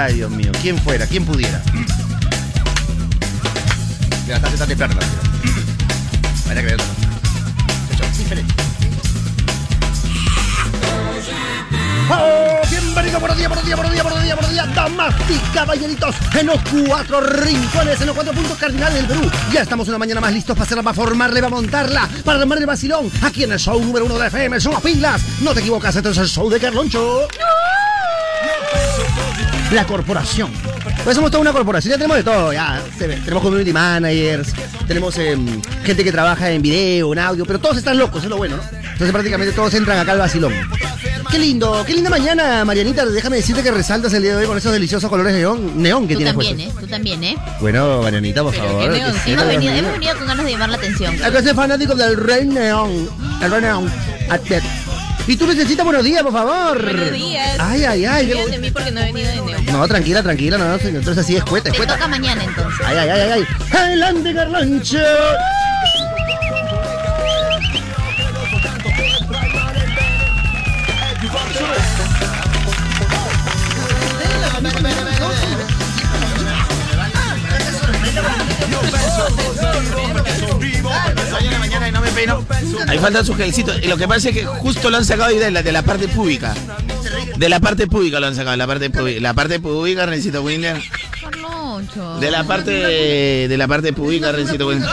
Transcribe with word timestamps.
Ay, 0.00 0.14
Dios 0.14 0.30
mío, 0.30 0.50
¿quién 0.62 0.78
fuera? 0.78 1.06
¿Quién 1.06 1.26
pudiera? 1.26 1.60
Ya 4.26 4.36
está, 4.36 4.48
está 4.48 4.66
temprano. 4.66 4.94
Vaya 6.46 6.60
que 6.62 6.66
ver. 6.66 6.80
¡Oh! 12.10 12.60
Bienvenido, 12.70 13.20
buenos 13.20 13.36
días, 13.36 13.48
buenos 13.50 13.66
días, 13.66 13.76
buenos 13.76 13.92
días, 13.92 14.04
buenos 14.04 14.22
días, 14.22 14.36
buenos 14.36 14.52
días, 14.52 14.74
damas 14.74 15.14
y 15.28 15.54
caballeritos, 15.54 16.14
en 16.34 16.46
los 16.46 16.58
cuatro 16.86 17.20
rincones, 17.20 18.00
en 18.00 18.06
los 18.06 18.14
cuatro 18.14 18.32
puntos 18.32 18.56
cardinales 18.56 18.94
del 18.94 19.06
Perú. 19.06 19.30
Ya 19.52 19.60
estamos 19.60 19.86
una 19.88 19.98
mañana 19.98 20.22
más 20.22 20.32
listos 20.32 20.56
para 20.56 20.64
hacerla, 20.64 20.82
para 20.82 20.94
formarla, 20.94 21.40
para 21.40 21.50
montarla, 21.50 22.08
para 22.24 22.40
armar 22.40 22.56
el 22.56 22.64
vacilón, 22.64 23.12
aquí 23.20 23.44
en 23.44 23.52
el 23.52 23.58
show 23.58 23.78
número 23.78 24.06
uno 24.06 24.18
de 24.18 24.28
FM, 24.28 24.60
son 24.60 24.72
las 24.72 24.82
pilas. 24.82 25.20
No 25.42 25.52
te 25.52 25.60
equivocas, 25.60 25.94
este 25.94 26.08
es 26.08 26.16
el 26.16 26.26
show 26.26 26.48
de 26.48 26.58
Carloncho. 26.58 27.28
La 29.72 29.84
corporación. 29.86 30.50
Pues 31.04 31.14
somos 31.14 31.30
toda 31.30 31.40
una 31.40 31.52
corporación, 31.52 31.92
ya 31.92 31.96
tenemos 31.96 32.16
de 32.16 32.24
todo, 32.24 32.52
ya. 32.52 32.82
Tenemos 32.98 33.42
community 33.42 33.72
managers, 33.72 34.52
tenemos 34.86 35.16
em, 35.18 35.62
gente 35.84 36.02
que 36.02 36.10
trabaja 36.10 36.50
en 36.50 36.60
video, 36.60 37.12
en 37.12 37.18
audio, 37.20 37.46
pero 37.46 37.58
todos 37.60 37.76
están 37.76 37.96
locos, 37.96 38.24
es 38.24 38.28
lo 38.28 38.36
bueno, 38.36 38.56
¿no? 38.56 38.62
Entonces 38.62 39.12
prácticamente 39.12 39.54
todos 39.54 39.72
entran 39.74 39.98
acá 39.98 40.12
al 40.12 40.18
vacilón. 40.18 40.52
Qué 41.30 41.38
lindo, 41.38 41.84
qué 41.86 41.94
linda 41.94 42.10
mañana, 42.10 42.64
Marianita. 42.64 43.06
Déjame 43.06 43.36
decirte 43.36 43.62
que 43.62 43.70
resaltas 43.70 44.12
el 44.12 44.22
día 44.22 44.32
de 44.32 44.38
hoy 44.38 44.46
con 44.46 44.58
esos 44.58 44.72
deliciosos 44.72 45.08
colores 45.08 45.32
neón, 45.32 45.80
neón 45.80 46.08
que 46.08 46.14
Tú 46.14 46.18
tienes 46.18 46.34
también, 46.34 46.56
puestos. 46.56 46.76
¿eh? 46.76 46.80
Tú 46.80 46.90
también, 46.90 47.24
¿eh? 47.24 47.36
Bueno, 47.60 48.02
Marianita, 48.02 48.42
por 48.42 48.52
Pero 48.52 48.66
favor. 48.66 48.90
neón, 48.90 49.14
sí, 49.24 49.32
hemos, 49.32 49.46
venido, 49.46 49.72
hemos 49.72 49.92
venido 49.92 50.16
con 50.18 50.26
ganas 50.26 50.44
de 50.44 50.50
llamar 50.50 50.70
la 50.70 50.76
atención. 50.76 51.22
Acá 51.22 51.42
soy 51.42 51.54
fanático 51.54 51.94
del 51.94 52.16
Rey 52.16 52.46
Neón. 52.46 53.08
El 53.40 53.50
Rey 53.50 53.60
Neón. 53.62 53.90
Atec. 54.28 54.62
Y 55.30 55.36
tú 55.36 55.46
necesitas 55.46 55.84
buenos 55.84 56.02
días, 56.02 56.24
por 56.24 56.32
favor. 56.32 56.82
Buenos 56.82 57.12
días. 57.12 57.56
Ay, 57.60 57.84
ay, 57.84 58.04
ay. 58.04 58.26
qué 58.26 58.32
Olvídate 58.32 58.50
de 58.50 58.58
mí 58.58 58.70
porque 58.72 58.90
no 58.90 59.00
he 59.00 59.12
venido 59.12 59.30
de 59.30 59.42
neón. 59.42 59.66
No, 59.66 59.86
tranquila, 59.86 60.24
tranquila, 60.24 60.58
no, 60.58 60.66
no, 60.66 60.74
entonces 60.74 61.18
así 61.18 61.36
es 61.36 61.44
cueta, 61.44 61.70
es 61.70 61.78
Te 61.78 61.86
toca 61.86 62.08
mañana 62.08 62.42
entonces. 62.42 62.84
Ay, 62.84 62.96
ay, 62.98 63.08
ay, 63.10 63.30
ay. 63.30 63.46
Adelante, 63.72 64.34
Carlancho. 64.34 64.98
Ahí 82.88 82.98
falta 82.98 83.24
su 83.24 83.34
gelcito. 83.34 83.72
Y 83.82 83.86
Lo 83.86 83.96
que 83.96 84.06
pasa 84.08 84.28
es 84.28 84.34
que 84.34 84.44
justo 84.44 84.90
lo 84.90 84.96
han 84.96 85.04
sacado 85.04 85.30
de 85.34 85.50
la, 85.50 85.62
de 85.62 85.72
la 85.72 85.82
parte 85.82 86.08
pública. 86.08 86.54
De 87.36 87.48
la 87.48 87.60
parte 87.60 87.86
pública 87.86 88.20
lo 88.20 88.26
han 88.26 88.34
sacado, 88.36 88.56
la 88.56 88.66
parte 88.66 88.90
pública. 88.90 89.20
La 89.20 89.34
parte 89.34 89.60
pública, 89.60 90.06
Rencito 90.06 90.42
Winder. 90.42 90.80
Carloncho. 91.20 92.18
De 92.18 92.30
la 92.30 92.44
parte 92.44 92.70
de 92.70 93.56
la 93.56 93.68
parte 93.68 93.92
pública, 93.92 94.32
Rencito 94.32 94.68
Winder. 94.68 94.88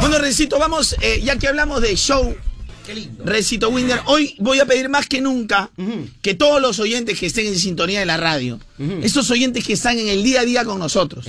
Bueno, 0.00 0.18
Rencito, 0.18 0.58
vamos, 0.58 0.94
eh, 1.00 1.20
ya 1.24 1.36
que 1.36 1.48
hablamos 1.48 1.80
de 1.82 1.96
show. 1.96 2.34
Rencito 3.24 3.68
Winder, 3.70 4.00
hoy 4.04 4.36
voy 4.38 4.60
a 4.60 4.64
pedir 4.64 4.88
más 4.88 5.08
que 5.08 5.20
nunca 5.20 5.70
que 6.22 6.34
todos 6.34 6.62
los 6.62 6.78
oyentes 6.78 7.18
que 7.18 7.26
estén 7.26 7.46
en 7.46 7.58
sintonía 7.58 7.98
de 7.98 8.06
la 8.06 8.16
radio, 8.16 8.60
esos 9.02 9.28
oyentes 9.32 9.64
que 9.64 9.72
están 9.72 9.98
en 9.98 10.06
el 10.06 10.22
día 10.22 10.42
a 10.42 10.44
día 10.44 10.64
con 10.64 10.78
nosotros, 10.78 11.26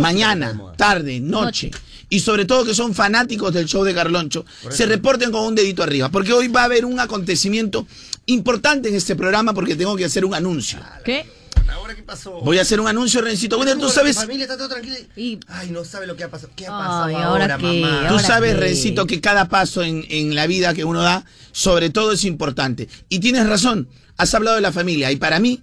mañana, 0.00 0.60
tarde, 0.76 1.20
noche, 1.20 1.70
y 2.12 2.20
sobre 2.20 2.44
todo 2.44 2.66
que 2.66 2.74
son 2.74 2.94
fanáticos 2.94 3.54
del 3.54 3.64
show 3.64 3.84
de 3.84 3.94
Carloncho, 3.94 4.44
se 4.68 4.84
reporten 4.84 5.32
con 5.32 5.46
un 5.46 5.54
dedito 5.54 5.82
arriba, 5.82 6.10
porque 6.10 6.34
hoy 6.34 6.48
va 6.48 6.60
a 6.60 6.64
haber 6.64 6.84
un 6.84 7.00
acontecimiento 7.00 7.86
importante 8.26 8.90
en 8.90 8.96
este 8.96 9.16
programa 9.16 9.54
porque 9.54 9.76
tengo 9.76 9.96
que 9.96 10.04
hacer 10.04 10.22
un 10.26 10.34
anuncio. 10.34 10.78
¿Qué? 11.06 11.24
Ahora, 11.70 11.94
¿qué 11.94 12.02
pasó? 12.02 12.32
Voy 12.42 12.58
a 12.58 12.62
hacer 12.62 12.80
un 12.80 12.86
anuncio, 12.86 13.22
Rencito. 13.22 13.56
Bueno, 13.56 13.72
tú 13.78 13.86
Mi 13.86 13.90
sabes, 13.92 14.16
familia 14.16 14.44
está 14.44 14.58
todo 14.58 14.68
tranquila. 14.68 14.96
Y- 15.16 15.40
Ay, 15.48 15.70
no 15.70 15.86
sabe 15.86 16.06
lo 16.06 16.14
que 16.14 16.24
ha 16.24 16.30
pasado. 16.30 16.52
¿Qué 16.54 16.66
ha 16.66 16.68
Ay, 16.76 16.82
pasado 16.84 17.02
¿ahora 17.16 17.54
ahora, 17.54 17.56
qué? 17.56 17.80
mamá? 17.80 18.00
tú 18.08 18.14
ahora 18.14 18.22
sabes, 18.26 18.54
qué. 18.56 18.60
Rencito, 18.60 19.06
que 19.06 19.22
cada 19.22 19.48
paso 19.48 19.82
en, 19.82 20.04
en 20.10 20.34
la 20.34 20.46
vida 20.46 20.74
que 20.74 20.84
uno 20.84 21.00
da, 21.00 21.24
sobre 21.52 21.88
todo 21.88 22.12
es 22.12 22.24
importante. 22.24 22.90
Y 23.08 23.20
tienes 23.20 23.46
razón, 23.46 23.88
has 24.18 24.34
hablado 24.34 24.56
de 24.56 24.60
la 24.62 24.70
familia. 24.72 25.10
Y 25.12 25.16
para 25.16 25.40
mí, 25.40 25.62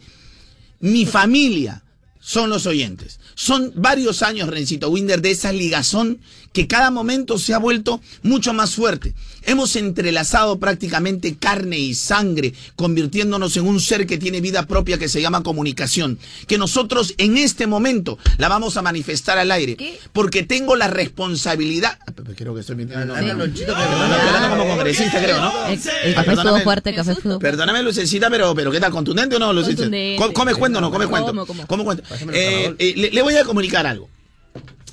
mi 0.80 1.06
familia 1.06 1.84
son 2.30 2.52
los 2.52 2.68
oyentes. 2.68 3.20
Son 3.34 3.74
varios 3.76 4.22
años, 4.22 4.50
Rencito 4.50 4.92
Winder, 4.92 5.20
de 5.20 5.32
esa 5.32 5.52
ligazón 5.52 6.20
que 6.60 6.68
cada 6.68 6.92
momento 6.92 7.40
se 7.40 7.54
ha 7.54 7.58
vuelto 7.58 8.02
mucho 8.22 8.52
más 8.54 8.76
fuerte. 8.76 9.14
Hemos 9.46 9.78
entrelazado 9.78 10.60
prácticamente 10.60 11.38
carne 11.38 11.80
y 11.80 11.94
sangre, 11.96 12.54
convirtiéndonos 12.76 13.56
en 13.56 13.66
un 13.66 13.80
ser 13.80 14.06
que 14.06 14.18
tiene 14.18 14.42
vida 14.42 14.68
propia 14.68 14.98
que 14.98 15.08
se 15.08 15.22
llama 15.22 15.42
comunicación. 15.42 16.20
Que 16.48 16.58
nosotros 16.58 17.14
en 17.18 17.38
este 17.38 17.66
momento 17.66 18.18
la 18.38 18.50
vamos 18.50 18.76
a 18.76 18.82
manifestar 18.82 19.38
al 19.38 19.52
aire. 19.52 19.78
¿Qué? 19.78 19.98
Porque 20.12 20.44
tengo 20.44 20.76
la 20.76 20.90
responsabilidad. 20.90 21.98
Ah, 22.06 22.12
Creo 22.36 22.54
que 22.54 22.60
estoy 22.60 22.76
mintiendo. 22.76 23.06
No, 23.16 24.50
como 24.50 24.68
congresista, 24.68 25.24
creo, 25.24 25.40
¿no? 25.40 25.54
El, 25.68 25.72
el 25.76 25.80
café 25.80 26.02
estuvo 26.10 26.26
perdóname. 26.26 26.64
fuerte, 26.66 26.90
el 26.90 26.96
café 26.98 27.12
estuvo 27.14 27.40
Perdóname, 27.40 27.84
Lucecita, 27.84 28.30
pero, 28.30 28.54
pero 28.54 28.70
¿qué 28.70 28.82
tal? 28.82 28.92
¿Contundente 28.92 29.38
o 29.38 29.40
no, 29.40 29.54
Lucecita? 29.54 29.86
¿Come 30.34 30.54
cuento 30.56 30.80
o 30.80 30.82
no? 30.82 30.92
¿Come 30.92 31.08
cuento? 31.08 31.46
¿Cómo 31.68 31.86
cuento? 31.86 32.04
Eh, 32.34 32.76
eh, 32.78 32.94
le, 32.98 33.12
le 33.12 33.22
voy 33.22 33.38
a 33.38 33.46
comunicar 33.46 33.88
algo. 33.88 34.10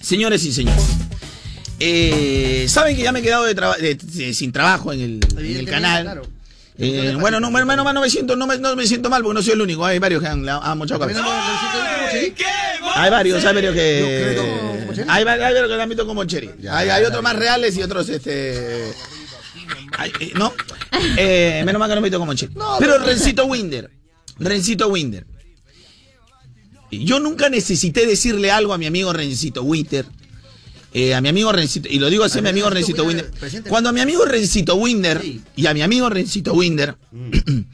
Señores 0.01 0.45
y 0.45 0.53
señores. 0.53 0.85
Eh, 1.79 2.67
Saben 2.69 2.97
que 2.97 3.03
ya 3.03 3.13
me 3.13 3.19
he 3.21 3.23
quedado 3.23 3.45
de 3.45 3.55
traba- 3.55 3.77
de- 3.77 3.95
de- 3.97 4.35
sin 4.35 4.51
trabajo 4.53 4.93
en 4.93 5.01
el, 5.01 5.11
en 5.11 5.19
el 5.23 5.39
Evidentemente, 5.39 5.71
canal. 5.71 6.03
claro. 6.05 6.23
Eh, 6.79 7.17
bueno, 7.19 7.41
no, 7.41 7.51
bueno, 7.51 7.65
no 7.93 8.01
me 8.03 8.11
siento, 8.11 8.37
no 8.37 8.47
me, 8.47 8.59
no 8.59 8.77
me 8.77 8.87
siento 8.87 9.09
mal 9.09 9.23
porque 9.23 9.35
no 9.35 9.43
soy 9.43 9.55
el 9.55 9.63
único. 9.63 9.85
Hay 9.87 9.99
varios 9.99 10.21
que 10.23 10.29
han, 10.29 10.47
han 10.49 10.77
mochado 10.79 11.01
cabeza. 11.01 11.23
Hay 12.95 13.11
varios, 13.11 13.45
hay 13.45 13.55
varios 13.55 13.75
que. 13.75 14.37
Hay, 15.09 15.25
va- 15.25 15.33
hay 15.33 15.41
varios 15.41 15.69
que 15.69 15.77
lo 15.77 15.83
han 15.83 15.89
visto 15.89 16.07
como 16.07 16.25
Cheri. 16.25 16.51
Hay 16.71 16.89
hay 16.91 17.05
otros 17.05 17.23
más 17.23 17.37
reales 17.37 17.77
y 17.77 17.83
otros, 17.83 18.09
este. 18.09 18.89
eh, 18.91 18.93
¿No? 20.35 20.53
Eh, 21.17 21.63
menos 21.65 21.79
mal 21.81 21.89
que 21.89 21.95
no 21.95 22.01
me 22.01 22.07
visto 22.09 22.19
como 22.19 22.35
Cheri. 22.35 22.53
Pero 22.79 22.99
Rencito 22.99 23.47
Winder. 23.47 23.91
Rencito 24.39 24.89
Winder. 24.89 25.27
Yo 26.91 27.21
nunca 27.21 27.49
necesité 27.49 28.07
decirle 28.07 28.51
algo 28.51 28.73
a 28.75 28.79
mi 28.79 28.87
amigo 28.87 29.13
Rencito 29.13 29.63
Winder. 29.63 30.05
Eh, 30.95 31.15
a 31.15 31.21
mi 31.21 31.29
amigo 31.29 31.53
Rencito, 31.53 31.89
y 31.91 31.99
lo 31.99 32.09
digo 32.09 32.25
así 32.25 32.39
a 32.39 32.43
mi 32.43 32.49
amigo 32.49 32.71
Rencito 32.71 33.05
Winder. 33.05 33.31
Cuando 33.69 33.91
a 33.91 33.93
mi 33.93 34.01
amigo 34.01 34.25
Rencito 34.25 34.77
Winder 34.77 35.21
Sí. 35.21 35.43
y 35.57 35.67
a 35.67 35.75
mi 35.75 35.83
amigo 35.83 36.09
Rencito 36.09 36.55
Winder 36.55 36.97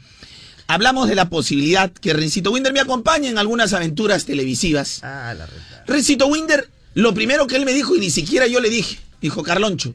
hablamos 0.67 1.07
de 1.09 1.15
la 1.15 1.29
posibilidad 1.29 1.91
que 1.91 2.13
Rencito 2.13 2.51
Winder 2.51 2.73
me 2.73 2.79
acompañe 2.79 3.29
en 3.29 3.37
algunas 3.37 3.73
aventuras 3.73 4.25
televisivas. 4.25 4.99
Ah, 5.03 5.33
la. 5.37 5.47
Rencito 5.85 6.27
Winder, 6.27 6.69
lo 6.95 7.13
primero 7.13 7.47
que 7.47 7.55
él 7.55 7.65
me 7.65 7.73
dijo, 7.73 7.95
y 7.95 7.99
ni 7.99 8.09
siquiera 8.09 8.47
yo 8.47 8.59
le 8.59 8.69
dije, 8.69 8.97
dijo 9.21 9.43
Carloncho, 9.43 9.93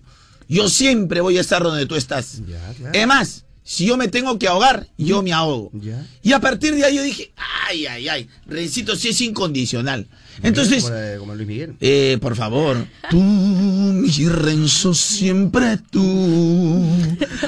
yo 0.48 0.68
siempre 0.68 1.20
voy 1.20 1.38
a 1.38 1.40
estar 1.40 1.62
donde 1.62 1.86
tú 1.86 1.94
estás. 1.96 2.40
Ya, 2.46 2.72
claro. 2.76 2.92
Es 2.98 3.06
más, 3.06 3.44
si 3.64 3.86
yo 3.86 3.96
me 3.96 4.08
tengo 4.08 4.38
que 4.38 4.48
ahogar, 4.48 4.88
yo 4.96 5.22
me 5.22 5.32
ahogo. 5.32 5.70
Ya. 5.74 6.06
Y 6.22 6.32
a 6.32 6.40
partir 6.40 6.74
de 6.74 6.84
ahí 6.84 6.96
yo 6.96 7.02
dije, 7.02 7.32
ay, 7.68 7.86
ay, 7.86 8.08
ay, 8.08 8.28
Rencito 8.46 8.96
sí 8.96 9.08
es 9.08 9.20
incondicional. 9.20 10.06
Entonces, 10.42 10.84
Como, 10.84 10.94
la- 10.94 11.16
como 11.18 11.34
Luis 11.34 11.48
Miguel. 11.48 11.76
eh, 11.80 12.18
por 12.20 12.36
favor, 12.36 12.86
tú, 13.10 13.18
mi 13.20 14.08
Renzo, 14.28 14.94
siempre 14.94 15.78
tú. 15.90 16.84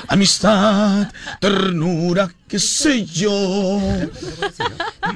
Amistad, 0.08 1.10
ternura, 1.40 2.32
qué 2.48 2.58
sé 2.58 3.04
yo. 3.04 3.80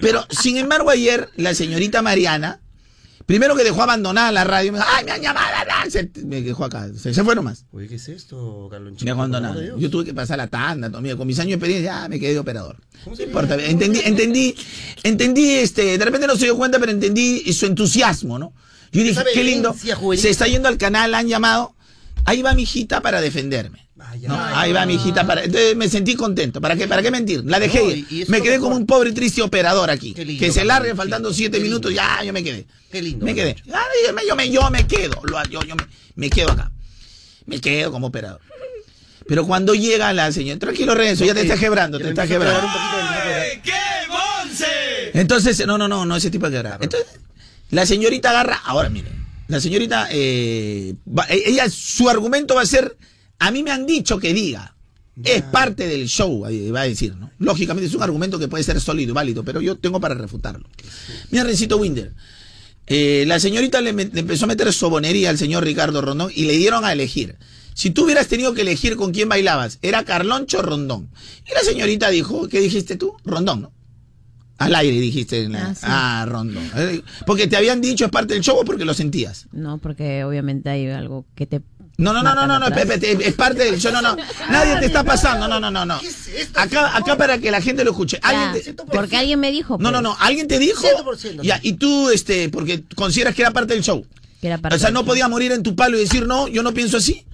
Pero, 0.01 0.25
sin 0.31 0.57
embargo, 0.57 0.91
ayer 0.91 1.29
la 1.37 1.55
señorita 1.55 2.03
Mariana, 2.03 2.61
primero 3.27 3.55
que 3.57 3.65
dejó 3.65 3.83
abandonada 3.83 4.31
la 4.33 4.45
radio, 4.45 4.73
me 4.73 4.79
dijo, 4.79 4.91
ay, 4.93 5.05
me 5.05 5.13
han 5.13 5.23
llamado, 5.23 5.47
bla, 5.49 5.65
bla", 5.65 5.91
se- 5.91 6.11
me 6.25 6.43
dejó 6.43 6.65
acá, 6.65 6.89
se, 6.97 7.13
se 7.15 7.25
fue 7.25 7.35
nomás. 7.35 7.65
Oye, 7.73 7.89
¿qué 7.89 7.95
es 7.97 8.09
esto, 8.09 8.69
Carlonchito? 8.71 9.05
Me 9.05 9.11
dejó 9.11 9.21
abandonada. 9.23 9.55
de. 9.55 9.73
Yo 9.79 9.91
tuve 9.91 10.05
que 10.05 10.15
pasar 10.15 10.39
la 10.39 10.47
tanda, 10.47 10.91
todo, 10.91 11.01
mira, 11.01 11.17
con 11.17 11.27
mis 11.27 11.39
años 11.39 11.51
de 11.51 11.55
experiencia, 11.55 12.03
ya 12.03 12.09
me 12.09 12.19
quedé 12.21 12.33
de 12.35 12.39
operador. 12.39 12.77
No 13.07 13.13
importa, 13.23 13.55
entendí, 13.57 14.01
entendí, 14.05 14.55
entendí, 15.03 15.51
este, 15.55 15.99
de 15.99 16.05
repente 16.05 16.27
no 16.27 16.37
se 16.37 16.45
dio 16.47 16.57
cuenta, 16.57 16.79
pero 16.79 16.93
entendí 16.93 17.53
su 17.53 17.67
entusiasmo, 17.67 18.39
¿no? 18.39 18.53
Yo 18.93 19.03
dije, 19.03 19.21
qué 19.35 19.43
lindo, 19.45 19.75
juvenil. 19.97 20.23
se 20.23 20.31
está 20.31 20.47
yendo 20.47 20.69
al 20.69 20.79
canal, 20.79 21.11
la 21.11 21.19
han 21.19 21.27
llamado, 21.29 21.75
ahí 22.25 22.43
va 22.43 22.55
mi 22.55 22.63
hijita 22.63 23.01
para 23.01 23.21
defenderme. 23.21 23.84
Ahí 24.55 24.73
va 24.73 24.87
mi 24.87 24.95
hijita 24.95 25.27
para. 25.27 25.45
Entonces 25.45 25.77
me 25.77 25.89
sentí 25.89 26.15
contento. 26.15 26.61
¿Para 26.61 26.77
qué, 26.77 26.87
para 26.89 27.03
qué 27.03 27.11
mentir? 27.11 27.43
La 27.45 27.59
dejé. 27.61 28.05
No, 28.11 28.25
me 28.29 28.41
quedé 28.43 28.59
como 28.59 28.77
un 28.77 28.87
pobre 28.87 29.11
y 29.11 29.13
triste 29.13 29.43
operador 29.43 29.91
aquí. 29.91 30.15
Qué 30.15 30.25
lindo, 30.25 30.41
que 30.45 30.53
se 30.53 30.65
largue 30.65 30.95
faltando 30.95 31.31
sí. 31.31 31.37
siete 31.39 31.59
Qué 31.59 31.65
minutos. 31.65 31.91
lindo. 31.91 32.03
Ya, 32.07 32.25
yo 32.25 32.33
me 32.33 32.43
quedé. 32.45 32.67
Qué 32.91 33.03
lindo, 33.03 33.25
Me 33.25 33.35
quedé. 33.35 33.57
Ah, 33.73 33.83
yo, 34.07 34.13
me, 34.15 34.27
yo, 34.27 34.37
me, 34.37 34.51
yo 34.51 34.71
me 34.71 34.87
quedo. 34.87 35.21
Lo- 35.25 35.43
yo 35.51 35.63
yo 35.63 35.75
me, 35.77 35.85
me 36.17 36.31
quedo 36.31 36.53
acá. 36.53 36.71
Me 37.47 37.61
quedo 37.61 37.91
como 37.93 38.07
operador. 38.09 38.41
Pero 39.27 39.47
cuando 39.47 39.75
llega 39.75 40.13
la 40.13 40.31
señora. 40.33 40.59
Tranquilo, 40.59 40.95
Renzo, 40.95 41.25
ya 41.25 41.35
te 41.35 41.41
estás 41.43 41.59
quebrando. 41.59 41.99
Te 41.99 42.09
a 42.09 42.27
quebrando. 42.27 42.61
empezó 42.61 42.79
a 42.79 43.61
quebrar. 43.65 43.95
Entonces, 45.15 45.67
no, 45.67 45.79
no, 45.79 45.89
no, 45.89 46.05
no 46.05 46.17
ese 46.17 46.31
tipo 46.31 46.47
de 46.51 46.53
quebrar. 46.57 46.79
Entonces, 46.83 47.09
la 47.71 47.87
señorita 47.87 48.31
agarra. 48.31 48.61
Ahora, 48.65 48.89
miren. 48.89 49.25
La 49.49 49.61
señorita. 49.61 50.09
eh, 50.11 50.95
va- 51.07 51.27
ella, 51.29 51.69
su 51.71 52.09
argumento 52.09 52.55
va 52.55 52.63
a 52.63 52.67
ser. 52.67 52.97
A 53.39 53.51
mí 53.51 53.63
me 53.63 53.71
han 53.71 53.87
dicho 53.87 54.19
que 54.19 54.33
diga. 54.35 54.71
Es 55.23 55.43
parte 55.43 55.87
del 55.87 56.09
show, 56.09 56.41
va 56.41 56.81
a 56.81 56.85
decir, 56.89 57.15
¿no? 57.15 57.31
Lógicamente 57.39 57.87
es 57.89 57.95
un 57.95 58.03
argumento 58.03 58.37
que 58.39 58.49
puede 58.49 58.65
ser 58.65 58.81
sólido 58.81 59.13
y 59.13 59.15
válido, 59.15 59.45
pero 59.45 59.61
yo 59.61 59.77
tengo 59.77 60.01
para 60.01 60.15
refutarlo. 60.17 60.69
Mira, 61.31 61.45
Rencito 61.45 61.77
Winder. 61.77 62.13
eh, 62.89 63.25
la 63.29 63.39
señorita 63.39 63.81
le, 63.81 63.91
empezó 63.91 64.45
a 64.47 64.49
meter 64.49 64.73
sobonería 64.73 65.31
al 65.31 65.39
señor 65.39 65.63
Ricardo 65.65 66.01
Rondón 66.03 66.33
y 66.35 66.47
le 66.47 66.55
dieron 66.59 66.85
a 66.85 66.93
elegir. 66.93 67.37
Si 67.75 67.91
tú 67.91 68.05
hubieras 68.05 68.27
tenido 68.27 68.55
que 68.55 68.63
elegir 68.63 68.97
con 68.97 69.13
quién 69.13 69.29
bailabas, 69.29 69.79
¿era 69.83 70.05
Carloncho 70.05 70.59
o 70.59 70.63
Rondón? 70.63 71.09
Y 71.49 71.55
la 71.55 71.61
señorita 71.61 72.11
dijo, 72.11 72.49
¿qué 72.49 72.61
dijiste 72.61 72.97
tú? 72.97 73.15
Rondón, 73.25 73.63
¿no? 73.63 73.73
Al 74.59 74.75
aire 74.75 74.99
dijiste. 75.01 75.43
en 75.45 75.53
la- 75.53 75.67
Ah, 75.71 75.75
sí. 75.75 75.81
ah, 75.85 76.27
Rondón. 76.29 76.65
Eh, 76.77 77.03
Porque 77.27 77.47
te 77.47 77.57
habían 77.57 77.81
dicho 77.81 78.05
es 78.05 78.11
parte 78.11 78.35
del 78.35 78.43
show 78.43 78.57
o 78.59 78.65
porque 78.65 78.85
lo 78.85 78.95
sentías. 78.95 79.47
No, 79.53 79.79
porque 79.79 80.23
obviamente 80.25 80.71
hay 80.71 80.87
algo 80.89 81.25
que 81.37 81.47
te. 81.47 81.61
No, 81.97 82.13
no, 82.13 82.23
no, 82.23 82.35
no, 82.35 82.47
no, 82.47 82.59
no, 82.59 82.67
es 82.67 83.35
parte 83.35 83.65
del 83.65 83.79
show, 83.79 83.93
no, 83.93 84.03
no. 84.03 84.17
Nadie 84.51 84.81
te 84.81 84.87
está 84.87 85.05
pasando, 85.05 85.47
no, 85.47 85.61
no, 85.61 85.71
no, 85.71 85.87
no. 85.87 86.01
Acá, 86.55 86.97
acá 86.97 87.17
para 87.17 87.39
que 87.39 87.51
la 87.51 87.61
gente 87.61 87.85
lo 87.85 87.93
escuche. 87.93 88.19
Alguien 88.23 88.65
te- 88.65 88.83
porque 88.85 89.17
alguien 89.17 89.39
me 89.39 89.53
dijo. 89.53 89.79
No, 89.79 89.91
no, 89.91 89.99
pues, 89.99 90.03
no, 90.03 90.17
alguien 90.19 90.49
te 90.49 90.59
dijo. 90.59 90.83
100%. 90.83 91.43
Ya, 91.43 91.61
y 91.63 91.75
tú, 91.75 92.11
este, 92.11 92.49
porque 92.49 92.85
consideras 92.97 93.35
que 93.35 93.43
era 93.43 93.53
parte 93.53 93.75
del 93.75 93.85
show. 93.85 94.05
Que 94.41 94.49
era 94.49 94.59
parte 94.59 94.77
O 94.77 94.79
sea, 94.79 94.91
no 94.91 95.05
podía 95.05 95.29
morir 95.29 95.53
en 95.53 95.63
tu 95.63 95.77
palo 95.77 95.97
y 95.97 96.01
decir, 96.01 96.27
no, 96.27 96.49
yo 96.49 96.63
no 96.65 96.75
pienso 96.75 96.97
así. 96.97 97.25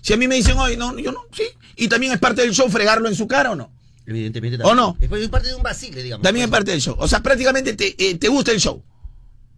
Si 0.00 0.12
a 0.12 0.16
mí 0.16 0.26
me 0.26 0.34
dicen, 0.34 0.58
oye, 0.58 0.76
no, 0.76 0.98
yo 0.98 1.12
no, 1.12 1.20
sí. 1.32 1.44
Y 1.76 1.86
también 1.86 2.12
es 2.12 2.18
parte 2.18 2.42
del 2.42 2.52
show 2.52 2.68
fregarlo 2.68 3.08
en 3.08 3.14
su 3.14 3.28
cara 3.28 3.52
o 3.52 3.54
no. 3.56 3.70
Evidentemente 4.04 4.58
¿O 4.64 4.74
no? 4.74 4.96
Es 5.00 5.12
es 5.12 5.28
parte 5.28 5.48
de 5.48 5.54
un 5.54 5.62
vacile, 5.62 6.02
digamos. 6.02 6.22
También 6.24 6.44
es 6.44 6.50
parte 6.50 6.70
del 6.70 6.80
show. 6.80 6.96
O 6.98 7.06
sea, 7.06 7.22
prácticamente 7.22 7.74
te, 7.74 7.94
eh, 7.98 8.14
te 8.16 8.28
gusta 8.28 8.52
el 8.52 8.58
show. 8.58 8.82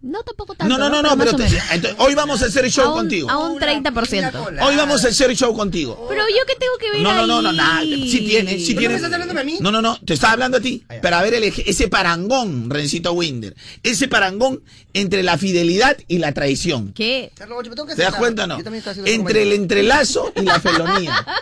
No, 0.03 0.23
tampoco 0.23 0.55
tanto. 0.55 0.75
No, 0.77 0.79
no, 0.79 0.89
no, 0.89 1.01
no, 1.03 1.15
pero 1.17 1.35
te- 1.35 1.43
entonces, 1.43 1.93
hoy 1.99 2.15
vamos 2.15 2.41
a 2.41 2.45
hacer 2.47 2.69
show 2.71 2.85
A 2.85 2.89
un- 2.89 2.97
contigo. 3.01 3.29
A 3.29 3.37
un 3.37 3.59
30%. 3.59 4.31
Hoy 4.63 4.75
vamos 4.75 5.05
a 5.05 5.09
hacer 5.09 5.35
show 5.35 5.55
contigo. 5.55 6.07
Pero 6.09 6.23
yo 6.27 6.43
qué 6.47 6.55
tengo 6.55 6.73
que 6.79 6.89
ver 6.91 7.01
No, 7.01 7.13
no, 7.13 7.27
no, 7.27 7.37
ahí? 7.37 7.43
no, 7.43 7.51
nada. 7.53 7.81
Sí 7.81 8.25
tiene, 8.27 8.57
sí 8.59 8.73
¿No 8.73 8.79
tiene. 8.79 8.93
me 8.95 8.95
estás 8.95 9.13
hablando 9.13 9.39
a 9.39 9.43
mí? 9.43 9.57
No, 9.61 9.71
no, 9.71 9.81
no, 9.81 9.99
te 10.03 10.13
estaba 10.15 10.33
hablando 10.33 10.57
a 10.57 10.59
ti. 10.61 10.83
Para 11.03 11.21
ver 11.21 11.35
el 11.35 11.43
eje- 11.43 11.63
ese 11.67 11.87
parangón, 11.87 12.69
Rencito 12.69 13.13
Winder. 13.13 13.55
Ese 13.83 14.07
parangón 14.07 14.63
entre 14.93 15.21
la 15.21 15.37
fidelidad 15.37 15.95
y 16.07 16.17
la 16.17 16.31
traición. 16.31 16.93
¿Qué? 16.93 17.31
Que 17.35 17.95
¿Te 17.95 18.01
das 18.01 18.15
cuenta 18.15 18.45
o 18.45 18.47
no? 18.47 18.57
Yo 18.57 18.63
también 18.63 18.79
estoy 18.79 18.91
haciendo 18.91 19.11
Entre 19.11 19.43
el 19.43 19.53
entrelazo 19.53 20.33
y 20.35 20.41
la 20.41 20.59
felonía. 20.59 21.25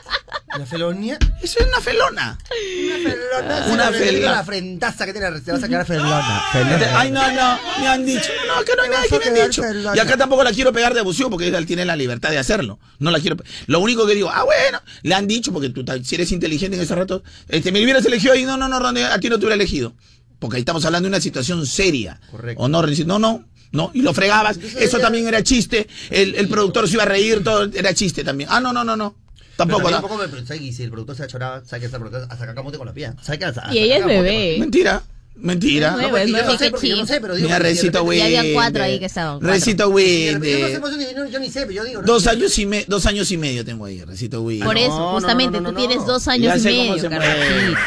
La 0.58 0.66
felonía. 0.66 1.18
Eso 1.42 1.60
es 1.60 1.68
una 1.68 1.80
felona. 1.80 2.38
Felona. 2.48 3.66
Una 3.68 3.86
Se 3.86 3.92
me 3.92 4.00
ve 4.00 4.06
felona. 4.06 4.32
La 4.32 4.44
frentaza 4.44 5.06
que 5.06 5.14
tiene. 5.14 5.42
Te 5.42 5.52
vas 5.52 5.64
a 5.64 5.68
quedar 5.68 5.86
felona. 5.86 6.44
Este, 6.48 6.64
Felona. 6.64 7.00
Ay, 7.00 7.12
no, 7.12 7.32
no, 7.32 7.60
me 7.80 7.88
han 7.88 8.06
dicho. 8.06 8.30
No, 8.48 8.54
acá 8.56 8.72
no 8.76 8.84
hay 8.84 8.90
vas 8.90 9.08
que 9.08 9.32
me 9.32 9.42
han 9.42 9.50
dicho. 9.50 9.62
Y 9.96 10.00
acá 10.00 10.18
tampoco 10.18 10.44
la 10.44 10.52
quiero 10.52 10.74
pegar 10.74 10.94
de 10.94 11.02
abusivo 11.02 11.30
porque 11.30 11.48
él 11.48 11.66
tiene 11.66 11.86
la 11.86 11.96
libertad 11.96 12.32
de 12.32 12.40
hacerlo. 12.40 12.80
No 12.98 13.12
la 13.12 13.20
quiero. 13.20 13.38
Lo 13.68 13.80
único 13.80 14.08
que 14.08 14.16
digo, 14.16 14.30
ah, 14.34 14.44
bueno, 14.44 14.82
le 15.04 15.14
han 15.16 15.28
dicho, 15.28 15.54
porque 15.54 15.70
tú 15.70 15.86
si 16.04 16.16
eres 16.16 16.32
inteligente 16.32 16.78
en 16.78 16.84
ese 16.84 16.96
rato, 16.96 17.24
este, 17.48 17.72
me 17.72 17.84
hubieras 17.84 18.06
elegido 18.06 18.34
ahí, 18.34 18.44
no, 18.44 18.58
no, 18.58 18.68
no, 18.68 18.80
Ronnie, 18.80 19.04
a 19.04 19.20
ti 19.20 19.30
no 19.30 19.38
te 19.38 19.46
hubiera 19.46 19.56
elegido. 19.56 19.94
Porque 20.40 20.56
ahí 20.56 20.62
estamos 20.62 20.84
hablando 20.86 21.08
de 21.08 21.10
una 21.16 21.22
situación 21.22 21.66
seria. 21.66 22.20
Correcto. 22.32 22.64
O 22.64 22.68
no, 22.68 22.82
Renzi, 22.82 23.06
no, 23.06 23.20
no. 23.20 23.46
No, 23.72 23.92
y 23.94 24.02
lo 24.02 24.16
fregabas, 24.16 24.58
eso 24.58 24.98
también 24.98 25.28
era 25.28 25.44
chiste, 25.44 25.88
el, 26.10 26.34
el 26.34 26.48
productor 26.48 26.88
se 26.88 26.96
iba 26.96 27.04
a 27.04 27.06
reír, 27.06 27.44
todo 27.44 27.70
era 27.72 27.94
chiste 27.94 28.24
también. 28.24 28.50
Ah, 28.52 28.60
no, 28.60 28.74
no, 28.74 28.84
no, 28.84 28.96
no. 28.98 29.16
Tampoco, 29.60 29.84
Pero 29.84 29.90
¿no? 29.92 30.02
también 30.02 30.20
un 30.24 30.30
poco 30.32 30.38
me- 30.42 30.48
¿sabes? 30.48 30.62
Y 30.64 30.74
si 30.74 30.84
el 30.84 30.90
productor 30.90 31.16
se 31.18 31.24
ha 31.24 31.28
chorado, 31.28 31.64
sabe 31.66 31.82
que 31.82 31.86
está 31.88 32.00
productor 32.00 32.28
hasta 32.32 32.44
acá 32.46 32.56
camote 32.56 32.78
con 32.78 32.88
la 32.88 32.94
pía. 32.94 33.14
¿Sabe 33.22 33.40
que 33.40 33.46
hasta- 33.46 33.74
Y 33.74 33.78
ella 33.80 33.98
es 33.98 34.06
bebé. 34.06 34.56
Mentira, 34.58 35.04
mentira. 35.36 35.92
No, 35.92 36.02
yo 36.02 36.10
nuevo, 36.10 36.52
no 36.52 36.58
sé, 36.58 36.66
qué 36.66 36.72
porque 36.72 36.88
yo 36.90 36.96
no 36.96 37.06
sé, 37.06 37.20
pero 37.22 37.36
digo. 37.36 37.48
Mira, 37.48 37.60
Recito 37.60 38.12
Ya 38.12 38.26
había 38.26 38.54
cuatro 38.54 38.84
ahí 38.84 39.00
que 39.00 39.06
estaban. 39.06 39.42
Recito 39.42 39.90
repente 39.90 40.26
Yo 40.26 40.40
no 40.40 40.40
Winder. 40.40 40.72
sé, 40.72 40.80
pues, 40.80 40.94
yo, 41.16 41.28
yo 41.28 41.40
ni 41.40 41.50
sé, 41.50 41.60
pero 41.62 41.74
yo 41.74 41.84
digo. 41.84 42.02
Dos 42.04 42.26
años 42.28 42.58
y 42.58 42.66
me, 42.66 42.86
dos 42.88 43.06
años 43.06 43.30
y 43.32 43.38
medio 43.38 43.64
tengo 43.66 43.86
ahí, 43.86 44.02
Recito 44.04 44.42
Winder. 44.42 44.66
Por 44.66 44.76
no, 44.76 44.82
eso, 44.82 44.98
no, 45.00 45.12
justamente, 45.12 45.58
no, 45.60 45.64
no, 45.64 45.70
tú 45.70 45.82
no. 45.82 45.88
tienes 45.88 46.06
dos 46.06 46.28
años 46.28 46.58
y 46.58 46.62
medio. 46.64 47.10
Carlonchito. 47.10 47.80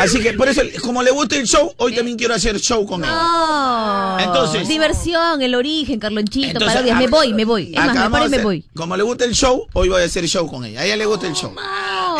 Así 0.00 0.20
que 0.20 0.32
por 0.32 0.48
eso, 0.48 0.62
como 0.82 1.02
le 1.02 1.10
gusta 1.10 1.36
el 1.36 1.46
show, 1.46 1.72
hoy 1.78 1.94
también 1.94 2.16
quiero 2.16 2.34
hacer 2.34 2.58
show 2.60 2.84
con 2.86 3.02
él. 3.04 3.10
No. 3.10 4.18
Entonces- 4.20 4.68
Diversión, 4.68 5.40
el 5.42 5.54
origen, 5.54 5.98
Carlonchito, 6.00 6.46
Entonces, 6.48 6.74
parodias. 6.74 6.98
Me 6.98 7.06
voy, 7.08 7.32
me 7.34 7.44
voy. 7.44 7.70
Es 7.72 7.76
más, 7.76 7.84
me 7.86 7.90
acabamos 7.92 8.18
paro 8.18 8.26
y 8.26 8.30
de 8.30 8.36
me 8.38 8.42
voy. 8.42 8.64
Como 8.74 8.96
le 8.96 9.02
gusta 9.02 9.24
el 9.24 9.34
show, 9.34 9.66
hoy 9.72 9.88
voy 9.88 10.02
a 10.02 10.04
hacer 10.04 10.26
show 10.26 10.46
con 10.48 10.64
ella. 10.64 10.80
A 10.80 10.84
ella 10.84 10.96
le 10.96 11.06
gusta 11.06 11.26
el 11.26 11.34
show. 11.34 11.54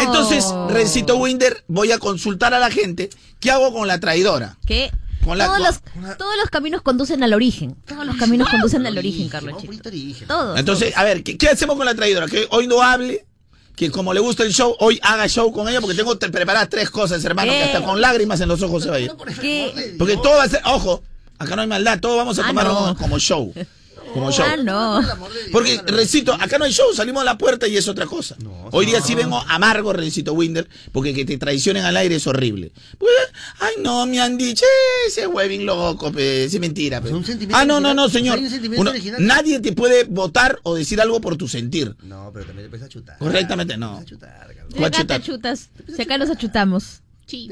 Entonces, 0.00 0.46
Rencito 0.68 1.16
Winder, 1.16 1.64
voy 1.68 1.92
a 1.92 1.98
consultar 1.98 2.54
a 2.54 2.58
la 2.58 2.70
gente 2.70 3.10
qué 3.40 3.50
hago 3.50 3.72
con 3.72 3.86
la 3.88 3.98
traidora. 4.00 4.56
¿Qué? 4.66 4.90
Con 5.24 5.38
la- 5.38 5.46
todos, 5.46 5.78
con- 5.92 6.02
los, 6.02 6.16
todos 6.18 6.34
los 6.40 6.50
caminos 6.50 6.82
conducen 6.82 7.22
al 7.22 7.32
origen. 7.32 7.74
Todos 7.86 8.04
los 8.06 8.16
caminos 8.16 8.48
conducen 8.50 8.86
al 8.86 8.96
origen, 8.98 9.30
origen. 9.34 10.28
Todos. 10.28 10.58
Entonces, 10.58 10.96
a 10.96 11.04
ver, 11.04 11.22
¿qué, 11.22 11.38
qué 11.38 11.48
hacemos 11.48 11.76
con 11.76 11.86
la 11.86 11.94
traidora? 11.94 12.26
Que 12.26 12.46
hoy 12.50 12.66
no 12.66 12.82
hable, 12.82 13.24
que 13.76 13.90
como 13.90 14.14
le 14.14 14.20
gusta 14.20 14.42
el 14.44 14.52
show, 14.52 14.74
hoy 14.78 15.00
haga 15.02 15.26
show 15.28 15.52
con 15.52 15.68
ella, 15.68 15.80
porque 15.80 15.96
tengo 15.96 16.16
te- 16.16 16.28
preparadas 16.30 16.68
tres 16.68 16.90
cosas, 16.90 17.24
hermano, 17.24 17.50
¿Qué? 17.52 17.58
que 17.58 17.64
hasta 17.64 17.82
con 17.82 18.00
lágrimas 18.00 18.40
en 18.40 18.48
los 18.48 18.62
ojos 18.62 18.82
se 18.84 18.90
va 18.90 18.96
a 18.96 19.00
ir. 19.00 19.10
¿Qué? 19.40 19.94
Porque 19.98 20.16
todo 20.16 20.36
va 20.36 20.44
a 20.44 20.48
ser, 20.48 20.60
ojo, 20.64 21.02
acá 21.38 21.56
no 21.56 21.62
hay 21.62 21.68
maldad, 21.68 21.98
todo 22.00 22.16
vamos 22.16 22.38
a 22.38 22.46
Ah, 22.48 22.52
no. 22.52 22.74
como, 22.74 22.96
como 22.96 23.18
show. 23.18 23.52
Como 24.14 24.30
show. 24.32 24.46
Ah, 24.48 24.56
no. 24.56 25.00
Porque, 25.52 25.80
Rencito, 25.86 26.32
acá 26.32 26.56
no 26.56 26.64
hay 26.64 26.72
show, 26.72 26.94
salimos 26.94 27.20
a 27.22 27.24
la 27.24 27.36
puerta 27.36 27.68
y 27.68 27.76
es 27.76 27.86
otra 27.88 28.06
cosa. 28.06 28.36
Hoy 28.70 28.86
día 28.86 29.00
sí 29.02 29.14
vengo 29.14 29.38
amargo, 29.48 29.92
Rencito 29.92 30.32
Winder, 30.32 30.66
porque 30.92 31.12
que 31.12 31.24
te 31.24 31.36
traicionen 31.36 31.84
al 31.84 31.96
aire 31.96 32.14
es 32.16 32.26
horrible. 32.26 32.72
Pues, 32.98 33.12
ay, 33.60 33.74
no, 33.82 34.06
me 34.06 34.20
han 34.20 34.38
dicho, 34.38 34.64
"Eh, 34.64 35.08
ese 35.08 35.26
huevín 35.26 35.66
loco, 35.66 36.10
pe, 36.12 36.44
es 36.44 36.58
mentira. 36.60 37.00
pe". 37.00 37.08
Es 37.08 37.14
un 37.14 37.24
sentimiento 37.24 37.56
Ah, 37.58 37.64
no, 37.64 37.80
no, 37.80 37.92
no, 37.92 38.08
señor. 38.08 38.38
un 38.38 38.78
Uno- 38.78 38.92
nadie 39.18 39.60
te 39.60 39.72
puede 39.72 40.04
votar 40.04 40.58
o 40.62 40.74
decir 40.74 41.00
algo 41.00 41.20
por 41.20 41.36
tu 41.36 41.48
sentir. 41.48 41.94
No, 42.04 42.30
pero 42.32 42.46
también 42.46 42.70
te 42.70 42.84
a 42.84 42.88
chutar. 42.88 43.18
Correctamente, 43.18 43.76
no. 43.76 43.98
Te 43.98 44.04
chutar, 44.06 44.46
cabrón. 44.54 44.72
Si 44.76 44.84
acá 44.84 44.98
chutar. 45.00 45.20
te 45.20 45.26
chutas. 45.26 45.68
Si 45.94 46.02
acá 46.02 46.18
nos 46.18 46.30
achutamos. 46.30 47.00
Sí. 47.26 47.50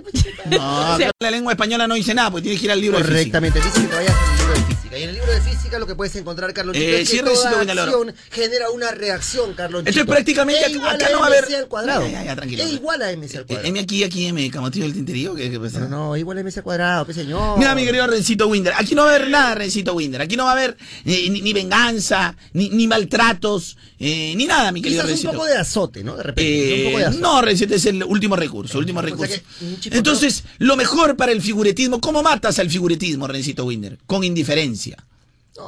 No, 0.50 0.98
la 1.18 1.30
lengua 1.30 1.52
española 1.52 1.86
no 1.88 1.94
dice 1.94 2.12
nada, 2.14 2.30
porque 2.30 2.42
tienes 2.42 2.60
que 2.60 2.66
ir 2.66 2.72
al 2.72 2.80
libro. 2.80 2.98
Correctamente, 2.98 3.58
dice 3.60 3.80
que 3.80 3.86
te 3.88 3.94
vayas 3.96 4.14
al 4.14 4.36
libro 4.38 4.52
de 4.54 4.71
física. 4.92 4.98
Y 4.98 5.02
en 5.02 5.08
el 5.08 5.14
libro 5.16 5.32
de 5.32 5.40
física 5.40 5.78
lo 5.78 5.86
que 5.86 5.94
puedes 5.94 6.14
encontrar, 6.16 6.52
Carlos, 6.52 6.76
Eh, 6.76 7.00
es 7.00 7.08
sí, 7.08 7.16
que 7.16 7.22
Recito 7.22 7.42
toda 7.48 7.60
acción 7.62 8.14
genera 8.30 8.70
una 8.70 8.90
reacción, 8.92 9.54
Carlos. 9.54 9.80
Entonces, 9.80 10.04
prácticamente, 10.04 10.60
E 10.62 10.64
acá 10.88 11.08
no 11.10 11.18
va 11.20 11.24
a 11.24 11.28
haber- 11.28 11.54
al 11.54 11.68
cuadrado. 11.68 12.02
Ya, 12.06 12.10
ya, 12.12 12.24
ya, 12.24 12.36
tranquilo. 12.36 12.62
E 12.64 12.68
igual 12.72 13.02
a 13.02 13.10
MC 13.12 13.36
al 13.38 13.42
Eh, 13.42 13.46
cuadrado. 13.46 13.68
M 13.68 13.80
aquí, 13.80 14.04
aquí, 14.04 14.26
M, 14.26 14.50
camotillo 14.50 14.84
del 14.84 14.94
tinterío, 14.94 15.34
¿qué, 15.34 15.50
qué 15.50 15.58
pasa? 15.60 15.80
No, 15.80 15.88
no, 15.88 16.16
igual 16.16 16.38
a 16.38 16.40
MC 16.42 16.58
al 16.58 16.64
cuadrado, 16.64 17.06
qué 17.06 17.14
señor. 17.14 17.58
Mira, 17.58 17.74
mi 17.74 17.84
querido 17.84 18.06
Rencito 18.06 18.46
Winder, 18.48 18.72
aquí 18.76 18.94
no 18.94 19.04
va 19.04 19.12
a 19.12 19.14
haber 19.16 19.30
nada, 19.30 19.54
Rencito 19.54 19.94
Winder. 19.94 20.20
Aquí 20.22 20.36
no 20.36 20.44
va 20.44 20.50
a 20.50 20.54
haber 20.54 20.76
eh, 21.04 21.28
ni, 21.30 21.40
ni 21.40 21.52
venganza, 21.52 22.36
ni, 22.52 22.68
ni 22.70 22.86
maltratos, 22.86 23.76
eh, 23.98 24.34
ni 24.36 24.46
nada, 24.46 24.72
mi 24.72 24.82
querido 24.82 25.02
Quizás 25.02 25.04
un 25.04 25.10
Rencito. 25.16 25.32
poco 25.32 25.44
de 25.46 25.56
azote, 25.56 26.04
¿no? 26.04 26.16
De 26.16 26.22
repente. 26.22 26.74
Eh, 26.74 26.78
un 26.78 26.84
poco 26.92 26.98
de 26.98 27.04
azote. 27.06 27.22
no, 27.22 27.42
Rencito 27.42 27.74
es 27.74 27.86
el 27.86 28.02
último 28.04 28.36
recurso, 28.36 28.78
último 28.78 29.00
recurso. 29.02 29.34
un 29.60 29.78
Entonces, 29.90 30.44
lo 30.58 30.76
mejor 30.76 31.16
para 31.16 31.32
el 31.32 31.40
figuretismo, 31.42 32.00
¿cómo 32.00 32.22
matas 32.22 32.58
al 32.58 32.70
figuretismo, 32.70 33.26
Rencito 33.26 33.64
Winder? 33.64 33.98
Con 34.06 34.24
indiferencia. 34.24 34.81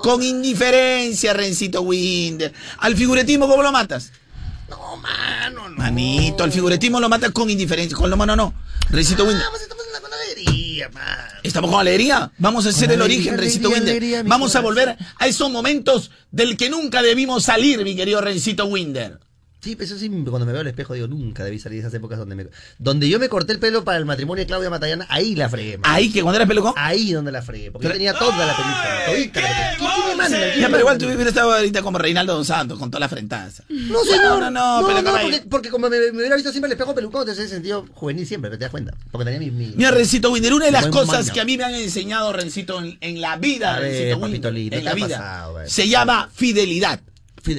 Con 0.02 0.23
indiferencia, 0.23 1.33
Rencito 1.35 1.83
Winder. 1.83 2.52
Al 2.78 2.97
figuretismo, 2.97 3.47
¿cómo 3.49 3.62
lo 3.62 3.71
matas? 3.71 4.12
No, 4.68 4.97
mano, 4.97 5.68
no. 5.68 5.76
Manito, 5.76 6.42
al 6.42 6.50
figuretismo 6.52 6.99
lo 7.00 7.09
matas 7.09 7.30
con 7.33 7.50
indiferencia. 7.50 7.97
Con 7.97 8.09
lo 8.11 8.16
mano 8.16 8.35
no. 8.35 8.54
Rencito 8.88 9.25
Winder. 9.25 9.44
Vamos, 9.44 9.61
estamos 9.61 9.85
en 9.87 9.92
la 9.92 10.00
panadería, 10.00 10.88
man. 10.88 11.04
¿Estamos 11.42 11.71
con 11.71 11.80
alegría? 11.80 12.33
Vamos 12.38 12.64
a 12.66 12.71
hacer 12.71 12.90
el 12.92 13.00
Alegría, 13.02 13.16
origen, 13.33 13.38
Rencito 13.38 13.68
alegría, 13.68 13.78
Winder. 13.92 13.97
alegría, 14.02 14.23
Vamos 14.26 14.56
a 14.56 14.61
volver 14.61 14.97
a 15.18 15.26
esos 15.26 15.50
momentos 15.50 16.11
del 16.30 16.56
que 16.56 16.71
nunca 16.71 17.02
debimos 17.02 17.44
salir, 17.44 17.85
mi 17.85 17.94
querido 17.94 18.21
Rencito 18.23 18.64
Winder. 18.64 19.18
Sí, 19.64 19.76
eso 19.80 19.99
sí, 19.99 20.11
cuando 20.11 20.44
me 20.44 20.52
veo 20.52 20.61
al 20.61 20.66
espejo 20.66 20.92
digo, 20.92 21.06
nunca 21.06 21.42
debí 21.42 21.59
salir 21.59 21.80
de 21.80 21.88
esas 21.88 21.94
épocas 21.94 22.18
donde 22.18 22.35
me... 22.35 22.47
Donde 22.78 23.09
yo 23.09 23.18
me 23.18 23.30
corté 23.30 23.54
el 23.54 23.59
pelo 23.59 23.83
para 23.83 23.97
el 23.97 24.04
matrimonio 24.04 24.42
de 24.42 24.47
Claudia 24.47 24.68
Matallana, 24.68 25.06
ahí 25.09 25.35
la 25.35 25.49
fregué, 25.49 25.78
man. 25.78 25.90
Ahí 25.90 26.12
que 26.12 26.21
cuando 26.21 26.37
eras 26.37 26.49
pelucón. 26.49 26.75
Ahí 26.76 27.12
donde 27.12 27.33
la 27.33 27.40
fregué, 27.40 27.71
porque 27.71 27.88
Pero- 27.88 27.94
yo 27.94 27.99
tenía 27.99 28.12
toda 28.12 28.47
la 28.47 28.54
peluca, 28.54 29.06
todita 29.06 29.40
la 29.40 29.49
peluca. 29.49 29.76
¿Quién, 29.78 29.90
quién 29.94 30.06
me 30.09 30.14
manda? 30.16 30.38
¿Quién 30.38 30.61
Ya, 30.61 30.66
pero 30.66 30.80
igual 30.80 30.99
tú 30.99 31.06
hubieras 31.06 31.26
estado 31.28 31.52
ahorita 31.54 31.80
como 31.83 31.97
Reinaldo 31.97 32.35
Dos 32.37 32.47
Santos, 32.47 32.78
con 32.78 32.90
toda 32.90 33.00
la 33.00 33.09
frentaza. 33.09 33.64
No, 33.71 34.04
señor. 34.04 34.23
No, 34.23 34.40
no, 34.40 34.50
no, 34.50 34.80
no, 34.83 34.87
pero 34.87 35.00
no, 35.02 35.12
porque, 35.23 35.42
porque 35.49 35.71
como 35.71 35.88
me, 35.88 35.99
me 36.12 36.18
hubiera 36.18 36.37
visto 36.37 36.50
siempre 36.50 36.66
el 36.68 36.73
espejo 36.73 36.94
pelucón, 36.94 37.23
entonces 37.23 37.47
ese 37.47 37.54
sentido 37.54 37.87
juvenil 37.94 38.26
siempre, 38.26 38.50
¿te 38.50 38.59
das 38.59 38.71
cuenta? 38.71 38.94
Porque 39.11 39.25
tenía 39.25 39.40
mi... 39.40 39.50
mi 39.50 39.73
Mira, 39.76 39.92
Rencito 39.92 40.30
Winder, 40.30 40.52
una 40.52 40.66
de 40.66 40.73
las 40.73 40.88
cosas 40.88 41.30
que 41.30 41.40
a 41.40 41.44
mí 41.47 41.56
me 41.56 41.64
han 41.64 41.75
enseñado, 41.75 42.35
Rencito, 42.35 42.78
en, 42.83 42.99
en 43.00 43.23
la 43.23 43.38
vida, 43.38 43.78
ver, 43.80 43.92
Rencito 43.92 44.21
papito 44.21 44.49
Winder, 44.49 44.75
en 44.75 44.80
¿qué 44.80 44.85
la 44.85 44.90
ha 44.90 44.94
vida, 44.94 45.09
pasado, 45.18 45.59
se 45.66 45.88
llama 45.88 46.28
fidelidad. 46.35 47.00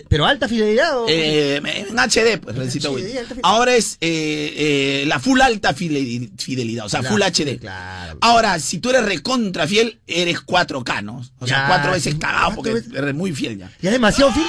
Pero 0.08 0.26
alta 0.26 0.48
fidelidad 0.48 0.98
o... 1.00 1.06
Eh, 1.08 1.58
en 1.58 1.96
HD, 2.00 2.40
pues, 2.42 2.56
Rencito. 2.56 2.96
Ahora 3.44 3.76
es 3.76 3.98
eh, 4.02 4.54
eh, 4.58 5.04
la 5.08 5.20
full 5.20 5.40
alta 5.42 5.74
fideli- 5.76 6.32
fidelidad, 6.38 6.86
o 6.86 6.90
sea, 6.90 7.02
Claro, 7.02 7.16
full 7.16 7.24
HD. 7.24 7.60
claro. 7.60 8.18
Ahora, 8.22 8.60
si 8.60 8.80
tú 8.80 8.90
eres 8.90 9.06
recontra 9.06 9.68
fiel, 9.68 10.00
eres 10.08 10.40
4K, 10.46 11.04
¿no? 11.04 11.24
O 11.40 11.48
sea, 11.48 11.58
Ya, 11.64 11.68
cuatro 11.68 11.92
veces 11.92 12.16
cagado 12.16 12.56
porque 12.56 12.74
veces. 12.74 12.94
eres 12.94 13.14
muy 13.14 13.32
fiel 13.34 13.58
ya. 13.58 13.72
Ya 13.82 13.90
es 13.90 13.94
demasiado 13.94 14.32
fiel. 14.32 14.46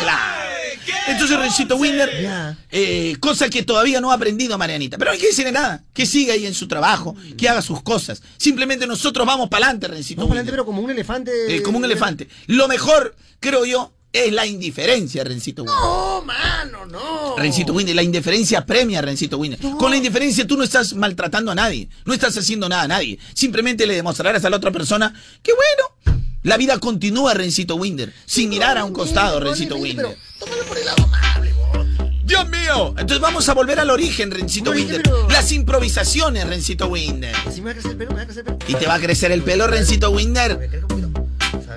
Entonces, 1.08 1.38
Rencito 1.38 1.76
Winder, 1.76 2.10
Ya. 2.22 2.56
eh, 2.70 3.16
cosa 3.20 3.48
que 3.48 3.62
todavía 3.62 4.00
no 4.00 4.10
ha 4.10 4.14
aprendido 4.14 4.56
Marianita. 4.58 4.98
Pero 4.98 5.10
no 5.10 5.14
hay 5.14 5.20
que 5.20 5.28
decirle 5.28 5.52
nada. 5.52 5.82
Que 5.92 6.06
siga 6.06 6.34
ahí 6.34 6.46
en 6.46 6.54
su 6.54 6.68
trabajo, 6.68 7.16
que 7.36 7.48
haga 7.48 7.62
sus 7.62 7.82
cosas. 7.82 8.22
Simplemente 8.36 8.86
nosotros 8.86 9.26
vamos 9.26 9.48
para 9.48 9.66
adelante, 9.66 9.88
Rencito 9.88 10.20
Vamos 10.20 10.30
para 10.30 10.40
adelante, 10.40 10.52
pero 10.52 10.64
como 10.66 10.82
un 10.82 10.90
elefante... 10.90 11.30
Eh, 11.56 11.62
como 11.62 11.78
un 11.78 11.84
elefante. 11.84 12.28
Lo 12.46 12.68
mejor, 12.68 13.14
creo 13.40 13.64
yo, 13.64 13.92
es 14.12 14.32
la 14.32 14.46
indiferencia, 14.46 15.24
Rencito 15.24 15.62
Winder. 15.62 15.78
No, 15.80 16.22
mano, 16.22 16.86
no. 16.86 17.36
Rencito 17.36 17.72
Winder, 17.74 17.94
la 17.94 18.02
indiferencia 18.02 18.64
premia, 18.64 19.02
Rencito 19.02 19.36
Winder. 19.38 19.58
Con 19.78 19.90
la 19.90 19.96
indiferencia 19.98 20.46
tú 20.46 20.56
no 20.56 20.64
estás 20.64 20.94
maltratando 20.94 21.52
a 21.52 21.54
nadie, 21.54 21.88
no 22.04 22.14
estás 22.14 22.36
haciendo 22.38 22.68
nada 22.68 22.82
a 22.82 22.88
nadie. 22.88 23.18
Simplemente 23.34 23.86
le 23.86 23.94
demostrarás 23.94 24.44
a 24.44 24.50
la 24.50 24.56
otra 24.56 24.70
persona 24.70 25.12
que 25.42 25.52
bueno, 25.52 26.18
la 26.42 26.56
vida 26.56 26.78
continúa, 26.78 27.34
Rencito 27.34 27.74
Winder, 27.76 28.12
sin 28.24 28.48
mirar 28.48 28.78
a 28.78 28.84
un 28.84 28.92
costado, 28.92 29.38
Rencito 29.40 29.76
Winder. 29.76 30.06
Pero 30.06 30.16
tómalo 30.38 30.64
por 30.64 30.78
el 30.78 30.84
lado 30.86 31.02
amable, 31.04 31.52
vos. 31.52 31.86
Dios 32.24 32.48
mío, 32.48 32.88
entonces 32.98 33.20
vamos 33.20 33.48
a 33.48 33.54
volver 33.54 33.78
al 33.80 33.90
origen, 33.90 34.30
Rencito 34.30 34.70
No, 34.72 34.76
Winder. 34.76 35.02
pero- 35.02 35.28
Las 35.28 35.52
improvisaciones, 35.52 36.46
Rencito 36.46 36.86
Winder. 36.88 37.34
Si 37.52 37.60
me 37.60 37.72
va 37.72 37.72
a 37.72 37.74
crecer 37.74 37.90
el 37.92 37.96
pelo, 37.98 38.10
me 38.12 38.16
va 38.16 38.22
a 38.22 38.26
crecer 38.26 38.44
el 38.48 38.54
pelo. 38.56 38.70
Y 38.70 38.74
te 38.80 38.86
va 38.86 38.94
a 38.94 39.00
crecer 39.00 39.32
el 39.32 39.42
pelo, 39.42 39.66
Rencito 39.66 40.10
Winder. 40.10 40.70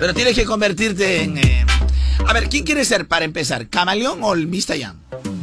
Pero 0.00 0.14
tienes 0.14 0.34
que 0.34 0.44
convertirte 0.44 1.22
en... 1.22 1.38
eh, 1.38 1.66
A 2.26 2.32
ver, 2.32 2.48
¿quién 2.48 2.64
quiere 2.64 2.84
ser 2.84 3.08
para 3.08 3.24
empezar? 3.24 3.68
¿Camaleón 3.68 4.20
o 4.22 4.34
el 4.34 4.46
Mr. 4.46 4.76
Young? 4.76 4.96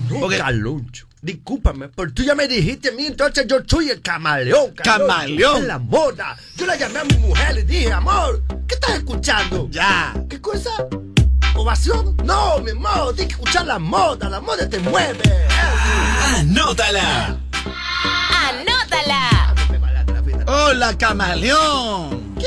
No, 0.10 0.19
Porque- 0.22 0.38
Caloncho. 0.38 1.05
Discúlpame, 1.19 1.89
pero 1.89 2.13
tú 2.13 2.24
ya 2.24 2.36
me 2.36 2.48
dijiste 2.48 2.89
a 2.89 2.91
mí, 2.91 3.07
entonces 3.07 3.46
yo 3.50 3.57
soy 3.67 3.89
el 3.89 4.01
camaleón. 4.01 4.72
Caloncho. 4.75 5.07
Camaleón. 5.07 5.62
Es 5.63 5.67
la 5.67 5.79
moda. 5.79 6.38
Yo 6.55 6.65
la 6.67 6.75
llamé 6.77 7.00
a 7.00 7.03
mi 7.05 7.15
mujer 7.17 7.51
y 7.51 7.55
le 7.55 7.63
dije, 7.63 7.91
amor, 7.91 8.43
¿qué 8.67 8.75
estás 8.75 8.91
escuchando? 8.98 9.67
Ya. 9.72 10.13
¿Qué 10.29 10.39
cosa? 10.39 10.69
¿Ovación? 11.55 12.15
No, 12.24 12.60
mi 12.60 12.69
amor, 12.72 13.15
tienes 13.15 13.36
que 13.36 13.41
escuchar 13.41 13.65
la 13.65 13.79
moda, 13.79 14.29
la 14.29 14.39
moda 14.39 14.69
te 14.69 14.77
mueve. 14.79 15.19
¡Anótala! 16.38 17.38
¡Anótala! 18.50 19.47
¡Hola, 20.48 20.98
camaleón! 20.98 22.36
¿Qué? 22.39 22.46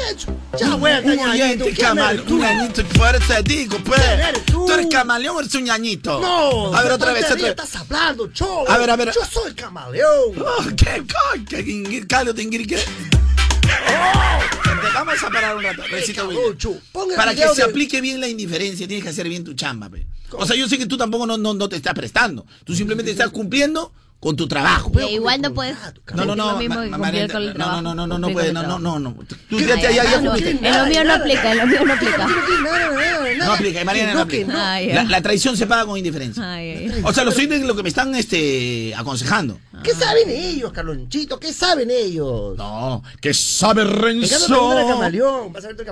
Ya, 0.59 0.71
güey, 0.75 1.05
un 1.05 1.19
oyente 1.29 1.75
camaleón. 1.75 2.33
Un 2.33 2.41
ñañito, 2.41 2.83
por 2.99 3.15
eso 3.15 3.35
te 3.35 3.43
digo, 3.43 3.77
pues. 3.85 4.01
¿Quién 4.01 4.21
eres 4.21 4.47
tú? 4.47 4.65
¿Tú 4.65 4.73
eres 4.73 4.87
camaleón 4.87 5.37
o 5.37 5.41
eres 5.41 5.55
un 5.55 5.65
ñañito? 5.65 6.19
No, 6.19 6.75
A 6.75 6.79
ver, 6.81 6.89
¿qué 6.89 6.95
otra 6.95 7.13
vez, 7.13 7.25
otra 7.25 7.37
vez. 7.37 7.45
estás 7.51 7.77
hablando, 7.77 8.29
cholo? 8.33 8.71
A 8.71 8.79
ver, 8.79 8.89
a 8.91 8.97
ver. 8.97 9.13
Yo 9.15 9.21
soy 9.31 9.53
camaleón. 9.53 10.35
Oh, 10.39 10.65
¿Qué 10.77 11.05
coño? 11.05 11.45
¿Qué 11.47 11.63
te 11.63 11.71
ingir- 11.71 12.67
qué? 12.67 12.77
Te 12.77 12.81
Vamos 14.95 15.23
a 15.23 15.31
parar 15.31 15.57
un 15.57 15.63
rato, 15.63 15.83
Recito 15.91 16.29
Para 17.17 17.35
que 17.35 17.47
se 17.55 17.63
aplique 17.63 18.01
bien 18.01 18.21
la 18.21 18.29
indiferencia, 18.29 18.87
tienes 18.89 19.05
que 19.05 19.11
hacer 19.11 19.29
bien 19.29 19.45
tu 19.45 19.53
chamba, 19.55 19.89
pe. 19.91 20.07
O 20.33 20.47
sea, 20.47 20.57
yo 20.57 20.69
sé 20.69 20.79
que 20.79 20.87
tú 20.87 20.97
tampoco 20.97 21.27
no, 21.27 21.37
no, 21.37 21.53
no 21.55 21.69
te 21.69 21.77
estás 21.77 21.95
prestando. 21.95 22.47
Tú 22.65 22.75
simplemente 22.75 23.11
estás 23.11 23.29
cumpliendo 23.31 23.93
con 24.21 24.37
tu 24.37 24.47
trabajo. 24.47 24.93
Que 24.93 25.13
igual 25.13 25.41
no 25.41 25.53
puedes. 25.55 25.77
No, 26.15 26.27
no, 26.27 26.37
no, 26.37 26.53
Lo 26.53 26.59
mismo 26.59 26.75
ma- 26.75 26.83
que 26.85 26.91
ma- 26.91 26.97
cumplir 26.99 27.01
Mariana, 27.01 27.33
con 27.33 27.43
el 27.43 27.49
no, 27.49 27.55
trabajo. 27.55 27.83
no, 27.83 27.95
no, 27.95 28.07
no, 28.07 28.19
no, 28.19 28.29
puede, 28.31 28.53
no, 28.53 28.63
no, 28.63 28.79
no, 28.79 28.99
no. 28.99 29.17
Tú 29.49 29.59
ya, 29.59 29.77
ya, 29.77 29.91
ya. 29.91 30.15
En 30.15 30.25
lo 30.25 30.87
mío 30.87 31.05
no 31.05 31.15
aplica, 31.15 31.53
en 31.53 31.59
lo 31.59 31.67
mío 31.67 31.85
no 31.87 31.95
aplica. 31.95 32.29
No 33.39 33.53
aplica, 33.55 33.81
y 33.81 33.85
Mariana 33.85 34.15
no 34.15 34.21
aplica. 34.21 34.81
La, 35.05 35.23
traición 35.23 35.57
se 35.57 35.67
paga 35.67 35.87
con 35.87 35.97
indiferencia. 35.97 36.43
O 37.05 37.13
sea, 37.15 37.25
lo 37.25 37.33
soy 37.33 37.47
de 37.47 37.61
lo 37.61 37.75
que 37.75 37.83
me 37.83 37.89
están 37.89 38.15
este, 38.15 38.95
aconsejando. 38.95 39.59
¿Qué 39.83 39.95
saben 39.95 40.29
ellos, 40.29 40.71
Carlonchito? 40.73 41.41
¿Qué 41.41 41.55
saben 41.55 41.91
ellos? 41.91 42.59
No, 42.59 43.03
que 43.23 43.33
sabe 43.33 43.85
Renzo. 43.85 44.71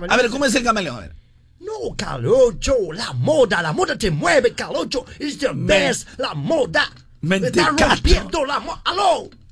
A 0.08 0.16
ver, 0.18 0.28
¿cómo 0.28 0.44
es 0.44 0.54
el 0.54 0.62
camaleón? 0.62 0.96
A 0.96 1.00
ver. 1.00 1.14
No, 1.60 1.94
Carloncho, 1.96 2.92
la 2.92 3.12
moda, 3.14 3.62
la 3.62 3.72
moda 3.72 3.96
te 3.96 4.10
mueve, 4.10 4.52
Carloncho. 4.52 5.06
It's 5.18 5.38
the 5.38 5.50
best, 5.54 6.08
la 6.18 6.34
moda. 6.34 6.90
Me 7.20 7.36
está 7.36 7.64
Mentecato. 7.66 7.88
rompiendo 7.94 8.44
la 8.44 8.60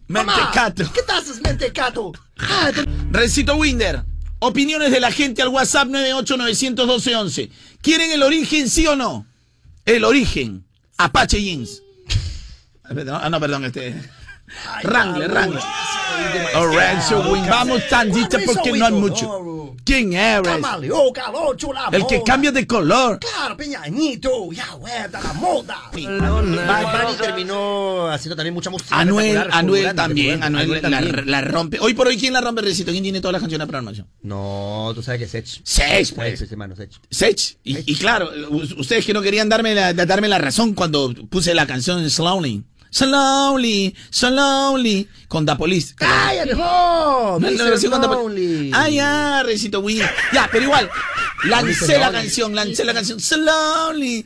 Mentecato. 0.08 0.92
¿Qué 0.92 1.02
te 1.02 1.12
haces, 1.12 1.40
mentecato? 1.42 2.12
Ah, 2.38 2.70
te- 2.74 2.84
Rencito 3.10 3.56
Winder, 3.56 4.04
opiniones 4.38 4.90
de 4.92 5.00
la 5.00 5.10
gente 5.10 5.42
al 5.42 5.48
WhatsApp 5.48 5.88
9891211. 5.88 7.50
¿Quieren 7.82 8.12
el 8.12 8.22
origen, 8.22 8.68
sí 8.68 8.86
o 8.86 8.94
no? 8.94 9.26
El 9.84 10.04
origen. 10.04 10.64
Apache 10.98 11.42
Jeans. 11.42 11.82
Ah, 12.84 13.28
no, 13.28 13.40
perdón, 13.40 13.64
este. 13.64 14.00
Wrangler, 14.84 15.30
Wrangler. 15.30 15.62
Oh, 16.54 16.66
Renzo 16.68 17.20
Winder. 17.32 17.50
Vamos 17.50 17.82
tantito 17.88 18.38
porque 18.46 18.72
no 18.72 18.86
hay 18.86 18.92
mucho. 18.92 19.26
¿Quién 19.86 20.14
eres? 20.14 20.60
La 20.60 21.88
El 21.92 22.06
que 22.08 22.20
cambia 22.24 22.50
de 22.50 22.66
color. 22.66 23.20
Claro, 23.20 23.56
Peñañito, 23.56 24.50
ya 24.52 24.74
vuelta 24.74 25.20
la 25.22 25.32
moda. 25.34 25.78
Bad 25.92 27.04
Bunny 27.04 27.16
terminó 27.20 28.08
haciendo 28.08 28.34
también 28.34 28.52
mucha 28.52 28.68
música. 28.68 28.98
Anuel, 28.98 29.46
Anuel 29.52 29.94
también. 29.94 30.42
Anuel, 30.42 30.70
la, 30.70 30.80
también. 30.90 31.30
la 31.30 31.40
rompe. 31.40 31.78
Hoy 31.80 31.94
por 31.94 32.08
hoy, 32.08 32.18
¿quién 32.18 32.32
la 32.32 32.40
rompe, 32.40 32.62
Recito? 32.62 32.90
¿Quién 32.90 33.04
tiene 33.04 33.20
todas 33.20 33.34
las 33.34 33.40
canciones 33.42 33.64
de 33.64 33.68
programación? 33.70 34.08
No, 34.22 34.90
tú 34.92 35.04
sabes 35.04 35.20
que 35.20 35.24
es 35.26 35.30
Sech. 35.30 35.60
Sech, 35.64 36.14
pues. 36.16 36.38
Sech, 36.40 36.50
hermano, 36.50 36.74
Sech. 36.74 36.90
Sech. 37.08 37.56
Y, 37.62 37.92
y 37.92 37.94
claro, 37.94 38.28
ustedes 38.78 39.06
que 39.06 39.12
no 39.12 39.22
querían 39.22 39.48
darme 39.48 39.72
la, 39.72 39.94
da- 39.94 40.04
darme 40.04 40.26
la 40.26 40.38
razón 40.38 40.74
cuando 40.74 41.14
puse 41.30 41.54
la 41.54 41.66
canción 41.68 42.10
Slowly. 42.10 42.64
Slowly, 42.90 43.94
slowly. 44.10 45.08
Con 45.28 45.44
Da 45.44 45.56
Police. 45.56 45.94
¡Cállate! 45.96 46.54
No, 46.54 47.38
la 47.40 47.50
Mr. 47.50 47.64
versión 47.70 47.90
con 47.92 48.00
Da 48.00 48.06
Lonely. 48.06 48.46
Police. 48.70 48.72
Ah, 48.74 48.88
ya, 48.88 49.42
Recito 49.42 49.80
Win. 49.80 50.00
Ya, 50.32 50.48
pero 50.52 50.64
igual. 50.64 50.88
Lancé 51.44 51.98
la 51.98 52.10
canción, 52.12 52.54
lancé 52.54 52.84
la 52.84 52.94
canción 52.94 53.18
Slowly. 53.20 54.24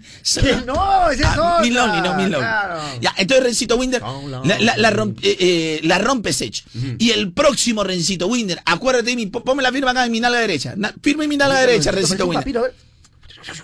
No, 0.66 1.10
ese 1.10 1.22
es 1.22 1.28
Ah, 1.28 1.32
otra. 1.32 1.60
Mi 1.62 1.70
Lonely, 1.70 2.00
no, 2.02 2.14
mi 2.14 2.22
Lonely. 2.24 2.36
Claro. 2.38 2.80
Ya, 3.00 3.14
entonces 3.16 3.44
Rencito 3.44 3.76
Winder 3.76 4.02
la, 4.44 4.58
la, 4.60 4.76
la 4.76 4.90
rompe, 4.90 5.26
eh, 5.28 5.36
eh, 5.40 5.80
la 5.84 5.98
rompe 5.98 6.32
Sech. 6.32 6.62
Y 6.98 7.10
el 7.10 7.32
próximo 7.32 7.82
Rencito 7.82 8.26
Winder, 8.26 8.60
acuérdate 8.64 9.10
de 9.10 9.16
mí, 9.16 9.26
po- 9.26 9.42
ponme 9.42 9.62
la 9.62 9.72
firma 9.72 9.90
acá 9.92 10.04
en 10.04 10.12
mi 10.12 10.20
nalga 10.20 10.38
derecha. 10.40 10.74
Na- 10.76 10.94
firme 11.02 11.24
en 11.24 11.30
mi 11.30 11.36
nalga 11.36 11.60
derecha, 11.60 11.90
Rencito 11.90 12.26
Winder. 12.26 12.44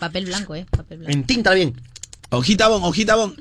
Papel 0.00 0.25
blanco, 0.25 0.55
eh. 0.55 0.67
Papel 0.71 0.99
blanco. 0.99 1.12
En 1.12 1.25
tinta 1.26 1.53
bien. 1.53 1.79
Hojita 2.30 2.66
bon, 2.68 2.83
hojita 2.83 3.14
bon. 3.14 3.37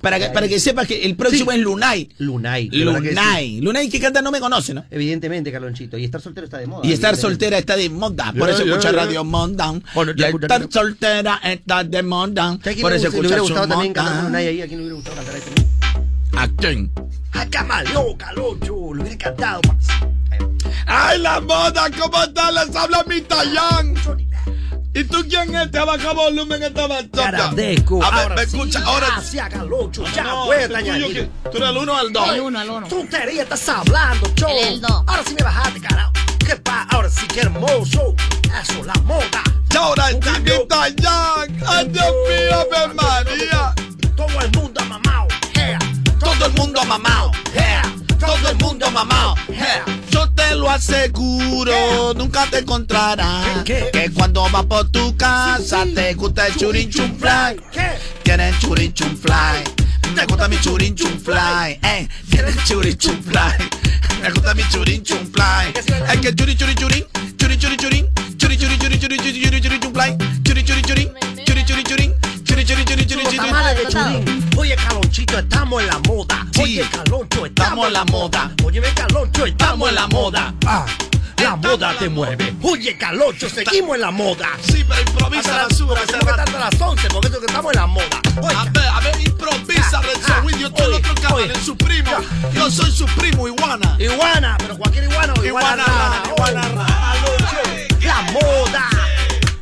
Para 0.00 0.18
que, 0.18 0.26
para 0.30 0.46
que 0.46 0.60
sepas 0.60 0.86
que 0.86 1.04
el 1.04 1.16
próximo 1.16 1.50
Sí. 1.50 1.56
es 1.58 1.62
Lunay. 1.64 2.08
Lunay. 2.18 2.68
que 2.70 2.76
sí. 2.78 2.84
Lunay. 2.84 3.60
Lunay 3.60 3.88
que 3.88 3.98
canta 4.00 4.22
no 4.22 4.30
me 4.30 4.38
conoce, 4.40 4.72
¿no? 4.72 4.84
Evidentemente, 4.90 5.50
Carlonchito. 5.50 5.98
Y 5.98 6.04
estar 6.04 6.20
soltero 6.20 6.44
está 6.44 6.58
de 6.58 6.66
moda. 6.66 6.86
Y 6.86 6.92
estar 6.92 7.16
soltera 7.16 7.58
está 7.58 7.76
de 7.76 7.90
moda. 7.90 8.32
Por 8.38 8.48
eso 8.48 8.64
ya, 8.64 8.70
escucha. 8.72 8.92
Radio 8.92 9.24
Mondown. 9.24 9.82
Bueno, 9.94 10.12
Y 10.16 10.22
estar 10.22 10.66
soltera 10.70 11.40
está 11.42 11.82
de 11.82 12.02
moda. 12.02 12.56
¿Sabes 12.62 12.74
quién 12.74 12.82
Por 12.82 12.92
eso 12.92 13.08
le 13.10 13.18
hubiera 13.18 13.26
escucha 13.36 13.40
gustado 13.40 13.64
su 13.64 13.70
también 13.70 13.92
cantar 13.92 14.24
Lunay 14.24 14.46
ahí? 14.46 14.62
¿A 14.62 14.66
quién 14.68 14.78
le 14.78 14.84
hubiera 14.84 14.94
gustado 14.96 15.16
cantar 15.16 15.34
ahí 15.34 15.40
también? 15.42 15.68
¿A 16.36 16.48
quién? 16.56 16.92
A 17.32 17.46
Camaleón, 17.50 18.16
Caloncho. 18.16 18.74
Lo 18.94 19.02
hubiera 19.02 19.12
encantado. 19.12 19.60
papi. 19.62 19.84
¡Ay, 20.86 21.18
la 21.20 21.40
moda! 21.40 21.90
¿Cómo 21.98 22.22
está? 22.22 22.50
Les 22.52 22.76
habla 22.76 23.04
mi 23.08 23.20
Tallán. 23.22 23.94
¿Y 24.94 25.04
tú 25.04 25.24
quién 25.28 25.54
es? 25.56 25.70
Te 25.70 25.80
baja 25.80 26.12
volumen 26.12 26.62
esta 26.62 26.86
batalla. 26.86 27.28
Agradezco. 27.28 28.02
A 28.02 28.10
ver, 28.10 28.20
Ahora 28.22 28.34
me 28.36 28.46
sí, 28.46 28.56
escucha. 28.56 28.82
Ahora. 28.84 29.06
Gracias, 29.08 29.48
Caloncho. 29.50 30.04
Ya, 30.14 30.22
No, 30.22 30.46
vuelta, 30.46 30.78
que- 30.82 31.30
Tú 31.50 31.56
eres 31.58 31.68
el 31.70 31.76
uno 31.76 31.96
al 31.96 32.12
dos. 32.12 32.28
El 32.30 32.40
uno 32.40 32.58
al 32.60 32.70
uno. 32.70 32.86
Tontería 32.86 33.42
estás 33.42 33.68
hablando, 33.68 34.28
cho. 34.34 34.46
El 34.48 34.58
el 34.74 34.80
do. 34.80 35.04
Ahora 35.06 35.22
sí 35.26 35.34
me 35.36 35.42
bajaste, 35.44 35.80
carajo. 35.80 36.12
¿Qué 36.46 36.56
pa? 36.56 36.86
Ahora 36.90 37.08
sí 37.10 37.26
que 37.26 37.40
hermoso. 37.40 38.14
Eso, 38.62 38.84
la 38.84 38.94
moda. 39.02 39.42
Y 39.72 39.76
ahora 39.76 40.10
el 40.10 40.20
cambio. 40.20 40.54
Jimmy 40.54 40.68
Tallán. 40.68 41.62
¡Ay, 41.66 41.88
Dios 41.88 42.06
mío, 42.28 42.66
Ave 42.76 42.94
María! 42.94 43.74
Todo 44.16 44.40
el 44.40 44.50
mundo 44.52 44.80
ha 44.80 44.84
mamado. 44.84 45.28
Yeah. 45.54 45.78
Todo 46.20 46.46
el 46.46 46.52
mundo 46.52 46.84
mamado. 46.84 47.32
Yeah. 47.52 47.82
Todo 48.20 48.48
el 48.48 48.56
mundo 48.58 48.90
mamado. 48.92 49.34
Yo 49.48 49.54
te 50.34 50.54
lo 50.54 50.70
aseguro, 50.70 52.14
nunca 52.14 52.46
te 52.50 52.58
encontrarás. 52.58 53.64
¿Qué? 53.64 53.90
Que 53.92 54.10
cuando 54.10 54.48
vas 54.50 54.64
por 54.66 54.88
tu 54.90 55.16
casa 55.16 55.82
Sí, 55.82 55.88
sí. 55.90 55.94
te 55.94 56.14
gusta 56.14 56.46
el 56.46 56.56
churin 56.56 56.90
chun 56.90 57.16
fly. 57.18 57.56
Quieren 58.22 58.54
churin 58.58 58.92
chun 58.92 59.16
fly. 59.16 59.62
Me 60.14 60.24
gusta 60.26 60.48
mi 60.48 60.56
churin 60.60 60.94
chun 60.94 61.18
fly. 61.20 61.78
Eh, 61.82 62.08
quieren 62.30 62.56
churin 62.64 62.96
chun 62.96 63.22
fly. 63.22 63.52
Me 64.22 64.30
gusta 64.30 64.54
mi 64.54 64.62
churin 64.70 65.02
chun 65.02 65.26
fly. 65.32 65.72
Es 66.12 66.20
que 66.20 66.34
churin 66.34 66.56
churin 66.56 66.76
churin. 66.76 67.04
Churin 67.36 67.58
churin 67.58 67.78
churin. 67.78 68.10
Churin 68.38 68.58
churin 68.58 68.78
churin 68.78 69.00
churin 69.00 69.18
churin 69.20 69.42
churin 69.42 69.62
churin 69.62 69.92
fly. 69.92 70.16
Churin 70.44 70.64
churin 70.64 70.84
churin. 70.84 71.08
Churin 71.44 71.66
churin 71.66 71.84
churin. 71.84 72.14
Churin 72.44 72.66
churin 72.66 72.84
churin 72.86 73.06
churin 73.08 73.24
Los 73.24 73.92
churin. 73.92 74.43
Oye, 74.56 74.76
Calonchito, 74.76 75.38
estamos 75.38 75.82
en 75.82 75.88
la 75.88 75.98
moda. 76.00 76.46
Oye, 76.60 76.88
Caloncho, 76.90 77.46
Estamos 77.46 77.86
en 77.88 77.92
la 77.92 78.04
moda. 78.04 78.50
Oye, 78.64 78.80
Caloncho, 78.94 79.46
estamos 79.46 79.88
en 79.88 79.94
la 79.94 80.06
moda. 80.08 80.52
moda. 80.52 80.54
Ah, 80.66 80.86
la 81.42 81.56
moda 81.56 81.94
te 81.98 82.08
mueve. 82.08 82.54
Oye, 82.62 82.96
Caloncho, 82.96 83.48
seguimos 83.50 83.96
en 83.96 84.00
la 84.02 84.10
moda. 84.10 84.48
Sí, 84.62 84.84
pero 84.88 85.00
improvisa 85.00 85.68
la 85.68 85.74
sura. 85.74 86.00
tenemos 86.06 86.24
que 86.24 86.30
estar 86.30 86.40
hasta 86.40 86.58
las 86.70 86.80
11 86.80 87.08
porque 87.08 87.28
eso 87.28 87.40
que 87.40 87.46
estamos 87.46 87.72
en 87.72 87.80
la 87.80 87.86
moda. 87.86 88.20
A 88.56 88.64
ver, 88.70 88.86
a 88.88 89.00
ver, 89.00 89.20
improvisa, 89.20 90.00
Ah, 90.00 90.02
ah, 90.28 90.40
Will. 90.44 90.58
Yo 90.58 90.68
oye, 90.68 90.96
otro 90.96 91.14
canal, 91.16 91.56
su 91.64 91.76
primo. 91.76 92.10
Yo 92.54 92.70
soy 92.70 92.90
su 92.90 93.06
primo, 93.06 93.48
Iguana. 93.48 93.96
Iguana, 93.98 94.56
pero 94.58 94.78
cualquier 94.78 95.04
iguana 95.04 95.34
o 95.36 95.44
iguana, 95.44 95.84
Iguana 96.36 96.62
iguana 96.62 96.86
La 98.00 98.22
moda. 98.32 98.88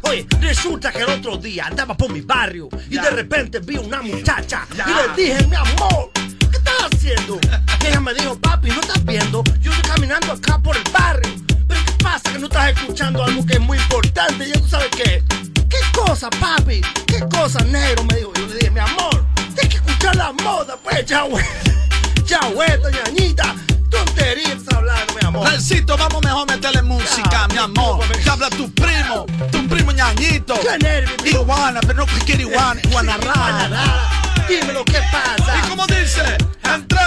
Oye, 0.02 0.26
resulta 0.40 0.90
que 0.92 0.98
el 1.00 1.08
otro 1.08 1.36
día 1.36 1.66
andaba 1.66 1.96
por 1.96 2.12
mi 2.12 2.20
barrio 2.20 2.68
y 2.90 2.96
de 2.96 3.10
repente 3.10 3.60
vi 3.60 3.76
una 3.76 4.02
muchacha 4.02 4.66
y 4.72 4.76
le 4.76 5.22
dije, 5.22 5.46
mi 5.46 5.56
amor, 5.56 6.10
¿qué 6.50 6.56
estás 6.56 6.74
haciendo? 6.92 7.38
Y 7.82 7.86
ella 7.86 8.00
me 8.00 8.12
dijo, 8.14 8.38
papi, 8.38 8.68
¿no 8.70 8.80
estás 8.80 9.04
viendo? 9.04 9.42
Yo 9.60 9.70
estoy 9.72 9.90
caminando 9.92 10.32
acá 10.32 10.58
por 10.58 10.76
el 10.76 10.84
barrio. 10.92 11.30
Pero 11.68 11.80
¿qué 11.86 11.92
pasa? 12.02 12.32
Que 12.32 12.38
no 12.38 12.46
estás 12.46 12.70
escuchando 12.72 13.22
algo 13.24 13.46
que 13.46 13.54
es 13.54 13.60
muy 13.60 13.78
importante. 13.78 14.48
¿Y 14.48 14.52
tú 14.52 14.68
sabes 14.68 14.90
qué? 14.96 15.22
¿Qué 15.68 15.78
cosa, 15.94 16.28
papi? 16.30 16.80
¿Qué 17.06 17.20
cosa, 17.30 17.60
negro? 17.64 18.04
Me 18.04 18.16
dijo. 18.16 18.32
Yo 18.34 18.46
le 18.46 18.54
dije, 18.54 18.70
mi 18.70 18.80
amor, 18.80 19.24
tienes 19.54 19.68
que 19.68 19.76
escuchar 19.76 20.16
la 20.16 20.32
moda, 20.32 20.76
pues, 20.82 21.06
ya, 21.06 21.22
güey. 21.22 21.44
Ya, 22.26 22.40
güey, 22.54 22.70
ñañita. 23.04 23.54
Tontería 23.92 24.54
estás 24.54 24.78
hablando, 24.78 25.14
mi 25.14 25.26
amor. 25.26 25.48
Rencito, 25.48 25.96
vamos 25.96 26.22
mejor 26.22 26.48
meterle 26.48 26.82
música, 26.82 27.46
mi 27.48 27.58
amor. 27.58 28.04
Te 28.24 28.30
habla 28.30 28.50
tu 28.50 28.72
primo, 28.72 29.26
tu 29.50 29.68
primo 29.68 29.92
ñañito. 29.92 30.54
Iguana, 31.24 31.80
pero 31.82 31.94
no 31.94 32.06
que 32.06 32.18
quiere 32.24 32.42
iguana, 32.42 32.80
iguana 32.82 33.16
rara. 33.18 33.68
Rara. 33.68 34.22
Dime 34.48 34.72
lo 34.72 34.84
que 34.84 35.00
pasa. 35.12 35.56
¿Y 35.58 35.68
cómo 35.68 35.86
dice? 35.86 36.22
En 36.64 36.88
3, 36.88 37.00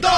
2, 0.00 0.10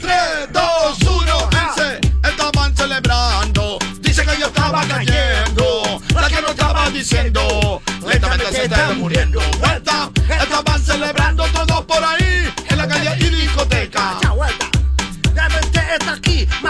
3, 0.00 0.16
2, 0.52 1.02
1, 1.02 1.48
dice, 1.50 2.00
estaban 2.24 2.76
celebrando, 2.76 3.78
dice 4.00 4.24
que 4.24 4.38
yo 4.38 4.46
estaba 4.46 4.84
cayendo, 4.86 6.00
la 6.14 6.28
que 6.28 6.42
no 6.42 6.48
estaba 6.48 6.90
diciendo, 6.90 7.82
lentamente 8.06 8.50
se 8.50 8.64
estaba 8.64 8.94
muriendo, 8.94 9.40
vuelta, 9.60 10.10
estaban 10.40 10.82
celebrando 10.82 11.44
todos 11.46 11.84
por 11.84 12.02
ahí, 12.02 12.17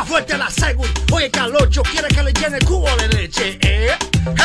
fuerte 0.09 0.37
la 0.39 0.51
segunda. 0.51 1.01
Oye, 1.13 1.31
Calocho, 1.31 1.83
quiere 1.83 2.09
que 2.09 2.23
le 2.23 2.33
llene 2.33 2.57
el 2.59 2.65
cubo 2.65 2.89
de 2.97 3.09
leche, 3.09 3.59
¿eh? 3.61 3.91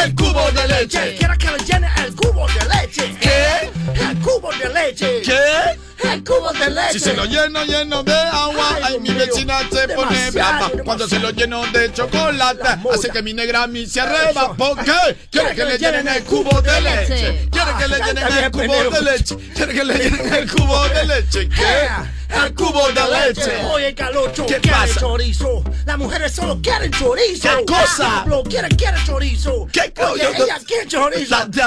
El 0.04 0.14
cubo 0.16 0.52
de 0.52 0.68
leche. 0.68 1.16
Quiere 1.18 1.38
que 1.38 1.52
le 1.52 1.58
llene 1.64 1.88
el 2.06 2.16
cubo 2.16 2.46
de 2.48 2.66
leche, 2.76 3.16
¿eh? 3.22 3.72
El 3.96 4.18
cubo 4.20 4.52
de 4.52 4.70
leche. 4.70 5.22
¿Qué? 5.22 5.80
El 6.10 6.24
cubo 6.24 6.52
de 6.52 6.70
leche. 6.70 6.94
Si 6.94 7.00
se 7.00 7.14
lo 7.14 7.24
lleno 7.26 7.64
lleno 7.64 8.04
de 8.04 8.14
agua, 8.14 8.76
Ay, 8.76 8.84
ay, 8.88 9.00
mi 9.00 9.10
vecina 9.14 9.60
se 9.72 9.88
pone 9.90 10.32
brava. 10.32 10.54
demasiado. 10.58 10.84
Cuando 10.84 11.08
se 11.08 11.20
lo 11.20 11.30
lleno 11.32 11.66
de 11.68 11.94
chocolate, 11.94 12.68
hace 12.94 13.10
que 13.10 13.22
mi 13.22 13.34
negra 13.34 13.64
a 13.64 13.68
mí 13.68 13.86
se 13.86 14.02
arreba. 14.02 14.54
¿Por 14.56 14.84
qué? 14.84 15.18
Quiere 15.32 15.56
que 15.56 15.64
le 15.66 15.78
llenen 15.78 16.08
el 16.10 16.24
cubo 16.26 16.62
de 16.62 16.82
leche. 16.82 17.48
Quiere 17.52 17.72
que 17.80 17.88
le 17.88 17.96
Ah, 17.96 18.06
llenen 18.06 18.44
el 18.44 18.52
cubo 18.52 18.90
de 18.92 19.02
leche. 19.02 19.36
Quiere 19.56 19.74
que 19.74 19.84
le 19.86 19.94
llenen 19.98 20.34
el 20.34 20.52
cubo 20.52 20.90
de 20.90 21.06
leche. 21.06 21.50
¿Qué? 21.50 21.88
El 22.34 22.54
cubo 22.56 22.88
de 22.90 23.28
leche. 23.28 23.64
Oye, 23.72 23.94
Calocho, 23.96 24.46
¿Qué 24.46 24.56
quiere 24.60 24.78
pasa? 24.78 25.00
chorizo. 25.00 25.64
Las 25.86 25.98
mujeres 25.98 26.32
solo 26.32 26.60
quieren 26.62 26.92
chorizo. 26.92 27.50
¿Qué 27.58 27.66
cosa? 27.66 28.24
Lo 28.28 28.44
quieren, 28.44 28.76
quieren 28.76 29.04
chorizo. 29.06 29.68
¿Qué 29.72 29.94
co- 29.96 30.12
Oye, 30.12 30.24
yo- 30.38 30.44
ella 30.46 30.60
quiere 30.66 30.88
chorizo. 30.88 31.30
La 31.30 31.46
de. 31.46 31.64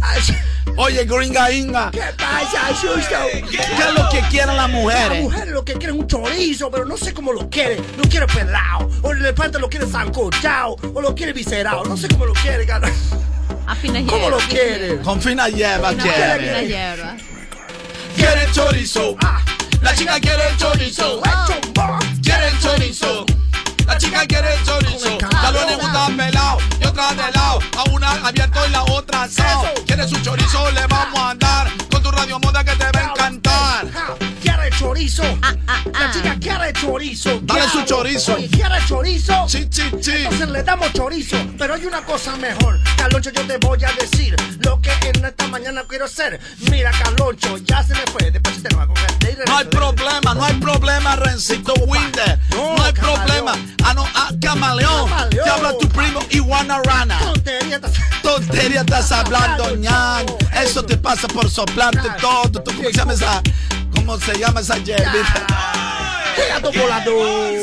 Ay, 0.00 0.20
Oye, 0.78 1.04
gringa 1.04 1.50
inga. 1.50 1.90
¿Qué 1.90 2.02
pasa, 2.18 2.68
susto? 2.78 3.16
¿Qué 3.50 3.56
es 3.56 3.94
lo 3.94 4.08
que 4.10 4.20
quieren 4.28 4.56
las 4.56 4.68
Las 4.68 4.70
mujeres? 4.70 5.22
mujeres 5.22 5.48
lo 5.48 5.64
que 5.64 5.72
quieren 5.74 5.96
es 5.96 6.02
un 6.02 6.06
chorizo, 6.06 6.70
pero 6.70 6.84
no 6.84 6.96
sé 6.98 7.14
cómo 7.14 7.32
lo 7.32 7.48
quieren. 7.48 7.82
Lo 7.96 8.02
quiere 8.08 8.26
pelado, 8.26 8.90
o 9.02 9.12
el 9.12 9.18
elefante 9.18 9.58
lo 9.58 9.70
quiere 9.70 9.86
sancochado, 9.86 10.76
o 10.94 11.00
lo 11.00 11.14
quiere 11.14 11.32
viscerado. 11.32 11.84
No 11.84 11.96
sé 11.96 12.08
cómo 12.08 12.26
lo 12.26 12.34
quiere, 12.34 12.66
cara. 12.66 12.90
Afina 13.66 14.00
¿Cómo 14.06 14.28
lo 14.30 14.38
hierba. 14.38 14.48
quiere? 14.48 14.96
Con 15.00 15.20
fina 15.22 15.48
hierba 15.48 15.88
Afina 15.88 16.04
afina 16.04 16.36
quiere. 16.38 16.66
hierba. 16.68 17.16
Quiere 18.26 18.50
chorizo. 18.50 19.16
Ah, 19.22 19.40
La 19.82 19.94
chica 19.94 20.18
quiere 20.18 20.42
chorizo. 20.58 21.20
hecho 21.20 21.60
bomba. 21.74 21.98
quiere 22.24 22.48
el 22.48 22.58
chorizo. 22.58 23.24
La 23.86 23.96
chica 23.98 24.26
quiere 24.26 24.52
el 24.52 24.64
chorizo. 24.64 25.16
La 25.42 25.52
lo 25.52 25.64
le 25.64 25.76
gusta 25.76 26.08
pelado 26.16 26.58
y 26.80 26.86
otra 26.86 27.12
de 27.14 27.30
lado. 27.32 27.60
A 27.78 27.84
una 27.92 28.10
abierto 28.26 28.66
y 28.66 28.70
la 28.70 28.82
otra 28.82 29.22
asado. 29.22 29.72
Quiere 29.86 30.08
su 30.08 30.16
chorizo, 30.22 30.68
le 30.72 30.84
vamos 30.88 31.20
a 31.20 31.34
dar. 31.36 31.70
Tu 32.06 32.12
radio 32.12 32.38
moda 32.38 32.62
que 32.62 32.70
te 32.76 32.84
va 32.84 33.00
a 33.00 33.10
encantar. 33.10 33.86
Ah, 33.92 34.14
Quiere 34.40 34.70
chorizo. 34.78 35.24
ah, 35.42 35.52
La 35.66 36.06
ah. 36.06 36.10
chica 36.12 36.36
quiere 36.40 36.72
chorizo. 36.72 37.40
Dale 37.42 37.68
su 37.68 37.82
chorizo. 37.82 38.34
Oye, 38.34 38.48
quiere 38.48 38.76
chorizo. 38.86 39.48
Sí, 39.48 39.66
sí, 39.72 39.82
sí. 40.00 40.12
Entonces 40.12 40.48
le 40.50 40.62
damos 40.62 40.92
chorizo, 40.92 41.36
pero 41.58 41.74
hay 41.74 41.84
una 41.84 42.02
cosa 42.02 42.36
mejor. 42.36 42.78
Caloncho, 42.96 43.30
yo 43.30 43.44
te 43.44 43.56
voy 43.58 43.82
a 43.82 43.90
decir 44.00 44.36
lo 44.60 44.80
que 44.80 44.92
en 45.02 45.24
esta 45.24 45.48
mañana 45.48 45.82
quiero 45.88 46.04
hacer. 46.04 46.38
Mira, 46.70 46.92
Caloncho, 46.92 47.58
ya 47.58 47.82
se 47.82 47.94
me 47.94 48.02
fue. 48.12 48.30
Después 48.30 48.62
te 48.62 48.72
lo 48.72 48.82
ahí 48.82 49.36
No 49.44 49.56
hay 49.56 49.64
problema, 49.64 50.32
no 50.34 50.44
hay 50.44 50.54
problema, 50.60 51.16
Rencito 51.16 51.74
Winder. 51.88 52.38
No, 52.50 52.76
No 52.76 52.84
hay 52.84 52.92
problema. 52.92 53.52
Ah, 53.84 53.94
no, 53.94 54.06
ah, 54.14 54.30
camaleón. 54.40 55.08
Camaleón. 55.08 55.44
Te 55.44 55.50
habla 55.50 55.72
tu 55.76 55.88
primo 55.88 56.20
Iguana 56.30 56.80
Rana. 56.84 57.18
Tontería, 57.18 58.82
estás- 58.82 59.12
hablando, 59.12 59.76
ñan. 59.76 60.26
Eso 60.62 60.84
te 60.84 60.96
pasa 60.96 61.28
por 61.28 61.50
soplarte 61.50 61.95
todo. 62.20 62.50
¿Tú 62.50 62.62
¿Cómo 62.64 62.82
se 62.82 62.92
llama 62.92 63.12
esa? 63.12 63.42
¿Cómo 63.94 64.18
se 64.18 64.38
llama 64.38 64.60
esa? 64.60 64.82
¡Qué 64.82 66.48
gato 66.48 66.72
volador! 66.72 67.54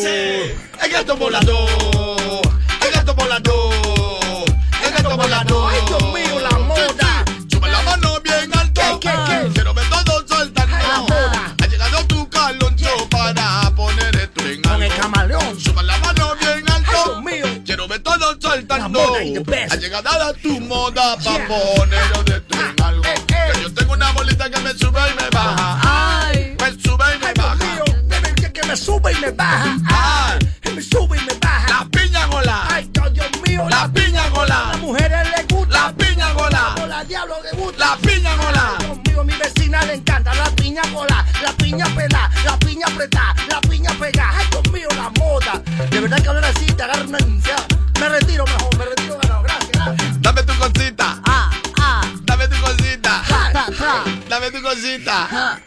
El 0.84 0.92
gato 0.92 1.16
volador. 1.16 1.70
El 2.86 2.92
gato 2.92 3.14
volador. 3.16 4.46
El 4.84 4.92
gato 4.92 5.18
volador. 5.18 6.23
Moda 18.18 19.44
best. 19.46 19.74
Ha 19.74 19.76
llegado 19.78 20.34
tu 20.42 20.60
moda 20.62 21.18
Yeah. 21.20 21.48
poner 21.48 22.24
de 22.26 22.44
Ah, 22.82 22.88
algo. 22.88 23.04
eh, 23.06 23.14
eh. 23.16 23.52
Que 23.54 23.62
yo 23.62 23.74
tengo 23.74 23.94
una 23.94 24.12
bolita 24.12 24.50
que 24.50 24.60
me 24.60 24.74
sube 24.74 25.00
y 25.12 25.16
me 25.22 25.30
baja. 25.30 26.28
Ay. 26.28 26.56
Me 26.60 26.72
sube 26.82 27.06
y 27.16 27.20
me 27.20 27.26
¡Ay, 27.28 27.34
Dios 27.34 27.46
baja. 27.46 28.54
que- 28.54 28.64
me 28.68 28.78
sube 28.78 29.12
y 29.12 29.16
me 29.20 29.32
baja. 29.32 29.78
Ay. 29.90 30.50
Me 30.76 30.82
sube 30.82 31.18
y 31.18 31.26
me 31.26 31.34
baja. 31.40 31.68
La 31.80 31.86
piña 31.90 32.26
gola. 32.28 32.64
¡Ay, 32.70 32.90
Dios, 33.14 33.30
mío! 33.48 33.66
La 33.70 33.88
piña 33.94 34.24
A 34.24 34.30
gola. 34.30 34.68
las 34.72 34.80
mujeres 34.82 35.28
les 35.36 35.48
gusta. 35.48 35.74
La 35.88 35.94
piña 35.94 36.34
gola. 36.34 36.76
La 36.88 37.04
diablo 37.04 37.36
le 37.44 37.52
gusta. 37.58 37.78
La 37.86 37.98
piña 37.98 38.36
gola. 38.36 38.76
Dios 38.80 38.98
mío, 39.08 39.24
mi 39.24 39.34
vecina 39.34 39.84
le 39.86 39.94
encanta 39.96 40.34
la 40.34 40.50
piña 40.56 40.82
cola, 40.94 41.26
la 41.44 41.52
piña 41.54 41.86
pelá, 41.96 42.30
la 42.46 42.58
piña 42.58 42.88
apretá, 42.88 43.36
la 43.50 43.62
piña 43.62 43.92
pegá. 44.00 44.32
Ay, 44.36 44.46
Dios 44.52 44.72
mío, 44.72 44.88
la 44.96 45.10
moda. 45.20 45.62
De 45.90 46.00
verdad 46.00 46.20
que 46.22 46.28
hablar 46.30 46.46
así 46.46 46.66
te 46.66 46.84
agarra 46.84 47.04
una 47.04 47.18
ansiedad. 47.18 47.68
Retiro 48.24 48.46
mejor, 48.46 48.78
me 48.78 48.86
retiro 48.86 49.18
ganado. 49.22 49.44
Gracias, 49.44 49.72
gracias. 49.72 50.22
Dame 50.22 50.44
tu 50.44 50.54
cosita. 50.58 51.22
Ah, 51.26 51.50
ah. 51.82 52.02
Dame 52.24 52.48
tu 52.48 52.56
cosita. 52.62 53.22
Ja, 53.28 53.52
ja. 53.54 54.04
Dame 54.30 54.50
tu 54.50 54.62
cosita. 54.62 55.60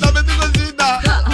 Dame 0.00 0.22
tu 0.22 0.32
cosita. 0.38 1.31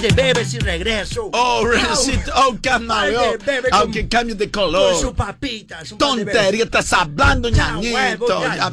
De 0.00 0.10
bebés 0.10 0.54
y 0.54 0.58
regreso. 0.58 1.30
Oh, 1.32 1.64
Rencito, 1.66 2.32
oh, 2.36 2.56
camaleón. 2.62 3.38
Con- 3.38 3.54
Aunque 3.72 4.08
cambie 4.08 4.34
de 4.34 4.50
Con 4.50 4.64
su 4.64 4.70
color. 4.72 5.14
papita. 5.16 5.84
su. 5.84 5.96
Tontería, 5.96 6.64
estás 6.64 6.92
hablando, 6.92 7.48
ñañito. 7.48 8.40
Ya, 8.40 8.70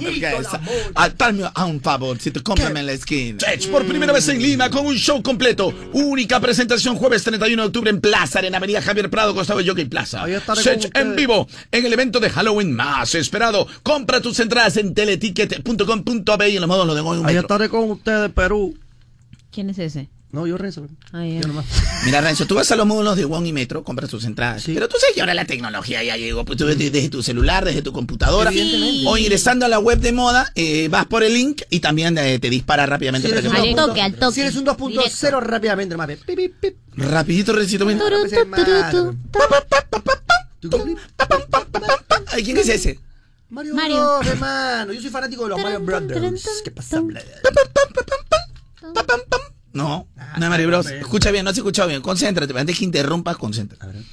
Dame 1.18 1.50
a 1.54 1.66
un 1.66 1.82
favorcito, 1.82 2.42
cómprame 2.44 2.80
en 2.82 2.86
la 2.86 2.92
esquina. 2.94 3.40
Sech, 3.40 3.70
por 3.70 3.86
primera 3.86 4.14
vez 4.14 4.28
en 4.30 4.42
Lima, 4.42 4.70
con 4.70 4.86
un 4.86 4.96
show 4.96 5.22
completo. 5.22 5.74
Única 5.94 6.40
presentación 6.40 6.96
jueves 6.96 7.24
31 7.24 7.62
de 7.64 7.68
octubre 7.68 7.90
en 7.90 8.02
Plaza, 8.02 8.40
en 8.42 8.54
Avenida 8.56 8.82
Javier 8.82 9.10
Prado, 9.10 9.34
de 9.34 9.68
Jockey 9.68 9.86
Plaza. 9.86 10.26
Ustedes. 10.26 10.90
en 10.94 11.16
vivo, 11.16 11.48
en 11.72 11.86
el 11.86 11.94
evento 11.94 12.20
de 12.20 12.30
Halloween 12.30 12.74
más 12.74 13.16
esperado. 13.16 13.68
Compra 13.84 14.22
tus 14.22 14.40
entradas 14.40 14.78
en 14.78 14.94
teleticket.com.be 14.94 16.50
y 16.50 16.56
en 16.56 16.62
los 16.62 16.68
modos 16.68 16.88
lo 16.88 16.96
de 16.96 17.02
hoy. 17.02 17.22
Ahí 17.26 17.38
estaré 17.38 17.70
con 17.70 17.90
ustedes, 17.92 18.32
Perú. 18.32 18.78
¿Quién 19.52 19.70
es 19.70 19.80
ese? 19.80 20.10
No, 20.36 20.46
yo 20.46 20.58
Renzo. 20.58 20.86
Ah, 21.14 21.26
ya. 21.26 21.40
Yo 21.40 21.48
nomás. 21.48 21.66
Mira, 22.04 22.20
Renzo, 22.20 22.46
tú 22.46 22.56
vas 22.56 22.70
a 22.70 22.76
los 22.76 22.86
módulos 22.86 23.16
de 23.16 23.24
One 23.24 23.48
y 23.48 23.54
Metro, 23.54 23.86
compras 23.86 24.10
tus 24.10 24.26
entradas. 24.26 24.64
Sí. 24.64 24.74
Pero 24.74 24.90
tú 24.90 24.98
sabes 25.00 25.16
que 25.16 25.22
ahora 25.22 25.34
la 25.34 25.46
tecnología 25.46 26.04
ya 26.04 26.18
llegó. 26.18 26.44
Pues 26.44 26.58
tú 26.58 26.66
desde, 26.66 26.90
desde 26.90 27.08
tu 27.08 27.24
celular, 27.24 27.64
desde 27.64 27.82
tu 27.82 27.94
computadora. 27.94 28.52
Evidentemente. 28.52 29.08
O 29.08 29.18
ingresando 29.18 29.66
a 29.66 29.70
la 29.70 29.80
web 29.80 30.00
de 30.00 30.12
moda, 30.12 30.52
eh, 30.56 30.90
vas 30.90 31.06
por 31.06 31.24
el 31.24 31.34
link 31.34 31.62
y 31.70 31.80
también 31.80 32.18
eh, 32.18 32.38
te 32.40 32.50
dispara 32.50 32.86
rápidamente. 32.86 33.30
Si 33.30 33.34
para 33.34 33.40
eres 33.40 33.50
que 33.54 33.62
un 33.62 33.80
Al 33.80 33.88
toque, 33.88 34.02
al 34.02 34.16
toque. 34.16 34.36
Si 34.36 34.42
eres 34.42 34.58
un 34.58 34.66
2.0 34.66 35.42
rápidamente, 35.42 35.96
nomás. 35.96 36.10
Pip, 36.26 36.36
pip, 36.36 36.54
pip. 36.60 36.76
Rapidito. 36.98 37.54
Ay, 42.28 42.44
¿Quién 42.44 42.58
es 42.58 42.68
ese? 42.68 43.00
Mario, 43.50 43.74
Mario. 43.74 43.96
Bros, 43.96 44.28
hermano. 44.28 44.92
Yo 44.92 45.00
soy 45.00 45.12
fanático 45.12 45.44
de 45.44 45.50
los 45.52 45.62
Mario 45.62 45.80
Brothers. 45.80 46.62
¿Qué 46.62 46.72
pasa? 46.72 47.02
Pam, 49.76 50.06
pam. 50.06 50.06
No, 50.16 50.38
no 50.38 50.46
es 50.46 50.50
Mario 50.50 50.68
Bros. 50.68 50.86
Escucha 50.88 51.32
bien, 51.32 51.46
no 51.46 51.54
se 51.54 51.60
escucha 51.60 51.86
bien. 51.86 52.02
Concéntrate, 52.02 52.58
antes 52.58 52.78
que 52.78 52.86
interrumpas, 52.86 53.38
concéntrate. 53.38 54.04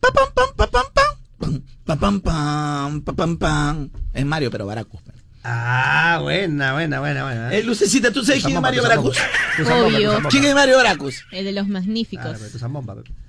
Pa, 0.00 0.08
pam, 0.12 0.28
pam, 0.34 0.48
pa, 0.56 0.66
pam, 0.66 0.84
pam. 0.94 1.62
Pa, 1.84 1.96
pam, 1.96 2.20
pam, 2.20 3.02
pa, 3.02 3.12
pam, 3.12 3.36
pam. 3.36 3.90
Es 4.14 4.24
Mario, 4.24 4.50
pero 4.50 4.66
Baracus. 4.66 5.00
Ah, 5.42 6.18
buena, 6.22 6.74
buena, 6.74 7.00
buena, 7.00 7.24
buena. 7.24 7.54
Eh, 7.54 7.62
Lucecita, 7.62 8.12
¿tú 8.12 8.22
sabes 8.24 8.42
quién 8.44 8.56
es 8.56 8.62
Mario 8.62 8.82
Baracus? 8.82 9.16
Obvio. 9.58 10.18
¿Quién 10.28 10.44
es 10.44 10.54
Mario 10.54 10.76
Baracus? 10.76 11.24
El 11.32 11.44
de 11.46 11.52
los 11.52 11.66
magníficos. 11.68 12.36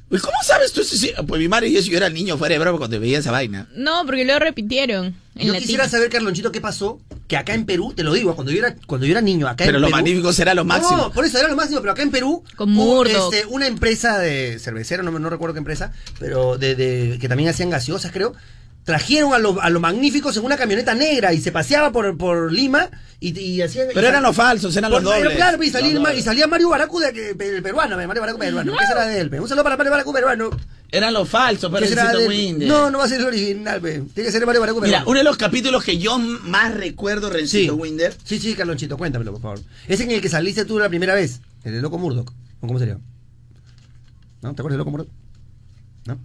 Uy, 0.09 0.19
¿Cómo 0.19 0.35
sabes 0.43 0.73
tú? 0.73 0.81
Pues 1.25 1.39
mi 1.39 1.47
madre 1.47 1.69
y 1.69 1.73
yo, 1.73 1.81
si 1.81 1.89
yo 1.89 1.95
era 1.95 2.09
niño 2.09 2.37
fuera 2.37 2.51
de 2.53 2.59
broma 2.59 2.77
cuando 2.79 2.99
veía 2.99 3.19
esa 3.19 3.31
vaina. 3.31 3.67
No, 3.75 4.05
porque 4.05 4.25
lo 4.25 4.37
repitieron 4.39 5.15
en 5.37 5.47
Yo 5.47 5.53
quisiera 5.53 5.87
saber, 5.87 6.09
Carlonchito, 6.09 6.51
qué 6.51 6.59
pasó. 6.59 6.99
que 7.29 7.37
acá 7.37 7.53
en 7.53 7.65
Perú, 7.65 7.93
te 7.95 8.03
lo 8.03 8.11
digo, 8.11 8.35
cuando 8.35 8.51
yo 8.51 8.59
era, 8.59 8.75
cuando 8.87 9.05
yo 9.07 9.13
era 9.13 9.21
niño, 9.21 9.47
acá 9.47 9.63
Pero 9.63 9.77
en 9.77 9.83
lo 9.83 9.87
Perú. 9.87 9.95
magnífico 9.95 10.33
será 10.33 10.53
lo 10.53 10.65
máximo. 10.65 10.97
No, 10.97 11.11
por 11.13 11.23
eso 11.23 11.37
era 11.39 11.47
lo 11.47 11.55
máximo, 11.55 11.79
pero 11.79 11.93
acá 11.93 12.01
en 12.01 12.11
Perú. 12.11 12.43
Con 12.57 12.71
Murdoch. 12.71 13.33
este, 13.33 13.45
una 13.47 13.67
empresa 13.67 14.19
de 14.19 14.59
cervecero, 14.59 15.01
no, 15.01 15.13
me- 15.13 15.19
no 15.21 15.29
recuerdo 15.29 15.53
qué 15.53 15.59
empresa, 15.59 15.93
pero 16.19 16.57
de, 16.57 16.75
de- 16.75 17.17
que 17.21 17.29
también 17.29 17.47
hacían 17.47 17.69
gaseosas, 17.69 18.11
creo. 18.11 18.33
Trajeron 18.83 19.33
a 19.33 19.37
los 19.37 19.57
a 19.61 19.69
los 19.69 19.79
magníficos 19.81 20.35
en 20.37 20.43
una 20.43 20.57
camioneta 20.57 20.95
negra 20.95 21.33
y 21.33 21.39
se 21.39 21.51
paseaba 21.51 21.91
por, 21.91 22.17
por 22.17 22.51
Lima 22.51 22.89
y, 23.19 23.39
y 23.39 23.61
hacían. 23.61 23.89
Pero 23.93 24.07
eran 24.07 24.23
los 24.23 24.35
falsos, 24.35 24.75
eran 24.75 24.89
los 24.89 25.03
dobles. 25.03 25.35
Claro, 25.35 25.61
y 25.61 25.69
salía, 25.69 25.93
Los 25.93 26.01
Ma- 26.01 26.09
dobles. 26.09 26.23
y 26.23 26.25
salía 26.25 26.47
Mario 26.47 26.69
Baracu, 26.69 26.99
de, 26.99 27.13
que- 27.13 27.29
el 27.29 27.61
peruano, 27.61 27.95
Mario 27.95 28.21
Baracu 28.21 28.39
peruano. 28.39 28.73
¿Qué 28.75 28.85
será 28.87 29.05
de 29.05 29.19
él? 29.21 29.29
pe? 29.29 29.39
Un 29.39 29.47
saludo 29.47 29.63
para 29.63 29.77
Mario 29.77 29.91
Baracu 29.91 30.11
peruano. 30.11 30.49
Eran 30.91 31.13
los 31.13 31.29
falsos, 31.29 31.71
pero. 31.71 31.85
Winder. 32.27 32.67
No, 32.67 32.89
no 32.89 32.97
va 32.97 33.05
a 33.05 33.07
ser 33.07 33.19
el 33.21 33.27
original, 33.27 33.79
pe. 33.79 34.01
Tiene 34.15 34.27
que 34.27 34.31
ser 34.31 34.43
Mario 34.47 34.61
Baracu 34.61 34.79
Mira, 34.81 34.89
peruano. 34.99 35.09
uno 35.11 35.17
de 35.19 35.23
los 35.25 35.37
capítulos 35.37 35.83
que 35.83 35.99
yo 35.99 36.17
más 36.17 36.73
recuerdo, 36.73 37.29
Rencito 37.29 37.75
Winder, 37.75 38.15
Sí, 38.25 38.39
sí, 38.39 38.55
Carlonchito, 38.55 38.97
cuéntamelo, 38.97 39.31
por 39.33 39.41
favor. 39.41 39.59
Es 39.87 39.99
en 39.99 40.09
el 40.09 40.21
que 40.21 40.27
saliste 40.29 40.65
tú 40.65 40.79
la 40.79 40.89
primera 40.89 41.13
vez, 41.13 41.39
el 41.63 41.73
de 41.73 41.81
Loco 41.81 41.99
Murdoch. 41.99 42.31
¿O 42.61 42.67
¿Cómo 42.67 42.79
sería? 42.79 42.97
¿No? 44.41 44.55
¿Te 44.55 44.61
acuerdas 44.61 44.73
de 44.73 44.77
Loco 44.79 44.89
Murdoch? 44.91 45.07
¿No? 46.05 46.17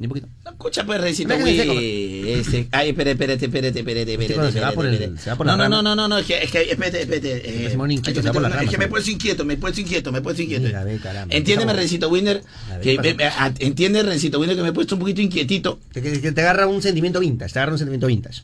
Ni 0.00 0.06
un 0.06 0.08
poquito. 0.08 0.28
No, 0.46 0.50
escucha 0.52 0.86
pues, 0.86 1.14
seco, 1.14 1.34
Winder. 1.34 1.68
Ese- 1.68 2.68
Ay, 2.72 2.88
espérate, 2.88 3.10
espérate, 3.12 3.44
espérate, 3.44 3.78
espérate, 3.80 4.12
espérate. 4.14 4.52
se 4.52 4.60
va 4.60 4.72
por 4.72 4.86
el- 4.86 4.94
espérate. 4.94 5.20
se 5.20 5.28
va 5.30 5.36
por 5.36 5.46
No, 5.46 5.56
la 5.58 5.68
no, 5.68 5.82
no, 5.82 5.82
no, 5.82 5.94
no, 5.94 6.08
no, 6.08 6.18
es 6.18 6.24
que, 6.26 6.42
es 6.42 6.50
que, 6.50 6.62
espérate, 6.70 7.02
espérate. 7.02 7.32
eh, 7.36 7.64
Es 7.66 7.72
Simón 7.72 7.90
inquieto, 7.90 8.08
es 8.08 8.16
que 8.16 8.22
se 8.22 8.28
va 8.28 8.32
por 8.32 8.42
me- 8.42 8.48
las 8.48 8.62
Es 8.62 8.70
que 8.70 8.78
me 8.78 8.84
he 8.84 8.86
ramas, 8.86 8.90
puesto 8.92 9.10
inquieto, 9.10 9.44
me 9.44 9.54
he 9.54 9.56
puesto 9.58 9.80
inquieto, 9.82 10.10
me 10.10 10.18
he 10.18 10.22
puesto 10.22 10.40
inquieto. 10.42 10.66
Mira, 10.66 10.84
ve, 10.84 10.98
caramba. 11.02 11.34
Entiéndeme, 11.34 11.72
Estamos- 11.72 11.76
Rencito 11.82 12.08
Winder, 12.08 12.42
A 12.70 12.72
ver, 12.76 12.80
que, 12.80 12.96
¿qué 12.96 13.02
me- 13.02 13.14
me- 13.14 13.24
a- 13.24 13.54
entiende, 13.58 14.02
Rencito 14.02 14.38
Winder, 14.40 14.56
que 14.56 14.62
me 14.62 14.68
he 14.70 14.72
puesto 14.72 14.94
un 14.94 15.00
poquito 15.00 15.20
inquietito. 15.20 15.78
Que 15.92 16.00
te 16.00 16.40
agarra 16.40 16.66
un 16.66 16.80
sentimiento 16.80 17.20
vintage, 17.20 17.52
te 17.52 17.58
agarra 17.58 17.72
un 17.72 17.78
sentimiento 17.78 18.06
vintage. 18.06 18.40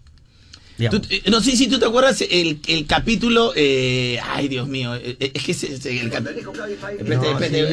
Tú- 0.91 1.01
eh, 1.09 1.23
no 1.31 1.41
sé 1.41 1.57
si 1.57 1.69
tú 1.69 1.79
te 1.79 1.87
acuerdas 1.87 2.23
el, 2.31 2.61
el 2.67 2.87
capítulo. 2.87 3.53
eh, 3.57 4.21
ay, 4.23 4.49
Dios 4.49 4.69
mío. 4.69 4.95
eh, 4.95 5.17
Es 5.35 5.43
que 5.43 5.53
ese- 5.53 5.73
ese- 5.75 6.01
el 6.01 6.11
cap- 6.11 6.27
Espérate, 6.27 7.67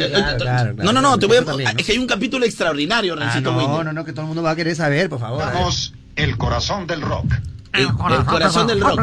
No, 0.83 0.93
No, 0.93 1.01
no, 1.01 1.19
te 1.19 1.25
voy 1.25 1.37
a. 1.37 1.45
también, 1.45 1.69
¿no? 1.73 1.79
Es 1.79 1.85
que 1.85 1.91
hay 1.91 1.97
un 1.97 2.07
capítulo 2.07 2.45
extraordinario, 2.45 3.13
Ah, 3.13 3.17
Rencito 3.25 3.51
no, 3.51 3.57
Winder. 3.57 3.85
no, 3.85 3.93
no, 3.93 4.05
que 4.05 4.11
todo 4.13 4.21
el 4.21 4.27
mundo 4.27 4.43
va 4.43 4.51
a 4.51 4.55
querer 4.55 4.75
saber, 4.75 5.09
por 5.09 5.19
favor. 5.19 5.39
Damos 5.39 5.93
el 6.15 6.37
corazón 6.37 6.87
del 6.87 7.01
rock. 7.01 7.25
El, 7.73 7.87
el 7.87 8.25
corazón 8.25 8.67
del 8.67 8.79
rock. 8.81 8.99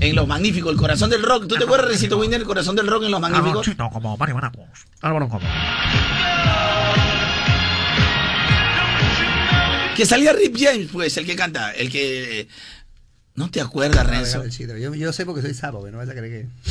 En 0.00 0.16
Los 0.16 0.26
Magníficos, 0.26 0.72
el 0.72 0.78
corazón 0.78 1.08
del 1.08 1.22
rock. 1.22 1.46
¿Tú 1.46 1.54
te 1.56 1.64
acuerdas, 1.64 1.88
Rencito 1.88 2.18
Winder, 2.18 2.40
el 2.40 2.46
corazón 2.46 2.74
del 2.76 2.86
rock 2.88 3.04
en 3.04 3.12
Los 3.12 3.20
Magníficos? 3.20 3.64
como 3.92 4.18
Que 9.96 10.06
salía 10.06 10.32
Rip 10.32 10.56
James, 10.58 10.88
pues, 10.92 11.16
el 11.16 11.26
que 11.26 11.36
canta. 11.36 11.72
El 11.72 11.90
que. 11.90 12.48
¿No 13.34 13.50
te 13.50 13.60
acuerdas, 13.60 14.00
A 14.06 14.10
ver, 14.10 14.20
Renzo? 14.20 14.44
yo, 14.76 14.94
yo 14.94 15.12
sé 15.12 15.24
porque 15.24 15.40
soy 15.42 15.54
sapo, 15.54 15.80
pero 15.80 15.92
no 15.92 15.98
vas 15.98 16.08
a 16.08 16.12
creer 16.14 16.44
que. 16.44 16.70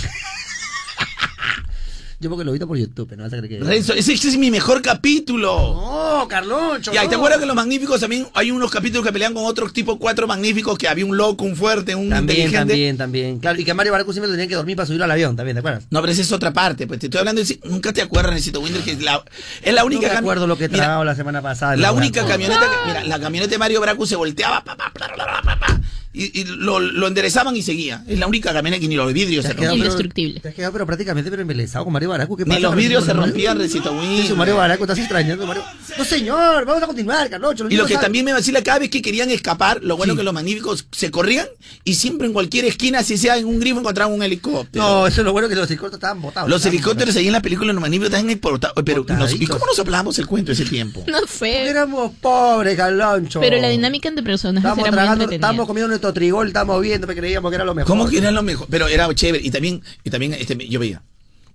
Yo 2.21 2.29
porque 2.29 2.45
lo 2.45 2.51
he 2.51 2.53
visto 2.53 2.67
por 2.67 2.77
YouTube, 2.77 3.11
no 3.17 3.23
vas 3.23 3.33
a 3.33 3.37
creer 3.37 3.49
que. 3.49 3.65
Renzo, 3.65 3.93
ese, 3.93 4.13
ese 4.13 4.29
es 4.29 4.37
mi 4.37 4.51
mejor 4.51 4.81
capítulo. 4.81 5.55
No, 5.57 6.27
Carloncho. 6.27 6.93
Ya, 6.93 7.03
¿y 7.03 7.07
te 7.07 7.15
acuerdas 7.15 7.39
que 7.39 7.43
en 7.43 7.47
los 7.47 7.55
magníficos 7.55 7.99
también 7.99 8.27
hay 8.35 8.51
unos 8.51 8.69
capítulos 8.69 9.03
que 9.05 9.11
pelean 9.11 9.33
con 9.33 9.43
otros 9.45 9.73
tipo 9.73 9.97
cuatro 9.97 10.27
magníficos 10.27 10.77
que 10.77 10.87
había 10.87 11.05
un 11.05 11.17
loco, 11.17 11.43
un 11.43 11.55
fuerte, 11.55 11.95
un 11.95 12.09
También, 12.09 12.37
inteligente? 12.45 12.73
también, 12.73 12.97
también. 12.97 13.39
Claro, 13.39 13.59
y 13.59 13.65
que 13.65 13.73
Mario 13.73 13.91
Baracu 13.91 14.13
siempre 14.13 14.31
tenía 14.31 14.47
que 14.47 14.55
dormir 14.55 14.75
para 14.75 14.85
subirlo 14.85 15.05
al 15.05 15.11
avión, 15.11 15.35
también, 15.35 15.55
¿te 15.55 15.59
acuerdas? 15.59 15.85
No, 15.89 15.99
pero 16.01 16.13
esa 16.13 16.21
es 16.21 16.31
otra 16.31 16.53
parte. 16.53 16.85
Pues 16.85 16.99
te 16.99 17.07
estoy 17.07 17.19
hablando 17.19 17.43
de. 17.43 17.59
Nunca 17.63 17.91
te 17.91 18.03
acuerdas, 18.03 18.33
Necesito 18.33 18.59
Winder, 18.61 18.83
que 18.83 18.91
es 18.91 19.01
la, 19.01 19.23
es 19.63 19.73
la 19.73 19.83
única 19.83 20.07
no 20.07 20.13
me 20.13 20.19
acuerdo 20.19 20.47
lo 20.47 20.57
que 20.57 20.69
tragado 20.69 21.03
la 21.03 21.15
semana 21.15 21.41
pasada. 21.41 21.75
La 21.75 21.91
única 21.91 22.25
camioneta 22.25 22.61
que. 22.61 22.87
Mira, 22.87 23.03
la 23.03 23.19
camioneta 23.19 23.49
de 23.51 23.57
Mario 23.57 23.81
Bracu 23.81 24.05
se 24.05 24.15
volteaba, 24.15 24.63
pa, 24.63 24.75
pa, 24.77 24.91
pa, 24.93 25.07
pa, 25.07 25.41
pa, 25.43 25.59
pa, 25.59 25.81
y, 26.13 26.41
y 26.41 26.43
lo, 26.45 26.79
lo 26.79 27.07
enderezaban 27.07 27.55
y 27.55 27.61
seguía. 27.61 28.03
Es 28.07 28.19
la 28.19 28.27
única 28.27 28.51
camioneta 28.53 28.81
que 28.81 28.87
ni 28.87 28.95
los 28.95 29.11
vidrios 29.13 29.43
Te 29.43 29.49
se 29.49 29.53
rompían. 29.53 29.71
pero- 29.73 29.83
Indestructible. 29.85 30.39
Te 30.41 30.49
has 30.49 30.55
quedado, 30.55 30.73
pero 30.73 30.85
prácticamente 30.85 31.29
pero 31.29 31.41
embelesado 31.41 31.85
con 31.85 31.93
Mario 31.93 32.09
Baracu. 32.09 32.35
¿Qué 32.37 32.43
Ni 32.43 32.49
pasa, 32.49 32.59
los 32.61 32.71
Mario? 32.71 32.83
vidrios 32.83 33.05
se 33.05 33.13
rompían, 33.13 33.57
Recito 33.57 33.89
Sí, 33.91 34.05
su 34.05 34.17
Winder. 34.17 34.35
Mario 34.35 34.55
Baracu, 34.57 34.83
estás 34.83 34.99
extrañando, 34.99 35.45
Mario. 35.47 35.63
No, 35.97 36.03
señor, 36.05 36.65
vamos 36.65 36.83
a 36.83 36.87
continuar, 36.87 37.29
Carloncho. 37.29 37.63
los 37.63 37.73
Y 37.73 37.75
lo 37.77 37.85
que 37.85 37.93
saben. 37.93 38.05
también 38.05 38.25
me 38.25 38.33
vacila 38.33 38.61
cada 38.61 38.79
vez 38.79 38.89
que 38.89 39.01
querían 39.01 39.29
escapar, 39.29 39.79
lo 39.83 39.97
bueno 39.97 40.13
Sí. 40.13 40.17
que 40.17 40.23
los 40.23 40.33
magníficos 40.33 40.85
se 40.91 41.11
corrían 41.11 41.47
y 41.83 41.95
siempre 41.95 42.27
en 42.27 42.33
cualquier 42.33 42.65
esquina, 42.65 43.03
si 43.03 43.17
sea 43.17 43.37
en 43.37 43.45
un 43.45 43.59
grifo, 43.59 43.79
encontraban 43.79 44.13
un 44.13 44.23
helicóptero. 44.23 44.83
No, 44.83 45.07
eso 45.07 45.21
es 45.21 45.25
lo 45.25 45.31
bueno 45.31 45.47
que 45.49 45.55
los 45.55 45.69
helicópteros 45.69 45.95
estaban 45.97 46.21
botados. 46.21 46.49
Los 46.49 46.57
estaban 46.61 46.75
helicópteros 46.75 47.15
ahí 47.15 47.27
en 47.27 47.33
la 47.33 47.41
película 47.41 47.67
de 47.69 47.73
los 47.73 47.81
magníficos 47.81 48.13
están 48.13 48.29
exportados. 48.29 48.75
Pero, 48.85 49.05
nos- 49.07 49.33
¿y 49.33 49.45
cómo 49.47 49.65
nos 49.65 49.75
soplamos 49.75 50.17
el 50.19 50.27
cuento 50.27 50.51
ese 50.51 50.65
tiempo? 50.65 51.03
No 51.07 51.19
sé. 51.27 51.67
Éramos 51.67 52.11
pobres, 52.21 52.75
Carloncho. 52.75 53.39
Pero 53.39 53.57
la 53.57 53.69
dinámica 53.69 54.09
entre 54.09 54.23
personajes 54.23 54.63
Estábamos 54.69 54.87
era 54.87 54.95
muy 55.05 55.13
entretenida. 55.13 55.35
estábamos 55.35 55.67
comiendo 55.67 55.93
trigol, 56.13 56.47
estábamos 56.47 56.81
viendo, 56.81 57.05
porque 57.07 57.21
creíamos 57.21 57.49
que 57.51 57.55
era 57.55 57.65
lo 57.65 57.75
mejor. 57.75 57.87
¿Cómo 57.87 58.07
que 58.09 58.17
era 58.17 58.31
lo 58.31 58.43
mejor? 58.43 58.67
Pero 58.69 58.87
era 58.87 59.13
chévere. 59.13 59.43
Y 59.45 59.51
también, 59.51 59.81
y 60.03 60.09
también 60.09 60.33
este, 60.33 60.55
yo 60.67 60.79
veía. 60.79 61.01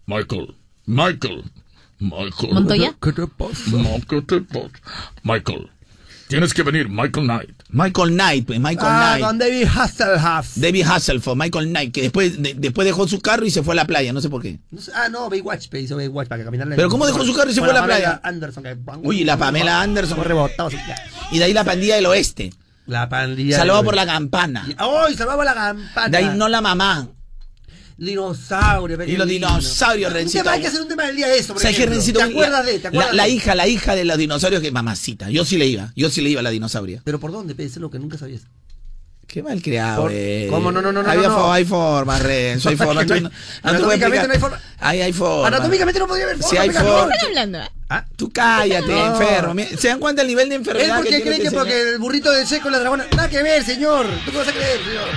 Michael. 0.06 0.54
Michael. 0.86 1.44
Michael. 1.98 2.52
¿Montoya? 2.54 2.94
¿Qué 3.02 3.12
te 3.12 3.26
pasa? 3.26 3.62
No, 3.72 4.00
¿qué 4.08 4.22
te 4.22 4.40
pasa? 4.40 4.70
Michael. 5.22 5.68
Tienes 6.28 6.52
que 6.54 6.64
venir, 6.64 6.88
Michael 6.88 7.26
Knight. 7.26 7.50
Michael 7.70 8.10
Knight, 8.10 8.46
pues, 8.46 8.58
Michael 8.58 8.88
Ah, 8.90 9.10
Knight. 9.12 9.24
con 9.26 9.38
David 9.38 9.64
Hasselhoff. 9.72 10.56
David 10.56 10.82
Hasselhoff, 10.84 11.36
Michael 11.36 11.68
Knight, 11.68 11.92
que 11.94 12.02
después, 12.02 12.42
de- 12.42 12.54
después 12.54 12.84
dejó 12.84 13.06
su 13.06 13.20
carro 13.20 13.46
y 13.46 13.50
se 13.52 13.62
fue 13.62 13.74
a 13.74 13.76
la 13.76 13.86
playa, 13.86 14.12
no 14.12 14.20
sé 14.20 14.28
por 14.28 14.42
qué. 14.42 14.58
No 14.72 14.80
sé- 14.80 14.90
ah, 14.92 15.08
no, 15.08 15.30
Baywatch, 15.30 15.72
hizo 15.74 15.94
Baywatch 15.94 16.26
para 16.28 16.40
que 16.40 16.44
caminarle. 16.46 16.74
Pero 16.74 16.88
¿cómo 16.88 17.06
dejó 17.06 17.24
su 17.24 17.32
carro 17.32 17.48
y 17.50 17.54
se 17.54 17.60
fue 17.60 17.70
a 17.70 17.74
la 17.74 17.80
Pamela 17.82 17.96
playa? 17.98 18.20
Anderson, 18.24 18.62
que- 18.64 18.76
Uy, 19.04 19.22
la 19.22 19.36
Pamela 19.36 19.80
Anderson. 19.80 20.16
Fue 20.16 20.24
rebotado. 20.26 20.68
Y 21.30 21.38
de 21.38 21.44
ahí 21.44 21.52
la 21.52 21.62
pandilla 21.62 21.94
del 21.94 22.06
oeste. 22.06 22.52
La 22.86 23.08
pandilla. 23.08 23.56
Salvado 23.58 23.84
por 23.84 23.94
la 23.94 24.06
campana. 24.06 24.66
¡Ay, 24.78 25.14
salvaba 25.16 25.44
la 25.44 25.54
campana! 25.54 26.08
De 26.08 26.16
ahí 26.18 26.36
no 26.36 26.48
la 26.48 26.60
mamá. 26.60 27.08
Dinosaurio, 27.98 29.02
Y 29.04 29.16
los 29.16 29.26
dinosaurios, 29.26 30.10
Un 30.10 30.16
Rencito. 30.18 30.42
tema, 30.44 30.52
hay 30.52 30.60
que 30.60 30.66
hacer 30.68 30.82
un 30.82 30.88
tema 30.88 31.04
del 31.04 31.16
día 31.16 31.28
de 31.28 31.38
eso, 31.38 31.54
por 31.54 31.62
¿Sabes 31.62 31.76
qué, 31.76 31.82
ejemplo. 31.84 31.96
Rencito? 31.98 32.18
¿Te 32.18 32.24
acuerdas 32.26 32.66
de? 32.66 32.78
¿Te 32.78 32.88
acuerdas 32.88 33.14
la, 33.14 33.26
hija, 33.28 33.54
la 33.54 33.66
hija 33.66 33.94
de 33.94 34.04
los 34.04 34.18
dinosaurios 34.18 34.60
que 34.62 34.70
mamacita. 34.70 35.30
Yo 35.30 35.44
sí 35.46 35.56
le 35.56 35.66
iba. 35.66 35.92
Yo 35.96 36.10
sí 36.10 36.20
le 36.20 36.28
iba 36.30 36.40
a 36.40 36.42
la 36.42 36.50
dinosauria. 36.50 37.00
¿Pero 37.04 37.18
por 37.18 37.32
dónde? 37.32 37.54
pe? 37.54 37.64
Eso 37.64 37.76
es 37.76 37.80
lo 37.80 37.90
que 37.90 37.98
nunca 37.98 38.18
sabías. 38.18 38.42
Qué 39.26 39.42
mal 39.42 39.60
creado, 39.62 40.02
Por- 40.02 40.12
eh. 40.14 40.46
¿Cómo? 40.50 40.70
No, 40.70 40.80
no, 40.82 40.92
no, 40.92 41.02
no, 41.02 41.10
Había 41.10 41.28
no. 41.28 41.52
Hay 41.52 41.64
formas, 41.64 42.22
Renzo, 42.22 42.68
hay 42.68 42.76
formas. 42.76 43.06
No 43.06 43.14
hay- 43.14 43.28
anatómicamente 43.62 44.26
no 44.28 44.32
hay 44.34 44.38
forma. 44.40 44.60
Ahí 44.78 45.00
hay 45.02 45.12
formas. 45.12 45.52
Anatómicamente 45.52 45.98
no 45.98 46.06
podía 46.06 46.24
haber 46.24 46.36
Sí, 46.36 46.42
forma, 46.42 46.60
hay 46.60 46.68
pe, 46.68 46.74
forma. 46.74 46.90
Carloncho. 46.92 47.14
están 47.16 47.28
hablando? 47.30 47.58
Ah, 47.88 48.04
Tú 48.16 48.30
cállate, 48.32 48.86
No. 48.88 49.06
enfermo. 49.20 49.54
¿Se 49.78 49.88
dan 49.88 50.00
cuenta 50.00 50.22
el 50.22 50.28
nivel 50.28 50.48
de 50.48 50.56
enfermedad 50.56 50.96
porque 50.96 51.10
que 51.10 51.14
cree 51.16 51.22
tiene 51.22 51.38
que 51.38 51.44
este 51.46 51.56
porque 51.56 51.72
señor? 51.72 51.88
el 51.94 51.98
burrito 51.98 52.30
del 52.32 52.46
seco 52.46 52.68
la 52.68 52.80
dragona. 52.80 53.04
Nada 53.14 53.28
que 53.28 53.42
ver, 53.42 53.62
señor. 53.64 54.06
¿Tú 54.24 54.32
qué 54.32 54.38
vas 54.38 54.48
a 54.48 54.52
creer, 54.52 54.78
señor? 54.84 55.08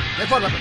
No 0.41 0.47
pe. 0.47 0.53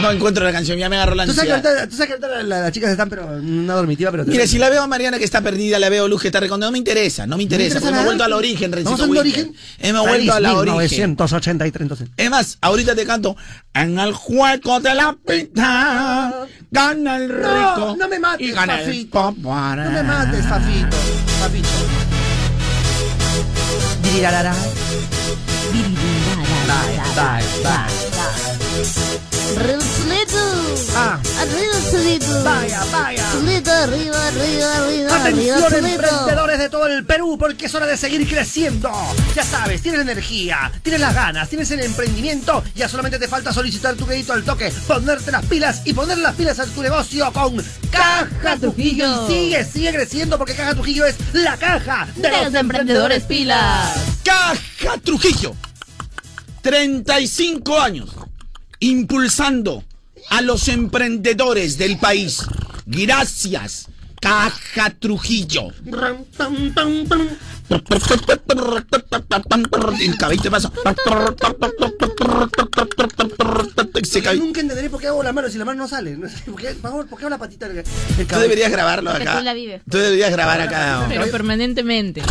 No 0.00 0.12
encuentro 0.12 0.44
la 0.44 0.52
canción, 0.52 0.78
ya 0.78 0.88
me 0.88 0.94
agarró 0.94 1.16
la 1.16 1.26
Tú 1.26 1.32
sabes 1.32 1.50
ahorita, 1.50 1.88
tú 1.88 1.96
sabes 1.96 2.06
que 2.06 2.12
ahorita 2.24 2.42
la- 2.44 2.60
las 2.60 2.72
chicas 2.72 2.90
están, 2.92 3.08
pero 3.10 3.26
una 3.26 3.74
dormitiva, 3.74 4.12
pero. 4.12 4.24
Mira, 4.26 4.46
si 4.46 4.56
la 4.56 4.70
veo 4.70 4.82
a 4.82 4.86
Mariana 4.86 5.18
que 5.18 5.24
está 5.24 5.40
perdida, 5.40 5.80
la 5.80 5.88
veo 5.88 6.04
a 6.04 6.08
Luz 6.08 6.22
que 6.22 6.28
está 6.28 6.38
recondida, 6.38 6.68
no 6.68 6.72
me 6.72 6.78
interesa, 6.78 7.26
no 7.26 7.36
me 7.36 7.42
interesa, 7.42 7.74
porque 7.80 7.88
hemos 7.88 7.92
nada. 7.96 8.04
vuelto 8.06 8.22
al 8.24 8.32
origen, 8.32 8.70
Rencito 8.70 8.90
¿Vamos 8.92 9.10
al 9.10 9.16
origen? 9.16 9.52
Hemos 9.80 10.06
vuelto 10.06 10.32
a 10.34 10.40
la 10.40 10.54
origen. 10.56 10.76
1983, 11.16 11.82
entonces. 11.82 12.08
Es 12.16 12.30
más, 12.30 12.58
ahorita 12.60 12.94
te 12.94 13.04
canto 13.06 13.36
En 13.74 13.98
el 13.98 14.12
juego 14.12 14.78
de 14.80 14.94
la 14.94 15.16
pita 15.26 16.46
Gana 16.70 17.16
el 17.16 17.28
rico 17.30 17.46
No, 17.78 17.96
no 17.96 18.08
me 18.08 18.18
mates, 18.18 18.46
y 18.46 18.52
gana 18.52 18.80
el 18.80 18.86
Fafito. 18.86 19.22
popular. 19.22 19.78
No 19.78 19.90
me 19.90 20.02
mates, 20.02 20.46
Fafito. 20.46 20.96
Fafito. 21.40 21.68
Dirirarara. 24.02 24.54
Bye, 26.68 27.00
Arriba 27.00 27.04
Toledo. 27.14 28.57
Ah. 31.00 31.20
Arriba 31.40 31.90
Toledo. 31.90 32.44
Vaya, 32.44 32.84
vaya. 32.90 33.30
Arriba, 33.30 33.82
arriba, 33.82 34.28
arriba, 34.28 34.76
arriba 34.76 35.16
Atención 35.16 35.84
emprendedores 35.86 36.58
de 36.58 36.68
todo 36.68 36.86
el 36.86 37.04
Perú, 37.06 37.36
porque 37.38 37.66
es 37.66 37.74
hora 37.74 37.86
de 37.86 37.96
seguir 37.96 38.28
creciendo. 38.28 38.90
Ya 39.34 39.44
sabes, 39.44 39.80
tienes 39.80 40.00
energía, 40.00 40.72
tienes 40.82 41.00
las 41.00 41.14
ganas, 41.14 41.48
tienes 41.48 41.70
el 41.70 41.80
emprendimiento, 41.80 42.64
ya 42.74 42.88
solamente 42.88 43.18
te 43.18 43.28
falta 43.28 43.52
solicitar 43.52 43.94
tu 43.94 44.06
crédito 44.06 44.32
al 44.32 44.44
toque, 44.44 44.72
ponerte 44.86 45.30
las 45.30 45.44
pilas 45.46 45.82
y 45.84 45.92
poner 45.92 46.18
las 46.18 46.34
pilas 46.34 46.58
a 46.58 46.66
tu 46.66 46.82
negocio 46.82 47.32
con 47.32 47.64
Caja 47.90 48.56
Trujillo. 48.60 49.28
Y 49.28 49.32
sigue, 49.32 49.64
sigue 49.64 49.92
creciendo 49.92 50.36
porque 50.36 50.54
Caja 50.54 50.74
Trujillo 50.74 51.06
es 51.06 51.16
la 51.32 51.56
caja 51.56 52.08
de, 52.16 52.22
De 52.22 52.44
los 52.44 52.54
emprendedores 52.54 53.24
pilas. 53.24 53.94
Caja 54.24 54.98
Trujillo 55.02 55.54
35 56.62 57.80
años 57.80 58.10
Impulsando 58.80 59.84
a 60.30 60.40
los 60.42 60.68
emprendedores 60.68 61.78
del 61.78 61.98
país. 61.98 62.42
Gracias 62.86 63.88
Caja 64.20 64.90
Trujillo 64.90 65.68
El 70.00 70.16
cabello 70.16 70.50
pasa 70.50 70.72
Yo 74.22 74.34
nunca 74.34 74.60
entenderé 74.60 74.88
por 74.90 75.00
qué 75.00 75.08
hago 75.08 75.22
la 75.22 75.32
mano 75.32 75.48
si 75.48 75.58
la 75.58 75.64
mano 75.64 75.82
no 75.82 75.88
sale. 75.88 76.16
No 76.16 76.28
sé, 76.28 76.36
¿Por 76.46 76.60
qué, 76.60 76.68
por 76.68 76.90
favor, 76.90 77.06
¿por 77.06 77.18
qué 77.18 77.24
hago 77.24 77.30
la 77.30 77.38
patita? 77.38 77.66
El 77.66 77.84
Tú 78.26 78.38
deberías 78.38 78.70
grabarlo 78.70 79.10
Porque 79.10 79.28
acá 79.28 79.38
tú 79.38 79.44
la 79.44 79.54
vives. 79.54 79.82
Tú 79.90 79.98
deberías 79.98 80.30
grabar 80.30 80.60
acá 80.60 81.06
Pero 81.08 81.30
permanentemente. 81.30 82.22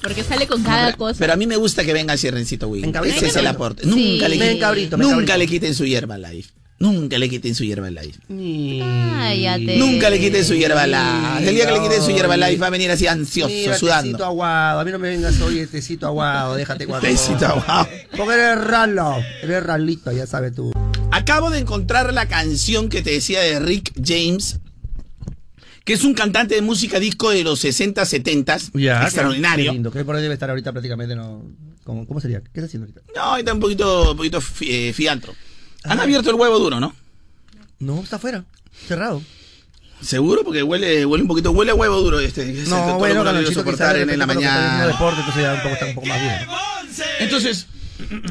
Porque 0.00 0.24
sale 0.24 0.46
con 0.46 0.62
cada 0.62 0.92
cosa. 0.94 1.18
Pero 1.18 1.32
a 1.32 1.36
mí 1.36 1.46
me 1.46 1.56
gusta 1.56 1.84
que 1.84 1.92
venga 1.92 2.14
así 2.14 2.28
Rencito 2.28 2.68
Winder. 2.68 2.88
En 2.88 2.92
cabrito. 2.92 3.16
Ese 3.16 3.26
es 3.26 3.36
el 3.36 3.46
aporte. 3.46 3.84
Sí. 3.84 4.18
Nunca 4.18 4.28
le 4.28 4.38
quiten, 4.38 5.00
nunca 5.00 5.36
le 5.36 5.46
quiten 5.46 5.74
su 5.74 5.84
hierba 5.86 6.18
live. 6.18 6.46
Nunca 6.82 7.16
le 7.16 7.28
quiten 7.30 7.54
su 7.54 7.62
hierba 7.64 7.88
live. 7.90 8.12
Cállate. 8.80 9.76
Nunca 9.78 10.10
le 10.10 10.18
quiten 10.18 10.44
su 10.44 10.54
hierba 10.54 10.84
live. 10.86 11.48
El 11.48 11.54
día 11.54 11.66
que 11.66 11.72
le 11.74 11.80
quiten 11.80 12.02
su 12.02 12.10
hierba 12.10 12.36
live 12.36 12.56
va 12.56 12.66
a 12.66 12.70
venir 12.70 12.90
así 12.90 13.06
ansioso, 13.06 13.48
Mira, 13.54 13.72
tecito 13.72 13.78
sudando. 13.86 14.24
aguado. 14.24 14.80
A 14.80 14.84
mí 14.84 14.90
no 14.90 14.98
me 14.98 15.08
vengas 15.10 15.40
hoy 15.40 15.64
tecito 15.66 16.06
aguado. 16.08 16.56
Déjate 16.56 16.86
cuando. 16.88 17.06
Tecito 17.06 17.46
aguado. 17.46 17.88
Porque 18.16 18.34
eres 18.34 18.64
ralo. 18.64 19.16
Eres 19.42 19.62
ralito, 19.62 20.10
ya 20.10 20.26
sabes 20.26 20.54
tú. 20.56 20.72
Acabo 21.12 21.50
de 21.50 21.60
encontrar 21.60 22.12
la 22.12 22.26
canción 22.26 22.88
que 22.88 23.00
te 23.02 23.12
decía 23.12 23.40
de 23.42 23.60
Rick 23.60 23.92
James, 24.04 24.58
que 25.84 25.92
es 25.92 26.02
un 26.02 26.14
cantante 26.14 26.56
de 26.56 26.62
música 26.62 26.98
disco 26.98 27.30
de 27.30 27.44
los 27.44 27.60
60, 27.60 28.04
70, 28.04 28.56
extraordinario. 28.56 29.66
Qué 29.66 29.72
lindo. 29.72 29.92
Que 29.92 30.04
por 30.04 30.16
ahí 30.16 30.22
debe 30.22 30.34
estar 30.34 30.50
ahorita 30.50 30.72
prácticamente. 30.72 31.14
no 31.14 31.44
¿Cómo, 31.84 32.06
cómo 32.08 32.20
sería? 32.20 32.40
¿Qué 32.40 32.48
está 32.54 32.66
haciendo 32.66 32.86
ahorita? 32.88 33.02
No, 33.14 33.22
ahorita 33.22 33.54
un 33.54 33.60
poquito, 33.60 34.10
un 34.12 34.16
poquito 34.16 34.40
fi- 34.40 34.70
eh, 34.88 34.92
fiantro. 34.92 35.32
Han 35.84 36.00
abierto 36.00 36.30
el 36.30 36.36
huevo 36.36 36.58
duro, 36.58 36.80
¿no? 36.80 36.94
No, 37.78 38.00
está 38.02 38.16
afuera. 38.16 38.44
Cerrado. 38.86 39.22
Seguro, 40.00 40.42
porque 40.44 40.62
huele, 40.62 41.06
huele 41.06 41.22
un 41.22 41.28
poquito, 41.28 41.52
huele 41.52 41.70
a 41.70 41.74
huevo 41.74 42.00
duro 42.00 42.18
este. 42.18 42.42
este 42.42 42.70
No, 42.70 42.76
todo 42.84 42.98
bueno, 42.98 43.22
lo 43.24 43.48
que 43.48 43.54
soportar 43.54 43.96
en, 43.96 44.10
en 44.10 44.18
la 44.18 44.26
mañana. 44.26 44.86
deporte, 44.86 45.20
entonces 45.20 45.42
ya 45.42 45.54
un 45.54 45.62
poco, 45.62 45.74
está 45.74 45.86
un 45.86 45.94
poco 45.94 46.06
más 46.08 46.20
bien. 46.20 46.34
Entonces, 47.20 47.66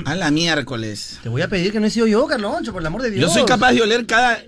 a 0.06 0.16
la 0.16 0.32
miércoles. 0.32 1.20
Te 1.24 1.30
voy 1.30 1.42
a 1.42 1.48
pedir 1.48 1.72
que 1.72 1.80
no 1.80 1.88
he 1.88 1.90
sido 1.90 2.08
yo, 2.08 2.26
Carloncho, 2.28 2.74
por 2.74 2.82
el 2.82 2.88
amor 2.88 3.02
de 3.02 3.12
Dios. 3.12 3.22
Yo 3.22 3.34
soy 3.34 3.46
capaz 3.46 3.72
de 3.74 3.82
oler 3.82 4.06
cada, 4.06 4.44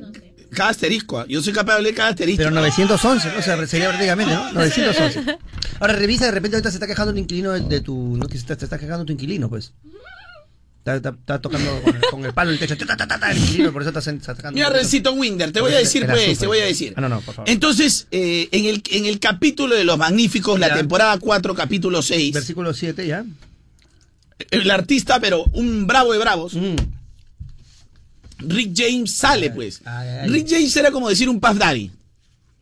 cada 0.51 0.69
asterisco. 0.69 1.19
¿ah? 1.19 1.25
Yo 1.27 1.41
soy 1.41 1.53
capaz 1.53 1.75
de 1.75 1.79
oler 1.79 1.95
cada 1.95 2.09
asterisco. 2.09 2.43
Pero 2.43 2.51
911, 2.51 3.31
¿no? 3.31 3.39
o 3.39 3.41
sea, 3.41 3.67
sería 3.67 3.87
prácticamente, 3.89 4.33
¿no? 4.33 4.51
911. 4.51 5.37
Ahora 5.79 5.93
revisa, 5.93 6.25
de 6.25 6.31
repente 6.31 6.57
ahorita 6.57 6.71
se 6.71 6.77
está 6.77 6.87
quejando 6.87 7.11
un 7.11 7.17
inquilino 7.17 7.51
de, 7.51 7.61
de 7.61 7.81
tu. 7.81 8.17
¿no? 8.17 8.25
Que 8.27 8.33
se 8.33 8.39
está, 8.39 8.57
se 8.57 8.65
está 8.65 8.77
quejando 8.77 9.05
tu 9.05 9.13
inquilino, 9.13 9.49
pues. 9.49 9.73
Está, 10.85 10.95
está- 10.97 11.09
está 11.11 11.39
tocando 11.39 11.81
con 11.81 11.95
el, 11.95 12.01
con 12.11 12.25
el 12.25 12.33
palo 12.33 12.51
en 12.51 12.55
el 12.55 12.67
techo. 12.67 12.75
ta, 12.85 12.97
ta, 12.97 13.07
ta, 13.07 13.17
ta, 13.17 13.31
el 13.31 13.37
inquilino, 13.37 13.71
por 13.71 13.83
eso 13.83 13.97
está, 13.97 14.01
sacando. 14.01 14.51
Mira, 14.51 14.69
Rencito 14.69 15.13
Winder, 15.13 15.53
te 15.53 15.61
voy 15.61 15.71
a 15.71 15.77
decir, 15.77 16.05
pues, 16.05 16.37
te 16.37 16.45
voy 16.45 16.59
a 16.59 16.65
decir. 16.65 16.93
Ah, 16.97 17.01
no, 17.01 17.07
no, 17.07 17.21
por 17.21 17.33
favor. 17.35 17.49
Entonces, 17.49 18.07
eh, 18.11 18.49
en, 18.51 18.65
el, 18.65 18.83
en 18.91 19.05
el 19.05 19.17
capítulo 19.19 19.75
de 19.75 19.85
Los 19.85 19.97
Magníficos, 19.97 20.59
la 20.59 20.73
temporada 20.75 21.17
4, 21.19 21.55
capítulo 21.55 22.01
6, 22.01 22.33
Versículo 22.33 22.73
7, 22.73 23.07
ya. 23.07 23.23
el 24.51 24.69
artista, 24.71 25.21
pero 25.21 25.45
un 25.53 25.87
bravo 25.87 26.11
de 26.11 26.19
bravos, 26.19 26.53
Mm. 26.55 26.75
Rick 28.39 28.73
James 28.75 29.13
sale, 29.13 29.51
pues. 29.51 29.79
ay, 29.85 30.07
ay. 30.23 30.29
Rick 30.29 30.47
James 30.49 30.75
era 30.75 30.91
como 30.91 31.07
decir 31.07 31.29
un 31.29 31.39
Puff 31.39 31.57
Daddy. 31.57 31.91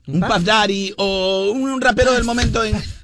¿Un 0.06 0.16
Un 0.16 0.20
Puff? 0.22 0.30
Puff 0.36 0.44
Daddy 0.44 0.94
o 0.98 1.52
un 1.56 1.82
rapero 1.82 2.14
del 2.14 2.24
momento 2.24 2.64
en... 2.64 2.76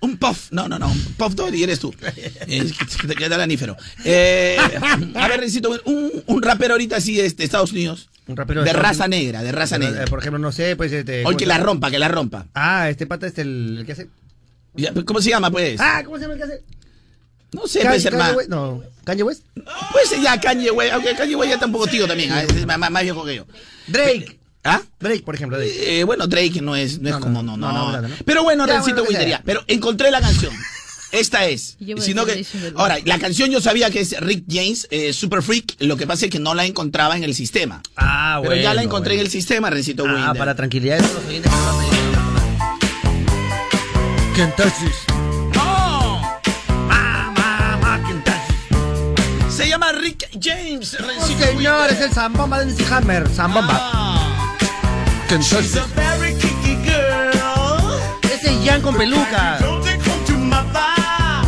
Un 0.00 0.16
Puff, 0.16 0.52
no, 0.52 0.68
no, 0.68 0.78
no, 0.78 0.92
Puff 1.16 1.34
Daddy 1.34 1.62
eres 1.64 1.80
tú. 1.80 1.92
Eh, 2.50 2.70
que 3.00 3.06
te 3.08 3.14
queda 3.14 3.34
el 3.34 3.40
anífero. 3.40 3.76
Eh, 4.04 4.56
a 5.16 5.28
ver, 5.28 5.40
Rencito, 5.40 5.70
un, 5.84 6.22
un 6.26 6.42
rapero 6.42 6.74
ahorita 6.74 6.96
así 6.96 7.16
de 7.16 7.26
Estados 7.26 7.72
Unidos. 7.72 8.08
Un 8.26 8.36
rapero 8.36 8.62
de 8.62 8.72
raza 8.72 9.06
Unidos. 9.06 9.22
negra, 9.24 9.42
de 9.42 9.52
raza 9.52 9.76
Eh, 9.76 9.80
negra. 9.80 10.04
Por 10.06 10.20
ejemplo, 10.20 10.38
no 10.38 10.52
sé, 10.52 10.76
pues 10.76 10.92
este. 10.92 11.22
¿cómo 11.24 11.36
que 11.36 11.46
la 11.46 11.58
rompa, 11.58 11.90
que 11.90 11.98
la 11.98 12.08
rompa. 12.08 12.46
Ah, 12.54 12.88
este 12.90 13.06
pata 13.06 13.26
este 13.26 13.42
el, 13.42 13.78
el 13.80 13.86
que 13.86 13.92
hace. 13.92 14.08
¿Cómo 15.04 15.20
se 15.20 15.30
llama, 15.30 15.50
pues? 15.50 15.80
Ah, 15.80 16.02
¿cómo 16.04 16.16
se 16.16 16.22
llama 16.22 16.34
el 16.34 16.38
que 16.38 16.44
hace? 16.44 16.62
no 17.52 17.66
sé, 17.66 17.80
pues, 17.80 18.04
Kanye 18.04 18.08
hermano. 18.08 18.36
West- 18.36 18.48
No, 18.50 18.82
Kanye 19.04 19.22
West. 19.22 19.42
Pues 19.92 20.10
ya 20.22 20.38
Kanye 20.38 20.70
West, 20.70 20.92
aunque 20.92 21.14
Kanye 21.16 21.34
West 21.34 21.48
ya 21.48 21.54
está 21.54 21.66
un 21.66 21.72
poco 21.72 21.86
tío 21.86 22.06
también, 22.06 22.30
ah, 22.32 22.42
es 22.42 22.66
más, 22.66 22.78
más- 22.78 22.90
más 22.90 23.02
viejo 23.02 23.24
que 23.24 23.36
yo. 23.36 23.46
Drake. 23.88 24.38
¿Ah? 24.64 24.82
Drake, 25.00 25.22
por 25.22 25.34
ejemplo, 25.34 25.56
Drake. 25.58 26.00
Eh, 26.00 26.04
bueno, 26.04 26.26
Drake 26.26 26.60
no 26.60 26.74
es, 26.76 27.00
no 27.00 27.08
es 27.08 27.14
No, 27.14 27.20
como, 27.20 27.42
no, 27.42 27.56
no. 27.56 27.72
no, 27.72 27.92
no, 27.92 28.02
no, 28.02 28.08
no. 28.08 28.14
Pero 28.24 28.42
bueno, 28.42 28.66
Ya, 28.66 28.74
Rencito 28.74 29.04
bueno. 29.04 29.38
Pero 29.44 29.62
encontré 29.66 30.10
la 30.10 30.20
canción. 30.20 30.52
Esta 31.12 31.46
es. 31.46 31.76
Sino 31.98 32.26
que, 32.26 32.44
ahora, 32.76 32.98
la 33.04 33.18
canción 33.18 33.50
yo 33.50 33.60
sabía 33.60 33.90
que 33.90 34.00
es 34.00 34.18
Rick 34.20 34.44
James, 34.48 34.86
eh, 34.90 35.12
Super 35.12 35.42
Freak. 35.42 35.76
Lo 35.78 35.96
que 35.96 36.06
pasa 36.06 36.26
es 36.26 36.30
que 36.30 36.38
no 36.38 36.54
la 36.54 36.66
encontraba 36.66 37.16
en 37.16 37.24
el 37.24 37.34
sistema. 37.34 37.82
Ah, 37.96 38.40
Pero 38.42 38.56
ya 38.56 38.62
la 38.62 38.68
bueno, 38.70 38.82
encontré 38.82 39.12
bueno. 39.14 39.20
en 39.22 39.26
el 39.26 39.32
sistema, 39.32 39.70
Rencito 39.70 40.04
Ah, 40.06 40.12
Winder. 40.12 40.36
para 40.36 40.54
tranquilidad 40.54 40.98
de 40.98 41.02
todos 41.08 41.14
los 41.14 41.24
oyentes. 41.26 41.52
Se 49.50 49.68
llama 49.68 49.92
Rick 49.92 50.28
James, 50.40 50.96
Oh, 51.00 51.04
Rencito 51.06 51.38
señor, 51.46 51.56
Winder. 51.56 51.92
es 51.92 52.00
el 52.02 52.12
Zambomba 52.12 52.60
de 52.60 52.66
MC 52.66 52.92
Hammer. 52.92 53.28
Zambomba. 53.28 53.76
Ah. 53.80 54.27
Kentucky. 55.28 55.62
She's 55.62 55.76
a 55.76 55.84
very 55.94 56.32
kicky 56.36 56.76
girl. 56.84 58.00
Ese 58.22 58.48
es 58.48 58.64
Jan 58.64 58.80
con 58.80 58.96
peluca. 58.96 59.58
Don't 59.60 59.84
they 59.84 59.98
come 59.98 60.24
to 60.24 60.32
my 60.32 60.62
vibe? 60.72 61.44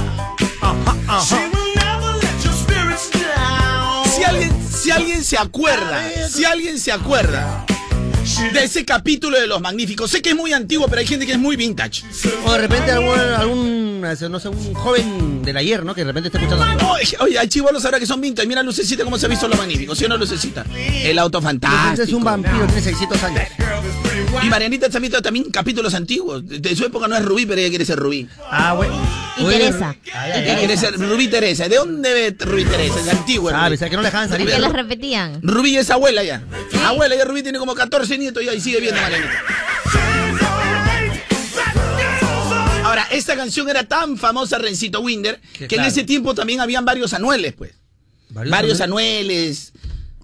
She 1.24 1.34
will 1.34 1.74
never 1.74 2.12
let 2.20 2.44
your 2.44 2.52
spirits 2.52 3.10
down. 3.10 4.04
Si 4.06 4.22
alguien, 4.22 4.52
si 4.70 4.90
alguien 4.90 5.24
se 5.24 5.38
acuerda, 5.38 6.28
si 6.28 6.44
alguien 6.44 6.78
se 6.78 6.92
acuerda 6.92 7.64
de 8.52 8.64
ese 8.64 8.84
capítulo 8.84 9.40
de 9.40 9.46
Los 9.46 9.62
Magníficos, 9.62 10.10
sé 10.10 10.20
que 10.20 10.30
es 10.30 10.36
muy 10.36 10.52
antiguo, 10.52 10.86
pero 10.86 11.00
hay 11.00 11.06
gente 11.06 11.24
que 11.24 11.32
es 11.32 11.38
muy 11.38 11.56
vintage. 11.56 12.02
O 12.44 12.52
de 12.52 12.58
repente 12.58 12.90
algún, 12.90 13.18
algún, 13.18 13.89
no 14.00 14.40
sé, 14.40 14.48
un 14.48 14.74
joven 14.74 15.42
del 15.42 15.56
ayer, 15.56 15.84
¿no? 15.84 15.94
Que 15.94 16.02
de 16.02 16.08
repente 16.08 16.28
está 16.28 16.38
escuchando. 16.38 16.82
No, 16.82 16.92
oye, 17.20 17.38
hay 17.38 17.48
chivolos 17.48 17.84
ahora 17.84 17.98
que 17.98 18.06
son 18.06 18.20
vintage. 18.20 18.48
Mira 18.48 18.62
Lucecita 18.62 19.04
cómo 19.04 19.18
se 19.18 19.26
ha 19.26 19.28
visto 19.28 19.46
Los 19.48 19.58
Magníficos, 19.58 19.98
¿sí 19.98 20.04
o 20.04 20.08
no 20.08 20.16
Lucecita? 20.16 20.64
El 20.74 21.18
auto 21.18 21.40
fantástico. 21.40 22.02
Es 22.02 22.12
un 22.12 22.24
vampiro, 22.24 22.66
tiene 22.66 22.82
600 22.82 23.22
años. 23.22 23.42
Y 24.42 24.48
Marianita 24.48 24.86
está 24.86 24.98
viendo 24.98 25.20
también 25.20 25.50
capítulos 25.50 25.94
antiguos. 25.94 26.46
De, 26.46 26.74
su 26.76 26.84
época 26.84 27.08
no 27.08 27.16
es 27.16 27.24
Rubí, 27.24 27.46
pero 27.46 27.60
ella 27.60 27.68
quiere 27.70 27.84
ser 27.84 27.98
Rubí. 27.98 28.28
Ah, 28.50 28.74
bueno. 28.74 28.94
Y 29.38 29.44
Oye, 29.44 29.58
Teresa. 29.58 29.96
ay, 30.12 30.30
¿Y 30.30 30.32
ay, 30.32 30.44
qué 30.44 30.50
ay. 30.50 30.56
quiere 30.58 30.76
ser 30.76 30.94
Rubí 30.98 31.28
Teresa? 31.28 31.68
¿De 31.68 31.76
dónde 31.76 32.12
ve 32.12 32.36
Rubí 32.38 32.64
Teresa? 32.64 33.00
Es 33.00 33.08
antigua. 33.08 33.52
Ah, 33.54 33.62
Rubí. 33.62 33.70
pensaba 33.70 33.90
que 33.90 33.96
no 33.96 34.02
le 34.02 34.08
dejaban 34.08 34.28
salir. 34.28 34.48
Que 34.48 34.58
las 34.58 34.72
repetían. 34.72 35.40
Rubí 35.42 35.76
es 35.76 35.90
abuela 35.90 36.22
ya. 36.22 36.42
Abuela, 36.84 37.16
ya 37.16 37.24
Rubí 37.24 37.42
tiene 37.42 37.58
como 37.58 37.74
14 37.74 38.18
nietos 38.18 38.44
ya 38.44 38.54
y 38.54 38.60
sigue 38.60 38.80
viendo 38.80 39.00
Marianita. 39.00 39.32
Ahora, 42.90 43.06
esta 43.12 43.36
canción 43.36 43.68
era 43.68 43.84
tan 43.84 44.18
famosa, 44.18 44.58
Rencito 44.58 45.00
Winder, 45.00 45.40
Que 45.52 45.68
que 45.68 45.76
en 45.76 45.84
ese 45.84 46.02
tiempo 46.02 46.34
también 46.34 46.60
habían 46.60 46.84
varios 46.84 47.12
anueles, 47.14 47.52
pues. 47.52 47.72
Varios, 48.30 48.80
anueles. 48.80 49.72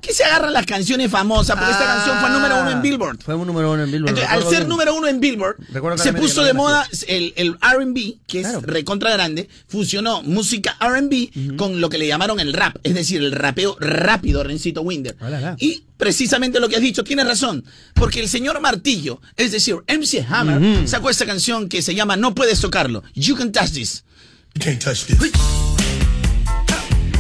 Que 0.07 0.14
se 0.14 0.23
agarran 0.23 0.53
las 0.53 0.64
canciones 0.66 1.11
famosas, 1.11 1.57
porque 1.57 1.73
esta 1.73 1.85
Ah, 1.92 1.97
canción 1.97 2.21
fue 2.21 2.31
número 2.31 2.61
uno 2.61 2.71
en 2.71 2.81
Billboard. 2.83 3.19
Fue 3.25 3.35
un 3.35 3.47
número 3.47 3.73
uno 3.73 3.83
en 3.83 3.90
Billboard. 3.90 4.11
Entonces, 4.11 4.33
al 4.33 4.42
ser 4.45 4.59
bien. 4.59 4.69
número 4.69 4.95
uno 4.95 5.09
en 5.09 5.19
Billboard, 5.21 5.57
se 5.99 6.12
puso 6.12 6.45
de 6.45 6.53
moda 6.53 6.87
el, 7.09 7.33
el 7.37 7.55
RB, 7.55 8.19
que 8.29 8.42
Claro. 8.42 8.59
es 8.59 8.64
recontra 8.64 9.11
grande, 9.11 9.49
fusionó 9.66 10.23
música 10.23 10.77
RB 10.81 11.57
con 11.57 11.81
lo 11.81 11.90
que 11.90 11.99
le 11.99 12.07
llamaron 12.07 12.38
el 12.38 12.53
rap, 12.53 12.77
es 12.85 12.95
decir, 12.95 13.21
el 13.21 13.33
rapeo 13.33 13.77
rápido, 13.81 14.45
Rencito 14.45 14.83
Winder. 14.83 15.16
Ah. 15.21 15.57
Y 15.59 15.83
precisamente 15.97 16.61
lo 16.61 16.69
que 16.69 16.77
has 16.77 16.83
dicho, 16.83 17.03
tienes 17.03 17.27
razón, 17.27 17.64
porque 17.95 18.21
el 18.21 18.29
señor 18.29 18.61
Martillo, 18.61 19.21
es 19.37 19.51
decir, 19.51 19.77
MC 19.88 20.25
Hammer, 20.29 20.87
sacó 20.88 21.11
esta 21.11 21.27
canción 21.27 21.69
que 21.69 21.83
se 21.83 21.95
llama 21.97 22.16
No 22.16 22.33
puedes 22.35 22.61
tocarlo, 22.61 23.03
You 23.14 23.35
Can 23.35 23.51
Touch 23.51 23.71
This. 23.73 24.05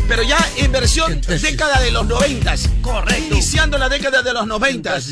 Pero 0.08 0.22
ya 0.22 0.38
en 0.56 0.72
versión 0.72 1.20
década 1.20 1.80
de 1.80 1.90
los 1.90 2.06
noventas. 2.06 2.68
Correcto. 2.80 3.34
Iniciando 3.34 3.76
la 3.78 3.88
década 3.88 4.22
de 4.22 4.32
los 4.32 4.46
noventas. 4.46 5.06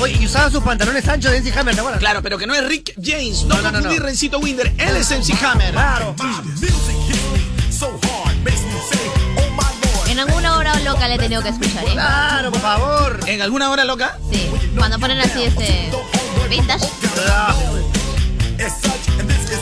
Oye, 0.00 0.16
y 0.20 0.26
usaba 0.26 0.50
sus 0.50 0.62
pantalones 0.62 1.06
anchos 1.08 1.32
de 1.32 1.40
MC 1.40 1.56
Hammer, 1.56 1.74
¿te 1.74 1.80
acuerdas? 1.80 2.00
Claro, 2.00 2.22
pero 2.22 2.38
que 2.38 2.46
no 2.46 2.54
es 2.54 2.64
Rick 2.66 2.94
James. 3.02 3.44
No, 3.44 3.56
No, 3.60 3.70
no, 3.72 3.80
no, 3.80 3.92
no. 3.92 3.98
Rencito 3.98 4.38
Winder. 4.38 4.72
Él 4.78 4.96
es 4.96 5.10
MC 5.10 5.32
Hammer. 5.44 5.72
Claro. 5.72 6.14
En 10.08 10.18
alguna 10.20 10.56
hora 10.56 10.74
loca 10.80 11.06
le 11.06 11.14
he 11.14 11.18
tenido 11.18 11.42
que 11.42 11.50
escuchar, 11.50 11.84
¿eh? 11.84 11.92
Claro, 11.92 12.50
por 12.50 12.60
favor. 12.60 13.20
¿En 13.26 13.40
alguna 13.42 13.70
hora 13.70 13.84
loca? 13.84 14.18
Sí. 14.32 14.50
Cuando 14.76 14.98
ponen 14.98 15.20
así 15.20 15.44
este. 15.44 15.90
Vintage. 16.48 16.86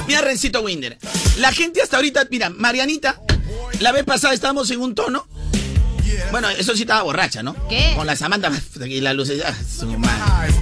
Mira, 0.07 0.21
Rencito 0.21 0.61
Winder. 0.63 0.99
La 1.39 1.53
gente 1.53 1.83
hasta 1.83 1.97
ahorita, 1.97 2.27
mira, 2.31 2.51
Marianita, 2.51 3.21
la 3.81 3.93
vez 3.93 4.05
pasada 4.05 4.35
estábamos 4.35 4.71
en 4.71 4.81
un 4.81 4.95
tono. 4.95 5.27
Bueno, 6.31 6.49
eso 6.51 6.75
sí 6.75 6.83
estaba 6.83 7.03
borracha, 7.03 7.43
¿no? 7.43 7.55
¿Qué? 7.69 7.93
Con 7.97 8.07
la 8.07 8.17
Samantha 8.17 8.51
y 8.87 9.01
la 9.01 9.13
luz. 9.13 9.31
ah, 9.45 9.55
su 9.79 9.87
madre. 9.99 10.53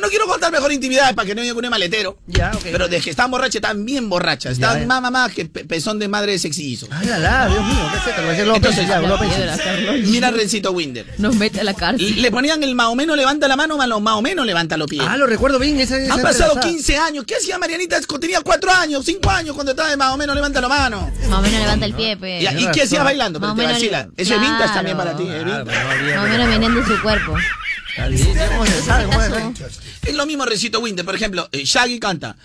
No 0.00 0.08
quiero 0.08 0.26
contar 0.26 0.52
mejor 0.52 0.72
intimidades 0.72 1.14
para 1.14 1.26
que 1.26 1.34
no 1.34 1.40
haya 1.40 1.54
un 1.54 1.68
maletero. 1.70 2.18
Ya, 2.26 2.52
ok. 2.54 2.62
Pero 2.64 2.88
desde 2.88 3.04
que 3.04 3.10
estaban 3.10 3.30
borrachas, 3.30 3.56
estaban 3.56 3.84
bien 3.84 4.08
borrachas. 4.10 4.52
Estaban 4.52 4.80
ya. 4.80 4.86
más 4.86 5.00
mamá 5.00 5.30
que 5.30 5.46
pe- 5.46 5.64
pezón 5.64 5.98
de 5.98 6.08
madre 6.08 6.32
de 6.32 6.38
sexillizo. 6.38 6.88
Ay, 6.90 7.06
la, 7.06 7.18
la, 7.18 7.46
Dios 7.48 7.64
mío, 7.64 7.90
qué 7.92 8.10
seca, 8.10 8.20
lo 8.44 8.56
Entonces, 8.56 8.86
ya, 8.86 9.00
Carlos. 9.00 10.00
Mira, 10.06 10.30
Rencito 10.30 10.72
Winder. 10.72 11.06
Nos 11.18 11.34
mete 11.36 11.60
a 11.60 11.64
la 11.64 11.74
cárcel. 11.74 12.20
Le 12.20 12.30
ponían 12.30 12.62
el 12.62 12.74
más 12.74 12.88
o 12.88 12.94
menos 12.94 13.16
levanta 13.16 13.48
la 13.48 13.56
mano, 13.56 13.76
más 13.76 13.88
o 13.90 14.00
más 14.00 14.14
o 14.14 14.22
menos 14.22 14.44
levanta 14.44 14.76
los 14.76 14.88
pies. 14.88 15.04
Ah, 15.06 15.16
lo 15.16 15.26
recuerdo 15.26 15.58
bien, 15.58 15.80
esa 15.80 15.96
esa 15.96 16.14
Han 16.14 16.22
pasado 16.22 16.54
entrelazada. 16.54 16.72
15 16.72 16.96
años. 16.98 17.24
¿Qué 17.26 17.36
hacía 17.36 17.58
Marianita? 17.58 18.00
Tenía 18.20 18.40
4 18.42 18.70
años, 18.72 19.04
5 19.04 19.30
años 19.30 19.54
cuando 19.54 19.72
estaba 19.72 19.90
de 19.90 19.96
más 19.96 20.12
o 20.12 20.16
menos 20.16 20.34
levanta 20.34 20.60
la 20.60 20.68
mano. 20.68 21.10
Más 21.28 21.38
o 21.38 21.42
menos 21.42 21.60
levanta 21.60 21.86
el 21.86 21.94
pie, 21.94 22.16
pues. 22.16 22.42
¿Y, 22.42 22.66
qué 22.72 22.82
hacías 22.82 23.04
bailando? 23.04 23.40
Pero 23.40 23.54
te 23.54 23.62
vacila. 23.64 24.08
Eso 24.16 24.34
es 24.34 24.40
vintage. 24.40 24.83
También 24.84 24.96
para 24.96 25.16
ti. 25.16 25.28
Ah, 25.30 25.62
pero 25.64 25.80
no 25.82 25.90
olvides, 25.90 26.16
Más 26.16 26.26
o 26.26 26.28
menos 26.28 26.48
meneando 26.48 26.84
su 26.84 27.02
cuerpo. 27.02 27.36
Es 30.02 30.14
lo 30.14 30.26
mismo 30.26 30.44
Rencito 30.44 30.80
Winter, 30.80 31.04
por 31.04 31.14
ejemplo, 31.14 31.48
eh, 31.52 31.64
Shaggy 31.64 31.98
canta. 31.98 32.36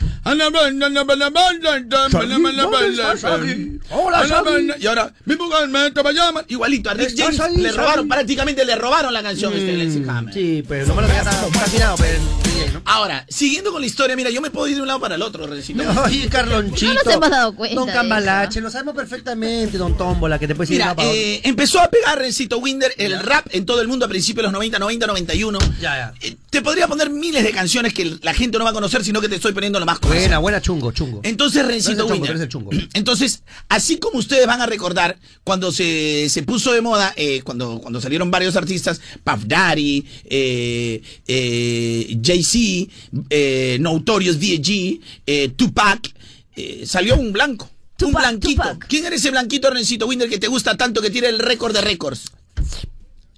Y 4.79 4.85
ahora, 4.87 5.13
mi 5.25 5.35
mujer 5.35 5.67
me 5.67 5.91
te 5.91 6.01
va 6.01 6.09
a 6.09 6.13
llamar. 6.13 6.45
Igualito, 6.47 6.89
a 6.89 6.93
Rick 6.93 7.09
¿Estás 7.09 7.37
James 7.37 7.57
le 7.57 7.71
robaron, 7.71 8.07
prácticamente 8.07 8.63
le 8.65 8.75
robaron 8.75 9.13
la 9.13 9.23
canción 9.23 9.53
este 9.53 9.69
Mm. 9.79 10.31
Sí, 10.33 10.63
pero 10.67 10.85
lo 10.87 10.95
malo 10.95 11.07
que 11.07 11.13
ya 11.13 11.19
está 11.19 11.47
está 11.47 11.63
afinado, 11.63 11.95
pero 11.97 12.19
bien, 12.53 12.73
¿no? 12.73 12.81
Ahora, 12.85 13.25
siguiendo 13.29 13.71
con 13.71 13.81
la 13.81 13.87
historia, 13.87 14.15
mira, 14.15 14.29
yo 14.29 14.41
me 14.41 14.49
puedo 14.49 14.67
ir 14.67 14.75
de 14.75 14.81
un 14.81 14.87
lado 14.87 14.99
para 14.99 15.15
el 15.15 15.21
otro. 15.21 15.45
Winter. 15.45 15.87
Oye, 16.05 16.27
Carlonchito. 16.29 16.93
No 17.03 17.19
nos 17.19 17.29
dado 17.29 17.55
cuenta 17.55 17.75
Don 17.75 17.89
Cambalache, 17.89 18.61
lo 18.61 18.69
sabemos 18.69 18.95
perfectamente, 18.95 19.77
Don 19.77 19.97
Tómbola, 19.97 20.37
que 20.39 20.47
te 20.47 20.55
puedes 20.55 20.71
ir 20.71 20.83
de 20.83 20.89
un 20.89 20.95
eh, 20.99 21.41
empezó 21.43 21.79
a 21.79 21.89
pegar 21.89 22.17
Rencito 22.17 22.57
Winder 22.59 22.93
el 22.97 23.19
rap 23.19 23.47
en 23.51 23.65
todo 23.65 23.81
el 23.81 23.87
mundo 23.87 24.05
a 24.05 24.09
principios 24.09 24.43
de 24.43 24.43
los 24.43 24.53
90, 24.53 24.79
90, 24.79 25.07
91. 25.07 25.38
Ya, 25.81 25.95
ya. 25.95 26.13
Eh, 26.21 26.35
te 26.49 26.61
podría 26.61 26.87
poner 26.87 27.09
miles 27.09 27.43
de 27.43 27.51
canciones 27.51 27.93
que 27.93 28.17
la 28.21 28.33
gente 28.33 28.57
no 28.57 28.63
va 28.63 28.71
a 28.71 28.73
conocer, 28.73 29.03
sino 29.03 29.21
que 29.21 29.29
te 29.29 29.35
estoy 29.35 29.53
poniendo 29.53 29.79
lo 29.79 29.85
más. 29.85 29.99
Buena, 30.01 30.39
buena, 30.39 30.61
chungo, 30.61 30.91
chungo. 30.91 31.21
Entonces, 31.23 31.61
Tú 31.61 31.69
eres 31.69 31.85
Rencito 31.85 32.13
eres 32.25 32.41
el 32.41 32.49
chungo. 32.49 32.71
Entonces, 32.93 33.43
así 33.69 33.97
como 33.97 34.19
ustedes 34.19 34.45
van 34.47 34.61
a 34.61 34.65
recordar 34.65 35.17
cuando 35.43 35.71
se, 35.71 36.27
se 36.29 36.43
puso 36.43 36.73
de 36.73 36.81
moda, 36.81 37.13
eh, 37.15 37.41
cuando, 37.43 37.79
cuando 37.79 38.01
salieron 38.01 38.31
varios 38.31 38.55
artistas, 38.55 38.99
Puff 39.23 39.43
Daddy, 39.45 40.05
eh, 40.25 41.01
eh, 41.27 42.17
Jay-Z, 42.23 42.91
eh, 43.29 43.77
Notorious 43.79 44.37
eh, 44.41 45.49
Tupac, 45.55 46.13
eh, 46.55 46.83
salió 46.85 47.15
un 47.17 47.31
blanco. 47.31 47.69
un 48.01 48.11
blanquito. 48.11 48.61
Tupac. 48.63 48.87
¿Quién 48.87 49.05
era 49.05 49.15
ese 49.15 49.31
blanquito, 49.31 49.69
Rencito 49.69 50.07
Winder, 50.07 50.29
que 50.29 50.39
te 50.39 50.47
gusta 50.47 50.75
tanto 50.75 51.01
que 51.01 51.09
tiene 51.09 51.27
el 51.29 51.39
récord 51.39 51.73
de 51.73 51.81
récords? 51.81 52.31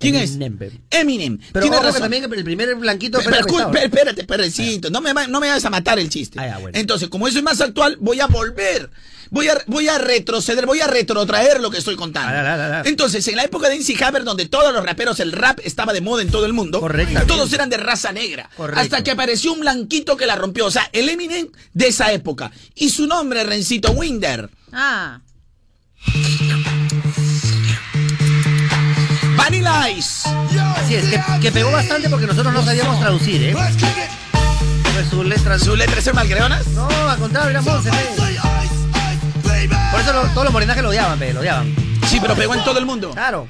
¿Quién 0.01 0.15
Eminem, 0.15 0.53
es? 0.53 0.59
baby. 0.59 0.81
Eminem. 0.89 1.37
Pero 1.53 1.61
Tiene 1.63 1.75
ojo 1.77 1.83
que 1.85 1.87
razón. 1.91 2.01
también 2.01 2.23
el 2.25 2.43
primer 2.43 2.75
blanquito 2.75 3.19
Pe- 3.19 3.25
pero, 3.29 3.45
escu- 3.45 3.77
espérate, 3.83 4.23
perrecito, 4.25 4.89
no 4.89 4.99
me, 4.99 5.13
no 5.27 5.39
me 5.39 5.47
vas 5.49 5.63
a 5.63 5.69
matar 5.69 5.97
el 5.99 6.09
chiste. 6.09 6.39
Ah, 6.39 6.47
ya, 6.47 6.57
bueno. 6.57 6.77
Entonces, 6.77 7.07
como 7.09 7.27
eso 7.27 7.37
es 7.37 7.43
más 7.43 7.61
actual, 7.61 7.97
voy 8.01 8.19
a 8.19 8.27
volver. 8.27 8.89
Voy 9.33 9.47
a, 9.47 9.57
voy 9.67 9.87
a 9.87 9.97
retroceder, 9.97 10.65
voy 10.65 10.81
a 10.81 10.87
retrotraer 10.87 11.61
lo 11.61 11.71
que 11.71 11.77
estoy 11.77 11.95
contando. 11.95 12.29
Ah, 12.37 12.43
la, 12.43 12.57
la, 12.57 12.67
la. 12.67 12.81
Entonces, 12.83 13.25
en 13.29 13.37
la 13.37 13.43
época 13.45 13.69
de 13.69 13.77
MC 13.79 13.95
Hammer, 14.03 14.25
donde 14.25 14.45
todos 14.47 14.73
los 14.73 14.83
raperos, 14.85 15.21
el 15.21 15.31
rap 15.31 15.59
estaba 15.63 15.93
de 15.93 16.01
moda 16.01 16.21
en 16.21 16.29
todo 16.29 16.45
el 16.45 16.51
mundo, 16.51 16.81
Correctamente. 16.81 17.27
todos 17.33 17.53
eran 17.53 17.69
de 17.69 17.77
raza 17.77 18.11
negra. 18.11 18.49
Correcto. 18.57 18.81
Hasta 18.81 19.03
que 19.05 19.11
apareció 19.11 19.53
un 19.53 19.61
blanquito 19.61 20.17
que 20.17 20.25
la 20.25 20.35
rompió. 20.35 20.65
O 20.65 20.71
sea, 20.71 20.89
el 20.91 21.07
Eminem 21.07 21.47
de 21.73 21.87
esa 21.87 22.11
época. 22.11 22.51
Y 22.75 22.89
su 22.89 23.07
nombre, 23.07 23.45
Rencito 23.45 23.91
Winder. 23.93 24.49
Ah. 24.73 25.21
Vanilla 29.51 29.89
Ice. 29.89 30.29
Así 30.77 30.95
es, 30.95 31.09
que, 31.09 31.21
que 31.41 31.51
pegó 31.51 31.71
bastante 31.71 32.09
porque 32.09 32.25
nosotros 32.25 32.53
no 32.53 32.63
sabíamos 32.63 32.99
traducir, 33.01 33.43
¿eh? 33.43 33.53
Pues 33.53 35.07
sus 35.09 35.25
letras. 35.25 35.61
¿Sus 35.61 35.77
letras 35.77 36.03
son 36.05 36.15
malcreonas? 36.15 36.65
No, 36.67 36.87
al 36.87 37.17
contrario, 37.19 37.49
era 37.49 37.61
Monse. 37.61 37.89
Por 39.91 39.99
eso 39.99 40.13
lo- 40.13 40.27
todos 40.29 40.45
los 40.45 40.53
morenajes 40.53 40.81
lo 40.81 40.89
odiaban, 40.89 41.19
pe, 41.19 41.33
lo 41.33 41.41
odiaban. 41.41 41.75
Sí, 42.07 42.19
pero 42.21 42.33
pegó 42.35 42.55
en 42.55 42.63
todo 42.63 42.79
el 42.79 42.85
mundo. 42.85 43.11
Claro. 43.11 43.47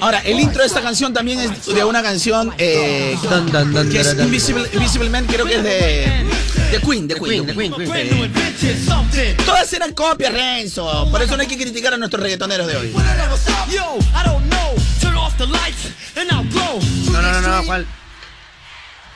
Ahora, 0.00 0.20
el 0.20 0.38
intro 0.38 0.60
de 0.62 0.66
esta 0.68 0.80
canción 0.80 1.12
también 1.12 1.40
es 1.40 1.66
de 1.66 1.84
una 1.84 2.02
canción 2.02 2.52
eh, 2.58 3.16
Dun, 3.22 3.50
dun, 3.50 3.72
dun, 3.72 3.90
que 3.90 4.00
es. 4.00 4.16
Invisible, 4.18 4.68
Invisible 4.72 5.10
Man, 5.10 5.26
creo 5.26 5.46
que 5.46 5.56
es 5.56 5.62
de, 5.62 6.26
de 6.70 6.80
Queen, 6.80 7.08
de 7.08 7.14
Queen. 7.16 7.46
Queen, 7.46 7.46
de 7.46 7.54
Queen, 7.54 7.72
Queen. 7.74 8.32
Eh, 9.14 9.36
todas 9.44 9.72
eran 9.72 9.92
copias, 9.94 10.32
Renzo. 10.32 11.08
Por 11.10 11.22
eso 11.22 11.36
no 11.36 11.42
hay 11.42 11.48
que 11.48 11.56
criticar 11.56 11.94
a 11.94 11.96
nuestros 11.96 12.22
reggaetoneros 12.22 12.66
de 12.66 12.76
hoy. 12.76 12.92
No, 17.10 17.20
no, 17.22 17.40
no, 17.40 17.40
no, 17.40 17.66
¿cuál? 17.66 17.86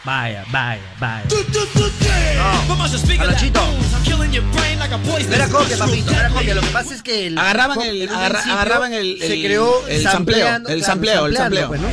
Vaya, 0.04 0.44
vaya, 0.52 0.82
vaya. 1.00 1.24
No 5.28 5.34
era 5.34 5.48
copia, 5.48 5.78
papito, 5.78 6.10
no 6.12 6.18
era 6.18 6.28
copia. 6.28 6.54
Lo 6.54 6.60
que 6.60 6.66
pasa 6.68 6.94
es 6.94 7.02
que 7.02 7.26
el. 7.28 7.38
Agarraban 7.38 7.80
el- 7.80 8.08
agarra- 8.08 8.42
agarraban 8.42 8.92
el- 8.92 9.18
Se 9.18 9.32
el- 9.34 9.42
creó 9.44 9.86
el 9.88 10.02
sampleo, 10.02 10.46
el 10.68 10.84
sampleo, 10.84 11.26
el 11.26 11.36
sampleo. 11.36 11.68
pues, 11.68 11.80
¿no? 11.80 11.88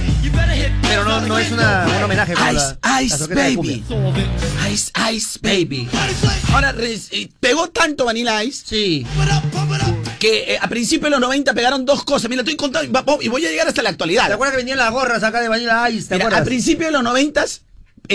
Pero 0.83 1.05
no, 1.05 1.21
no 1.21 1.37
es 1.39 1.51
una, 1.51 1.85
un 1.97 2.03
homenaje 2.03 2.33
Ice, 2.33 2.77
la, 2.83 3.01
Ice, 3.01 3.27
de 3.27 3.35
baby. 3.35 3.83
Ice, 4.71 4.91
Ice, 5.13 5.39
baby. 5.41 5.87
Ahora, 6.53 6.75
eh, 6.77 7.29
pegó 7.39 7.69
tanto 7.69 8.03
Vanilla 8.05 8.43
Ice 8.43 8.63
Sí. 8.67 9.07
que 10.19 10.53
eh, 10.53 10.59
a 10.61 10.67
principios 10.67 11.05
de 11.05 11.09
los 11.11 11.19
90 11.21 11.53
pegaron 11.53 11.85
dos 11.85 12.03
cosas. 12.03 12.29
Mira, 12.29 12.41
estoy 12.41 12.57
contando 12.57 13.19
y 13.21 13.27
voy 13.29 13.45
a 13.45 13.49
llegar 13.49 13.67
hasta 13.69 13.81
la 13.81 13.89
actualidad. 13.89 14.27
¿Te 14.27 14.33
acuerdas 14.33 14.51
que 14.55 14.57
venían 14.57 14.77
las 14.79 14.91
gorras 14.91 15.23
acá 15.23 15.39
de 15.41 15.47
Vanilla 15.47 15.89
Ice? 15.89 16.09
¿Te 16.09 16.15
Mira, 16.15 16.25
acuerdas? 16.25 16.41
a 16.41 16.45
principios 16.45 16.87
de 16.89 16.91
los 16.91 17.03
noventas, 17.03 17.61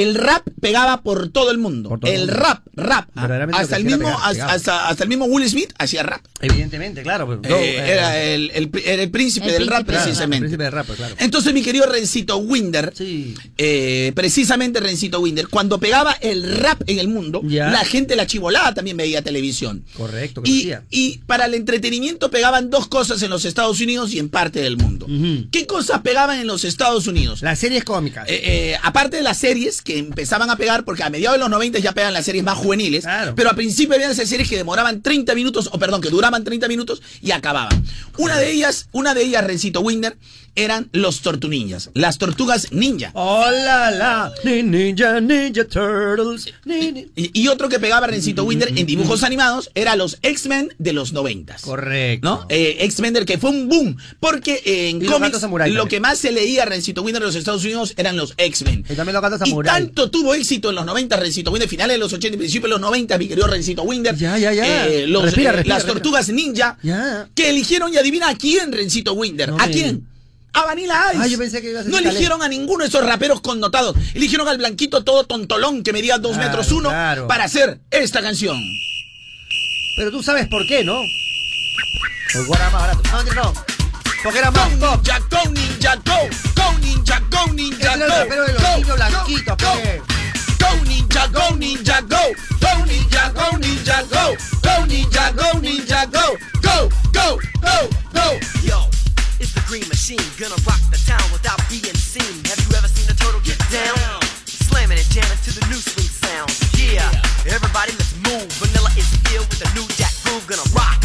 el 0.03 0.15
rap 0.15 0.47
pegaba 0.61 1.03
por 1.03 1.29
todo 1.31 1.51
el 1.51 1.59
mundo. 1.59 1.97
Todo 2.01 2.11
el 2.11 2.21
mundo. 2.21 2.33
rap, 2.35 2.63
rap. 2.75 3.09
¿ah? 3.17 3.47
Hasta 3.55 3.77
el 3.77 3.85
mismo, 3.85 4.05
pegar, 4.05 4.17
hasta, 4.23 4.47
hasta- 4.47 4.89
hasta 4.89 5.03
el 5.05 5.09
mismo 5.09 5.25
Will 5.27 5.49
Smith 5.49 5.73
hacía 5.79 6.03
rap. 6.03 6.25
Evidentemente, 6.41 7.03
claro. 7.03 7.27
pues, 7.27 7.39
Eh, 7.45 7.49
no, 7.49 7.57
eh, 7.57 7.93
era, 7.93 8.23
el, 8.23 8.51
el- 8.55 8.71
el 8.85 9.11
príncipe 9.11 9.47
El 9.47 9.53
del 9.53 9.67
rap 9.69 9.87
claro, 9.87 10.03
precisamente. 10.05 10.37
el 10.37 10.51
príncipe 10.51 10.65
del 10.65 10.73
rap, 10.73 10.87
pues, 10.87 10.99
claro. 10.99 11.15
Entonces 11.19 11.53
mi 11.55 11.63
querido 11.63 11.87
Rencito 11.87 12.37
Winder, 12.39 12.93
Sí. 12.97 13.35
eh, 13.59 14.13
precisamente 14.15 14.81
Rencito 14.81 15.21
Winder, 15.21 15.49
cuando 15.49 15.79
pegaba 15.79 16.13
el 16.21 16.57
rap 16.59 16.83
en 16.87 16.99
el 16.99 17.09
mundo, 17.09 17.41
Ya. 17.45 17.71
la 17.71 17.85
gente 17.85 18.17
la 18.17 18.27
chivolada 18.27 18.75
también 18.75 18.97
veía 18.97 19.23
televisión. 19.23 19.85
Correcto, 19.97 20.43
Y, 20.45 20.73
y 20.91 21.19
para 21.27 21.47
el 21.47 21.55
entretenimiento 21.55 22.31
pegaban 22.31 22.71
dos 22.71 22.89
cosas 22.89 23.23
en 23.23 23.31
los 23.31 23.45
Estados 23.45 23.81
Unidos 23.81 24.13
y 24.13 24.19
en 24.19 24.29
parte 24.29 24.61
del 24.61 24.77
mundo. 24.77 25.07
¿Qué 25.51 25.67
cosas 25.67 26.01
pegaban 26.03 26.39
en 26.41 26.47
los 26.47 26.65
Estados 26.65 27.07
Unidos? 27.07 27.43
Las 27.43 27.59
series 27.59 27.85
cómicas. 27.85 28.27
Eh, 28.29 28.77
aparte 28.83 29.17
de 29.17 29.23
las 29.23 29.39
series 29.39 29.83
que 29.87 29.96
empezaban 29.99 30.51
a 30.51 30.57
pegar, 30.57 30.85
porque 30.85 31.03
a 31.05 31.09
mediados 31.11 31.37
de 31.37 31.40
los 31.40 31.49
90 31.49 31.79
ya 31.79 31.92
pegan 31.92 32.12
las 32.12 32.25
series 32.27 32.44
más 32.44 32.59
juveniles, 32.59 33.05
Claro. 33.05 33.35
pero 33.35 33.49
a 33.49 33.55
principio 33.55 33.94
habían 33.94 34.11
esas 34.11 34.29
series 34.29 34.49
que 34.49 34.57
demoraban 34.57 35.01
30 35.01 35.35
minutos, 35.35 35.70
o 35.72 35.79
perdón, 35.79 36.01
que 36.03 36.11
duraban 36.11 36.44
30 36.44 36.68
minutos 36.68 37.01
y 37.22 37.31
acababan. 37.31 37.83
Una 38.18 38.37
de 38.38 38.51
ellas, 38.51 38.88
una 38.92 39.14
de 39.14 39.22
ellas, 39.22 39.44
Rencito 39.44 39.81
Winder, 39.81 40.16
eran 40.57 40.88
los 40.92 41.21
tortuninjas, 41.21 41.90
las 41.95 42.19
tortugas 42.19 42.73
ninja. 42.73 43.11
Hola, 43.14 43.90
la. 43.90 44.33
Ni- 44.45 44.62
Ninja, 44.62 45.21
Ninja 45.21 45.64
Turtles. 45.64 46.53
ni- 46.64 46.92
ni- 46.92 47.07
Y, 47.14 47.42
y 47.42 47.49
otro 47.49 47.69
que 47.69 47.79
pegaba 47.79 48.07
Rencito 48.07 48.45
Winder 48.45 48.71
en 48.77 48.87
dibujos 48.87 49.23
animados 49.23 49.71
era 49.75 49.95
los 49.97 50.19
X-Men 50.23 50.75
de 50.79 50.92
los 50.92 51.12
90. 51.12 51.57
Correcto. 51.61 52.27
¿No? 52.29 52.47
Eh, 52.49 52.79
X-Men 52.81 53.14
del 53.14 53.27
que 53.27 53.38
fue 53.38 53.51
un 53.51 53.69
boom. 53.69 53.97
Porque 54.21 54.61
eh, 54.64 54.90
en 54.90 55.03
Y 55.03 55.07
cómics 55.07 55.40
lo 55.71 55.87
que 55.87 56.01
más 56.01 56.19
se 56.19 56.33
leía 56.33 56.62
a 56.62 56.66
Rencito 56.66 57.03
Winder 57.03 57.23
en 57.23 57.27
los 57.27 57.37
Estados 57.37 57.62
Unidos 57.64 57.92
eran 57.97 58.16
los 58.16 58.35
X-Men. 58.37 58.85
Y 58.88 58.95
también 58.95 59.12
los 59.14 59.23
gatos 59.23 59.40
Y 59.45 59.51
samurái. 59.51 59.73
tanto 59.85 60.11
tuvo 60.11 60.35
éxito 60.35 60.71
en 60.71 60.77
los 60.77 60.87
90 60.87 61.16
Rencito 61.16 61.51
Winder, 61.51 61.69
finales 61.69 61.95
de 61.95 61.99
los 61.99 62.12
80 62.12 62.35
y 62.35 62.38
principios 62.38 62.64
de 62.64 62.71
los 62.71 62.81
90, 62.81 63.19
mi 63.19 63.29
querido 63.29 63.47
Rencito 63.47 63.83
Winder. 63.83 64.16
Ya, 64.16 64.38
ya, 64.38 64.53
ya. 64.53 64.88
eh, 64.88 65.07
los, 65.07 65.23
Respira, 65.23 65.53
respira, 65.53 65.75
las 65.75 65.85
respira. 65.85 66.01
tortugas 66.03 66.29
ninja. 66.31 66.79
Ya. 66.83 67.29
Que 67.35 67.51
eligieron 67.51 67.92
y 67.92 67.97
adivina 67.99 68.29
a 68.31 68.35
quién, 68.37 68.73
Rencito 68.73 69.12
Winder. 69.12 69.51
No 69.51 69.57
¿A 69.61 69.66
quién? 69.69 70.07
A 70.57 70.64
Vanilla 70.64 70.95
Ice. 71.12 71.23
Ah, 71.23 71.27
yo 71.27 71.38
pensé 71.38 71.61
que 71.61 71.71
iba 71.71 71.81
a 71.81 71.83
ser 71.83 71.92
No 71.92 71.99
eligieron 71.99 72.42
a 72.42 72.49
ninguno 72.49 72.83
de 72.83 72.88
esos 72.88 73.05
raperos 73.05 73.40
connotados. 73.42 73.95
Eligieron 74.14 74.49
al 74.49 74.57
blanquito 74.59 75.05
todo 75.05 75.25
tontolón 75.25 75.83
que 75.83 75.92
medía 75.92 76.16
dos 76.19 76.33
Claro, 76.33 76.49
metros 76.49 76.73
uno 76.73 76.88
claro. 76.88 77.27
para 77.29 77.45
hacer 77.45 77.81
esta 77.90 78.23
canción. 78.23 78.59
Pero 79.99 80.11
tú 80.11 80.23
sabes 80.23 80.49
por 80.49 80.66
qué, 80.66 80.83
¿no? 80.85 80.99
Porque 82.33 82.53
era 82.55 82.71
más 82.71 82.81
barato. 82.83 83.03
No, 83.11 83.16
mentira, 83.19 83.42
no. 83.42 83.53
Porque 84.23 84.38
era 84.38 84.51
más 84.51 84.79
Go 84.79 84.87
pop. 84.92 85.01
ninja, 85.07 85.19
go 85.31 85.51
ninja, 85.51 85.97
go. 85.97 86.29
Go 86.55 86.79
ninja, 86.81 87.21
go 87.31 87.53
ninja, 87.53 87.92
el 87.95 88.01
go. 88.01 88.07
rapero 88.07 88.47
de 88.47 88.53
los 88.55 88.62
Go, 88.62 88.69
niños 88.77 88.88
go, 88.88 88.95
blanquitos, 88.97 89.57
go. 89.59 89.73
pe. 89.83 90.03
Go 90.59 90.85
ninja, 90.87 91.27
go 91.29 91.57
ninja, 91.57 92.01
go. 92.01 92.16
Go 92.61 92.87
ninja, 92.87 93.29
go 93.31 93.59
ninja, 93.59 94.03
go. 94.03 94.37
Go 94.62 94.87
ninja, 94.87 95.31
go 95.33 95.61
ninja, 95.61 96.07
go. 96.07 96.37
Go, 96.62 96.88
go, 97.12 97.38
go, 97.61 97.88
go. 98.12 98.38
Yo, 98.64 98.88
it's 99.40 99.53
the 99.53 99.64
green 99.68 99.87
machine, 99.88 100.22
gonna 100.40 100.57
rock 100.64 100.81
the 100.88 101.01
town 101.05 101.22
without 101.33 101.61
being 101.68 101.96
seen. 101.96 102.44
Have 102.49 102.61
you 102.64 102.70
ever 102.77 102.88
seen 102.88 103.09
a 103.11 103.16
turtle 103.16 103.40
get 103.44 103.59
down? 103.68 103.96
Slamming 104.46 104.99
and 104.99 105.11
jamming 105.12 105.40
to 105.44 105.53
the 105.53 105.64
new 105.68 105.81
swing 105.81 106.09
sound. 106.09 106.49
Yeah, 106.77 107.05
everybody 107.44 107.92
let's 107.96 108.14
move. 108.25 108.49
Vanilla 108.61 108.90
is 108.96 109.09
here 109.29 109.40
with 109.44 109.61
a 109.61 109.68
new 109.77 109.85
jack 110.01 110.12
groove, 110.25 110.46
gonna 110.49 110.64
rock 110.72 111.01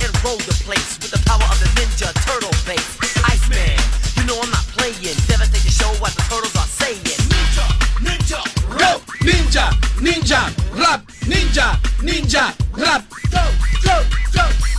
and 0.00 0.10
roll 0.24 0.40
the 0.48 0.56
place 0.64 0.96
with 1.00 1.12
the 1.12 1.22
power 1.28 1.44
of 1.44 1.58
the 1.60 1.68
ninja 1.76 2.08
turtle 2.24 2.54
bass. 2.64 2.84
Iceman, 3.24 3.76
you 4.16 4.24
know 4.24 4.40
I'm 4.40 4.50
not 4.50 4.64
playing. 4.72 5.16
Devastate 5.28 5.64
the 5.64 5.72
show 5.72 5.90
what 6.00 6.12
the 6.16 6.24
turtles 6.28 6.56
are 6.56 6.70
saying. 6.70 7.04
Ninja, 7.28 7.66
ninja, 8.00 8.40
Go 8.78 9.00
ninja, 9.20 9.70
ninja, 10.00 10.40
rap, 10.72 11.04
ninja, 11.28 11.76
ninja, 12.00 12.54
rap. 12.76 13.04
Go, 13.30 13.44
go. 13.82 13.96
Go 14.32 14.73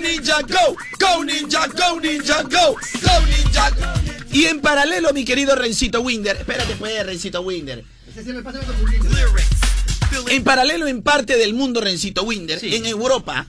ninja, 0.00 0.40
go, 0.42 0.76
go 0.98 1.24
ninja, 1.24 1.66
go 1.68 2.00
ninja, 2.00 2.42
go, 2.42 2.74
go 2.74 3.26
ninja. 3.26 3.70
go. 3.70 4.10
Y 4.32 4.44
en 4.46 4.60
paralelo, 4.60 5.12
mi 5.12 5.24
querido 5.24 5.54
Rencito 5.54 6.00
Winder, 6.02 6.36
espérate 6.36 6.74
pues, 6.76 7.04
Rencito 7.04 7.42
Winder. 7.42 7.84
lyrics. 8.16 9.79
En 10.30 10.44
paralelo, 10.44 10.86
en 10.86 11.02
parte 11.02 11.36
del 11.36 11.54
mundo, 11.54 11.80
Rencito 11.80 12.22
Winder, 12.22 12.58
en 12.64 12.86
Europa 12.86 13.46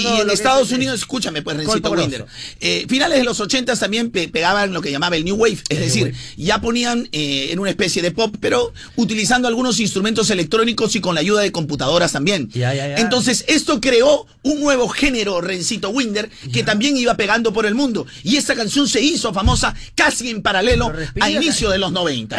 y, 0.00 0.20
en 0.20 0.30
Estados 0.30 0.68
es- 0.68 0.76
Unidos, 0.76 1.00
escúchame, 1.00 1.42
pues, 1.42 1.56
Rencito 1.56 1.90
Winder. 1.90 2.26
Eh, 2.60 2.86
finales 2.88 3.18
de 3.18 3.24
los 3.24 3.40
80 3.40 3.76
también 3.76 4.10
pe- 4.10 4.28
pegaban 4.28 4.72
lo 4.72 4.80
que 4.80 4.90
llamaba 4.90 5.16
el 5.16 5.24
New 5.24 5.36
Wave, 5.36 5.58
es 5.68 5.78
decir, 5.78 6.14
ya 6.36 6.60
ponían 6.60 7.08
eh, 7.12 7.48
en 7.50 7.58
una 7.58 7.70
especie 7.70 8.02
de 8.02 8.10
pop, 8.10 8.34
pero 8.40 8.72
utilizando 8.96 9.48
algunos 9.48 9.78
instrumentos 9.80 10.30
electrónicos 10.30 10.94
y 10.96 11.00
con 11.00 11.14
la 11.14 11.20
ayuda 11.20 11.42
de 11.42 11.52
computadoras 11.52 12.12
también. 12.12 12.48
Ya, 12.52 12.74
ya, 12.74 12.88
ya. 12.88 12.96
Entonces, 12.96 13.44
esto 13.48 13.80
creó 13.80 14.26
un 14.42 14.60
nuevo 14.60 14.88
género, 14.88 15.40
Rencito 15.40 15.90
Winder, 15.90 16.30
que 16.52 16.62
también 16.62 16.96
iba 16.96 17.16
pegando 17.16 17.52
por 17.52 17.66
el 17.66 17.74
mundo. 17.74 18.06
Y 18.22 18.36
esta 18.36 18.54
canción 18.54 18.88
se 18.88 19.00
hizo 19.00 19.32
famosa 19.32 19.74
casi 19.94 20.30
en 20.30 20.42
paralelo 20.42 20.90
respira, 20.90 21.26
a 21.26 21.30
inicio 21.30 21.70
de 21.70 21.78
los 21.78 21.92
90. 21.92 22.36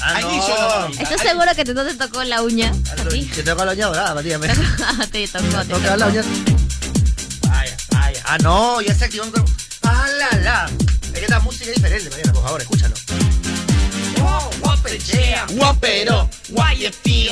Ah, 0.00 0.16
A 0.16 0.20
inicio 0.22 0.54
de 0.54 0.60
los 0.60 0.72
90. 0.80 1.02
¿Estás 1.02 1.20
seguro 1.20 1.46
que 1.56 1.64
te, 1.64 1.74
no 1.74 1.84
te 1.84 1.94
tocó 1.94 2.22
la 2.24 2.42
uña? 2.42 2.72
¿A 2.92 3.08
ti? 3.08 3.30
Se 3.34 3.42
tocó 3.42 3.64
la 3.64 3.72
uña 3.72 3.86
dorada, 3.86 4.14
Matías. 4.14 4.40
me- 4.40 4.48
te 5.10 5.28
tocó, 5.28 5.44
te 5.44 5.64
Toca 5.74 5.96
la 5.96 6.06
tocó. 6.06 6.18
uña. 6.18 6.22
Vaya, 7.48 7.76
vaya. 7.90 8.22
Ah, 8.24 8.38
no, 8.38 8.80
ya 8.80 8.94
se 8.94 9.04
activó 9.06 9.24
un. 9.24 9.32
Ah, 9.82 10.06
la, 10.18 10.38
la. 10.38 10.70
Es 11.04 11.12
que 11.12 11.20
esta 11.24 11.40
música 11.40 11.64
es 11.70 11.74
diferente, 11.76 12.10
Mariana, 12.10 12.32
por 12.32 12.42
favor, 12.44 12.60
escúchalo. 12.62 12.94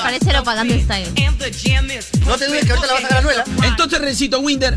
Parece 0.03 0.31
propaganda 0.31 0.75
style. 0.79 1.13
No 2.27 2.37
te 2.37 2.47
dudes 2.47 2.65
que 2.65 2.73
ahorita 2.73 2.87
la 2.87 2.93
vas 2.95 3.03
a 3.05 3.09
sacar 3.09 3.19
a 3.19 3.23
Nuela. 3.23 3.45
Entonces, 3.65 4.01
Rencito 4.01 4.41
Winder, 4.41 4.77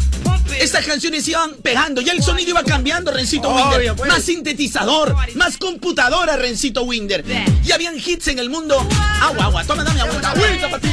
estas 0.59 0.85
canciones 0.85 1.27
iban 1.27 1.55
pegando, 1.55 2.01
ya 2.01 2.13
el 2.13 2.23
sonido 2.23 2.49
iba 2.51 2.63
cambiando, 2.63 3.11
Rencito 3.11 3.49
Obvio, 3.49 3.65
Winder. 3.77 3.95
pues. 3.95 4.09
Más 4.09 4.23
sintetizador, 4.23 5.15
más 5.35 5.57
computadora, 5.57 6.37
Rencito 6.37 6.83
Winder. 6.83 7.23
Y 7.63 7.71
habían 7.71 7.95
hits 7.97 8.27
en 8.29 8.39
el 8.39 8.49
mundo. 8.49 8.85
Agua, 9.21 9.45
agua, 9.45 9.63
toma, 9.65 9.83
dame 9.83 10.01
agüita, 10.01 10.31
agüita 10.31 10.69
para 10.69 10.81
ti. 10.81 10.89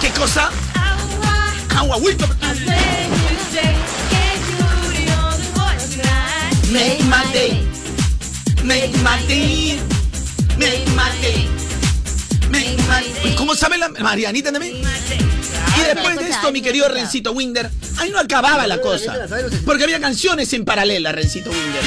¿Qué 0.00 0.10
cosa? 0.10 0.50
Agua, 1.76 1.96
agüita 1.96 2.26
para 2.26 2.52
ti. 2.54 2.60
Make 6.72 7.04
my 7.04 7.22
day. 7.34 7.60
Make 8.64 8.96
my 9.02 9.18
day. 9.28 9.78
Make 10.56 10.86
my 10.96 11.10
day. 11.20 11.46
Make 12.48 12.78
my 12.88 13.02
day. 13.22 13.34
¿Cómo 13.36 13.54
sabe 13.54 13.76
la 13.76 13.90
Marianita 13.90 14.50
también? 14.50 14.76
Y 14.78 15.80
después 15.94 16.18
de 16.18 16.30
esto, 16.30 16.50
mi 16.50 16.62
querido 16.62 16.88
Rencito 16.88 17.32
Winder, 17.32 17.70
ahí 17.98 18.08
no 18.08 18.18
acababa 18.18 18.66
la 18.66 18.80
cosa. 18.80 19.14
Porque 19.66 19.84
había 19.84 20.00
canciones 20.00 20.50
en 20.54 20.64
paralela, 20.64 21.12
Rencito 21.12 21.50
Winder. 21.50 21.82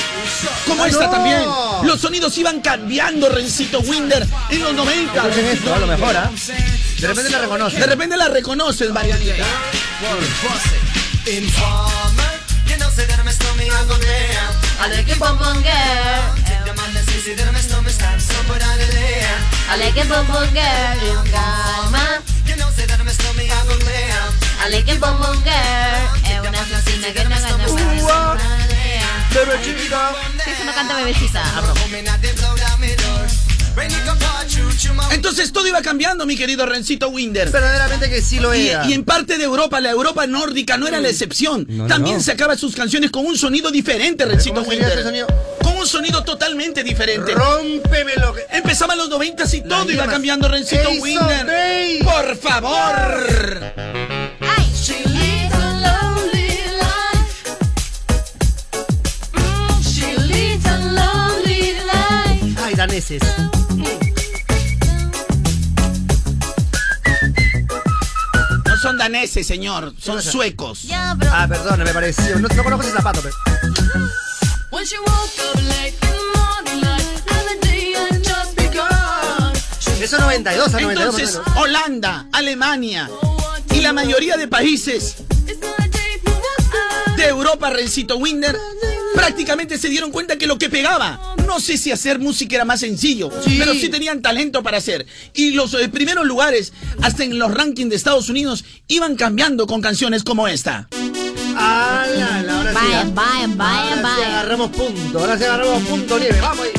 Como 0.67 0.83
¡Ah, 0.83 0.87
esta 0.87 1.09
también. 1.09 1.41
Los 1.83 1.99
sonidos 1.99 2.37
iban 2.37 2.61
cambiando, 2.61 3.27
Rencito 3.29 3.79
Winder, 3.79 4.27
en 4.51 4.61
los 4.61 4.73
90. 4.75 5.15
Escuchen 5.15 5.45
esto, 5.47 5.73
a 5.73 5.79
lo 5.79 5.87
mejor, 5.87 6.15
¿ah? 6.15 6.31
De 6.99 7.07
repente 7.07 7.31
la 7.31 7.39
reconoce. 7.39 7.79
De 7.79 7.87
repente 7.87 8.17
la 8.17 8.29
reconoces, 8.29 8.91
Marianita. 8.91 9.45
I 14.79 14.87
like 14.89 15.11
it 15.11 15.19
bum 15.19 15.37
bum 15.37 15.61
girl. 15.63 16.23
I 19.69 19.77
like 19.77 19.97
it 19.99 20.07
bum 20.07 20.25
bum 20.27 20.47
girl. 20.53 20.95
You 21.03 21.15
got 21.31 21.91
my- 21.91 22.19
I 24.63 24.69
like 24.69 24.87
it 24.91 24.99
bum 24.99 25.17
bum 25.19 25.35
girl. 25.43 26.01
Es 26.23 26.39
una 26.47 26.59
asesina 26.61 27.07
que 27.13 27.23
no 27.23 27.29
canta 27.35 27.57
bebecita. 27.57 28.37
Sí, 30.43 30.51
eso 30.51 30.63
no 30.65 30.73
canta 30.73 30.95
bebecita. 30.95 31.43
Entonces 35.11 35.51
todo 35.51 35.67
iba 35.67 35.81
cambiando, 35.81 36.25
mi 36.25 36.35
querido 36.37 36.65
Rencito 36.65 37.09
Winder. 37.09 37.49
Verdaderamente 37.49 38.09
que 38.09 38.21
sí 38.21 38.39
lo 38.39 38.53
era. 38.53 38.85
y 38.87 38.93
en 38.93 39.03
parte 39.03 39.37
de 39.37 39.43
Europa, 39.43 39.79
la 39.81 39.91
Europa 39.91 40.27
nórdica 40.27 40.77
no 40.77 40.87
era 40.87 40.99
la 40.99 41.09
excepción. 41.09 41.65
No, 41.69 41.87
También 41.87 42.17
no. 42.17 42.21
sacaba 42.23 42.55
sus 42.57 42.75
canciones 42.75 43.11
con 43.11 43.25
un 43.25 43.37
sonido 43.37 43.71
diferente, 43.71 44.25
Rencito 44.25 44.55
¿Cómo 44.55 44.65
sería 44.71 44.85
Winder. 44.87 44.99
ese 44.99 45.07
sonido? 45.07 45.27
Con 45.61 45.77
un 45.77 45.87
sonido 45.87 46.23
totalmente 46.23 46.83
diferente. 46.83 47.33
Rómpeme 47.33 48.13
lo 48.17 48.33
que. 48.33 48.41
Empezaban 48.51 48.97
los 48.97 49.09
90 49.09 49.43
y 49.55 49.61
todo 49.61 49.91
iba 49.91 50.05
cambiando, 50.05 50.47
Rencito 50.47 50.89
Ace 50.89 50.99
Winder. 51.01 52.03
Por 52.03 52.37
favor. 52.37 53.73
Ay. 54.41 54.71
She 54.75 55.03
lives 55.05 55.55
son 68.85 68.97
daneses, 68.99 69.47
señor. 69.47 69.93
Son 69.99 70.21
suecos. 70.21 70.83
Ya, 70.83 71.15
pero. 71.17 71.31
Ah, 71.33 71.47
perdón, 71.49 71.79
me 71.83 71.91
pareció. 71.91 72.37
No, 72.37 72.47
no 72.47 72.63
conozco 72.63 72.85
ese 72.85 72.95
zapato, 72.95 73.19
pero. 73.23 73.35
When 74.69 74.85
she 74.85 74.97
woke 74.99 75.09
up 75.09 75.55
late 75.63 75.95
in 76.03 76.11
the 76.11 76.37
morning, 76.37 76.81
like 76.81 77.03
another 77.27 77.59
day 77.61 77.93
had 77.93 78.23
just 78.23 78.55
begun. 78.55 79.53
Eso 80.03 80.19
92 80.19 80.75
a 80.75 80.79
92 80.79 80.83
más 80.83 80.83
o 80.83 80.91
Entonces, 80.91 81.31
menos. 81.33 81.57
Holanda, 81.57 82.25
Alemania 82.31 83.09
y 83.73 83.81
la 83.81 83.91
mayoría 83.91 84.37
de 84.37 84.47
países 84.47 85.15
de 87.17 87.27
Europa, 87.27 87.71
Rencito 87.71 88.17
Winder, 88.17 88.55
prácticamente 89.15 89.77
se 89.77 89.89
dieron 89.89 90.11
cuenta 90.11 90.37
que 90.37 90.45
lo 90.47 90.57
que 90.57 90.69
pegaba, 90.69 91.35
no 91.47 91.59
sé 91.59 91.77
si 91.77 91.91
hacer 91.91 92.19
música 92.19 92.55
era 92.55 92.65
más 92.65 92.81
sencillo, 92.81 93.29
Sí. 93.43 93.55
pero 93.57 93.73
sí 93.73 93.89
tenían 93.89 94.21
talento 94.21 94.61
para 94.61 94.77
hacer. 94.77 95.05
Y 95.33 95.51
los 95.51 95.73
eh, 95.73 95.89
primeros 95.89 96.25
lugares, 96.25 96.73
hasta 97.01 97.23
en 97.23 97.39
los 97.39 97.53
rankings 97.53 97.89
de 97.89 97.95
Estados 97.95 98.29
Unidos, 98.29 98.65
iban 98.87 99.15
cambiando 99.15 99.65
con 99.67 99.81
canciones 99.81 100.23
como 100.23 100.47
esta. 100.47 100.87
Ah, 101.57 102.05
la, 102.09 102.43
la, 102.43 102.57
ahora 102.57 102.71
sí. 102.71 102.77
Ahora 104.15 104.27
agarramos 104.39 104.71
punto, 104.71 105.19
ahora 105.19 105.37
sí 105.37 105.43
agarramos 105.45 105.83
punto 105.83 106.19
nieve, 106.19 106.39
vamos 106.41 106.65
ahí. 106.65 106.71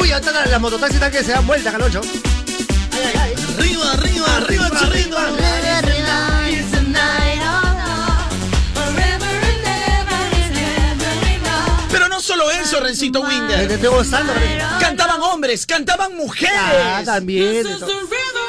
Uy, 0.00 0.12
ahorita 0.12 0.32
las, 0.32 0.50
las 0.50 0.60
mototaxis 0.60 0.94
están 0.96 1.10
que 1.12 1.24
se 1.24 1.32
dan 1.32 1.46
vuelta, 1.46 1.72
calocho. 1.72 2.00
Ay, 2.92 3.02
ay, 3.04 3.14
ay. 3.20 3.34
Arriba, 3.58 3.92
arriba, 3.92 4.36
arriba, 4.36 4.70
chorrito. 4.80 5.16
Pero 5.36 5.75
no 12.16 12.22
solo 12.22 12.50
eso, 12.50 12.80
Rencito 12.80 13.20
Winder. 13.20 13.70
estoy 13.70 13.88
gozando. 13.90 14.32
Cantaban 14.80 15.20
hombres, 15.20 15.66
cantaban 15.66 16.16
mujeres. 16.16 16.56
Ah, 16.56 17.02
también. 17.04 17.66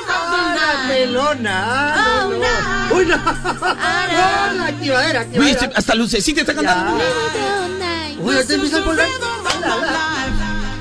Ah, 0.09 0.55
la 0.55 0.87
melona. 0.87 1.93
Ah, 1.93 2.27
no, 2.29 2.29
no. 2.29 2.95
Uy, 2.95 3.05
no. 3.05 3.17
No, 3.17 3.23
la 4.57 4.65
activadera, 4.67 5.27
Uy, 5.35 5.57
hasta 5.75 5.95
Lucecita 5.95 6.41
está 6.41 6.55
cantando. 6.55 6.97
Ya. 6.97 8.21
Uy, 8.21 8.35
empieza. 8.37 8.81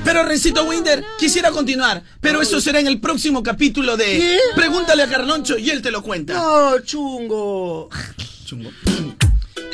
Pero 0.05 0.23
Rencito 0.23 0.63
Winder, 0.63 1.03
quisiera 1.19 1.51
continuar, 1.51 2.01
pero 2.21 2.41
eso 2.41 2.61
será 2.61 2.79
en 2.79 2.87
el 2.87 3.01
próximo 3.01 3.43
capítulo 3.43 3.97
de 3.97 4.05
¿Qué? 4.05 4.39
Pregúntale 4.55 5.03
a 5.03 5.09
Carloncho 5.09 5.57
y 5.57 5.69
él 5.71 5.81
te 5.81 5.91
lo 5.91 6.01
cuenta. 6.01 6.33
No, 6.35 6.79
chungo. 6.79 7.89
Chungo. 8.45 8.69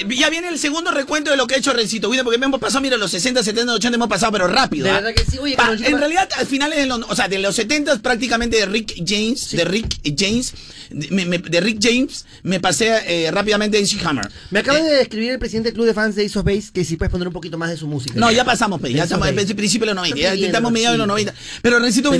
Ya 0.09 0.29
viene 0.29 0.49
el 0.49 0.59
segundo 0.59 0.91
recuento 0.91 1.31
de 1.31 1.37
lo 1.37 1.47
que 1.47 1.55
ha 1.55 1.57
hecho 1.57 1.71
Rencito 1.73 2.09
Winder, 2.09 2.23
porque 2.23 2.43
hemos 2.43 2.59
pasado, 2.59 2.81
mira, 2.81 2.97
los 2.97 3.11
60, 3.11 3.43
70, 3.43 3.73
80 3.73 3.95
hemos 3.95 4.07
pasado, 4.07 4.31
pero 4.31 4.47
rápido. 4.47 4.85
De 4.85 4.91
¿ah? 4.91 4.95
verdad 4.95 5.13
que 5.13 5.23
sí. 5.29 5.37
Oye, 5.37 5.55
Pa- 5.55 5.63
Carlonchito, 5.63 5.89
en 5.89 5.97
realidad, 5.99 6.29
al 6.35 6.45
finales 6.47 6.77
de 6.79 6.85
los, 6.87 6.99
o 7.09 7.15
sea, 7.15 7.27
de 7.27 7.39
los 7.39 7.55
70 7.55 7.99
prácticamente 8.01 8.57
de 8.57 8.65
Rick 8.65 8.95
James, 9.05 9.51
de 9.51 9.63
Rick 9.65 10.01
James, 10.17 10.53
de, 10.89 11.25
me- 11.25 11.37
de 11.37 11.59
Rick 11.61 11.79
James, 11.81 12.25
me 12.43 12.59
pasé 12.59 12.91
eh, 13.07 13.31
rápidamente 13.31 13.77
en 13.79 13.85
Hammer. 14.07 14.29
Me 14.51 14.59
acaba 14.59 14.79
Eh, 14.79 14.83
de 14.83 15.01
escribir 15.01 15.31
el 15.31 15.39
presidente 15.39 15.69
del 15.69 15.75
club 15.75 15.85
de 15.85 15.93
fans 15.93 16.15
de 16.15 16.25
Ace 16.25 16.37
of 16.39 16.45
Base 16.45 16.69
que 16.73 16.83
si 16.83 16.97
puedes 16.97 17.11
poner 17.11 17.27
un 17.27 17.33
poquito 17.33 17.57
más 17.57 17.69
de 17.69 17.77
su 17.77 17.87
música. 17.87 18.13
No, 18.17 18.31
ya 18.31 18.43
pasamos, 18.43 18.79
pues, 18.81 18.93
ya 18.93 19.03
estamos 19.03 19.27
en 19.27 19.39
es. 19.39 19.49
el 19.49 19.55
principio 19.55 19.85
de 19.87 19.93
los 19.93 19.95
90, 20.03 20.19
Estoy 20.19 20.39
ya 20.41 20.45
estamos 20.47 20.71
mediados 20.71 20.95
de 20.95 21.05
los 21.05 21.17
sí. 21.19 21.25
90. 21.25 21.33
Pero 21.61 21.79
Rencito 21.79 22.11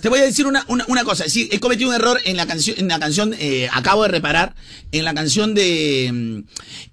te 0.00 0.08
voy 0.08 0.20
a 0.20 0.24
decir 0.24 0.46
una, 0.46 0.64
una, 0.68 0.84
una 0.88 1.04
cosa, 1.04 1.24
he 1.26 1.60
cometido 1.60 1.88
un 1.90 1.94
error 1.96 2.20
en 2.24 2.36
la 2.36 2.46
canción, 2.46 2.76
en 2.78 2.88
la 2.88 2.98
canción, 2.98 3.34
eh, 3.38 3.68
acabo 3.72 4.02
de 4.04 4.08
reparar, 4.08 4.54
en 4.92 5.04
la 5.04 5.14
canción 5.14 5.54
de, 5.54 6.10
mm, 6.12 6.38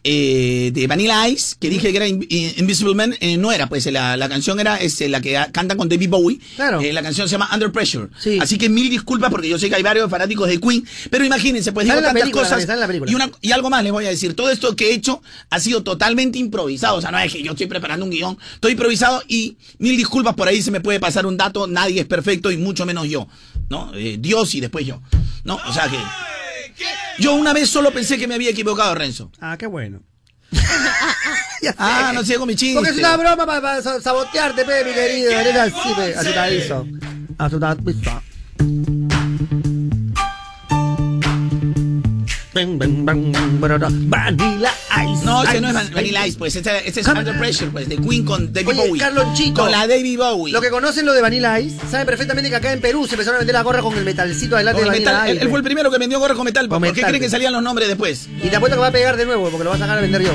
eh, 0.08 0.70
de 0.72 0.86
Vanilla 0.88 1.28
Ice, 1.28 1.56
que 1.60 1.68
dije 1.70 1.90
que 1.90 1.98
era 1.98 2.08
In- 2.08 2.26
In- 2.30 2.54
Invisible 2.58 2.94
Man, 2.94 3.16
eh, 3.20 3.38
no 3.38 3.52
era, 3.52 3.68
pues 3.68 3.86
la, 3.88 4.16
la 4.16 4.30
canción 4.30 4.60
era 4.60 4.78
este, 4.78 5.10
la 5.10 5.20
que 5.20 5.36
canta 5.52 5.76
con 5.76 5.90
David 5.90 6.10
Bowie, 6.10 6.40
Claro. 6.56 6.80
Eh, 6.80 6.94
la 6.94 7.02
canción 7.02 7.28
se 7.28 7.34
llama 7.34 7.50
Under 7.52 7.72
Pressure, 7.72 8.10
Sí. 8.20 8.38
así 8.40 8.58
que 8.60 8.70
mil 8.70 8.88
disculpas 8.90 9.32
porque 9.32 9.50
yo 9.50 9.58
sé 9.58 9.68
que 9.68 9.76
hay 9.76 9.82
varios 9.84 10.10
fanáticos 10.10 10.48
de 10.48 10.60
Queen, 10.60 10.86
pero 11.10 11.26
imagínense, 11.26 11.72
pues 11.72 11.86
digo 11.86 11.96
tantas 11.98 12.14
película, 12.14 12.44
cosas, 12.44 12.68
y, 13.08 13.16
una, 13.16 13.32
y 13.42 13.52
algo 13.52 13.70
más 13.72 13.84
les 13.84 13.92
voy 13.92 14.06
a 14.06 14.10
decir, 14.10 14.36
todo 14.36 14.52
esto 14.52 14.76
que 14.76 14.92
he 14.92 14.94
hecho 14.94 15.24
ha 15.50 15.60
sido 15.60 15.82
totalmente 15.82 16.38
improvisado, 16.38 16.98
o 16.98 17.02
sea, 17.02 17.10
no 17.10 17.18
es 17.18 17.34
que 17.34 17.42
yo 17.42 17.52
estoy 17.54 17.66
preparando 17.66 18.06
un 18.06 18.12
guion, 18.12 18.38
estoy 18.54 18.74
improvisado 18.74 19.24
y 19.28 19.58
mil 19.80 19.98
disculpas 19.98 20.36
por 20.36 20.48
ahí 20.48 20.62
se 20.62 20.70
me 20.70 20.82
puede 20.82 21.00
pasar 21.00 21.26
un 21.26 21.36
dato, 21.36 21.66
nadie 21.66 22.02
es 22.02 22.06
perfecto 22.06 22.52
y 22.52 22.58
mucho 22.58 22.86
menos 22.86 23.08
yo, 23.10 23.28
¿no? 23.70 23.92
Eh, 23.96 24.18
Dios 24.20 24.54
y 24.54 24.62
después 24.62 24.86
yo, 24.86 25.02
¿no? 25.44 25.56
O 25.68 25.74
sea 25.74 25.90
que 25.90 25.98
yo 27.20 27.34
una 27.34 27.54
vez 27.54 27.70
solo 27.70 27.92
pensé 27.92 28.18
que 28.18 28.28
me 28.28 28.36
había 28.36 28.50
equivocado, 28.50 28.96
Renzo. 28.96 29.32
Ah, 29.40 29.58
qué 29.58 29.68
bueno. 29.68 30.02
Ah, 31.78 32.12
no 32.14 32.24
sigo 32.24 32.46
mi 32.46 32.56
chiste. 32.56 32.76
Porque 32.76 32.92
es 32.92 32.98
una 32.98 33.18
broma 33.18 33.46
para, 33.46 33.82
sabotearte, 33.82 34.66
pe, 34.66 34.86
mi 34.86 34.94
querido. 34.94 35.32
Eres 35.32 35.56
así, 35.56 35.94
pe. 35.96 36.14
Bang, 43.04 43.60
barara. 43.60 43.90
Vanilla 43.92 44.72
Ice. 45.04 45.26
No, 45.26 45.44
ese 45.44 45.62
no 45.62 45.70
es 45.70 45.92
Vanilla. 45.94 46.28
Ice, 46.28 46.38
pues. 46.38 46.56
Este, 46.56 46.88
este 46.88 47.02
es 47.02 47.06
Come 47.08 47.20
Under. 47.20 47.38
Pressure, 47.38 47.72
pues, 47.72 47.90
de 47.90 47.98
Queen 47.98 48.24
con 48.26 48.52
David 48.54 48.68
Oye, 48.70 48.88
Bowie. 48.88 49.00
Carlonchito. 49.02 49.62
Con 49.62 49.72
la 49.72 49.88
David 49.88 50.18
Bowie. 50.18 50.54
Lo 50.54 50.62
que 50.62 50.70
conocen 50.70 51.06
lo 51.06 51.14
de 51.14 51.22
Vanilla 51.22 51.60
Ice, 51.60 51.78
saben 51.90 52.06
perfectamente 52.06 52.50
que 52.50 52.56
acá 52.56 52.72
en 52.72 52.82
Perú 52.82 53.06
se 53.08 53.16
empezaron 53.16 53.36
a 53.36 53.40
vender 53.40 53.54
la 53.56 53.62
gorra 53.64 53.82
con 53.82 53.98
el 53.98 54.04
metalcito 54.06 54.56
adelante 54.56 54.82
Con 54.82 54.92
de 54.92 54.98
el 54.98 55.04
Vanilla 55.04 55.12
metal, 55.20 55.30
él, 55.30 55.36
Ice. 55.36 55.44
él 55.44 55.50
fue 55.50 55.60
el 55.60 55.64
primero 55.64 55.92
que 55.92 55.98
vendió 55.98 56.20
gorra 56.20 56.36
con 56.36 56.46
metal. 56.46 56.68
Con 56.68 56.82
¿Por 56.82 56.94
qué 56.94 57.02
creen 57.02 57.16
que 57.16 57.28
pe. 57.28 57.30
salían 57.30 57.54
los 57.54 57.64
nombres 57.64 57.88
después? 57.88 58.28
Y 58.44 58.48
te 58.50 58.56
apuesto 58.56 58.76
que 58.78 58.82
va 58.82 58.88
a 58.88 58.92
pegar 58.92 59.18
de 59.18 59.26
nuevo 59.26 59.50
porque 59.50 59.64
lo 59.64 59.70
vas 59.72 59.80
a 59.82 59.84
sacar 59.84 59.98
a 59.98 60.02
vender 60.02 60.22
yo. 60.24 60.34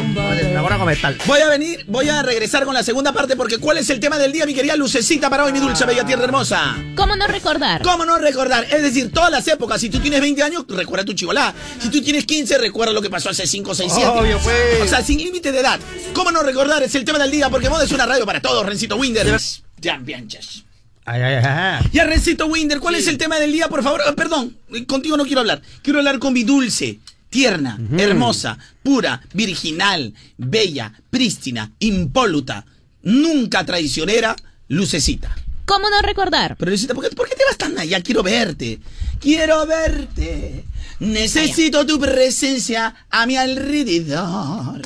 La 0.53 0.61
gorra 0.63 0.79
con 0.79 0.87
metal. 0.87 1.17
Voy 1.27 1.41
a 1.41 1.49
venir, 1.49 1.85
voy 1.89 2.09
a 2.09 2.23
regresar 2.23 2.65
con 2.65 2.75
la 2.75 2.83
segunda 2.83 3.13
parte 3.13 3.37
porque 3.37 3.59
¿cuál 3.59 3.79
es 3.79 3.89
el 3.91 4.01
tema 4.01 4.19
del 4.19 4.33
día, 4.33 4.47
mi 4.47 4.55
querida 4.55 4.77
lucecita 4.77 5.31
para 5.31 5.45
hoy, 5.45 5.53
mi 5.53 5.61
dulce, 5.61 5.85
bella 5.87 6.05
tierra 6.05 6.25
hermosa? 6.25 6.77
¿Cómo 6.97 7.17
no 7.17 7.27
recordar? 7.27 7.83
¿Cómo 7.83 8.05
no 8.05 8.19
recordar? 8.19 8.67
Es 8.71 8.83
decir, 8.83 9.11
todas 9.13 9.31
las 9.31 9.47
épocas. 9.49 9.81
Si 9.81 9.89
tú 9.89 10.01
tienes 10.01 10.21
20 10.21 10.43
años, 10.43 10.65
recuerda 10.69 11.05
tu 11.05 11.13
chivolá. 11.15 11.55
Si 11.79 11.89
tú 11.89 12.03
tienes 12.03 12.25
15, 12.27 12.59
recuerda 12.59 12.93
lo 12.93 13.01
que 13.03 13.11
pasó 13.11 13.31
hace 13.31 13.47
5, 13.47 13.75
6, 13.75 13.93
7. 13.95 14.09
Obvio, 14.11 14.39
pues. 14.43 14.50
O 14.83 14.87
sea, 14.87 15.03
sin 15.03 15.19
límite 15.19 15.53
de 15.53 15.61
edad. 15.61 15.79
¿Cómo 16.13 16.31
no 16.31 16.43
recordar? 16.43 16.83
Es 16.83 16.95
el 16.95 17.05
tema 17.05 17.19
del 17.19 17.31
día 17.31 17.49
porque 17.51 17.69
Moda 17.69 17.85
es 17.85 17.93
una 17.93 18.07
radio 18.07 18.27
para 18.27 18.41
todos, 18.41 18.65
Rencito 18.65 18.97
Winder. 18.97 19.39
Champions. 19.81 20.65
Ay, 21.05 21.23
ay, 21.23 21.45
ay. 21.45 21.87
Ya, 21.93 22.05
Rencito 22.05 22.47
Winder, 22.47 22.79
¿cuál 22.79 22.95
es 22.95 23.07
el 23.09 23.19
tema 23.19 23.39
del 23.39 23.53
día, 23.53 23.69
por 23.69 23.83
favor? 23.83 24.01
Ah, 24.07 24.13
perdón, 24.15 24.57
eh, 24.73 24.87
contigo 24.87 25.17
no 25.17 25.25
quiero 25.25 25.41
hablar. 25.41 25.63
Quiero 25.83 25.99
hablar 25.99 26.19
con 26.19 26.33
mi 26.33 26.45
dulce, 26.45 27.01
tierna, 27.31 27.79
hermosa, 27.99 28.59
pura, 28.83 29.21
virginal, 29.33 30.13
bella, 30.37 30.93
prístina, 31.11 31.73
impoluta, 31.79 32.65
nunca 33.03 33.65
traicionera, 33.65 34.37
lucecita. 34.69 35.35
¿Cómo 35.65 35.89
no 35.89 36.03
recordar? 36.03 36.57
Pero 36.59 36.71
Lucecita, 36.73 36.95
¿por 36.95 37.09
qué, 37.09 37.15
por 37.15 37.29
qué 37.29 37.37
te 37.37 37.45
vas 37.45 37.57
tan 37.57 37.79
allá? 37.79 38.03
Quiero 38.03 38.25
verte. 38.25 38.81
Quiero 39.21 39.65
verte. 39.67 40.65
Necesito 41.01 41.85
tu 41.87 41.99
presencia 41.99 42.95
a 43.11 43.27
mi 43.27 43.37
alrededor. 43.37 44.83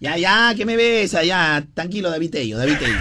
Ya, 0.00 0.16
ya, 0.18 0.54
que 0.54 0.66
me 0.66 0.76
ves 0.76 1.14
allá. 1.14 1.64
Tranquilo, 1.74 2.10
David 2.10 2.30
Tello, 2.30 2.58
David 2.58 2.76
Tello. 2.78 2.98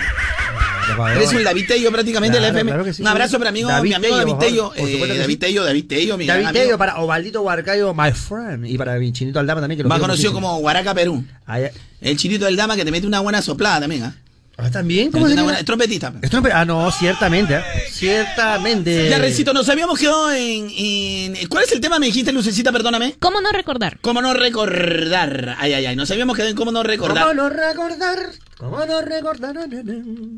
Eres 1.15 1.31
un 1.33 1.43
David 1.43 1.65
Tello 1.67 1.91
prácticamente 1.91 2.37
Claro, 2.37 2.53
FM. 2.53 2.71
claro 2.71 2.83
que 2.83 2.93
sí. 2.93 3.01
Un 3.01 3.07
abrazo 3.07 3.39
para 3.39 3.51
mi 3.51 3.59
amigo, 3.59 3.69
David 3.69 3.89
mi 3.89 3.95
amigo 3.95 4.37
Tello, 4.37 4.73
David 4.75 4.93
eh, 5.11 5.17
David. 5.17 5.39
Tello, 5.39 5.63
David 5.63 5.85
Tello, 5.87 6.17
mi 6.17 6.25
David. 6.25 6.47
Tello 6.51 6.77
para 6.77 6.99
Ovaldito 6.99 7.41
Huarcayo, 7.41 7.93
my 7.93 8.11
friend. 8.11 8.65
Y 8.67 8.77
para 8.77 8.97
mi 8.99 9.11
chinito 9.11 9.39
Aldama 9.39 9.61
también, 9.61 9.77
que 9.77 9.83
lo 9.83 9.89
Más 9.89 9.99
conocido 9.99 10.31
muchísimo. 10.31 10.49
como 10.49 10.59
Guaraca 10.61 10.93
Perú. 10.93 11.23
Ay. 11.45 11.67
El 12.01 12.17
chinito 12.17 12.45
del 12.45 12.55
dama 12.55 12.75
que 12.75 12.83
te 12.85 12.91
mete 12.91 13.07
una 13.07 13.21
buena 13.21 13.41
soplada 13.41 13.81
también, 13.81 14.03
¿ah? 14.03 14.15
Ah, 14.55 14.69
¿También? 14.69 15.11
¿Cómo 15.11 15.27
se 15.27 15.35
llama? 15.35 15.57
es 15.57 15.65
trompetista. 15.65 16.13
Esto 16.21 16.39
no- 16.39 16.49
Ah, 16.53 16.63
no, 16.63 16.91
ciertamente. 16.91 17.55
¿eh? 17.55 17.61
Ciertamente. 17.89 19.09
Ya, 19.09 19.17
Rencito, 19.17 19.51
nos 19.51 19.67
habíamos 19.67 19.97
quedado 19.99 20.31
en, 20.31 20.69
en- 20.69 21.47
¿Cuál 21.47 21.63
es 21.63 21.71
el 21.71 21.81
tema? 21.81 21.97
Me 21.97 22.05
dijiste, 22.05 22.31
Lucecita, 22.31 22.71
perdóname. 22.71 23.15
¿Cómo 23.19 23.41
no 23.41 23.51
recordar? 23.51 23.97
¿Cómo 24.01 24.21
no 24.21 24.33
recordar? 24.33 25.55
Ay, 25.57 25.73
ay, 25.73 25.85
ay. 25.87 25.95
Nos 25.95 26.11
habíamos 26.11 26.35
quedado 26.35 26.51
en 26.51 26.55
cómo 26.55 26.71
no 26.71 26.83
recordar. 26.83 27.23
¿Cómo 27.23 27.33
no 27.33 27.49
recordar? 27.49 28.17
¿Cómo 28.57 28.85
no 28.85 29.01
recordar? 29.01 29.55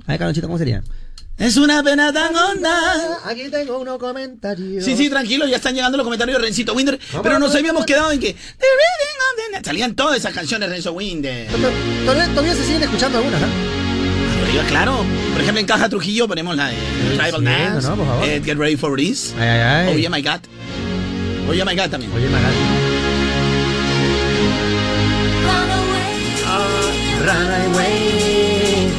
Carlonchito, 0.08 0.48
¿cómo 0.48 0.58
sería? 0.58 0.82
Es 1.38 1.58
una 1.58 1.84
pena 1.84 2.14
tan 2.14 2.34
honda. 2.34 3.20
Aquí 3.26 3.50
tengo 3.52 3.80
unos 3.80 4.00
comentarios. 4.00 4.86
Sí, 4.86 4.96
sí, 4.96 5.10
tranquilo, 5.10 5.46
ya 5.46 5.58
están 5.58 5.76
llegando 5.76 5.98
los 5.98 6.06
comentarios 6.06 6.38
de 6.40 6.46
Rencito 6.46 6.74
Winder. 6.74 6.98
Pero 7.22 7.38
nos 7.40 7.54
habíamos 7.54 7.86
quedado 7.86 8.12
en 8.14 8.22
que. 8.22 8.34
The 8.34 8.40
rhythm 8.40 9.20
of 9.20 9.36
the 9.46 9.52
night. 9.52 9.66
Salían 9.66 9.94
todas 9.96 10.16
esas 10.18 10.34
canciones 10.34 10.70
de 10.70 10.76
Renzo 10.76 10.94
Winder. 10.94 11.48
Todavía, 12.06 12.28
todavía 12.30 12.56
se 12.56 12.64
siguen 12.64 12.84
escuchando 12.84 13.18
algunas, 13.18 13.44
¿ah? 13.44 13.85
Arriba, 14.58 14.70
claro. 14.70 15.06
Por 15.34 15.42
ejemplo, 15.42 15.60
en 15.60 15.66
Caja 15.66 15.90
Trujillo 15.90 16.28
ponemos 16.28 16.56
la 16.56 16.68
de 16.68 16.76
Tribal 17.18 17.36
sí, 17.40 17.44
Dance. 17.46 17.90
no, 17.90 17.96
por 17.98 18.06
favor. 18.08 18.26
eh, 18.28 18.42
Get 18.44 18.58
Ready 18.58 18.78
for 18.78 18.96
This. 18.98 19.34
Ay, 19.38 19.48
ay, 19.48 19.60
ay. 19.60 19.94
Oh, 19.94 19.98
yeah, 19.98 20.10
my 20.10 20.22
God. 20.22 20.40
Oh, 21.50 21.54
yeah, 21.54 21.66
my 21.66 21.76
God 21.76 21.90
también. 21.90 22.12
Oye, 22.14 22.30
Magali. 22.30 22.56
Run 27.26 27.48
away. 27.74 28.92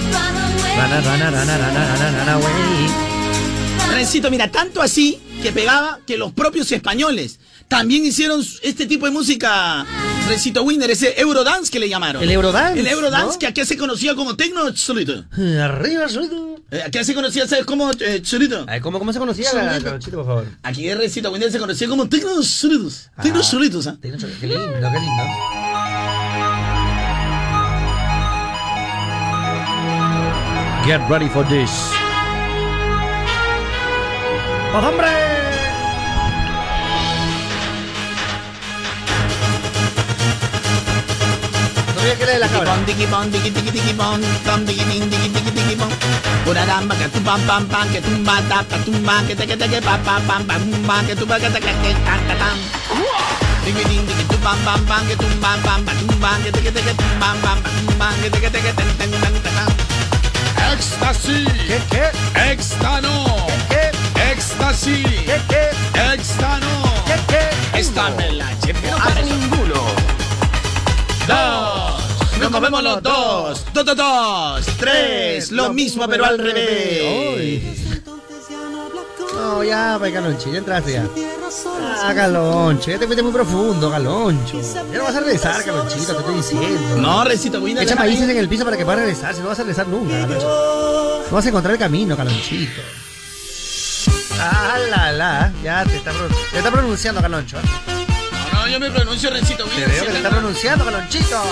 Run, 0.76 0.90
run, 0.90 1.04
run, 1.04 1.20
run, 1.20 1.48
run, 1.48 1.48
run, 1.48 2.14
run 2.16 2.28
away. 2.28 3.94
Rencito, 3.94 4.30
mira, 4.30 4.50
tanto 4.50 4.82
así 4.82 5.18
que 5.42 5.52
pegaba 5.52 6.00
que 6.07 6.16
los 6.18 6.32
propios 6.32 6.70
españoles 6.72 7.38
también 7.68 8.04
hicieron 8.04 8.44
este 8.62 8.86
tipo 8.86 9.06
de 9.06 9.12
música. 9.12 9.84
Rencito 10.28 10.62
Winder, 10.62 10.90
ese 10.90 11.20
Eurodance 11.20 11.70
que 11.70 11.78
le 11.78 11.88
llamaron. 11.88 12.22
El 12.22 12.30
Eurodance, 12.30 12.80
El 12.80 12.86
Eurodance 12.88 13.34
¿no? 13.34 13.38
que 13.38 13.46
aquí 13.46 13.64
se 13.64 13.76
conocía 13.76 14.14
como 14.14 14.36
Tecno 14.36 14.62
Absoluto. 14.66 15.24
Arriba, 15.62 16.08
solito. 16.08 16.56
Eh, 16.70 16.82
Aquí 16.84 17.04
se 17.04 17.14
conocía, 17.14 17.46
¿sabes 17.46 17.64
cómo? 17.64 17.90
Eh. 18.00 18.20
Ay, 18.66 18.80
¿cómo, 18.80 18.98
¿Cómo 18.98 19.12
se 19.12 19.20
conocía, 19.20 19.48
Solito. 19.50 19.84
Carlonchito, 19.84 20.16
por 20.16 20.26
favor? 20.26 20.46
Aquí 20.64 20.88
en 20.88 20.98
Rencito 20.98 21.30
Winder 21.30 21.52
se 21.52 21.60
conocía 21.60 21.86
como 21.86 22.08
Tecno 22.08 22.36
Absolutos. 22.36 23.08
Tecno 23.22 23.38
Ah. 23.38 23.42
Absolutos, 23.42 23.86
¿ah? 23.86 23.96
Qué 24.02 24.08
lindo, 24.08 24.28
qué 24.40 24.46
lindo. 24.48 25.22
Get 30.86 31.00
ready 31.08 31.28
for 31.28 31.42
this. 31.44 31.70
¡Oh, 34.74 34.78
hombre! 34.88 35.36
Olvides 42.07 42.18
que 42.18 42.26
le 42.26 42.32
de 42.34 42.38
la 42.38 42.48
cabra. 42.48 42.74
Pon, 42.74 42.86
tiki, 42.86 43.07
pon, 43.07 43.30
tiki, 43.32 43.50
tiki, 43.50 43.70
tiki, 43.72 43.92
pon, 43.94 44.20
pon, 44.44 44.64
tiki, 44.64 44.84
tin, 44.84 45.11
tiki, 45.11 45.28
tiki, 45.28 45.50
tiki, 45.50 45.74
pon. 45.74 45.88
Uraramba, 46.46 46.94
que 46.94 47.09
tu 47.09 47.20
pam, 47.22 47.40
pam, 47.48 47.66
pam, 47.66 47.88
que 47.88 48.00
tumba, 48.00 48.40
ta, 48.48 48.62
ta, 48.62 48.76
tumba, 48.84 49.22
que 49.26 49.34
te, 49.34 49.44
que 49.44 49.57
te, 49.57 49.68
que 49.68 49.80
pa, 49.82 49.98
pa, 50.04 50.20
pam, 50.28 50.46
pam, 50.46 50.70
tumba, 50.70 51.02
que 51.04 51.16
tumba, 51.16 51.40
que 51.40 51.50
te, 51.50 51.59
que 51.59 51.72
te, 51.82 51.94
ta, 52.07 52.14
ta, 52.28 52.34
tam. 52.38 52.59
Tiki, 53.64 53.84
tin, 53.88 54.07
tiki, 54.07 54.24
tu 54.28 54.36
pam, 54.36 54.57
pam, 54.64 54.86
pam, 54.86 55.04
que 55.09 55.16
tumba, 55.16 55.57
pam, 55.64 55.84
pam, 55.84 55.96
tumba, 56.07 56.30
que 56.44 56.52
te, 56.52 56.61
que 56.62 56.70
te, 56.70 56.80
que 56.80 56.94
tumba, 56.94 57.34
pam, 57.42 57.61
pam, 57.62 57.74
tumba, 57.86 58.09
que 58.22 58.30
te, 58.30 58.40
que 58.40 58.50
te, 58.50 58.61
que 58.61 58.72
te, 58.72 58.82
ten, 58.82 59.11
ten, 59.11 59.20
ten, 59.20 59.42
ten. 59.42 59.57
Éxtasis. 60.72 61.48
¿Qué, 61.66 61.80
qué? 61.90 62.52
Éxtano. 62.52 63.46
¿Qué? 63.68 63.90
Éxtasis. 64.30 65.07
¿Qué, 65.26 65.40
qué? 65.48 66.14
Éxtano. 66.14 66.70
¿Qué, 67.07 67.16
qué? 67.26 67.78
Esta 67.80 68.11
me 68.11 68.30
la 68.30 68.48
chepe. 68.61 68.90
Hace 68.90 69.22
ninguno. 69.24 69.82
Dos. 71.26 71.86
Nos 72.41 72.51
movemos 72.51 72.82
los 72.82 73.03
dos. 73.03 73.64
Dos, 73.72 73.84
dos, 73.84 73.97
dos. 73.97 74.66
Tres. 74.78 75.51
Lo 75.51 75.72
mismo, 75.72 76.07
pero 76.09 76.24
al 76.24 76.39
revés. 76.39 77.62
No, 79.34 79.62
ya, 79.62 79.97
pues, 79.99 80.12
Galonche, 80.12 80.51
ya 80.51 80.59
entraste 80.59 80.93
ya. 80.93 81.07
Ah, 82.03 82.12
Galonche, 82.12 82.93
ya 82.93 82.99
te 82.99 83.07
fuiste 83.07 83.22
muy 83.22 83.32
profundo, 83.32 83.91
Galoncho. 83.91 84.61
Ya 84.61 84.99
no 84.99 85.05
vas 85.05 85.16
a 85.16 85.20
regresar, 85.20 85.62
Galonchito, 85.62 86.14
te 86.14 86.18
estoy 86.20 86.34
diciendo. 86.37 86.97
No, 86.97 87.24
Recito 87.24 87.61
Winder. 87.61 87.84
Echa 87.84 87.95
déjame 87.95 88.11
maíces 88.11 88.30
en 88.30 88.37
el 88.39 88.49
piso 88.49 88.64
para 88.64 88.76
que 88.76 88.84
puedas 88.84 89.01
regresar, 89.01 89.34
si 89.34 89.41
no 89.41 89.49
vas 89.49 89.59
a 89.59 89.62
regresar 89.62 89.89
nunca. 89.89 90.14
No 90.26 91.30
vas 91.30 91.45
a 91.45 91.49
encontrar 91.49 91.74
el 91.74 91.78
camino, 91.78 92.16
Galonchito. 92.16 92.80
Ah, 94.39 94.78
la, 94.91 95.12
la, 95.12 95.53
ya 95.62 95.84
te 95.84 95.97
está, 95.97 96.12
te 96.53 96.59
está 96.59 96.70
pronunciando, 96.70 97.20
Galoncho. 97.20 97.59
¿eh? 97.59 97.62
No, 98.53 98.61
no, 98.61 98.68
yo 98.68 98.80
me 98.80 98.91
pronuncio 98.91 99.30
Rencito 99.30 99.64
Te 99.64 99.87
veo 99.87 100.05
que 100.05 100.11
te 100.11 100.16
está 100.16 100.30
pronunciando, 100.30 100.84
Galonchito. 100.84 101.43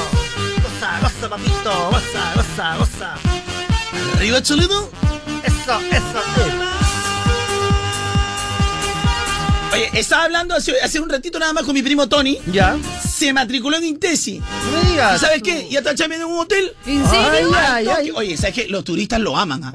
Goza, 0.85 1.01
goza, 1.01 1.29
papito, 1.31 1.91
goza, 1.91 2.33
goza, 2.37 2.77
goza. 2.77 3.15
Arriba, 4.17 4.43
chulito. 4.43 4.91
Eso, 5.43 5.81
eso, 5.91 6.19
eh. 6.37 6.53
Oye, 9.73 9.91
estaba 9.95 10.25
hablando 10.25 10.55
hace, 10.55 10.79
hace 10.83 11.01
un 11.01 11.09
ratito 11.09 11.39
nada 11.39 11.53
más 11.55 11.65
con 11.65 11.73
mi 11.75 11.83
primo 11.83 12.07
Tony. 12.07 12.39
Ya. 12.53 12.77
Se 13.03 13.33
matriculó 13.33 13.79
en 13.79 13.85
Intesi. 13.85 14.41
No 14.41 14.79
me 14.83 14.91
digas. 14.91 15.17
¿Y 15.17 15.25
sabes 15.25 15.43
qué? 15.43 15.69
Ya 15.71 15.79
está 15.79 15.95
chambeando 15.95 16.27
en 16.27 16.33
un 16.35 16.39
hotel. 16.41 16.73
¿En 16.87 17.03
Ay, 17.03 17.09
serio? 17.33 17.53
ay, 17.57 17.87
ay. 17.89 18.11
Oye, 18.15 18.37
¿sabes 18.37 18.55
qué? 18.55 18.67
Los 18.69 18.85
turistas 18.85 19.21
lo 19.21 19.37
aman. 19.39 19.65
¿ah? 19.65 19.73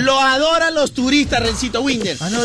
Lo 0.00 0.18
adoran 0.20 0.74
los 0.74 0.92
turistas, 0.94 1.42
Rencito 1.42 1.82
Winder. 1.82 2.16
Ah, 2.20 2.30
no. 2.30 2.40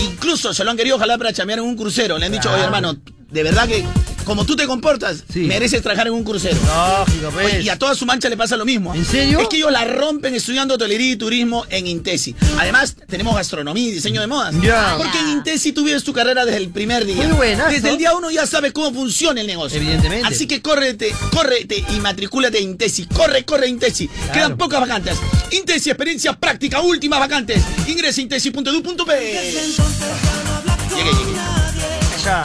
Incluso 0.00 0.54
se 0.54 0.62
lo 0.64 0.70
han 0.70 0.76
querido 0.76 0.98
jalar 1.00 1.18
para 1.18 1.32
chambear 1.32 1.58
en 1.58 1.64
un 1.64 1.76
crucero. 1.76 2.16
Le 2.16 2.26
han 2.26 2.32
dicho, 2.32 2.42
Claro. 2.42 2.56
oye, 2.58 2.64
hermano, 2.64 2.96
de 3.30 3.42
verdad 3.42 3.66
que 3.66 3.84
como 4.30 4.46
tú 4.46 4.54
te 4.54 4.64
comportas, 4.64 5.24
Sí. 5.32 5.40
mereces 5.40 5.82
trabajar 5.82 6.06
en 6.06 6.12
un 6.12 6.22
crucero. 6.22 6.56
Lógico, 6.64 7.30
pues. 7.32 7.46
Oye, 7.46 7.62
y 7.62 7.68
a 7.68 7.76
toda 7.76 7.96
su 7.96 8.06
mancha 8.06 8.28
le 8.28 8.36
pasa 8.36 8.56
lo 8.56 8.64
mismo. 8.64 8.94
¿En 8.94 9.04
serio? 9.04 9.40
Es 9.40 9.48
que 9.48 9.56
ellos 9.56 9.72
la 9.72 9.84
rompen 9.84 10.36
estudiando 10.36 10.74
hotelería 10.74 11.14
y 11.14 11.16
turismo 11.16 11.66
en 11.68 11.88
Intesi. 11.88 12.36
Además, 12.56 12.94
tenemos 13.08 13.34
gastronomía 13.34 13.88
y 13.88 13.90
diseño 13.90 14.20
de 14.20 14.28
modas. 14.28 14.54
Ya. 14.62 14.94
Porque 14.98 15.18
en 15.18 15.30
Intesi 15.30 15.72
tú 15.72 15.82
vives 15.82 16.04
tu 16.04 16.12
carrera 16.12 16.44
desde 16.44 16.58
el 16.58 16.68
primer 16.68 17.06
día. 17.06 17.16
Muy 17.16 17.26
buenazo. 17.36 17.70
Desde 17.72 17.90
el 17.90 17.98
día 17.98 18.14
uno 18.14 18.30
ya 18.30 18.46
sabes 18.46 18.72
cómo 18.72 18.92
funciona 18.94 19.40
el 19.40 19.48
negocio. 19.48 19.78
Evidentemente. 19.80 20.28
Así 20.28 20.46
que 20.46 20.62
córrete, 20.62 21.12
córrete 21.34 21.84
y 21.88 21.98
matricúlate 21.98 22.58
en 22.58 22.70
Intesi. 22.70 23.06
Corre, 23.06 23.44
corre 23.44 23.66
Intesi. 23.66 24.08
Quedan 24.32 24.56
pocas 24.56 24.78
vacantes. 24.80 25.16
Intesi, 25.50 25.90
experiencia 25.90 26.34
práctica, 26.34 26.80
últimas 26.80 27.18
vacantes. 27.18 27.64
Ingresa 27.88 28.20
a 28.20 28.22
intesi.edu.p. 28.22 29.12
Llegué, 30.94 31.10
llegué. 31.10 31.34
Ya. 32.24 32.44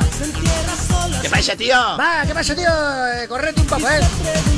¿Qué 1.25 1.31
pasa, 1.31 1.55
tío? 1.55 1.75
Va, 1.75 2.23
¿qué 2.27 2.35
pasa, 2.35 2.55
tío? 2.55 2.67
Eh, 2.67 3.27
correte 3.27 3.59
un 3.59 3.65
poco, 3.65 3.89
¿eh? 3.89 3.99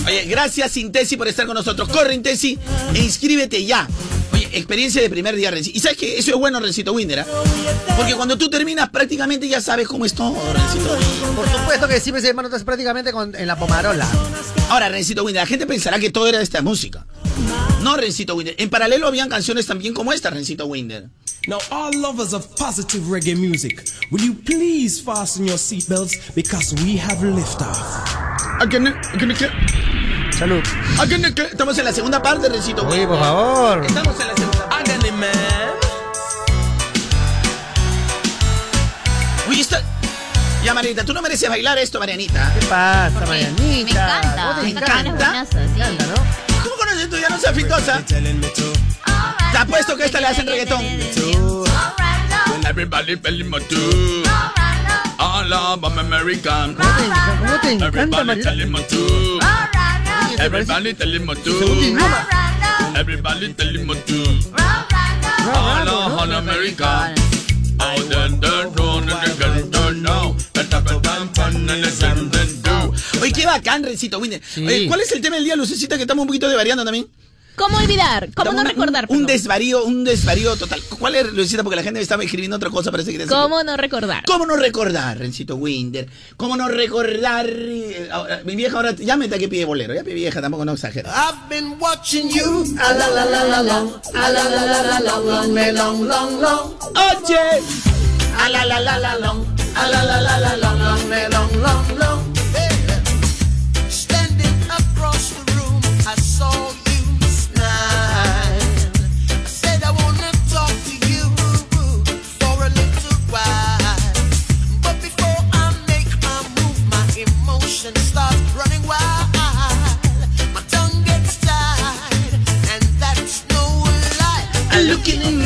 Oye, 0.06 0.26
gracias 0.26 0.76
Intesi 0.76 1.16
por 1.16 1.30
estar 1.30 1.46
con 1.46 1.56
nosotros. 1.56 1.88
Corre 1.88 2.14
Intesi 2.14 2.60
e 2.94 3.00
inscríbete 3.00 3.64
ya. 3.64 3.88
Oye, 4.34 4.50
experiencia 4.52 5.02
de 5.02 5.10
primer 5.10 5.38
día, 5.38 5.50
Rencito. 5.50 5.78
Y 5.78 5.80
sabes 5.80 5.98
que 5.98 6.18
eso 6.18 6.32
es 6.32 6.38
bueno, 6.38 6.60
Rencito 6.60 6.92
Winder, 6.92 7.22
¿ah? 7.22 7.26
Porque 7.96 8.16
cuando 8.16 8.38
tú 8.38 8.50
terminas 8.50 8.90
prácticamente 8.90 9.48
ya 9.48 9.62
sabes 9.62 9.88
cómo 9.88 10.04
es 10.04 10.14
todo, 10.14 10.36
Rencito. 10.52 10.90
Por 11.38 11.50
supuesto 11.50 11.88
que 11.88 12.02
sí 12.02 12.12
me 12.12 12.20
se 12.20 12.34
notas 12.34 12.66
prácticamente 12.66 13.14
con, 13.14 13.34
en 13.34 13.48
la 13.48 13.56
pomarola. 13.58 14.06
Ahora, 14.70 14.90
Rencito 14.90 15.24
Winder, 15.24 15.44
la 15.44 15.48
gente 15.48 15.68
pensará 15.68 16.00
que 16.00 16.10
todo 16.10 16.28
era 16.28 16.42
esta 16.42 16.62
música. 16.62 17.08
No, 17.82 17.96
Rencito 17.96 18.36
Winder. 18.36 18.56
En 18.58 18.70
paralelo 18.70 19.08
habían 19.08 19.30
canciones 19.30 19.68
también 19.68 19.94
como 19.94 20.12
esta, 20.12 20.32
Rencito 20.32 20.66
Winder. 20.66 21.08
Now, 21.48 21.60
all 21.72 21.92
lovers 21.98 22.34
of 22.34 22.54
positive 22.58 23.04
reggae 23.04 23.38
music, 23.40 23.88
will 24.12 24.20
you 24.20 24.34
please 24.34 25.00
fasten 25.00 25.46
your 25.48 25.56
seatbelts 25.58 26.36
because 26.36 26.74
we 26.84 26.98
have 26.98 27.20
liftoff. 27.20 27.78
Salud. 30.38 30.62
Estamos 31.50 31.78
en 31.78 31.86
la 31.86 31.94
segunda 31.94 32.22
parte, 32.22 32.50
Sí, 32.62 32.74
Winder. 32.74 33.08
por 33.08 33.20
favor. 33.20 33.86
Estamos 33.86 34.20
en 34.20 34.28
la 34.28 34.36
segunda 34.36 34.70
parte. 34.70 35.12
Man. 35.14 35.30
Oye, 39.50 39.62
esta... 39.62 39.82
Ya, 40.66 40.74
Marianita, 40.74 41.06
tú 41.06 41.14
no 41.14 41.22
mereces 41.22 41.48
bailar 41.50 41.78
esto, 41.78 41.98
Marianita. 41.98 42.54
¿Qué 42.60 42.66
pasa, 42.66 43.26
Marianita? 43.26 43.64
Me 43.64 43.80
encanta. 43.82 44.36
¿Cómo 44.36 44.56
te 44.56 44.62
Me 44.64 44.70
encanta? 44.72 45.46
Me 45.56 45.64
encanta, 45.64 46.06
¿no? 46.08 46.16
¿Cómo 46.62 46.76
conoces 46.76 47.10
tú? 47.10 47.18
Ya 47.18 47.30
no 47.30 47.40
seas 47.40 47.56
me 47.56 48.48
to. 48.50 48.74
Te 49.58 49.64
apuesto 49.64 49.98
que 49.98 50.06
esta 50.06 50.22
le 50.22 50.28
hacen 50.28 50.46
reggaetón. 50.46 50.86
Everybody 52.70 53.16
feeling 53.16 53.50
my 53.50 53.58
too. 53.62 54.22
All 55.18 55.52
of 55.52 55.84
I'm 55.84 55.98
American. 55.98 56.76
¿Cómo 56.76 57.60
te, 57.64 57.72
encanta, 57.72 57.88
Everybody 57.88 58.28
Marianita? 58.28 58.50
telling 58.52 58.72
my 58.72 58.84
too. 58.84 59.40
Everybody. 60.38 60.90
Everybody 63.00 63.54
telling 63.56 63.88
my 63.88 63.96
too. 64.06 64.26
All 65.52 65.88
of 65.90 66.20
I'm 66.22 66.34
American. 66.34 67.16
Then, 68.10 68.40
then, 68.40 68.72
no, 68.76 69.00
no, 69.00 69.00
no, 69.00 69.18
no, 69.40 69.66
no, 69.66 69.92
no. 69.92 70.36
That, 70.54 70.70
that, 70.70 70.86
that, 70.86 71.02
that, 71.02 71.34
that, 71.34 71.54
that, 71.66 72.00
that, 72.00 72.62
that, 72.62 72.92
do. 72.94 73.22
Oye, 73.24 73.32
qué 73.32 73.48
bacán, 73.48 73.84
Rencito 73.84 74.20
Winder. 74.20 74.40
Oye, 74.56 74.86
¿cuál 74.88 75.02
es 75.02 75.12
el 75.14 75.22
tema 75.22 75.38
del 75.38 75.46
día, 75.46 75.56
Lucecita, 75.56 75.96
que 75.96 76.04
estamos 76.04 76.22
un 76.22 76.28
poquito 76.28 76.48
desvariando 76.48 76.86
también? 76.86 77.08
¿Cómo 77.58 77.78
olvidar? 77.80 78.30
¿Cómo 78.36 78.54
no 78.54 78.64
recordar? 78.64 79.08
Un, 79.10 79.26
desvarío, 79.26 79.84
un 79.84 80.04
desvarío 80.04 80.56
total. 80.58 80.80
¿Cuál 81.00 81.16
es, 81.16 81.34
Lucecita? 81.34 81.64
Porque 81.64 81.76
la 81.76 81.82
gente 81.82 81.98
me 82.00 82.04
estaba 82.04 82.24
escribiendo 82.24 82.56
otra 82.56 82.70
cosa, 82.70 82.92
parece 82.92 83.18
que... 83.18 83.26
¿Cómo 83.26 83.64
no 83.64 83.76
recordar? 83.76 84.24
¿Cómo 84.28 84.46
no 84.46 84.58
recordar, 84.58 85.18
Rencito 85.18 85.56
Winder? 85.56 86.08
¿Cómo 86.38 86.56
no 86.56 86.68
recordar? 86.68 87.48
eh, 87.50 88.10
ahora, 88.12 88.42
mi 88.46 88.56
vieja 88.56 88.78
ahora 88.78 88.92
ya 88.94 89.18
me 89.18 89.28
que 89.28 89.50
pide 89.50 89.66
bolero. 89.66 89.96
Ya 89.96 90.04
mi 90.04 90.14
vieja, 90.14 90.40
tampoco 90.40 90.66
no 90.66 90.74
exagera. 90.74 91.12
I've 91.12 91.50
been 91.50 91.80
watching 91.80 92.30
you. 92.30 92.62
Oye, 92.62 92.76
a 92.80 92.94
la 92.94 93.10
la 93.10 93.26
la 93.26 93.44
la 93.46 93.64
long, 93.64 93.92
a 94.14 94.30
la 94.30 94.44
la 94.44 94.64
la 94.66 94.84
la 94.84 95.00
long, 95.00 95.26
long, 95.26 95.56
le, 101.10 101.30
long, 101.30 101.52
long, 101.62 101.98
long. 101.98 102.17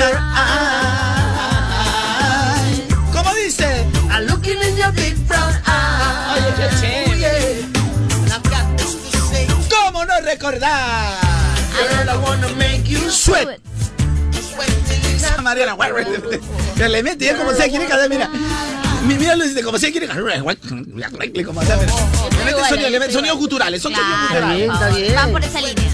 Your 0.02 0.18
eye. 0.18 1.78
¿Cómo 3.14 3.34
dice? 3.36 3.86
I'm 4.10 4.26
looking 4.26 4.58
in 4.58 4.78
your 4.78 4.91
big 4.93 5.16
brown 5.28 5.54
eye. 5.66 6.38
Oye, 6.38 6.52
qué 6.58 6.68
chévere. 6.80 7.66
¿Cómo 9.70 10.06
no 10.06 10.20
recordar? 10.22 11.20
Girl, 11.78 12.10
I 12.10 12.18
wanna 12.18 12.49
make 12.56 12.89
you 12.89 13.10
Sweat. 13.10 13.60
Mariana, 15.41 15.76
que 16.78 16.88
le 16.88 17.04
mete 17.04 17.26
ya 17.26 17.36
como 17.36 17.52
sea, 17.54 17.68
quiere 17.68 17.88
cada 17.88 18.08
mira. 18.08 18.30
Mi- 19.08 19.16
Mira, 19.16 19.36
Luis, 19.36 19.54
como 19.64 19.78
sea, 19.78 19.91
quiere 19.91 20.08
como 20.08 21.62
sonido, 21.62 22.89
le 22.89 22.99
mete 22.99 23.14
sonidos 23.14 23.38
culturales, 23.38 23.82
son 23.82 23.93
sonidos 23.93 24.16
Claro, 24.30 24.47
culturales. 24.47 24.58
bien, 24.58 24.72
está 24.72 24.89
bien. 24.89 25.16
Van 25.16 25.32
por 25.32 25.43
esa 25.43 25.60
línea. 25.62 25.91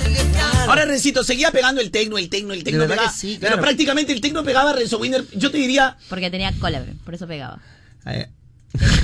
Ahora, 0.67 0.85
Rencito, 0.85 1.23
seguía 1.23 1.51
pegando 1.51 1.79
el 1.81 1.91
tecno, 1.91 2.17
el 2.17 2.29
tecno, 2.29 2.53
el 2.53 2.63
tecno 2.63 2.85
pegaba. 2.87 3.09
sí, 3.11 3.37
Pero 3.39 3.51
claro. 3.53 3.61
prácticamente 3.61 4.11
el 4.11 4.19
tecno 4.21 4.43
pegaba 4.43 4.71
a 4.71 4.73
Renzo 4.73 4.97
Winder. 4.99 5.23
Yo 5.33 5.49
te 5.51 5.57
diría. 5.57 5.95
Porque 6.09 6.29
tenía 6.29 6.51
cola, 6.59 6.83
por 7.05 7.13
eso 7.15 7.25
pegaba. 7.27 7.59
Eh, 8.05 8.27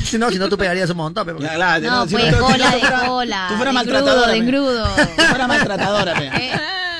Si 0.05 0.17
no, 0.17 0.29
si 0.29 0.37
no, 0.37 0.49
tú 0.49 0.57
pegarías 0.57 0.89
un 0.89 0.97
montón. 0.97 1.25
pero- 1.25 1.39
Ya, 1.39 1.55
claro, 1.55 1.85
No, 1.89 2.05
si 2.05 2.11
pues 2.15 2.29
tú- 2.31 2.37
cola 2.43 2.71
tú 2.71 2.77
de 2.77 3.07
cola. 3.07 3.45
Tú 3.49 3.55
fueras 3.55 3.73
maltratadora. 3.73 4.31
De 4.31 4.37
engrudo. 4.37 4.85
Tú 4.95 5.23
fueras 5.23 5.47
maltratadora. 5.47 6.13
Eh. 6.39 6.51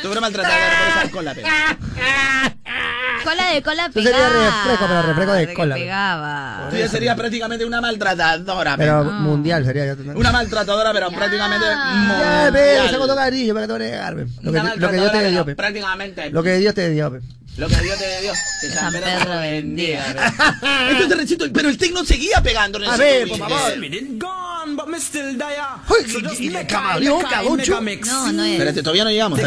Tú 0.01 0.07
fueras 0.07 0.21
maltratadora 0.21 0.79
por 0.79 0.87
usar 0.97 1.11
cola. 1.11 1.35
Cola 3.23 3.49
de 3.53 3.61
cola 3.63 3.89
Tú 3.89 4.01
serías 4.01 4.13
pegaba. 4.15 4.63
refresco, 4.63 4.85
pero 4.87 5.01
refresco 5.03 5.33
de 5.33 5.53
cola. 5.53 5.75
Pegaba. 5.75 6.67
Tú 6.69 6.75
ya 6.77 6.87
serías 6.87 7.15
prácticamente 7.15 7.65
una 7.65 7.81
maltratadora, 7.81 8.77
pe. 8.77 8.83
Pero 8.83 9.03
mundial 9.05 9.65
sería 9.65 9.85
ya. 9.85 9.95
Una 10.15 10.31
maltratadora, 10.31 10.91
pero 10.93 11.09
prácticamente 11.11 11.65
Ya, 11.65 12.49
ve, 12.51 12.59
mundial. 12.61 12.89
se 12.89 12.97
con 12.97 13.07
todo 13.07 13.15
cariño, 13.17 13.53
para 13.53 13.67
que 13.67 13.73
te 13.73 13.77
voy 13.79 13.87
a 13.87 13.91
negar. 13.91 14.13
Lo 14.41 14.51
que, 14.51 14.79
lo 14.79 14.89
que 14.89 14.95
Dios 14.97 15.11
te 15.11 15.29
dio. 15.29 15.45
Prácticamente. 15.55 16.29
Lo 16.31 16.43
que 16.43 16.57
Dios 16.57 16.73
te 16.73 16.89
dio, 16.89 17.11
pe. 17.11 17.19
Lo 17.57 17.67
que 17.67 17.75
Dios 17.75 17.99
te 17.99 18.21
dio. 18.21 18.33
Que 18.61 18.69
San 18.69 18.91
Pedro 18.91 19.39
bendiga. 19.39 20.03
pe. 20.13 20.91
Entonces, 20.91 21.17
Rencito, 21.17 21.45
pero 21.53 21.69
el 21.69 21.77
tecno 21.77 22.03
seguía 22.03 22.41
pegando, 22.41 22.79
Rencito. 22.79 22.97
ver, 22.97 23.27
por 23.27 23.37
favor. 23.37 23.77
Minute 23.77 24.07
gone, 24.17 24.75
but 24.75 24.87
me 24.87 24.97
still 24.99 25.37
there. 25.37 25.61
Uy, 25.87 26.11
So 26.11 26.19
just 26.27 26.39
y- 26.41 26.47
y 26.47 26.49
make 26.49 26.67
camaleón, 26.67 27.21
cabucho. 27.21 27.79
No, 28.05 28.31
no 28.31 28.43
es. 28.43 28.51
Espérate, 28.53 28.81
todavía 28.81 29.03
no 29.03 29.11
llegamos. 29.11 29.39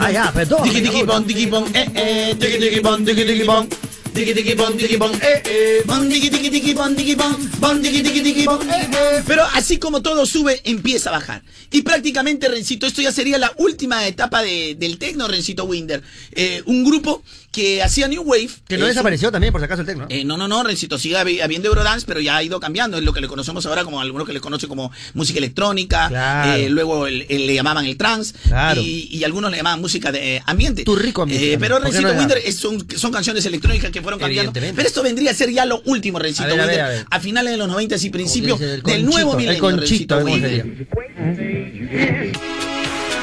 Ah, 0.00 0.10
ya, 0.10 0.32
perdón. 0.32 0.62
Tiki 0.64 0.80
tiki 0.82 1.02
bom, 1.02 1.24
tiki 1.26 1.46
bom, 1.46 1.66
eh 1.74 1.86
eh, 1.94 2.36
tiki 2.40 2.58
tiki 2.58 2.80
bom, 2.80 3.04
tiki 3.04 3.24
tiki 3.24 3.42
bom. 3.44 3.68
Tiki 4.14 4.34
tiki 4.34 4.54
bom, 4.54 4.76
tiki 4.76 4.96
bom, 4.98 5.10
eh 5.22 5.42
eh, 5.46 5.82
bom, 5.86 6.06
tiki 6.08 6.28
tiki 6.30 6.50
tiki 6.50 6.74
bom, 6.74 6.94
tiki 6.94 7.14
bom, 7.16 7.34
bom, 7.60 7.80
tiki 7.80 8.02
tiki 8.02 8.20
tiki 8.22 8.44
bom, 8.44 8.60
eh 8.68 8.84
eh. 8.92 9.22
Pero 9.26 9.42
así 9.54 9.78
como 9.78 10.02
todo 10.02 10.26
sube, 10.26 10.60
empieza 10.64 11.08
a 11.08 11.12
bajar. 11.14 11.42
Y 11.70 11.80
prácticamente, 11.80 12.48
Rencito, 12.48 12.86
esto 12.86 13.00
ya 13.00 13.10
sería 13.10 13.38
la 13.38 13.52
última 13.56 14.06
etapa 14.06 14.42
de- 14.42 14.74
del 14.78 14.98
tecno, 14.98 15.28
Rencito 15.28 15.64
Winder. 15.64 16.02
Eh, 16.32 16.62
un 16.66 16.84
grupo 16.84 17.22
que 17.52 17.82
hacía 17.82 18.08
New 18.08 18.22
Wave. 18.22 18.48
Que 18.66 18.78
no 18.78 18.86
desapareció 18.86 19.30
también, 19.30 19.52
por 19.52 19.60
si 19.60 19.66
acaso, 19.66 19.82
el 19.82 19.86
tecno. 19.86 20.06
eh, 20.08 20.24
no, 20.24 20.36
no, 20.36 20.48
no, 20.48 20.62
Rencito, 20.64 20.98
sigue 20.98 21.16
habi- 21.16 21.40
habiendo 21.42 21.68
Eurodance, 21.68 22.06
pero 22.06 22.18
ya 22.20 22.36
ha 22.38 22.42
ido 22.42 22.58
cambiando. 22.58 22.96
Es 22.96 23.04
lo 23.04 23.12
que 23.12 23.20
le 23.20 23.28
conocemos 23.28 23.64
ahora 23.66 23.84
como 23.84 24.00
algunos 24.00 24.26
que 24.26 24.32
le 24.32 24.40
conocen 24.40 24.68
como 24.68 24.90
música 25.14 25.38
electrónica. 25.38 26.08
Claro. 26.08 26.52
eh, 26.54 26.68
luego 26.70 27.06
el- 27.06 27.26
el- 27.28 27.46
le 27.46 27.54
llamaban 27.54 27.84
el 27.84 27.96
trance. 27.96 28.34
Claro. 28.48 28.80
Y, 28.80 29.08
y 29.12 29.22
algunos 29.24 29.50
le 29.50 29.58
llamaban 29.58 29.80
música 29.80 30.10
de 30.10 30.36
eh, 30.36 30.42
ambiente. 30.46 30.82
Tu 30.84 30.96
rico 30.96 31.22
ambiente 31.22 31.58
pero 31.58 31.76
también. 31.76 31.82
¿Por 31.82 31.90
qué 31.92 31.96
Rencito 31.98 32.14
no 32.14 32.18
Winder 32.20 32.38
es- 32.44 32.56
son, 32.56 32.86
son 32.98 33.12
canciones 33.12 33.44
electrónicas 33.46 33.90
que 33.90 34.00
fueron 34.02 34.18
cambiando. 34.18 34.52
Pero 34.52 34.80
esto 34.88 35.02
vendría 35.02 35.30
a 35.30 35.34
ser 35.34 35.50
ya 35.50 35.66
lo 35.66 35.82
último, 35.84 36.18
Rencito 36.18 36.48
ver, 36.48 36.60
a 36.60 36.66
ver, 36.66 36.80
a 36.80 36.88
ver. 36.88 37.06
A 37.10 37.20
finales 37.20 37.52
de 37.52 37.58
los 37.58 37.68
90 37.68 37.96
y 38.00 38.10
principios 38.10 38.58
del 38.58 38.82
el 38.86 39.04
nuevo 39.04 39.34
milenio, 39.36 39.52
El 39.54 39.60
conchito, 39.60 40.16
Rencito 40.16 40.20
¿cómo 40.20 40.32
Winder. 40.32 40.88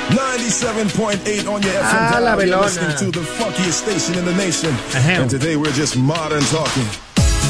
Sería? 0.09 0.37
97.8 0.37 1.47
on 1.47 1.61
your 1.61 1.73
FM 1.73 1.83
Ah, 1.83 2.19
la 2.19 2.35
You're 2.35 2.45
velona. 2.45 2.65
listening 2.65 3.11
to 3.13 3.19
the 3.19 3.25
funkiest 3.25 3.83
station 3.83 4.15
in 4.17 4.25
the 4.25 4.33
nation. 4.33 4.71
Ahem. 4.95 5.21
And 5.21 5.29
today 5.29 5.55
we're 5.55 5.71
just 5.73 5.95
modern 5.97 6.43
talking. 6.45 6.87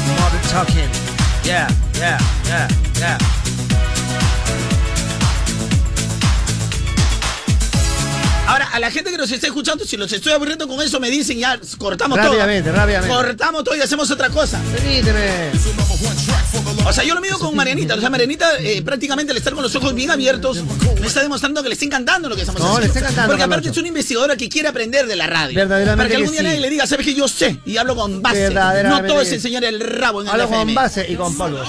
Modern 0.06 0.42
talking. 0.50 0.88
Yeah, 1.44 1.68
yeah, 1.98 2.18
yeah, 2.46 2.68
yeah. 2.98 3.18
Ahora, 8.50 8.68
a 8.72 8.80
la 8.80 8.90
gente 8.90 9.10
que 9.10 9.16
nos 9.16 9.30
está 9.30 9.46
escuchando, 9.46 9.84
si 9.84 9.96
los 9.96 10.12
estoy 10.12 10.32
aburriendo 10.32 10.66
con 10.66 10.80
eso, 10.82 10.98
me 10.98 11.08
dicen 11.08 11.38
ya, 11.38 11.58
cortamos 11.78 12.18
Rápidamente, 12.18 12.68
todo. 12.70 12.78
rápidamente. 12.80 13.14
Cortamos 13.14 13.62
todo 13.64 13.76
y 13.76 13.80
hacemos 13.80 14.10
otra 14.10 14.28
cosa. 14.30 14.60
Permíteme. 14.72 15.50
O 16.84 16.92
sea, 16.92 17.04
yo 17.04 17.14
lo 17.14 17.20
mido 17.20 17.38
con 17.38 17.54
Marianita. 17.54 17.94
O 17.94 18.00
sea, 18.00 18.10
Marianita 18.10 18.58
eh, 18.58 18.82
prácticamente 18.82 19.30
al 19.30 19.36
estar 19.38 19.52
con 19.54 19.62
los 19.62 19.74
ojos 19.76 19.94
bien 19.94 20.10
abiertos 20.10 20.62
me 21.00 21.06
está 21.06 21.20
demostrando 21.22 21.62
que 21.62 21.68
le 21.68 21.74
está 21.74 21.84
encantando 21.84 22.28
lo 22.28 22.34
que 22.34 22.40
estamos 22.42 22.60
No, 22.60 22.66
haciendo. 22.68 22.80
le 22.80 22.86
está 22.88 22.98
encantando, 23.00 23.28
Porque 23.30 23.42
aparte 23.44 23.68
es 23.68 23.76
una 23.76 23.88
investigadora 23.88 24.36
que 24.36 24.48
quiere 24.48 24.66
aprender 24.68 25.06
de 25.06 25.14
la 25.16 25.26
radio. 25.28 25.54
Verdaderamente 25.54 25.96
Para 25.96 26.08
que 26.08 26.16
algún 26.16 26.32
día 26.32 26.40
sí. 26.40 26.46
nadie 26.46 26.60
le 26.60 26.70
diga, 26.70 26.86
sabes 26.88 27.06
que 27.06 27.14
yo 27.14 27.28
sé 27.28 27.60
y 27.64 27.76
hablo 27.76 27.94
con 27.94 28.20
base. 28.20 28.50
No 28.50 29.04
todo 29.04 29.20
es 29.20 29.30
enseñar 29.32 29.62
el 29.64 29.78
rabo 29.80 30.22
en 30.22 30.26
el 30.26 30.32
Hablo 30.32 30.44
FM. 30.44 30.64
con 30.64 30.74
base 30.74 31.06
y 31.08 31.14
con 31.14 31.36
polvos. 31.36 31.68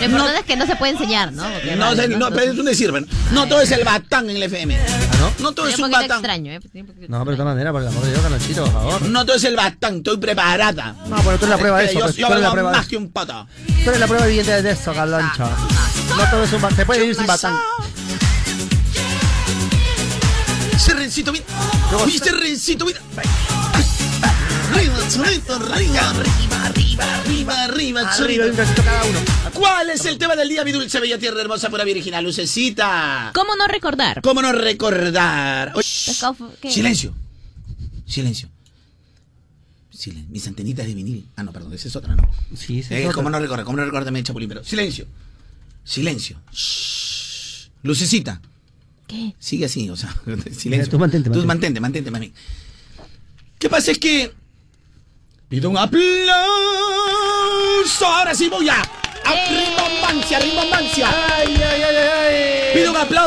Lo 0.00 0.06
importante 0.06 0.40
es 0.40 0.46
que 0.46 0.56
no 0.56 0.66
se 0.66 0.76
puede 0.76 0.92
enseñar, 0.92 1.32
¿no? 1.32 1.42
Porque 1.52 1.76
No, 1.76 1.84
radio, 1.94 2.02
sé, 2.02 2.08
no, 2.08 2.30
pero 2.30 2.52
es 2.52 2.58
un 2.58 2.64
decir. 2.64 2.90
No 3.32 3.46
todo 3.48 3.60
es 3.60 3.70
el 3.70 3.84
batán 3.84 4.28
en 4.30 4.36
el 4.36 4.42
FM. 4.44 4.78
¿No? 5.20 5.32
No 5.38 5.52
todo 5.52 5.68
Es 5.68 5.78
un 5.78 5.90
batán. 5.90 6.10
extraño, 6.10 6.52
¿eh? 6.52 6.60
Un 6.74 6.86
No, 7.08 7.18
pero 7.20 7.30
de 7.32 7.36
todas 7.36 7.54
maneras, 7.54 7.72
por 7.72 7.82
el 7.82 7.88
amor 7.88 8.02
de 8.04 8.10
Dios, 8.10 8.22
Carlonchito, 8.22 8.64
por 8.64 8.72
favor. 8.72 9.02
No 9.02 9.26
todo 9.26 9.36
es 9.36 9.44
el 9.44 9.56
batán, 9.56 9.96
estoy 9.96 10.16
preparada. 10.16 10.96
No, 11.06 11.16
pero 11.16 11.38
tú 11.38 11.44
eres 11.44 11.48
la 11.50 11.58
prueba 11.58 11.78
de 11.78 11.84
Espera, 11.84 11.90
eso. 11.90 11.98
Yo, 11.98 12.04
pues, 12.06 12.16
yo 12.16 12.26
tú 12.26 12.32
eres 12.32 12.42
la 12.44 12.50
prueba 12.52 12.70
de 12.70 12.76
más 12.76 12.82
eso. 12.86 12.90
que 12.90 12.96
un 12.96 13.12
pata. 13.12 13.46
Tú 13.66 13.88
eres 13.90 14.00
la 14.00 14.06
prueba 14.06 14.26
viviente 14.26 14.62
de 14.62 14.70
eso, 14.70 14.92
Carloncho. 14.92 15.44
No 16.16 16.30
todo 16.30 16.42
es 16.44 16.52
un 16.52 16.60
batán. 16.62 16.76
Se 16.76 16.86
puede 16.86 17.00
vivir 17.00 17.14
sin 17.14 17.26
batán. 17.26 17.56
Ese 20.74 20.94
rencito, 20.94 21.32
mira. 21.32 21.44
Oye, 22.02 22.16
ese 22.16 22.32
rencito, 22.32 22.84
mira. 22.86 23.00
Arriba, 24.72 25.10
solito, 25.10 25.54
arriba, 25.54 26.10
arriba, 26.10 26.64
arriba, 26.66 27.14
arriba, 27.20 27.64
arriba, 27.64 28.00
Arriba, 28.10 28.46
un 28.46 28.56
besito 28.56 28.82
cada 28.82 29.04
uno. 29.04 29.18
¿Cuál 29.54 29.90
es 29.90 30.04
el 30.06 30.18
tema 30.18 30.36
del 30.36 30.48
día, 30.48 30.64
mi 30.64 30.72
dulce, 30.72 31.00
bella 31.00 31.18
tierra, 31.18 31.40
hermosa, 31.40 31.70
pura 31.70 31.84
virginal, 31.84 32.24
lucecita? 32.24 33.30
¿Cómo 33.34 33.56
no 33.56 33.66
recordar? 33.66 34.22
¿Cómo 34.22 34.42
no 34.42 34.52
recordar? 34.52 35.72
Oye, 35.74 36.12
¿qué? 36.60 36.70
silencio. 36.70 37.14
Silencio. 38.06 38.48
Silencio. 39.90 40.30
Mis 40.30 40.46
antenitas 40.46 40.86
de 40.86 40.94
vinil. 40.94 41.26
Ah, 41.36 41.42
no, 41.42 41.52
perdón, 41.52 41.72
esa 41.74 41.88
es 41.88 41.96
otra, 41.96 42.14
¿no? 42.14 42.30
Sí, 42.56 42.82
sí. 42.82 42.94
Eh, 42.94 43.10
¿Cómo 43.12 43.28
no 43.30 43.38
recordar? 43.38 43.64
¿Cómo 43.64 43.76
no 43.76 43.84
recordarme, 43.84 44.22
Chapulín? 44.22 44.48
Pero 44.48 44.64
silencio. 44.64 45.06
Silencio. 45.84 46.40
Shh. 46.52 47.68
Lucecita. 47.82 48.40
¿Qué? 49.06 49.34
Sigue 49.38 49.64
así, 49.64 49.90
o 49.90 49.96
sea, 49.96 50.14
silencio. 50.56 50.90
Tú 50.90 50.98
mantente, 50.98 51.28
Tú 51.30 51.44
mantente. 51.44 51.80
mantente, 51.80 51.80
mantente, 51.80 52.10
mami. 52.10 52.32
¿Qué 53.58 53.68
pasa? 53.68 53.90
Es 53.90 53.98
que. 53.98 54.32
Pido 55.50 55.68
un 55.68 55.76
aplauso. 55.76 56.06
Ahora 58.06 58.32
sí 58.36 58.48
voy 58.48 58.68
a. 58.68 58.76
a 58.80 59.48
Rimbombancia, 59.48 60.38
rimbombancia. 60.38 61.08
Ay. 61.36 61.59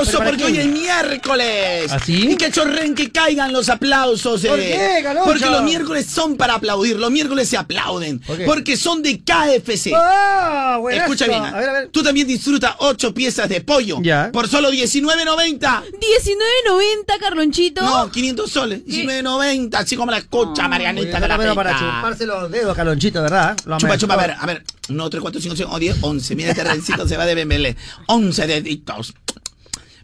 Aplauso 0.04 0.12
¿Pero 0.12 0.20
para 0.20 0.30
porque 0.30 0.44
hoy 0.46 0.58
es 0.58 0.68
miércoles. 0.68 1.92
¿Ah, 1.92 2.00
sí? 2.04 2.32
Y 2.32 2.36
que 2.36 2.52
chorren 2.52 2.96
que 2.96 3.12
caigan 3.12 3.54
los 3.54 3.70
aplausos. 3.70 4.46
¿Por 4.46 4.60
eh. 4.60 4.78
qué, 4.78 5.02
Galocha? 5.02 5.26
Porque 5.26 5.46
los 5.46 5.64
miércoles 5.64 6.06
son 6.06 6.38
para 6.38 6.56
aplaudir. 6.56 6.98
Los 6.98 7.12
miércoles 7.12 7.48
se 7.50 7.58
aplauden. 7.58 8.20
¿Por 8.20 8.38
qué? 8.38 8.46
Porque 8.46 8.78
son 8.78 9.02
de 9.02 9.22
KFC. 9.22 9.92
Ah, 9.96 10.78
buenazo. 10.80 11.04
Escucha 11.04 11.28
bien. 11.28 11.44
A 11.44 11.60
ver, 11.60 11.70
a 11.70 11.74
ver. 11.74 11.90
Tú 11.90 12.04
también 12.04 12.28
disfruta 12.28 12.76
ocho 12.80 13.14
piezas 13.14 13.50
de 13.50 13.62
pollo. 13.62 14.00
Ya. 14.02 14.30
Por 14.32 14.48
solo 14.48 14.72
$19.90. 14.72 15.60
19.90, 15.60 17.20
Carlonchito. 17.20 17.82
No, 17.82 18.12
500 18.12 18.52
soles. 18.52 18.86
19.90. 18.86 19.76
Así 19.76 19.96
como 19.96 20.12
la 20.12 20.18
escucha, 20.18 20.68
Marianita 20.68 21.20
de 21.20 21.28
la 21.28 21.38
Pero 21.38 21.56
para 21.56 21.78
chuparse 21.78 22.26
los 22.26 22.52
dedos, 22.52 22.76
Carlonchito, 22.76 23.22
¿verdad? 23.22 23.56
Lo 23.66 23.78
Chupa, 23.78 23.98
chupa, 23.98 24.14
a 24.16 24.18
ver, 24.18 24.36
a 24.40 24.46
ver. 24.46 24.64
1, 24.90 25.10
3, 25.10 25.22
4, 25.22 25.42
5, 25.42 25.56
6, 25.56 25.70
10, 25.80 25.98
11. 26.02 26.36
Mira, 26.36 26.50
este 26.50 26.64
rencito 26.64 27.08
se 27.08 27.18
va 27.18 27.26
de 27.26 27.36
Bembelé. 27.36 27.76
11 28.08 28.48
deditos. 28.48 29.14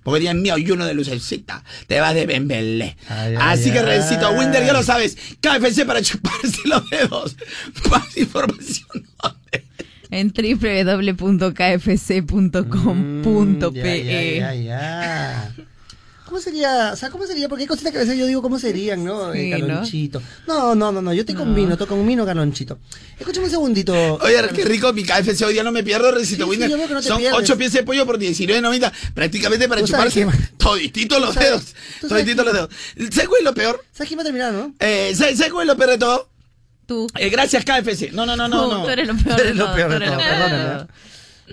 Porque 0.09 0.21
día 0.21 0.33
mío 0.33 0.57
y 0.57 0.71
uno 0.71 0.85
de 0.85 0.93
lucecita. 0.93 1.63
Te 1.87 1.99
vas 1.99 2.15
de 2.15 2.25
Bembelé. 2.25 2.95
Ay, 3.07 3.35
ay, 3.35 3.37
Así 3.39 3.71
que, 3.71 3.79
ay. 3.79 3.85
rencito, 3.85 4.31
Winder, 4.31 4.65
ya 4.65 4.73
lo 4.73 4.83
sabes. 4.83 5.17
KFC 5.41 5.85
para 5.85 6.01
chuparse 6.01 6.59
los 6.65 6.89
dedos. 6.89 7.35
Más 7.89 8.17
información. 8.17 9.05
En 10.11 10.33
www.kfc.com.pe. 10.33 11.59
Ya, 14.39 14.53
ya, 14.53 14.55
ya. 14.55 15.53
¿Cómo 16.29 16.39
sería? 16.39 16.91
O 16.93 16.95
sea, 16.95 17.09
¿cómo 17.09 17.25
sería? 17.25 17.49
Porque 17.49 17.63
hay 17.63 17.67
cositas 17.67 17.91
que 17.91 17.97
a 17.97 18.01
veces 18.01 18.17
yo 18.17 18.25
digo, 18.27 18.41
¿cómo 18.41 18.59
serían, 18.59 19.03
no? 19.03 19.33
Sí, 19.33 19.39
Eh, 19.39 19.57
¿no? 19.59 19.67
Carlonchito. 19.67 20.21
No, 20.47 20.75
no, 20.75 20.91
no, 20.91 21.01
no. 21.01 21.11
Yo 21.13 21.25
te 21.25 21.33
combino, 21.33 21.75
te 21.75 21.85
combino, 21.87 22.25
Carlonchito. 22.25 22.77
Escúchame 23.19 23.45
un 23.47 23.51
segundito. 23.51 23.93
Oye, 24.21 24.35
qué 24.55 24.63
rico 24.63 24.93
mi 24.93 25.03
KFC. 25.03 25.41
Hoy 25.45 25.53
día 25.53 25.63
no 25.63 25.71
me 25.71 25.83
pierdo, 25.83 26.11
rencito, 26.11 26.45
Sí, 26.45 26.51
sí, 26.61 26.67
veo 26.67 26.87
que 26.87 26.93
no 26.93 27.01
te 27.01 27.07
Son 27.07 27.17
pierdes. 27.17 27.39
8 27.39 27.57
piezas 27.57 27.73
de 27.73 27.83
pollo 27.83 28.05
por 28.05 28.19
19.90. 28.19 28.91
Prácticamente 29.13 29.67
para 29.67 29.83
chuparse 29.83 30.27
todititos 30.57 31.19
los 31.19 31.33
sabes- 31.35 31.49
dedos. 31.49 31.75
Todititos 32.07 32.45
los 32.45 32.53
dedos. 32.53 32.69
¿Sabes 33.11 33.27
cuál 33.27 33.39
es 33.39 33.45
lo 33.45 33.53
peor? 33.55 33.83
¿Sabes 33.91 34.07
quién 34.07 34.17
va 34.19 34.21
a 34.21 34.25
terminar, 34.25 34.53
no? 34.53 34.73
Eh, 34.79 35.13
¿Sabes 35.15 35.37
sabes 35.37 35.51
cuál 35.51 35.63
es 35.67 35.73
lo 35.73 35.77
peor 35.77 35.89
de 35.89 35.97
todo? 35.97 36.29
Tú. 36.85 37.07
Eh, 37.17 37.29
gracias, 37.29 37.65
KFC. 37.65 38.11
No, 38.13 38.25
no, 38.25 38.35
no, 38.35 38.47
no. 38.47 38.63
Tú, 38.69 38.71
no. 38.77 38.83
tú 38.83 38.89
eres 38.89 39.07
lo 39.07 39.15
peor 39.15 39.35
Tú 39.35 39.41
de 39.41 39.47
eres 39.47 39.57
lo 39.57 39.65
todo. 39.65 39.75
peor 39.75 39.89
perdóname. 39.89 40.87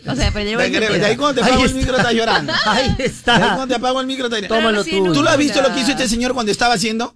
O 0.08 0.14
sea, 0.16 0.30
pero 0.32 0.50
yo 0.50 0.58
De, 0.58 1.04
ahí 1.06 1.16
cuando 1.16 1.40
te 1.40 1.46
apago 1.46 1.62
el 1.62 1.66
está. 1.66 1.78
micro 1.78 1.96
estás 1.96 2.12
llorando. 2.14 2.52
Ahí 2.66 2.94
De 2.96 3.04
ahí 3.04 3.08
está. 3.08 3.38
cuando 3.38 3.66
te 3.68 3.74
apago 3.74 4.00
el 4.00 4.06
micro 4.06 4.26
estás 4.26 4.48
Tómalo 4.48 4.82
sí, 4.84 4.90
tú. 4.92 5.12
¿Tú 5.12 5.22
lo 5.22 5.30
has 5.30 5.38
visto 5.38 5.60
lo 5.62 5.72
que 5.72 5.80
hizo 5.80 5.90
este 5.90 6.08
señor 6.08 6.34
cuando 6.34 6.52
estaba 6.52 6.74
haciendo? 6.74 7.14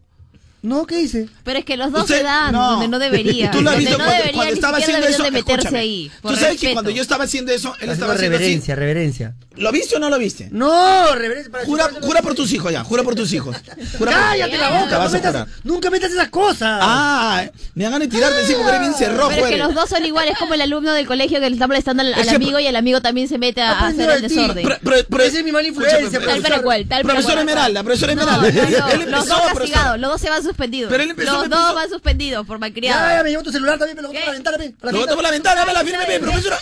No, 0.62 0.86
¿qué 0.86 1.00
hice? 1.00 1.26
Pero 1.42 1.58
es 1.58 1.64
que 1.64 1.76
los 1.78 1.90
dos 1.90 2.02
Usted- 2.02 2.18
se 2.18 2.22
dan 2.22 2.52
no. 2.52 2.72
donde 2.72 2.88
no 2.88 2.98
debería. 2.98 3.50
Tú 3.50 3.62
lo 3.62 3.70
has 3.70 3.78
visto 3.78 3.96
no 3.96 4.04
cuando, 4.34 4.52
estaba 4.52 4.76
haciendo 4.78 5.06
eso. 5.06 5.22
de 5.22 5.30
meterse 5.30 5.76
ahí. 5.78 6.10
Tú 6.22 6.36
sabes 6.36 6.60
que 6.60 6.72
cuando 6.74 6.90
yo 6.90 7.00
estaba 7.02 7.24
haciendo 7.24 7.50
eso, 7.52 7.68
él 7.68 7.74
Haciendo 7.74 7.92
estaba 7.94 8.12
haciendo 8.14 8.36
así. 8.36 8.44
reverencia, 8.44 8.74
reverencia. 8.74 9.34
¿Lo 9.56 9.72
viste 9.72 9.96
o 9.96 9.98
no 9.98 10.08
lo 10.10 10.18
viste? 10.18 10.48
No, 10.52 11.14
reverencia 11.14 11.50
para 11.50 11.64
Jura, 11.64 11.90
jura 12.00 12.22
por 12.22 12.34
tus 12.34 12.52
hijos 12.52 12.70
ya, 12.72 12.84
jura 12.84 13.02
por 13.02 13.14
tus 13.14 13.32
hijos. 13.32 13.56
Jura 13.98 14.12
por- 14.12 14.20
Cállate 14.20 14.56
la 14.58 14.68
Nunca 14.70 14.80
boca, 14.84 14.98
vas 14.98 15.14
a 15.14 15.18
jurar. 15.18 15.32
metas, 15.34 15.48
nunca 15.64 15.90
metas 15.90 16.12
esas 16.12 16.28
cosas. 16.28 16.78
Ah, 16.82 17.44
me 17.74 17.86
hagan 17.86 18.00
de 18.00 18.08
tirarte 18.08 18.40
así 18.42 18.52
porque 18.54 18.68
eres 18.68 18.80
bien 18.80 18.94
cerrojo. 18.94 19.30
Pero 19.30 19.46
es 19.46 19.50
que 19.52 19.58
los 19.58 19.74
dos 19.74 19.88
son 19.88 20.04
iguales, 20.04 20.36
como 20.38 20.54
el 20.54 20.60
alumno 20.60 20.92
del 20.92 21.06
colegio 21.06 21.40
que 21.40 21.48
le 21.50 21.54
está 21.56 21.66
molestando 21.66 22.02
al, 22.02 22.14
al 22.14 22.20
Es 22.20 22.28
que- 22.28 22.36
amigo 22.36 22.58
y 22.60 22.66
el 22.66 22.76
amigo 22.76 23.00
también 23.02 23.28
se 23.28 23.38
mete 23.38 23.60
a, 23.62 23.86
hacer 23.86 24.08
el 24.10 24.22
de 24.22 24.28
desorden. 24.28 24.68
Pro- 25.08 25.22
Esa 25.24 25.38
es 25.38 25.44
mi 25.44 25.52
mala 25.52 25.68
influencia, 25.68 26.20
Tal 26.20 26.42
para 26.42 26.62
cual, 26.62 26.86
tal 26.86 27.02
para 27.02 27.14
Profesora 27.14 27.34
cual. 27.42 27.48
Esmeralda, 27.48 27.82
No, 27.82 27.92
Esmeralda. 27.92 28.36
no, 28.36 28.88
Él 29.02 29.10
los 29.10 29.26
dos 29.26 29.38
profesor. 29.40 29.58
castigados, 29.58 30.00
los 30.00 30.10
dos 30.12 30.20
se 30.20 30.30
van 30.30 30.42
suspendidos. 30.50 30.90
Pero 30.90 31.02
él 31.02 31.10
empezó, 31.10 31.32
los 31.32 31.42
me 31.42 31.48
dos 31.48 31.60
puso- 31.60 31.74
van 31.74 31.88
suspendidos 31.88 32.46
por 32.46 32.56
Ya, 32.56 32.60
malcriado. 32.60 33.16
ya, 33.16 33.22
me 33.22 33.30
llevo 33.30 33.42
tu 33.42 33.52
celular 33.52 33.78
también, 33.78 33.96
me 33.96 34.02
lo 34.02 34.08
boto 34.08 34.20
por 34.20 34.26
la 34.28 34.32
ventana, 34.34 34.58
pe, 34.58 34.74
la 34.82 34.92
Lo 34.92 34.98
boto 35.00 35.14
por 35.14 35.22
la 35.24 35.30
ventana, 35.30 35.60
dame 35.60 35.72
la 35.72 35.84
firme, 35.84 36.04
pe, 36.06 36.20
profesora. 36.20 36.58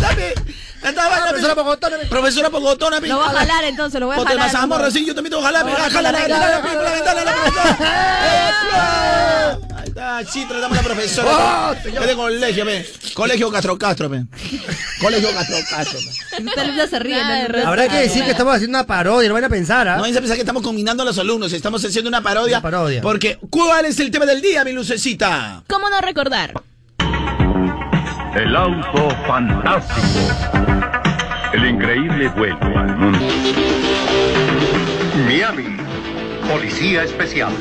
Dame, 0.00 0.34
dame, 0.82 1.16
Profesora 1.28 1.54
Pocotona, 1.54 1.96
pe. 1.98 2.06
Profesora 2.06 2.50
Pogotona. 2.50 3.00
Lo 3.00 3.16
voy 3.18 3.26
a 3.26 3.30
jalar 3.38 3.64
entonces, 3.64 4.00
lo 4.00 4.06
voy 4.06 4.14
a 4.14 4.18
Ponte 4.18 4.32
jalar. 4.34 4.46
mazamorra, 4.52 4.90
sí, 4.90 5.04
yo 5.04 5.14
también 5.14 5.30
tengo 5.30 5.42
que 5.42 5.46
jalar, 5.46 5.64
pe. 5.64 5.70
Lo 5.70 5.76
voy 5.78 5.86
a 5.86 5.90
Jala 5.90 6.12
la 6.12 6.18
jalar, 6.20 6.40
jala, 6.42 6.62
por 6.62 6.82
la 6.84 6.92
ventana, 6.92 7.24
la 7.24 7.32
profesora. 7.32 7.76
Ahí 9.76 9.88
está, 9.88 10.24
sí, 10.32 10.44
tratamos 10.46 10.78
a 10.78 10.82
la 10.82 10.86
profesora. 10.88 11.30
Oh. 11.30 11.72
Es 11.72 12.06
de 12.06 12.14
colegio, 12.14 12.64
pe. 12.64 12.86
Colegio 13.14 13.50
Castro 13.50 13.78
Castro, 13.78 14.10
pe. 14.10 14.24
Colegio 15.00 15.32
Castro 15.32 15.56
Castro. 15.70 15.98
Esta 16.38 16.60
alumna 16.60 16.86
se 16.86 16.98
ríe. 16.98 17.20
Habrá 17.64 17.88
que 17.88 17.96
decir 17.96 18.24
que 18.24 18.30
estamos 18.30 18.54
haciendo 18.54 18.78
una 18.78 18.86
parodia, 18.86 19.28
no 19.28 19.34
van 19.34 19.44
a 19.44 19.48
pensar, 19.48 19.88
¿ah? 19.88 19.96
No 19.96 20.02
vayan 20.02 20.16
a 20.18 20.20
pensar 20.20 20.36
que 20.36 20.42
estamos 20.42 20.62
combinando 20.62 21.02
a 21.02 21.06
los 21.06 21.18
alumnos, 21.18 21.52
estamos 21.66 21.84
haciendo 21.84 22.08
una 22.08 22.20
parodia. 22.20 22.58
Una 22.58 22.62
parodia. 22.62 23.02
Porque, 23.02 23.38
¿cuál 23.50 23.86
es 23.86 23.98
el 23.98 24.12
tema 24.12 24.24
del 24.24 24.40
día, 24.40 24.62
mi 24.62 24.70
lucecita? 24.70 25.64
¿Cómo 25.68 25.90
no 25.90 26.00
recordar? 26.00 26.52
El 28.36 28.54
auto 28.54 29.10
fantástico. 29.26 30.06
El 31.52 31.66
increíble 31.66 32.28
vuelo 32.28 32.78
al 32.78 32.96
mundo. 32.96 33.18
Miami. 35.26 35.76
Policía 36.48 37.02
Especial. 37.02 37.52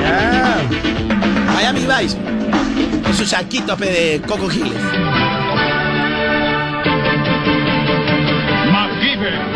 Ya. 0.00 0.62
Miami 1.54 1.80
Vice. 1.80 2.16
Con 3.02 3.14
su 3.14 3.26
saquito 3.26 3.76
pe, 3.76 3.86
de 3.86 4.22
Coco 4.28 4.48
Giles. 4.48 4.80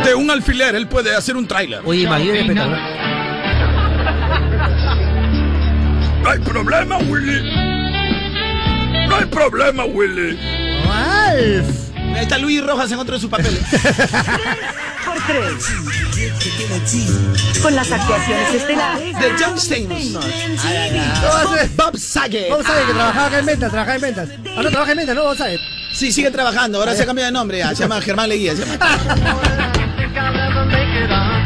De 0.09 0.14
un 0.14 0.30
alfiler, 0.30 0.74
él 0.74 0.88
puede 0.88 1.14
hacer 1.14 1.36
un 1.36 1.46
tráiler. 1.46 1.82
Oye, 1.84 2.04
imagínate, 2.04 2.40
espectacular. 2.40 2.80
No 6.22 6.30
hay 6.30 6.38
problema, 6.38 6.96
Willy. 6.96 7.42
No 9.06 9.16
hay 9.16 9.24
problema, 9.26 9.84
Willy. 9.84 10.38
Alf. 10.90 11.66
Ahí 12.14 12.22
está 12.22 12.38
Luis 12.38 12.64
Rojas 12.64 12.90
en 12.90 12.98
otro 13.00 13.16
de 13.16 13.20
sus 13.20 13.28
papeles. 13.28 13.61
por 15.04 15.16
tres. 15.26 15.62
Con 17.61 17.74
las 17.74 17.92
actuaciones 17.92 18.54
estelares 18.54 19.18
De 19.18 19.30
John 19.38 19.59
Stamos. 19.61 20.04
No, 20.04 20.20
va 20.20 21.42
a 21.42 21.54
ser- 21.59 21.68
Bob 21.76 21.98
Saget. 21.98 22.50
A 22.50 22.56
ver 22.56 22.64
que 22.86 22.92
trabajaba 22.94 23.26
acá 23.26 23.38
en 23.40 23.46
ventas, 23.46 23.70
trabajaba 23.70 23.94
en 23.96 24.00
ventas. 24.00 24.28
Ah, 24.56 24.62
no, 24.62 24.70
trabaja 24.70 24.92
en 24.92 24.98
ventas, 24.98 25.14
no, 25.16 25.24
vamos 25.24 25.40
a 25.42 25.48
ver. 25.48 25.61
Sí, 25.92 26.12
sigue 26.12 26.30
trabajando. 26.30 26.78
Ahora 26.78 26.94
se 26.94 27.02
ha 27.02 27.06
cambiado 27.06 27.26
de 27.26 27.32
nombre. 27.32 27.59
ya, 27.59 27.74
Se 27.74 27.82
llama 27.82 28.00
Germán 28.00 28.30
Leguía. 28.30 28.56
se 28.56 28.64
llama. 28.64 28.78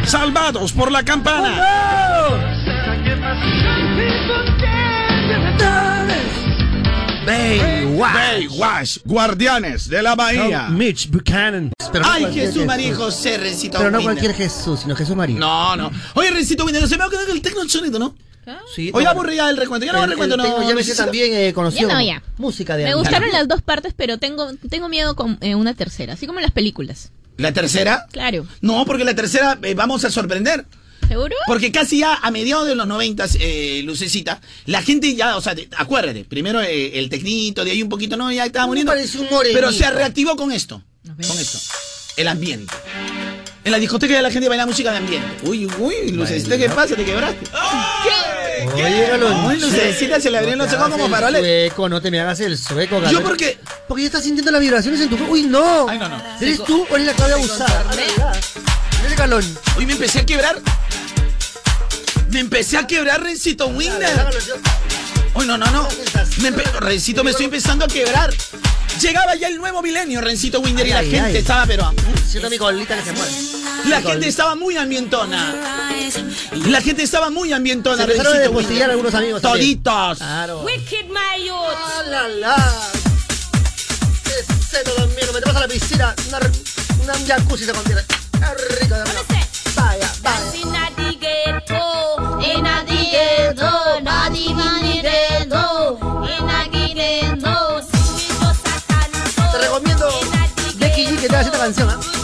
Salvados 0.04 0.72
por 0.72 0.90
la 0.92 1.02
campana. 1.04 2.62
Baywatch. 7.24 8.48
Baywatch, 8.50 8.98
Guardianes 9.04 9.88
de 9.88 10.02
la 10.02 10.14
Bahía. 10.16 10.68
No, 10.68 10.76
Mitch 10.76 11.08
Buchanan. 11.08 11.72
Pero 11.92 12.04
no 12.04 12.10
Ay, 12.10 12.32
Jesús 12.34 12.64
María 12.66 12.94
José, 12.94 13.38
Rencito 13.38 13.78
Pero 13.78 13.90
no 13.90 13.98
Winder. 13.98 14.14
cualquier 14.14 14.34
Jesús, 14.34 14.80
sino 14.80 14.96
Jesús 14.96 15.14
María. 15.14 15.38
No, 15.38 15.76
no. 15.76 15.90
Oye, 16.14 16.30
Rencito 16.30 16.64
Winder, 16.64 16.82
no 16.82 16.88
se 16.88 16.96
me 16.96 17.00
va 17.00 17.06
a 17.06 17.10
quedar 17.10 17.30
el 17.30 17.40
tecno 17.40 17.66
sonido, 17.68 17.98
¿no? 17.98 18.14
Sí, 18.74 18.90
Hoy 18.92 19.04
no. 19.04 19.10
aburrí 19.10 19.36
ya 19.36 19.48
el 19.50 19.56
recuento. 19.56 19.86
Ya 19.86 19.92
no 19.92 20.02
El- 20.02 20.10
recuento, 20.10 20.36
no. 20.36 20.44
ya 20.62 20.68
no 20.70 20.74
me 20.74 20.82
sé 20.82 20.96
también 20.96 21.32
eh, 21.32 21.52
conoció 21.52 21.86
Ya 21.88 21.94
no, 21.94 22.00
ya. 22.02 22.22
música 22.38 22.76
de 22.76 22.84
Me 22.84 22.94
gustaron 22.94 23.30
las 23.30 23.46
dos 23.46 23.62
partes, 23.62 23.94
pero 23.96 24.18
tengo, 24.18 24.48
tengo 24.68 24.88
miedo 24.88 25.14
con 25.14 25.38
eh, 25.42 25.54
una 25.54 25.74
tercera, 25.74 26.14
así 26.14 26.26
como 26.26 26.40
en 26.40 26.42
las 26.42 26.50
películas. 26.52 27.12
¿La 27.38 27.52
tercera? 27.52 28.06
Claro. 28.12 28.46
No, 28.60 28.84
porque 28.84 29.04
la 29.04 29.14
tercera 29.14 29.58
eh, 29.62 29.74
vamos 29.74 30.04
a 30.04 30.10
sorprender. 30.10 30.64
¿Seguro? 31.08 31.34
Porque 31.46 31.70
casi 31.72 31.98
ya 31.98 32.14
a 32.14 32.30
mediados 32.30 32.66
de 32.66 32.74
los 32.74 32.86
noventas, 32.86 33.36
eh, 33.40 33.82
Lucecita, 33.84 34.40
la 34.66 34.82
gente 34.82 35.14
ya, 35.14 35.36
o 35.36 35.40
sea, 35.42 35.54
te- 35.54 35.68
acuérdate, 35.76 36.24
primero 36.24 36.62
eh, 36.62 36.98
el 36.98 37.10
tecnito, 37.10 37.64
de 37.64 37.72
ahí 37.72 37.82
un 37.82 37.88
poquito, 37.90 38.16
no, 38.16 38.32
ya 38.32 38.46
estaba 38.46 38.66
muriendo. 38.66 38.92
Pero 39.52 39.72
se 39.72 39.90
reactivó 39.90 40.36
con 40.36 40.52
esto, 40.52 40.82
con 41.04 41.38
esto, 41.38 41.58
el 42.16 42.28
ambiente. 42.28 42.72
En 43.64 43.72
la 43.72 43.78
discoteca 43.78 44.14
ya 44.14 44.22
la 44.22 44.30
gente 44.30 44.48
baila 44.48 44.64
música 44.66 44.90
de 44.90 44.98
ambiente. 44.98 45.28
Uy, 45.44 45.66
uy, 45.78 46.12
Lucecita, 46.12 46.56
¿qué 46.56 46.68
pasa? 46.70 46.96
¿Te 46.96 47.04
quebraste? 47.04 47.44
Oye, 48.74 49.06
Galón. 49.08 49.44
Uy, 49.46 49.58
Lucecita, 49.60 50.20
se 50.20 50.30
le 50.30 50.38
abrieron 50.38 50.64
los 50.66 50.72
ojos 50.74 50.90
como 50.90 51.08
faroles. 51.08 51.40
Sueco, 51.40 51.88
no 51.88 52.00
te 52.00 52.10
me 52.10 52.20
hagas 52.20 52.40
el 52.40 52.56
sueco, 52.58 53.00
Galón. 53.00 53.12
Yo 53.12 53.22
porque... 53.26 53.58
Porque 53.88 54.02
ya 54.02 54.06
estás 54.06 54.24
sintiendo 54.24 54.50
las 54.50 54.60
vibraciones 54.60 55.00
en 55.00 55.08
tu 55.08 55.16
cuerpo. 55.16 55.32
Uy, 55.32 55.42
no. 55.42 55.88
Ay, 55.88 55.98
no, 55.98 56.08
no. 56.08 56.22
¿Eres 56.40 56.62
tú 56.64 56.86
o 56.90 56.94
eres 56.96 57.06
la 57.08 57.12
Claudia 57.14 57.34
abusada? 57.36 57.84
Eres 59.04 59.16
Galón. 59.16 59.58
Hoy 59.76 59.86
me 59.86 59.92
empecé 59.92 60.20
a 60.20 60.26
quebrar. 60.26 60.60
Me 62.30 62.40
empecé 62.40 62.78
a 62.78 62.86
quebrar, 62.86 63.22
Rencito 63.22 63.66
Winder. 63.68 64.08
Uy, 65.34 65.46
no, 65.46 65.58
no, 65.58 65.66
no. 65.70 65.88
Me 66.38 66.50
empe- 66.50 66.70
Rencito, 66.80 67.22
me 67.24 67.30
estoy 67.32 67.46
empezando 67.46 67.84
a 67.84 67.88
quebrar. 67.88 68.32
Llegaba 69.00 69.34
ya 69.34 69.48
el 69.48 69.56
nuevo 69.58 69.82
milenio, 69.82 70.20
Rencito 70.20 70.60
Winder, 70.60 70.86
y 70.86 70.90
la 70.90 70.98
Ay, 70.98 71.10
gente 71.10 71.26
ay. 71.26 71.36
estaba, 71.36 71.66
pero. 71.66 71.92
Siento 72.28 72.48
mi 72.50 72.58
colita 72.58 72.96
que 72.96 73.02
se 73.04 73.12
mueve. 73.12 73.32
La 73.88 74.00
gente 74.00 74.28
estaba 74.28 74.54
muy 74.54 74.76
ambientona. 74.76 75.54
La 76.68 76.80
gente 76.80 77.02
estaba 77.02 77.30
muy 77.30 77.52
ambientona, 77.52 78.04
Se 78.06 78.12
despostillar 78.12 78.54
Winder. 78.54 78.90
algunos 78.90 79.14
amigos. 79.14 79.42
Toditos. 79.42 80.18
Claro. 80.18 80.60
Wicked 80.62 81.06
my 81.08 81.44
youth. 81.44 81.56
¡Ah, 81.76 82.02
la, 82.06 82.28
la! 82.28 82.90
¡Qué 84.24 84.54
seco 84.70 84.92
también! 84.92 85.26
Nos 85.26 85.34
metemos 85.34 85.56
a 85.56 85.60
la 85.60 85.68
piscina. 85.68 86.14
Una, 86.28 86.38
una 87.02 87.12
un 87.14 87.26
jacuzzi 87.26 87.64
se 87.64 87.72
convierte. 87.72 88.14
¡Qué 88.32 88.74
rico! 88.80 88.94
de 88.94 89.00
verdad. 89.00 89.22
Vaya, 89.74 90.12
vaya. 90.22 90.52
Canción, 101.62 101.88
¿ah? 101.90 102.22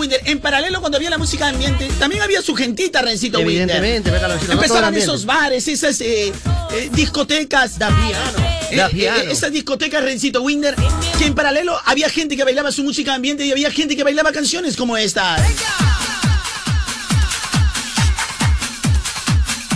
Winder, 0.00 0.19
en 0.30 0.40
paralelo 0.40 0.80
cuando 0.80 0.96
había 0.96 1.10
la 1.10 1.18
música 1.18 1.46
de 1.46 1.52
ambiente, 1.52 1.88
también 1.98 2.22
había 2.22 2.40
su 2.42 2.54
gentita, 2.54 3.02
Rencito. 3.02 3.40
Evidentemente, 3.40 4.10
el 4.10 4.16
Empezaron 4.16 4.84
ambiente. 4.84 4.98
esos 5.00 5.24
bares, 5.26 5.66
esas 5.68 6.00
eh, 6.00 6.32
eh, 6.72 6.90
discotecas. 6.92 7.78
Da 7.78 7.88
piano. 7.88 8.76
Da 8.76 8.88
piano. 8.88 9.30
esas 9.30 9.52
discotecas, 9.52 10.02
Rencito 10.02 10.42
Winder, 10.42 10.76
que 11.18 11.26
en 11.26 11.34
paralelo 11.34 11.78
había 11.84 12.08
gente 12.08 12.36
que 12.36 12.44
bailaba 12.44 12.70
su 12.70 12.84
música 12.84 13.10
de 13.12 13.16
ambiente 13.16 13.44
y 13.44 13.50
había 13.50 13.70
gente 13.70 13.96
que 13.96 14.04
bailaba 14.04 14.32
canciones 14.32 14.76
como 14.76 14.96
esta. 14.96 15.36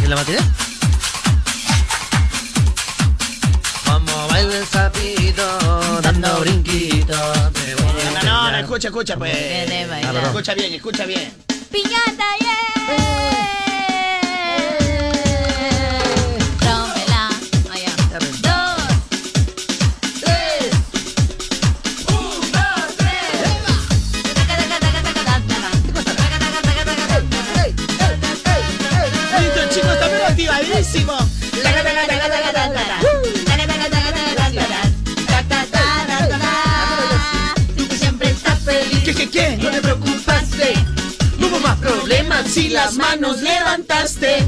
¿En 0.02 0.10
la 0.10 0.16
matinée? 0.16 0.40
Vamos, 3.86 4.28
baila 4.28 4.58
el 4.58 4.66
sapito, 4.66 6.00
dando 6.02 6.40
brinquitos. 6.40 7.53
Escucha, 8.74 8.88
escucha, 8.88 9.16
pues. 9.16 9.88
bailar. 9.88 10.24
Escucha 10.24 10.54
bien, 10.54 10.74
escucha 10.74 11.06
bien. 11.06 11.32
Piñata, 11.70 12.24
yeah. 12.40 13.83
Si 42.54 42.68
las 42.68 42.94
manos 42.94 43.42
levantaste. 43.42 44.46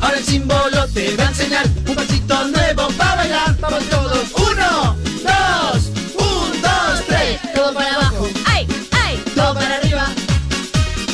Ahora 0.00 0.16
el 0.16 0.24
símbolo 0.24 0.88
te 0.94 1.14
va 1.16 1.24
a 1.24 1.28
enseñar 1.28 1.66
un 1.86 1.94
pasito 1.94 2.48
nuevo 2.48 2.88
para 2.96 3.16
bailar. 3.16 3.54
Vamos 3.60 3.84
todos. 3.90 4.24
Uno, 4.32 4.96
dos, 5.22 5.82
un, 6.14 6.62
dos, 6.62 7.06
tres. 7.06 7.38
Todo 7.54 7.74
para 7.74 7.94
abajo. 7.96 8.26
¡Ay! 8.46 8.66
¡Ay! 8.92 9.22
Todo 9.34 9.52
para 9.52 9.76
arriba. 9.76 10.08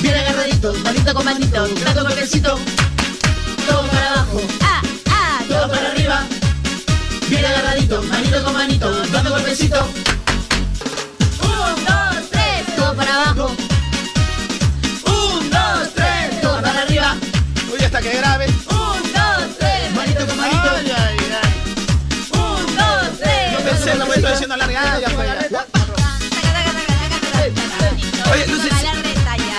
Bien 0.01 0.15
agarraditos, 0.15 0.79
Manito 0.85 1.13
con 1.13 1.25
manito. 1.25 1.69
dando 1.85 2.05
golpecito. 2.05 2.59
Todo 3.67 3.87
para 3.89 4.13
abajo. 4.13 4.41
¡Ah! 4.61 4.83
¡Ah! 5.11 5.41
Todo 5.49 5.69
para 5.69 5.91
arriba. 5.91 6.25
Bien 7.29 7.45
agarradito, 7.45 8.01
manito 8.05 8.45
con 8.45 8.53
manito, 8.53 8.91
dando 9.11 9.31
golpecito. 9.31 9.89
Ya 24.83 25.49
ya. 25.51 25.67
Oye, 28.33 28.47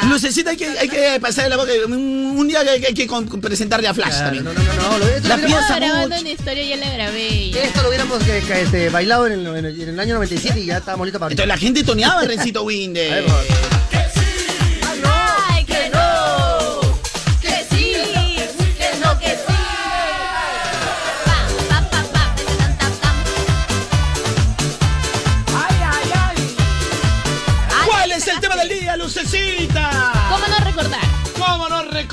Lucecita, 0.09 0.49
hay 0.51 0.57
que, 0.57 0.67
hay 0.79 0.89
que 0.89 1.19
pasar 1.21 1.49
la 1.49 1.57
boca. 1.57 1.71
Un, 1.87 2.47
día 2.47 2.63
que 2.63 2.69
hay, 2.69 2.85
hay 2.85 2.93
que 2.93 3.05
con- 3.05 3.27
presentarle 3.41 3.87
a 3.87 3.93
Flash 3.93 4.17
también. 4.17 4.43
No, 4.43 4.53
no, 4.53 4.63
no, 4.63 4.73
no. 4.73 4.97
Lo, 4.97 5.07
esto, 5.07 5.27
La 5.27 5.37
lo 5.37 5.45
piensa 5.45 5.67
hubiéramos- 5.67 5.79
grabando 5.79 6.19
una 6.19 6.29
historia 6.29 6.63
ya 6.63 6.75
la 6.77 6.89
grabé. 6.93 7.51
ya. 7.51 7.61
esto 7.63 7.81
lo 7.83 7.89
hubiéramos 7.89 8.23
que- 8.23 8.41
que, 8.41 8.61
este, 8.61 8.89
bailado 8.89 9.27
en 9.27 9.33
el, 9.33 9.47
en 9.47 9.65
el- 9.65 9.81
el 9.89 9.99
año 9.99 10.15
97 10.15 10.59
y 10.61 10.65
ya 10.67 10.77
estábamos 10.77 11.05
listos 11.05 11.19
para 11.19 11.31
Entonces 11.31 11.47
la 11.47 11.57
gente 11.57 11.83
toneaba 11.83 12.23
Rencito 12.23 12.63
Winder. 12.63 13.23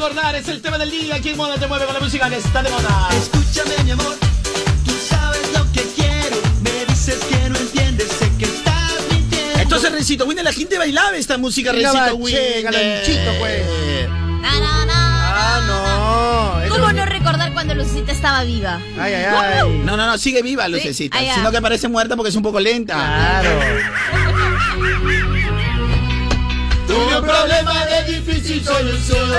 Recordar? 0.09 0.35
Es 0.37 0.49
el 0.49 0.63
tema 0.63 0.79
del 0.79 0.91
día. 0.91 1.21
¿Quién 1.21 1.37
moda 1.37 1.57
te 1.57 1.67
mueve 1.67 1.85
con 1.85 1.95
la 1.95 2.01
música 2.01 2.29
que 2.29 2.37
está 2.37 2.63
de 2.63 2.71
moda? 2.71 3.09
Escúchame, 3.13 3.83
mi 3.85 3.91
amor, 3.91 4.15
tú 4.85 4.93
sabes 5.09 5.53
lo 5.53 5.71
que 5.73 5.83
quiero. 5.95 6.37
Me 6.63 6.85
dices 6.87 7.17
que 7.25 7.49
no 7.49 7.59
entiendes, 7.59 8.09
sé 8.13 8.31
que 8.39 8.45
estás 8.45 8.95
mintiendo. 9.11 9.59
Entonces, 9.59 9.93
Rencito 9.93 10.25
Winder, 10.25 10.45
la 10.45 10.53
gente 10.53 10.79
bailaba 10.79 11.17
esta 11.17 11.39
música, 11.39 11.73
Rencito 11.73 11.93
galonchito, 11.93 13.33
pues. 13.39 13.67
Na, 14.41 14.61
na, 14.61 14.87
na. 14.87 15.17
Ah, 15.39 15.61
no. 15.67 16.69
¿Cómo 16.69 16.93
no 16.93 17.07
recordar 17.07 17.53
cuando 17.53 17.75
Lucita 17.75 18.13
estaba 18.13 18.45
viva? 18.45 18.81
Ay, 18.99 19.15
ay, 19.15 19.25
ay. 19.25 19.69
No, 19.85 19.97
no, 19.97 20.07
no, 20.07 20.19
sigue 20.19 20.43
viva, 20.43 20.69
Lucecita. 20.69 21.21
Ya. 21.21 21.35
Sino 21.35 21.51
que 21.51 21.61
parece 21.61 21.89
muerta 21.89 22.17
porque 22.17 22.31
es 22.31 22.37
un 22.37 22.43
poco 22.43 22.61
lenta. 22.61 22.95
Claro. 22.95 23.51
Tuve 26.87 27.19
un 27.19 27.25
problema 27.25 27.85
de 27.87 27.96
solución 28.47 29.31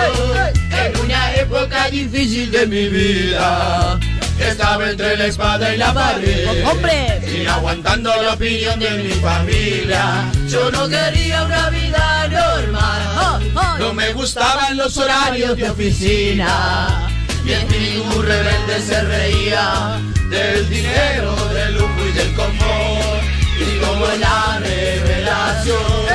en 0.71 0.99
una 0.99 1.35
época 1.35 1.89
difícil 1.89 2.51
de 2.51 2.67
mi 2.67 2.89
vida. 2.89 3.97
Estaba 4.37 4.89
entre 4.89 5.15
la 5.17 5.25
espada 5.27 5.73
y 5.73 5.77
la 5.77 5.93
pared. 5.93 6.65
¡Hombre! 6.65 7.21
Y 7.25 7.45
aguantando 7.45 8.11
la 8.21 8.33
opinión 8.33 8.79
de 8.79 8.91
mi 8.91 9.11
familia. 9.13 10.29
Yo 10.47 10.69
no 10.71 10.87
quería 10.89 11.43
una 11.43 11.69
vida 11.69 12.27
normal. 12.27 13.01
¡Oh, 13.17 13.59
oh! 13.59 13.77
No 13.79 13.93
me 13.93 14.11
gustaban 14.11 14.75
los 14.77 14.97
horarios 14.97 15.55
de 15.55 15.69
oficina. 15.69 17.09
Mi 17.45 17.53
espíritu 17.53 18.21
rebelde 18.21 18.81
se 18.85 19.01
reía 19.03 20.01
del 20.29 20.69
dinero, 20.69 21.33
del 21.53 21.75
lujo 21.75 22.05
y 22.07 22.11
del 22.11 22.33
confort. 22.35 23.23
Y 23.57 23.79
como 23.79 24.05
en 24.11 24.19
la 24.19 24.59
revelación. 24.59 26.07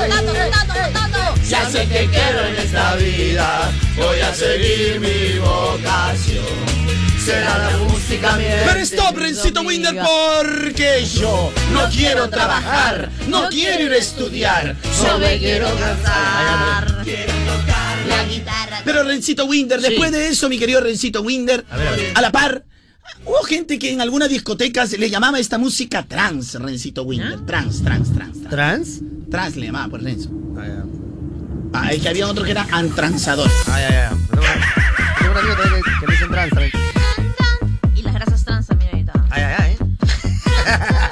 Ya 1.53 1.69
sé 1.69 1.87
que 1.87 2.09
quiero 2.09 2.47
en 2.47 2.57
esta 2.57 2.97
vida, 2.97 3.71
voy 3.95 4.21
a 4.21 4.35
seguir 4.35 4.99
mi 5.01 5.39
vocación. 5.39 6.47
será 7.23 7.59
la 7.59 7.77
música 7.77 8.37
mientras 8.39 8.73
Pero 8.73 8.81
stop, 8.81 9.19
Rencito 9.19 9.61
Winder, 9.61 9.95
porque 9.97 11.05
yo 11.05 11.53
no 11.75 11.91
quiero 11.91 12.31
trabajar, 12.31 13.11
no 13.29 13.51
quiero 13.51 13.85
ir 13.85 13.93
a 13.93 13.97
estudiar, 13.99 14.77
solo 14.99 15.19
me 15.19 15.39
quiero 15.39 15.69
casar. 15.77 17.05
La 18.09 18.25
guitarra. 18.25 18.81
Pero 18.83 19.03
Rencito 19.03 19.45
Winder, 19.45 19.79
después 19.83 20.11
de 20.11 20.29
eso, 20.29 20.49
mi 20.49 20.59
querido 20.59 20.81
Rencito 20.81 21.21
Winder, 21.21 21.67
a, 22.15 22.23
la 22.23 22.33
par, 22.33 22.65
hubo 23.27 23.43
gente 23.43 23.79
que 23.79 23.93
en 23.93 24.01
algunas 24.01 24.31
discotecas 24.31 24.93
le 24.93 25.11
llamaba 25.11 25.39
esta 25.39 25.59
música 25.59 26.03
trans, 26.03 26.55
Rencito 26.55 27.03
Winder. 27.03 27.45
Trans, 27.45 27.85
trans, 27.85 28.11
trans. 28.15 28.43
¿Trans? 28.49 29.01
Trans 29.31 29.57
le 29.57 29.67
llamaba, 29.67 29.89
por 29.91 30.03
Renzo. 30.03 30.31
Ah, 31.75 31.91
es 31.93 32.03
que 32.03 32.09
había 32.09 32.27
otro 32.27 32.45
que 32.45 32.51
era 32.51 32.67
antransador. 32.71 33.51
Ay, 33.71 33.85
ay, 33.89 33.95
ay. 33.95 34.17
Tengo 35.19 35.33
un 35.33 35.39
amigo 35.39 35.55
también 35.57 35.83
que, 35.83 35.91
que 36.01 36.07
me 36.07 36.13
dicen 36.13 36.29
también. 36.51 36.73
Y 37.95 38.03
las 38.03 38.15
grasas 38.15 38.45
trans 38.45 38.67
también 38.67 38.91
ahorita. 38.93 39.13
Ay, 39.31 39.43
ay, 39.43 39.55
ay. 39.59 39.79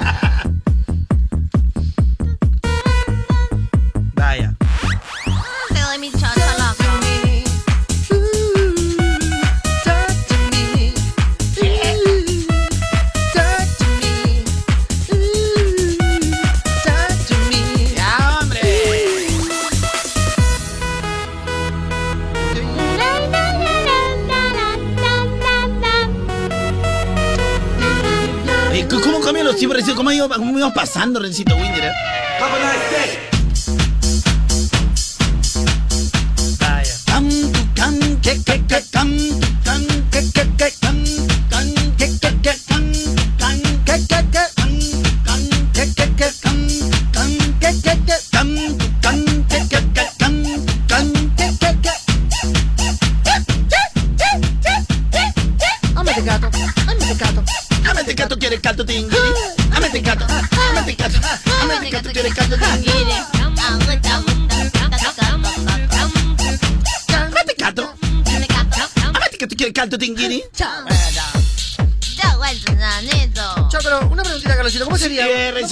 íbamos 30.61 30.75
pasando, 30.75 31.19
Rencito 31.19 31.55
Winder? 31.55 31.85
eh? 31.85 33.20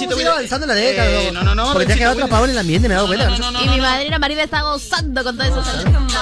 Iba 0.04 0.16
mira, 0.16 0.32
avanzando 0.32 0.66
la 0.66 0.74
década? 0.74 1.08
eh, 1.10 1.30
no, 1.32 1.42
no, 1.42 1.54
no, 1.54 1.72
Porque 1.72 1.86
te 1.86 1.92
has 1.92 1.98
quedado 1.98 2.14
atrapado 2.14 2.44
en 2.44 2.50
el 2.52 2.58
ambiente, 2.58 2.88
me 2.88 2.94
he 2.94 2.96
dado 2.96 3.06
cuenta. 3.08 3.30
Y 3.64 3.68
mi 3.68 3.80
madrina 3.80 4.18
Marina 4.18 4.42
está 4.42 4.62
gozando 4.62 5.22
con 5.24 5.36
todo 5.36 5.46
eso. 5.46 5.62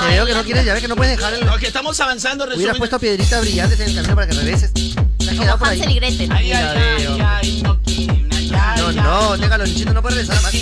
Te 0.01 0.07
veo 0.07 0.27
que 0.27 0.35
no 0.35 0.43
quieres, 0.45 0.65
ya 0.65 0.73
ves 0.75 0.83
que 0.83 0.89
no 0.89 0.97
puedes 0.97 1.17
dejar 1.17 1.35
el... 1.35 1.45
No, 1.47 1.57
que 1.57 1.67
estamos 1.67 1.99
avanzando, 2.01 2.45
Hubieras 2.45 2.59
resumen. 2.61 2.79
puesto 2.79 2.99
piedritas 2.99 3.41
brillantes 3.41 3.81
en 3.81 3.89
el 3.89 3.95
camino 3.97 4.15
para 4.15 4.27
que 4.29 4.35
regreses. 4.35 4.73
Te 4.73 4.81
has 4.81 5.29
Como 5.31 5.41
quedado 5.43 5.59
por 5.59 5.69
ahí. 5.69 5.79
Hansel 5.81 5.91
y 5.93 5.95
Gretel. 6.01 6.33
Ay, 6.33 6.53
ay, 6.53 6.79
ay, 7.07 7.23
ay, 7.25 7.63
no, 7.63 8.93
No, 8.93 9.37
déjalo, 9.37 9.65
Nichito 9.67 9.93
no 9.93 10.03
puede 10.03 10.17
regresar 10.17 10.43
más. 10.43 10.53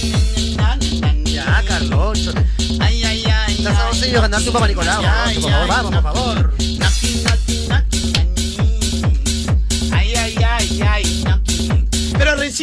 Ya, 1.25 1.63
Carloncho. 1.67 2.33
Ay, 2.81 3.05
ay, 3.05 3.25
ay. 3.27 3.57
Estás 3.59 3.77
a 3.77 3.89
11 3.91 4.09
y 4.09 4.13
ganar 4.13 4.43
tu 4.43 4.53
papá 4.53 4.67
Nicolau. 4.69 5.03
Por 5.03 5.43
favor, 5.51 5.69
vamos, 5.69 5.93
por 5.93 6.03
favor. 6.03 6.55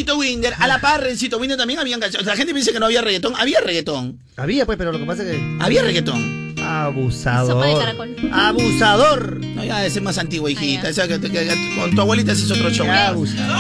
Rencito 0.04 0.18
Winder, 0.18 0.54
a 0.60 0.68
la 0.68 0.80
par 0.80 1.02
Rencito 1.02 1.38
Winder 1.38 1.58
también 1.58 1.80
habían 1.80 2.00
canciones. 2.00 2.28
La 2.28 2.36
gente 2.36 2.54
piensa 2.54 2.72
que 2.72 2.80
no 2.80 2.86
había 2.88 3.02
reggaetón. 3.02 3.34
Había 3.38 3.62
reggaetón. 3.62 4.20
Había, 4.38 4.66
pues, 4.66 4.78
pero 4.78 4.92
lo 4.92 5.00
que 5.00 5.06
pasa 5.06 5.24
es 5.24 5.32
que... 5.32 5.58
Había 5.62 5.82
reggaetón. 5.84 6.54
Sopa 6.56 7.66
de 7.66 7.74
Abusador. 7.74 7.86
Abusador. 8.32 9.40
No, 9.46 9.64
ya 9.66 9.86
ese 9.86 10.00
es 10.00 10.04
más 10.04 10.18
antiguo, 10.18 10.48
hijita. 10.50 10.88
Ah, 10.88 10.92
ya. 10.92 11.04
Esa 11.04 11.08
que- 11.08 11.20
que- 11.20 11.30
que- 11.32 11.76
con 11.78 11.94
tu 11.96 12.02
abuelita 12.02 12.32
ese 12.32 12.46
es 12.46 12.52
otro 12.52 12.70
show. 12.70 12.88
Abusador. 12.90 13.56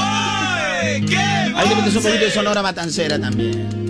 Ahí 1.55 1.69
le 1.69 1.75
metes 1.75 1.95
un 1.95 2.03
poquito 2.03 2.25
de 2.25 2.31
sonora 2.31 2.61
matancera 2.61 3.19
también. 3.19 3.82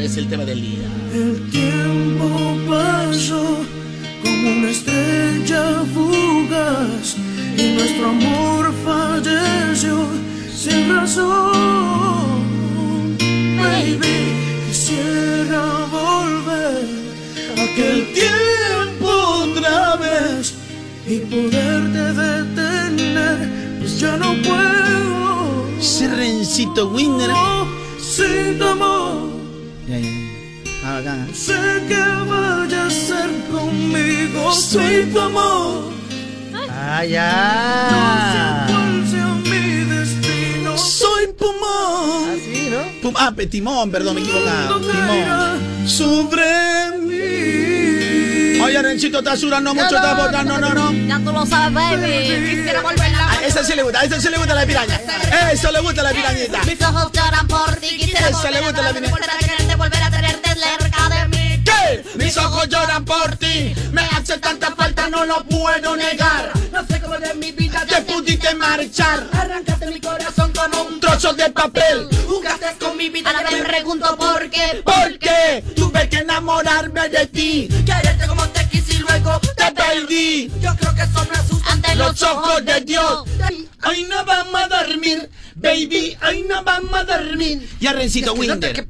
Es 0.00 0.16
el 0.16 0.26
tema 0.28 0.44
del 0.44 0.60
día? 0.60 0.88
El 1.12 1.50
tiempo 1.50 2.56
pasó 2.68 3.58
como 4.22 4.50
una 4.50 4.70
estrella 4.70 5.84
fugaz 5.92 7.16
y 7.58 7.74
nuestro 7.74 8.08
amor 8.08 8.72
falleció 8.84 10.06
sin 10.54 10.88
razón. 10.88 12.42
Baby, 13.58 14.32
quisiera 14.68 15.86
volver 15.90 16.84
a 17.58 17.62
aquel 17.62 18.12
tiempo 18.14 19.08
otra 19.08 19.96
vez 19.96 20.54
y 21.06 21.18
poderte 21.18 22.14
detener, 22.14 23.78
pues 23.78 24.00
ya 24.00 24.16
no 24.16 24.34
puedo. 24.42 25.68
Ese 25.78 26.08
Rencito 26.08 26.88
Winner. 26.88 27.30
Sin 27.98 28.62
amor. 28.62 29.41
Ah. 31.04 31.26
Sé 31.34 31.54
que 31.88 32.00
vaya 32.30 32.86
a 32.86 32.90
ser 32.90 33.28
conmigo, 33.50 34.52
soy 34.52 35.04
tu 35.06 35.20
amor. 35.20 35.92
Ah, 36.70 37.04
ya. 37.04 38.66
¿Cuál 38.68 39.06
sea 39.10 39.26
mi 39.26 39.84
destino? 39.84 40.78
Soy 40.78 41.26
Pumón. 41.38 42.28
Ah, 42.28 42.34
sí, 42.44 42.68
¿no? 42.70 43.00
Pum- 43.02 43.16
ah, 43.18 43.32
Timón, 43.50 43.90
perdón, 43.90 44.14
me 44.14 44.20
he 44.20 44.24
equivocado. 44.24 44.80
Timón. 44.80 45.88
sobre 45.88 46.98
mí. 47.00 48.60
Oye, 48.60 48.80
Rencito 48.80 49.18
está 49.18 49.36
sudando 49.36 49.74
mucho, 49.74 49.96
está 49.96 50.14
botando, 50.14 50.58
no, 50.58 50.72
no. 50.72 50.92
Ya 51.08 51.18
tú 51.18 51.32
lo 51.32 51.44
sabes, 51.44 51.74
baby. 51.74 52.48
Quisiera 52.56 52.80
volverla 52.80 53.30
A 53.32 53.44
esa 53.44 53.64
sí 53.64 53.74
le 53.74 53.82
gusta, 53.82 54.00
a 54.00 54.04
esa 54.04 54.20
sí 54.20 54.28
le 54.30 54.38
gusta 54.38 54.54
la 54.54 54.64
piraña. 54.64 55.00
Eso 55.52 55.72
le 55.72 55.80
gusta 55.80 56.02
la 56.04 56.12
pirañita. 56.12 56.62
Mis 56.64 56.80
ojos 56.80 57.10
lloran 57.12 57.48
por 57.48 57.74
ti. 57.76 57.88
Quisiera 57.98 58.28
Esa 58.28 58.50
le 58.52 58.60
gusta 58.60 58.82
la 58.82 58.88
a 58.90 60.11
cerca 60.54 61.08
de 61.08 61.28
mí. 61.28 61.64
¿Qué? 61.64 62.04
Mis 62.16 62.36
ojos 62.36 62.68
lloran 62.68 63.04
por 63.04 63.36
ti. 63.36 63.74
Me 63.92 64.02
hace 64.02 64.38
tanta 64.38 64.74
falta, 64.74 65.08
no 65.08 65.24
lo 65.24 65.44
puedo 65.44 65.96
negar. 65.96 66.52
No 66.72 66.86
sé 66.86 67.00
cómo 67.00 67.18
de 67.18 67.34
mi 67.34 67.52
vida 67.52 67.84
Te 67.86 68.00
pudiste 68.02 68.54
marchar. 68.54 69.28
Arrancaste 69.32 69.86
mi 69.86 70.00
corazón 70.00 70.52
como 70.52 70.82
un 70.82 71.00
trozo 71.00 71.32
de 71.34 71.50
papel. 71.50 72.08
Jugaste 72.26 72.66
con 72.80 72.96
mi 72.96 73.10
vida 73.10 73.30
Ahora 73.30 73.50
me 73.50 73.62
pregunto 73.62 74.16
por 74.16 74.48
qué. 74.50 74.82
¿Por 74.84 75.18
qué? 75.18 75.64
Tuve 75.76 76.08
que 76.08 76.18
enamorarme 76.18 77.08
de 77.08 77.26
ti. 77.26 77.68
Quererte 77.84 78.26
como 78.26 78.46
te 78.48 78.68
quise 78.68 78.94
y 78.94 78.98
luego 78.98 79.40
Te 79.56 79.72
perdí. 79.72 80.52
Yo 80.60 80.74
creo 80.76 80.94
que 80.94 81.02
eso 81.02 81.26
justo 81.48 81.70
Ante 81.70 81.94
Los 81.96 82.22
ojos 82.22 82.64
de 82.64 82.80
Dios. 82.80 83.24
Hoy 83.84 84.04
no 84.04 84.24
vamos 84.24 84.62
a 84.62 84.68
dormir. 84.68 85.28
Baby, 85.62 86.16
hoy 86.28 86.44
no 86.48 86.64
vamos 86.64 86.92
a 86.92 87.04
dormir. 87.04 87.68
Ya, 87.80 87.92
Rencito 87.92 88.34
Winder. 88.34 88.84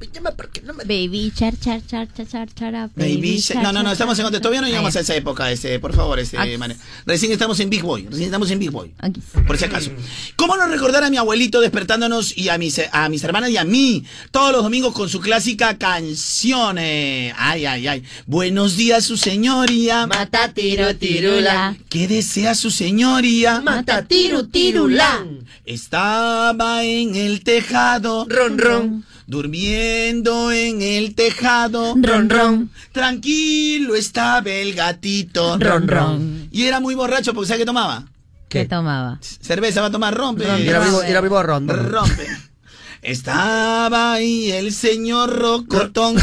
Baby, 0.86 1.32
char, 1.36 1.54
char, 1.58 1.82
char, 1.86 2.08
char, 2.14 2.26
char, 2.26 2.48
char. 2.54 2.90
Baby, 2.96 3.40
char, 3.42 3.62
no, 3.62 3.72
no, 3.72 3.82
no, 3.82 3.92
estamos 3.92 4.18
en 4.18 4.24
otro. 4.24 4.40
Todavía 4.40 4.62
no 4.62 4.68
llegamos 4.68 4.96
a 4.96 5.00
esa 5.00 5.14
época, 5.14 5.50
ese, 5.50 5.78
por 5.78 5.94
favor. 5.94 6.18
Manuel. 6.58 6.78
Recién 7.04 7.30
estamos 7.32 7.60
en 7.60 7.68
Big 7.68 7.82
Boy, 7.82 8.04
recién 8.06 8.24
estamos 8.24 8.50
en 8.50 8.58
Big 8.58 8.70
Boy. 8.70 8.92
Aquí. 8.98 9.20
Por 9.46 9.58
si 9.58 9.64
acaso. 9.66 9.90
¿Cómo 10.36 10.56
no 10.56 10.66
recordar 10.66 11.04
a 11.04 11.10
mi 11.10 11.16
abuelito 11.18 11.60
despertándonos 11.60 12.36
y 12.36 12.48
a 12.48 12.56
mis, 12.58 12.80
a 12.90 13.08
mis 13.08 13.22
hermanas 13.22 13.50
y 13.50 13.56
a 13.58 13.64
mí 13.64 14.04
todos 14.30 14.52
los 14.52 14.62
domingos 14.62 14.94
con 14.94 15.08
su 15.08 15.20
clásica 15.20 15.76
canción? 15.78 16.78
eh, 16.78 17.32
Ay, 17.36 17.66
ay, 17.66 17.86
ay. 17.86 18.02
Buenos 18.26 18.76
días, 18.76 19.04
su 19.04 19.16
señoría. 19.16 20.06
Mata 20.06 20.52
tiro, 20.54 20.94
tirula. 20.96 21.76
¿Qué 21.88 22.08
desea 22.08 22.54
su 22.54 22.70
señoría? 22.70 23.60
Mata 23.60 24.02
tiru, 24.04 24.44
tirula. 24.46 25.26
Estaba 25.64 26.52
en 26.82 27.14
el 27.16 27.42
tejado. 27.44 28.26
Ron, 28.28 28.58
ron. 28.58 29.04
Durmiendo 29.26 30.50
en 30.52 30.82
el 30.82 31.14
tejado. 31.14 31.94
Ron, 31.96 32.28
ron. 32.28 32.70
Tranquilo 32.92 33.94
estaba 33.94 34.50
el 34.50 34.74
gatito. 34.74 35.58
Ron, 35.58 35.88
ron. 35.88 36.48
Y 36.50 36.64
era 36.64 36.80
muy 36.80 36.94
borracho 36.94 37.32
porque 37.34 37.48
¿sabe 37.48 37.60
qué 37.60 37.66
tomaba? 37.66 38.04
¿Qué 38.48 38.64
tomaba? 38.66 39.18
Cerveza 39.20 39.80
va 39.80 39.86
a 39.86 39.90
tomar, 39.90 40.14
rompe. 40.14 40.44
Ron, 40.44 40.60
era 40.60 40.80
primo- 40.82 41.02
era 41.02 41.22
de 41.22 41.28
Ron, 41.42 41.68
Ron. 41.68 41.90
Rompe. 41.90 42.26
Estaba 43.00 44.12
ahí 44.12 44.52
el 44.52 44.72
señor 44.72 45.36
Rocotón. 45.38 46.16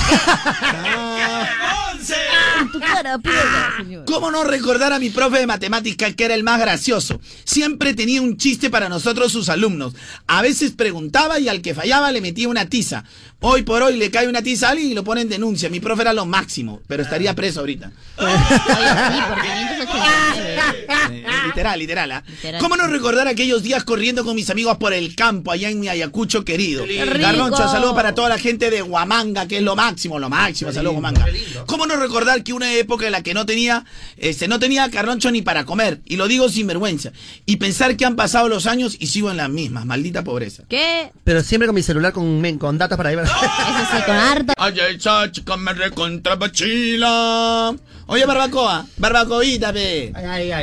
Tu 2.72 2.80
cara, 2.80 3.18
piedra, 3.20 3.74
señor. 3.78 4.06
¿Cómo 4.06 4.32
no 4.32 4.44
recordar 4.44 4.94
a 4.94 5.00
mi 5.00 5.10
profe 5.10 5.40
de 5.40 5.48
matemática 5.48 6.12
que 6.14 6.26
era 6.26 6.36
el 6.36 6.44
más 6.44 6.60
gracioso? 6.60 7.20
Siempre 7.44 7.94
tenía 7.94 8.22
un 8.22 8.38
chiste 8.38 8.70
para 8.70 8.90
nosotros 8.90 9.32
sus 9.32 9.50
alumnos. 9.50 9.94
A 10.28 10.42
veces 10.42 10.72
preguntaba 10.72 11.40
y 11.40 11.50
al 11.50 11.62
que 11.62 11.74
fallaba 11.74 12.12
le 12.12 12.22
metía 12.22 12.50
una 12.50 12.68
tiza. 12.68 13.04
Hoy 13.42 13.64
por 13.64 13.82
hoy 13.82 13.98
le 13.98 14.12
cae 14.12 14.28
una 14.28 14.42
tiza 14.42 14.68
a 14.68 14.72
alguien 14.72 14.92
y 14.92 14.94
lo 14.94 15.04
pone 15.04 15.22
en 15.22 15.30
denuncia. 15.30 15.70
Mi 15.70 15.80
profe 15.80 16.02
era 16.02 16.14
lo 16.14 16.26
máximo, 16.26 16.82
pero 16.88 17.04
estaría 17.04 17.34
preso 17.36 17.62
ahorita. 17.62 17.92
Eh, 21.12 21.26
literal, 21.48 21.80
literal. 21.80 22.12
¿ah? 22.12 22.24
Literal. 22.28 22.62
¿Cómo 22.62 22.76
no 22.78 22.86
recordar 22.88 23.28
aquellos 23.28 23.64
días 23.64 23.84
corriendo 23.84 24.24
con 24.24 24.36
mis 24.36 24.50
amigos 24.50 24.78
por 24.78 24.94
el 24.94 25.16
campo 25.16 25.52
allá 25.52 25.70
en 25.70 25.80
mi 25.80 25.88
Ayacucho 25.88 26.46
querido? 26.46 26.86
Carloncho, 27.22 27.58
saludos 27.70 27.96
para 27.96 28.14
toda 28.14 28.30
la 28.30 28.38
gente 28.38 28.70
de 28.70 28.82
Huamanga, 28.84 29.48
que 29.48 29.58
es 29.58 29.64
lo 29.64 29.76
máximo, 29.76 30.20
lo 30.20 30.30
máximo. 30.30 30.72
Saludos, 30.72 30.96
Huamanga. 30.96 31.26
¿Cómo 31.66 31.86
no 31.88 31.96
recordar 31.96 32.44
que 32.44 32.54
una 32.54 32.74
época 32.74 33.06
en 33.08 33.12
la 33.14 33.24
que 33.24 33.34
no 33.34 33.46
tenía, 33.46 33.86
este, 34.18 34.48
no 34.48 34.60
tenía 34.60 34.90
Carloncho 34.90 35.32
ni 35.32 35.42
para 35.42 35.66
comer? 35.66 36.02
Y 36.06 36.16
lo 36.18 36.28
digo 36.28 36.48
sin 36.50 36.68
vergüenza. 36.68 37.12
Y 37.46 37.56
pensar 37.58 37.96
que 37.98 38.06
han 38.06 38.16
pasado 38.16 38.48
los 38.50 38.66
años 38.68 38.96
y 39.00 39.08
sigo 39.08 39.32
en 39.32 39.38
las 39.38 39.50
mismas. 39.50 39.86
Maldita 39.86 40.24
pobreza. 40.24 40.64
¿Qué? 40.70 41.12
Pero 41.24 41.42
siempre 41.44 41.68
con 41.68 41.76
mi 41.76 41.84
celular 41.84 42.14
con, 42.14 42.40
men- 42.42 42.60
con 42.60 42.78
datos 42.78 42.98
para 42.98 43.12
ir. 43.14 43.20
Eso 43.20 43.32
sí, 43.34 44.04
con 44.06 44.16
harta. 44.16 44.54
Ay, 44.58 44.76
esa 44.96 45.32
chica 45.32 45.58
me 45.58 45.74
recontra 45.74 46.36
bachila. 46.36 47.76
Oye, 48.12 48.26
Barbacoa, 48.26 48.88
Barbacoita, 48.98 49.72
pe. 49.72 50.12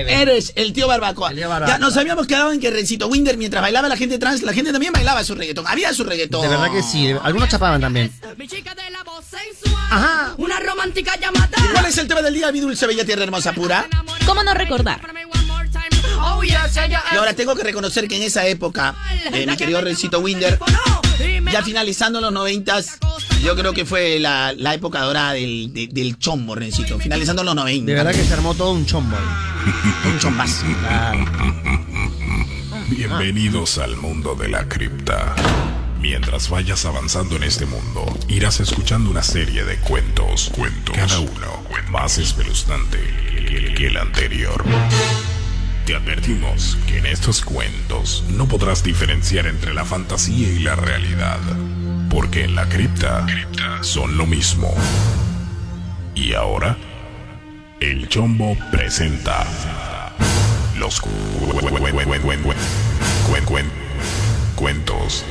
Eres 0.08 0.52
el 0.56 0.72
tío 0.72 0.88
Barbacoa. 0.88 1.30
Barbacoa. 1.32 1.66
Ya 1.68 1.78
nos 1.78 1.96
habíamos 1.96 2.26
quedado 2.26 2.50
en 2.50 2.58
que 2.58 2.70
Rencito 2.72 3.06
Winder, 3.06 3.36
mientras 3.36 3.62
bailaba 3.62 3.88
la 3.88 3.96
gente 3.96 4.18
trans, 4.18 4.42
la 4.42 4.52
gente 4.52 4.72
también 4.72 4.92
bailaba 4.92 5.22
su 5.22 5.36
reggaetón. 5.36 5.64
Había 5.68 5.94
su 5.94 6.02
reggaetón. 6.02 6.42
De 6.42 6.48
verdad 6.48 6.72
que 6.72 6.82
sí. 6.82 7.14
Algunos 7.22 7.48
chapaban 7.48 7.80
también. 7.80 8.12
Ajá. 9.90 10.34
Una 10.38 10.58
romántica 10.58 11.16
llamada. 11.20 11.48
¿Cuál 11.72 11.86
es 11.86 11.96
el 11.98 12.08
tema 12.08 12.20
del 12.20 12.34
día, 12.34 12.50
mi 12.50 12.58
dulce 12.58 12.84
bella 12.84 13.04
tierra 13.04 13.22
hermosa 13.22 13.52
pura? 13.52 13.86
¿Cómo 14.26 14.42
no 14.42 14.52
recordar? 14.52 15.00
Oh, 16.20 16.42
Y 16.42 17.16
ahora 17.16 17.34
tengo 17.34 17.54
que 17.54 17.62
reconocer 17.62 18.08
que 18.08 18.16
en 18.16 18.22
esa 18.24 18.44
época, 18.46 18.96
eh, 19.32 19.46
mi 19.46 19.56
querido 19.56 19.80
Rencito 19.80 20.18
Winder, 20.18 20.58
ya 21.52 21.62
finalizando 21.62 22.20
los 22.20 22.32
noventas, 22.32 22.98
yo 23.42 23.54
creo 23.56 23.72
que 23.72 23.84
fue 23.84 24.18
la, 24.18 24.52
la 24.56 24.74
época 24.74 25.00
dorada 25.02 25.32
del, 25.32 25.72
de- 25.72 25.88
del 25.88 26.18
chombo, 26.18 26.54
Rencito. 26.54 26.98
Finalizando 26.98 27.42
los 27.44 27.54
noventa. 27.54 27.86
De 27.86 27.94
verdad 27.94 28.12
que 28.12 28.24
se 28.24 28.32
armó 28.34 28.54
todo 28.54 28.72
un 28.72 28.84
chombo. 28.86 29.16
Un 30.04 30.18
chombazo. 30.18 30.64
Bienvenidos 32.88 33.78
al 33.78 33.96
mundo 33.96 34.34
de 34.34 34.48
la 34.48 34.68
cripta. 34.68 35.34
Mientras 36.00 36.50
vayas 36.50 36.84
avanzando 36.84 37.36
en 37.36 37.42
este 37.44 37.66
mundo, 37.66 38.04
irás 38.28 38.60
escuchando 38.60 39.10
una 39.10 39.22
serie 39.22 39.64
de 39.64 39.76
cuentos, 39.78 40.50
cuentos, 40.54 40.94
cada 40.96 41.18
uno 41.20 41.64
más 41.90 42.18
espeluznante 42.18 42.98
que- 43.48 43.74
que 43.74 43.86
el 43.88 43.96
anterior. 43.96 44.62
Te 45.86 45.94
advertimos 45.94 46.76
que 46.88 46.98
en 46.98 47.06
estos 47.06 47.42
cuentos 47.42 48.24
no 48.30 48.46
podrás 48.48 48.82
diferenciar 48.82 49.46
entre 49.46 49.72
la 49.72 49.84
fantasía 49.84 50.48
y 50.48 50.58
la 50.58 50.74
realidad, 50.74 51.38
porque 52.10 52.42
en 52.44 52.54
la 52.56 52.68
cripta 52.68 53.24
son 53.82 54.18
lo 54.18 54.26
mismo. 54.26 54.74
Y 56.14 56.32
ahora, 56.34 56.76
el 57.80 58.08
Chombo 58.08 58.56
presenta 58.72 59.46
los 60.76 61.00
cu- 61.00 61.08
cu- 61.38 61.46
cu- 61.52 61.60
cu- 61.60 61.68
cu- 61.68 61.78
cu- 61.78 62.42
cu- 62.42 62.54
cuen- 63.30 63.44
cuen- 63.44 63.70
cuentos 64.56 65.24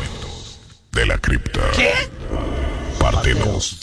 de 0.93 1.05
la 1.05 1.17
cripta. 1.17 1.59
¿Qué? 1.75 1.91
Parte 2.97 3.33
2. 3.33 3.77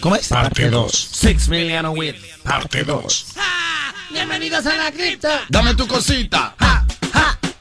¿Cómo 0.00 0.14
es? 0.16 0.28
Parte 0.28 0.70
2. 0.70 1.08
Six 1.12 1.48
million 1.48 1.86
with. 1.88 2.14
Parte 2.44 2.84
2. 2.84 3.26
Bienvenidos 4.10 4.64
a 4.66 4.76
la 4.76 4.92
cripta. 4.92 5.42
Dame 5.48 5.74
tu 5.74 5.86
cosita. 5.86 6.54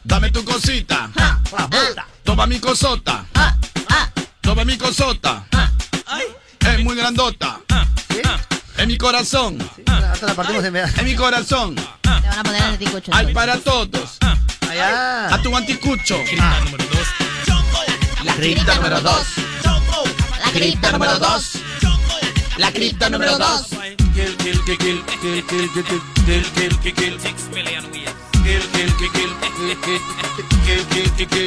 Dame 0.04 0.32
tu 0.32 0.44
cosita. 0.44 1.10
Toma 2.24 2.46
mi 2.46 2.60
cosota. 2.60 3.26
Toma 4.42 4.64
mi 4.64 4.78
cosota. 4.78 5.46
Es 6.60 6.84
muy 6.84 6.96
grandota. 6.96 7.60
En 8.78 8.88
mi 8.88 8.98
corazón. 8.98 9.58
Hasta 9.88 10.28
la 10.28 10.34
partimos 10.34 10.64
en 10.64 11.06
mi 11.06 11.16
corazón. 11.16 11.76
Te 11.76 12.10
van 12.10 12.40
a 12.40 12.44
poner 12.44 12.62
en 12.62 12.70
el 12.70 12.78
ticucho. 12.78 13.12
Hay 13.14 13.34
para 13.34 13.58
todos. 13.58 14.18
Allá. 14.70 15.34
A 15.34 15.42
tu 15.42 15.56
anticucho. 15.56 16.18
La 18.24 18.34
cripta 18.36 18.76
número 18.76 19.02
2. 19.02 19.28
La 20.46 20.52
Cripta 20.52 20.92
número 20.92 21.20
2. 21.20 21.52
La 22.58 22.72
cripta 22.72 23.10
número 23.10 23.38
2. 23.38 23.68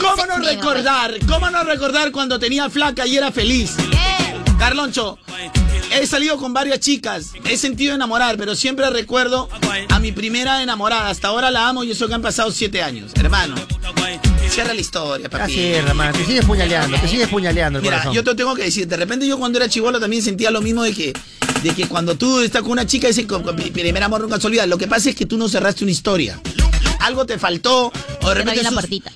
¿Cómo 0.01 0.27
no 0.27 0.39
recordar? 0.39 1.14
¿Cómo 1.27 1.51
no 1.51 1.64
recordar 1.64 2.12
cuando 2.12 2.39
tenía 2.39 2.69
flaca 2.69 3.07
y 3.07 3.16
era 3.16 3.33
feliz? 3.33 3.77
Carloncho, 4.59 5.19
he 6.01 6.07
salido 6.07 6.36
con 6.36 6.53
varias 6.53 6.80
chicas, 6.80 7.32
he 7.44 7.57
sentido 7.57 7.94
enamorar, 7.94 8.36
pero 8.36 8.55
siempre 8.55 8.88
recuerdo 8.90 9.49
a 9.88 9.99
mi 9.99 10.12
primera 10.12 10.62
enamorada. 10.62 11.09
Hasta 11.11 11.28
ahora 11.28 11.51
la 11.51 11.68
amo 11.68 11.84
y 11.84 11.90
eso 11.90 12.09
que 12.09 12.14
han 12.14 12.22
pasado 12.22 12.51
siete 12.53 12.82
años. 12.82 13.12
Hermano, 13.14 13.55
cierra 14.51 14.74
la 14.74 14.80
historia, 14.80 15.28
papi. 15.28 15.42
Así 15.44 15.61
es, 15.66 15.84
hermano. 15.84 16.16
Te 16.16 16.24
sigues 16.24 16.44
puñaleando, 16.44 16.99
te 16.99 17.09
sigues 17.09 17.28
puñaleando 17.28 17.78
el 17.78 17.82
Mira, 17.82 17.96
corazón. 17.99 18.14
yo 18.14 18.24
te 18.24 18.34
tengo 18.34 18.55
que 18.55 18.62
decir, 18.62 18.86
de 18.86 18.96
repente 18.96 19.26
yo 19.26 19.38
cuando 19.38 19.59
era 19.59 19.68
chivolo 19.68 20.01
también 20.01 20.22
sentía 20.22 20.51
lo 20.51 20.61
mismo 20.61 20.82
de 20.82 20.92
que, 20.94 21.12
de 21.62 21.70
que 21.74 21.86
cuando 21.86 22.14
tú 22.16 22.40
estás 22.40 22.62
con 22.62 22.72
una 22.72 22.86
chica, 22.86 23.09
ese 23.09 23.26
con- 23.26 23.42
con 23.42 23.57
mi 23.57 23.70
primer 23.70 24.03
amor 24.03 24.20
nunca 24.20 24.40
se 24.40 24.46
olvida. 24.46 24.66
Lo 24.66 24.78
que 24.78 24.86
pasa 24.86 25.11
es 25.11 25.16
que 25.16 25.26
tú 25.26 25.36
no 25.36 25.49
cerraste 25.49 25.84
una 25.84 25.90
historia. 25.92 26.40
Algo 27.01 27.24
te 27.26 27.38
faltó, 27.38 27.92
o 28.22 28.28
de 28.28 28.34
repente 28.34 28.62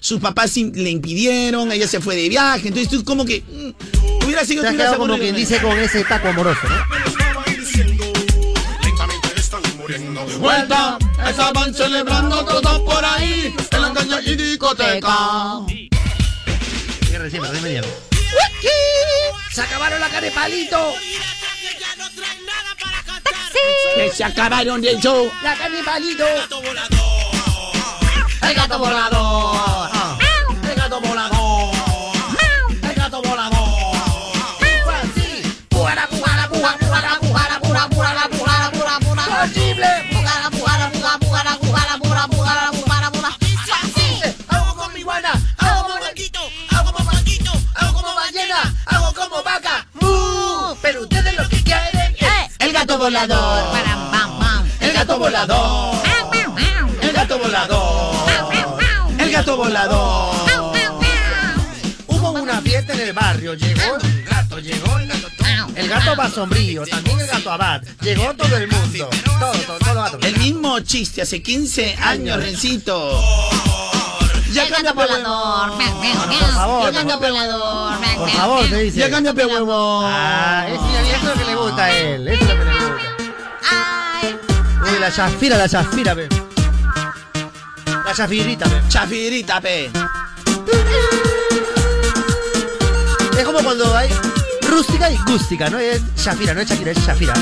sus, 0.00 0.20
papás 0.20 0.56
le 0.56 0.90
impidieron, 0.90 1.70
ella 1.72 1.86
se 1.88 2.00
fue 2.00 2.16
de 2.16 2.28
viaje, 2.28 2.68
entonces 2.68 2.90
tú 2.90 3.04
como 3.04 3.24
que 3.24 3.42
mm, 3.42 4.24
hubiera 4.24 4.44
sido 4.44 4.62
Te 4.62 4.68
has 4.68 4.74
quedado 4.74 4.98
como 4.98 5.18
quien 5.18 5.34
dice 5.34 5.60
con 5.60 5.78
ese 5.78 6.04
taco 6.04 6.28
amoroso, 6.28 6.60
¿no? 6.68 7.02
Vuelta. 10.38 10.98
Estaban 11.28 11.74
celebrando 11.74 12.44
todos 12.44 12.80
por 12.80 13.04
ahí. 13.04 13.54
En 13.70 13.82
la 13.82 13.92
calle 13.92 14.30
y 14.30 14.36
discoteca. 14.36 15.60
Cierre, 17.06 17.30
cierre. 17.30 17.82
¡Se 19.52 19.60
acabaron 19.60 20.00
la 20.00 20.08
cara 20.08 20.22
de 20.22 20.30
palito! 20.30 20.94
¡Que 23.94 24.10
se 24.10 24.24
acabaron 24.24 24.80
del 24.80 24.98
show! 24.98 25.30
¡La 25.42 25.54
carne 25.56 25.76
de 25.76 25.84
palito! 25.84 26.24
El 28.42 28.54
gato 28.54 28.78
volador. 28.78 29.90
¡El 30.68 30.74
gato 30.74 31.00
volador! 31.00 31.74
¡El 32.82 32.94
gato 32.94 33.22
volador! 33.22 33.62
Pujara, 35.68 36.06
pujara, 36.08 36.48
puja, 36.48 36.76
pujara, 36.78 37.18
pujara, 37.20 37.60
pura, 37.60 37.88
pujara, 37.88 38.28
pujara, 38.28 38.70
pura, 38.70 38.98
pura. 39.00 39.24
¡Posible! 39.24 39.86
Pujara, 40.12 40.50
pujara, 40.50 40.90
puja, 40.90 41.18
pujara, 41.18 41.56
pujara, 41.56 41.98
pura, 41.98 42.26
pujara, 42.28 42.70
pujara, 42.72 43.10
pura. 43.10 43.28
Hago 44.48 44.76
con 44.76 44.92
mi 44.92 45.02
guana, 45.02 45.32
hago 45.58 45.82
como 45.88 46.00
vaquito, 46.00 46.40
hago 46.70 46.92
como 46.92 47.10
vaquito, 47.10 47.52
hago 47.74 47.92
como 47.94 48.14
ballena, 48.14 48.74
hago 48.86 49.12
como 49.14 49.42
vaca. 49.42 49.86
Pero 50.82 51.02
ustedes 51.02 51.34
lo 51.36 51.48
que 51.48 51.62
quieren 51.62 52.14
es 52.18 52.56
el 52.58 52.72
gato 52.72 52.98
volador. 52.98 53.76
El 54.80 54.92
gato 54.92 55.18
volador. 55.18 56.02
El 57.00 57.12
gato 57.12 57.38
volador. 57.38 58.21
El 59.32 59.38
gato 59.38 59.56
volador. 59.56 60.34
Hubo 62.06 62.30
una 62.32 62.60
fiesta 62.60 62.92
en 62.92 63.00
el 63.00 63.12
barrio, 63.14 63.54
llegó 63.54 63.96
el 63.96 64.24
gato, 64.24 64.58
llegó 64.58 64.98
el 64.98 65.08
gato. 65.08 65.28
El 65.74 65.88
gato 65.88 66.14
va 66.14 66.28
sombrío, 66.28 66.84
también 66.84 67.18
el 67.18 67.26
gato 67.26 67.50
abad. 67.50 67.80
Llegó 68.02 68.34
todo 68.34 68.54
el 68.58 68.68
mundo. 68.68 69.08
Todo, 69.24 69.52
todo, 69.52 69.78
todos 69.78 69.94
los 69.94 70.04
gatos. 70.04 70.24
El 70.26 70.36
mismo 70.36 70.78
chiste 70.80 71.22
hace 71.22 71.42
15 71.42 71.96
años, 72.02 72.36
Rencito. 72.42 73.22
Ya 74.52 74.68
cambia, 74.68 74.92
gato 74.92 75.00
pe 75.00 75.16
volador. 75.16 75.78
Por 75.78 76.50
favor, 76.52 76.92
gato 76.92 77.18
por 77.18 77.30
volador. 77.30 78.00
Por 78.18 78.30
favor, 78.32 78.66
te 78.66 78.78
dice. 78.80 78.98
Ya 78.98 79.10
cambia, 79.10 79.32
pe 79.32 79.46
huevo. 79.46 80.02
Ah, 80.04 80.66
eso, 80.68 81.16
es 81.16 81.22
lo 81.22 81.32
que 81.32 81.44
le 81.46 81.54
gusta 81.56 81.84
a 81.84 81.90
él. 81.90 82.28
Eso 82.28 82.44
es 82.44 82.50
lo 82.50 82.58
que 82.58 82.64
le 82.66 82.72
gusta. 82.74 83.02
Ay. 83.70 84.36
Uy, 84.92 84.98
la 85.00 85.10
chafira, 85.10 85.56
la 85.56 85.70
chafira, 85.70 86.12
ve. 86.12 86.41
La 88.04 88.14
chafirita, 88.14 88.68
ve. 88.68 88.82
Chafirita, 88.88 89.60
pe. 89.60 89.90
Es 93.38 93.44
como 93.44 93.62
cuando 93.62 93.96
hay 93.96 94.08
rústica 94.68 95.10
y 95.10 95.16
gústica, 95.26 95.70
¿no? 95.70 95.78
Es 95.78 96.02
chafira, 96.16 96.54
no 96.54 96.60
es 96.60 96.68
Shakira, 96.68 96.90
es 96.92 97.06
chafira. 97.06 97.34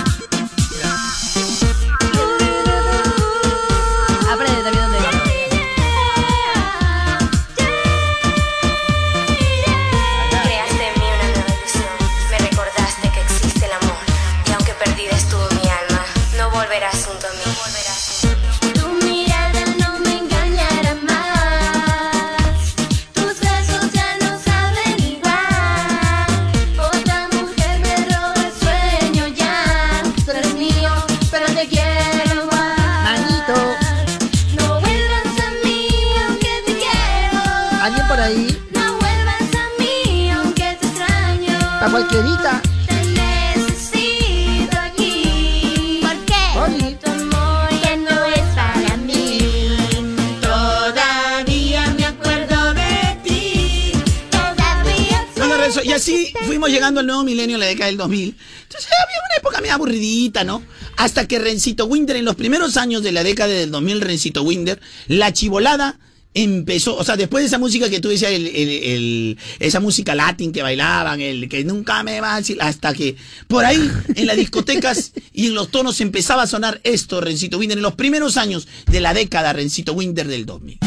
2000. 58.01 58.37
Entonces 58.63 58.91
había 59.05 59.17
una 59.19 59.37
época 59.39 59.61
medio 59.61 59.75
aburridita, 59.75 60.45
¿no? 60.45 60.63
Hasta 60.97 61.27
que 61.29 61.39
Rencito 61.39 61.87
Winder, 61.87 62.17
en 62.17 62.25
los 62.25 62.35
primeros 62.37 62.77
años 62.77 63.03
de 63.03 63.13
la 63.13 63.23
década 63.23 63.53
del 63.53 63.71
2000, 63.71 64.01
Rencito 64.01 64.43
Winder, 64.43 64.81
la 65.09 65.33
chivolada 65.33 65.99
empezó, 66.33 66.95
o 66.97 67.03
sea, 67.03 67.17
después 67.17 67.43
de 67.43 67.49
esa 67.49 67.59
música 67.59 67.91
que 67.91 67.99
tú 67.99 68.09
decías, 68.09 68.31
el, 68.31 68.47
el- 68.47 68.69
el- 68.69 69.39
esa 69.59 69.81
música 69.81 70.15
latin 70.15 70.53
que 70.53 70.63
bailaban, 70.63 71.21
el 71.21 71.49
que 71.49 71.65
nunca 71.65 72.05
me 72.05 72.21
va 72.21 72.35
a 72.37 72.39
decir, 72.39 72.57
hasta 72.61 72.95
que 72.95 73.17
por 73.49 73.65
ahí, 73.65 73.91
en 74.15 74.27
las 74.29 74.37
discotecas 74.37 75.13
y 75.33 75.47
en 75.49 75.55
los 75.55 75.73
tonos 75.73 76.01
empezaba 76.01 76.43
a 76.45 76.47
sonar 76.47 76.81
esto, 76.85 77.21
Rencito 77.21 77.59
Winder, 77.59 77.79
en 77.79 77.83
los 77.83 77.95
primeros 77.95 78.37
años 78.37 78.69
de 78.87 79.01
la 79.01 79.13
década, 79.13 79.53
Rencito 79.53 79.93
Winder 79.93 80.29
del 80.29 80.47
2000. 80.47 80.79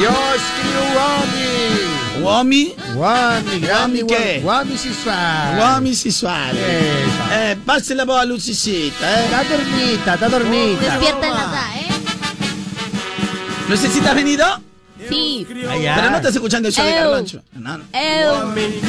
Yo 0.00 0.08
escribo 0.08 1.79
Wami. 2.22 2.74
Wami, 2.96 3.66
Wami, 3.66 4.02
¿qué? 4.06 4.40
Wami 4.44 4.76
sensual. 4.78 5.58
Wami 5.58 5.94
sensual. 5.94 6.56
Eh, 6.56 7.56
pase 7.64 7.94
la 7.94 8.04
voz 8.04 8.20
a 8.20 8.24
Lucicita, 8.24 9.20
eh. 9.20 9.24
Está 9.24 9.44
dormita, 9.44 10.14
está 10.14 10.28
dormita. 10.28 10.80
Despierta 10.98 11.26
en 11.26 11.32
la 11.34 11.40
edad, 11.40 11.76
¿eh? 11.76 11.86
¿Lucicita 13.68 14.10
has 14.10 14.16
venido? 14.16 14.46
Sí. 15.08 15.46
Pero 15.48 16.10
no 16.10 16.16
estás 16.16 16.34
escuchando 16.34 16.68
el 16.68 16.74
show 16.74 16.84
de 16.84 16.90
Eu. 16.90 16.96
Carloncho. 16.98 17.42
No, 17.54 17.78
no. 17.78 17.84
Eu. 17.92 18.34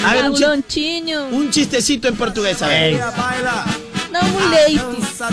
A 0.05 0.13
ver, 0.13 0.25
un, 0.25 0.35
chi- 0.35 0.41
Carlontinho. 0.41 1.27
un 1.27 1.49
chistecito 1.51 2.07
en 2.09 2.15
portugués, 2.17 2.61
a 2.61 2.67
ver. 2.67 2.97
Dá 2.99 4.19
um 4.21 4.49
leite. 4.49 4.81
A 5.21 5.29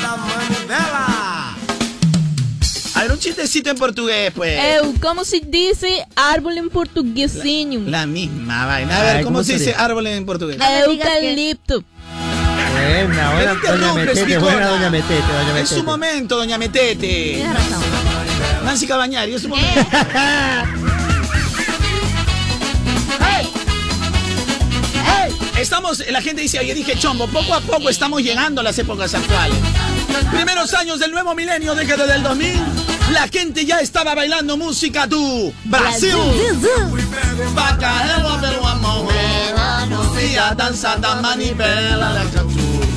ver, 3.03 3.13
un 3.13 3.19
chistecito 3.19 3.71
en 3.71 3.77
portugués, 3.77 4.33
pues. 4.35 4.59
Eu, 4.77 4.95
como 5.01 5.25
se 5.25 5.41
dice 5.41 6.05
árbol 6.17 6.57
em 6.57 6.69
portuguesinho? 6.69 7.81
La 7.87 8.07
misma 8.07 8.67
vaina. 8.67 8.97
A 8.97 9.03
ver, 9.03 9.17
Ay, 9.19 9.25
¿cómo, 9.25 9.39
¿cómo 9.39 9.45
se 9.45 9.59
dice 9.59 9.75
árbol 9.77 10.07
en 10.07 10.25
portugués? 10.27 10.59
Eucalipto. 10.87 11.85
Buena, 12.73 13.33
buena, 13.33 13.57
Pero 13.61 13.77
doña 13.77 13.89
interrumpes, 13.89 14.15
Metete, 14.15 14.39
buena 14.39 14.69
doña 14.69 14.91
Metete, 14.91 15.23
doña 15.23 15.49
Es 15.49 15.55
Metete. 15.55 15.75
su 15.75 15.85
momento, 15.85 16.37
doña 16.37 16.59
Metete. 16.59 17.35
Tienes 17.35 17.55
razón. 17.55 17.83
Nancy 18.65 18.87
Cabañari, 18.87 19.35
es 19.35 19.43
su 19.43 19.49
momento. 19.49 19.69
Estamos, 25.59 26.05
la 26.09 26.23
gente 26.23 26.41
dice, 26.43 26.61
oye, 26.61 26.73
dije 26.73 26.97
chombo, 26.97 27.27
poco 27.27 27.53
a 27.53 27.61
poco 27.61 27.89
estamos 27.89 28.23
llegando 28.23 28.61
a 28.61 28.65
las 28.65 28.79
épocas 28.79 29.13
actuales. 29.13 29.59
Primeros 30.31 30.73
años 30.75 31.01
del 31.01 31.11
nuevo 31.11 31.35
milenio, 31.35 31.75
década 31.75 32.07
del 32.07 32.23
2000, 32.23 32.63
la 33.13 33.27
gente 33.27 33.65
ya 33.65 33.81
estaba 33.81 34.15
bailando 34.15 34.57
música 34.57 35.07
do 35.07 35.53
Brasil. 35.65 36.19
Bacarela 37.55 38.39
pelo 38.39 38.67
amor, 38.67 39.09
e 40.21 40.39
a 40.39 40.55
dança 40.55 40.97
da 40.97 41.17
manivela, 41.17 42.25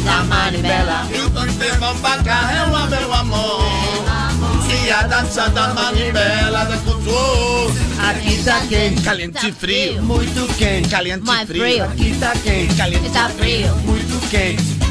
da 0.03 0.23
manivela. 0.23 1.07
Eu 1.11 1.29
tô 1.29 1.41
tempo 1.41 1.93
bacarela 2.01 2.87
pelo 2.87 3.13
amor, 3.13 3.63
e 4.85 4.91
a 4.91 5.01
dança 5.03 5.49
da 5.49 5.73
manivela 5.73 6.65
da 6.65 6.77
cultura. 6.77 7.81
Aqui 8.09 8.43
tá 8.43 8.61
quente, 8.67 9.01
Caliente 9.01 9.47
e 9.47 9.51
frio, 9.51 10.01
muito 10.01 10.47
quente. 10.57 10.89
caliente 10.89 11.23
e 11.29 11.45
frio. 11.45 11.63
frio. 11.63 11.83
Aqui 11.85 12.15
tá 12.19 12.33
quente, 12.43 12.73
Caliente 12.75 13.05
Está 13.07 13.29
frío. 13.29 13.75
muito 13.85 14.29
quente. 14.29 14.90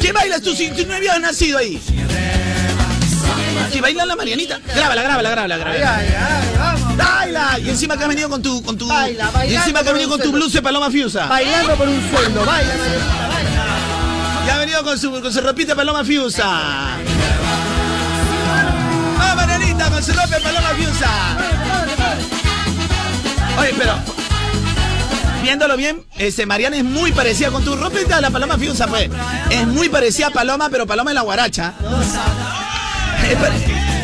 ¿Qué 0.00 0.12
bailas 0.12 0.42
tú 0.42 0.54
si 0.54 0.70
tú 0.70 0.84
no 0.86 0.94
habías 0.94 1.20
nacido 1.20 1.58
ahí? 1.58 1.80
¿Qué 3.72 3.80
baila 3.80 4.04
la 4.04 4.16
Marianita? 4.16 4.58
Grábala, 4.74 5.02
grábala, 5.02 5.30
grábala, 5.30 5.56
grábala. 5.56 5.96
Ay, 5.96 6.08
ay, 6.18 6.48
vamos. 6.58 6.96
Baila. 6.96 7.58
Y 7.58 7.70
encima 7.70 7.96
que 7.96 8.02
has 8.02 8.08
venido 8.08 8.28
con 8.28 8.42
tu, 8.42 8.62
con 8.62 8.76
tu. 8.76 8.86
Baila, 8.86 9.30
y 9.48 9.54
encima 9.54 9.78
que 9.80 9.86
por 9.86 9.94
venido 9.94 10.10
con 10.10 10.20
tu 10.20 10.32
blues 10.32 10.52
de 10.52 10.60
paloma 10.60 10.90
fiusa. 10.90 11.26
Bailando 11.26 11.74
por 11.76 11.88
un 11.88 12.10
sueldo, 12.10 12.44
baila, 12.44 12.74
Marianita, 12.76 13.28
baila. 13.28 13.64
Y 14.46 14.50
ha 14.50 14.58
venido 14.58 14.82
con 14.82 14.98
su, 14.98 15.10
con 15.10 15.32
su 15.32 15.40
ropita 15.40 15.74
paloma 15.74 16.04
fiusa. 16.04 16.44
¡Ah, 19.18 19.34
Marianita, 19.36 19.90
con 19.90 20.02
su 20.02 20.12
ropa 20.12 20.38
paloma 20.42 20.68
fiusa! 20.76 21.08
Oye, 23.58 23.74
pero. 23.78 24.21
Viéndolo 25.42 25.76
bien, 25.76 26.04
este, 26.18 26.46
Mariana 26.46 26.76
es 26.76 26.84
muy 26.84 27.10
parecida 27.12 27.50
con 27.50 27.64
tu 27.64 27.74
ropita 27.74 28.16
de 28.16 28.22
la 28.22 28.30
paloma 28.30 28.56
fiusa, 28.56 28.86
pues. 28.86 29.10
Es 29.50 29.66
muy 29.66 29.88
parecida 29.88 30.28
a 30.28 30.30
Paloma, 30.30 30.68
pero 30.70 30.86
Paloma 30.86 31.10
es 31.10 31.16
la 31.16 31.22
guaracha. 31.22 31.74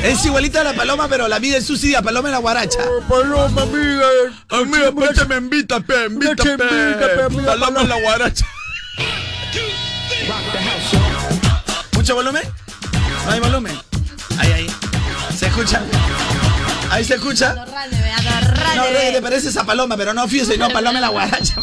Es, 0.03 0.19
es 0.19 0.27
igualita 0.27 0.63
a 0.63 0.65
la 0.65 0.73
paloma, 0.75 1.07
pero 1.09 1.29
la 1.29 1.39
vida 1.39 1.57
es 1.57 1.67
suicida. 1.67 2.03
Paloma 2.03 2.29
es 2.29 2.33
la 2.33 2.39
guaracha. 2.39 2.81
Paloma, 3.09 3.63
amiga. 3.63 4.07
Amiga, 4.49 4.93
pues 4.93 5.29
me 5.29 5.37
invita, 5.37 5.81
pe, 5.81 6.07
invita, 6.07 6.43
pe, 6.43 7.43
Paloma 7.47 7.83
en 7.83 7.89
la 7.89 8.01
guaracha. 8.01 8.47
¿Mucho 11.93 12.15
volumen? 12.15 12.43
¿No 13.27 13.33
hay 13.33 13.41
volumen? 13.41 13.79
Ahí, 14.39 14.53
ahí. 14.53 14.71
¿Se 15.37 15.47
escucha? 15.47 15.83
Ahí 16.91 17.05
se 17.05 17.15
escucha. 17.15 17.55
No, 17.55 18.83
Rey, 18.85 19.13
te 19.13 19.23
pareces 19.23 19.57
a 19.57 19.65
Paloma, 19.65 19.97
pero 19.97 20.15
no 20.15 20.27
Fiuse, 20.29 20.57
no, 20.57 20.69
Paloma 20.71 21.01
la 21.01 21.09
guaracha. 21.09 21.55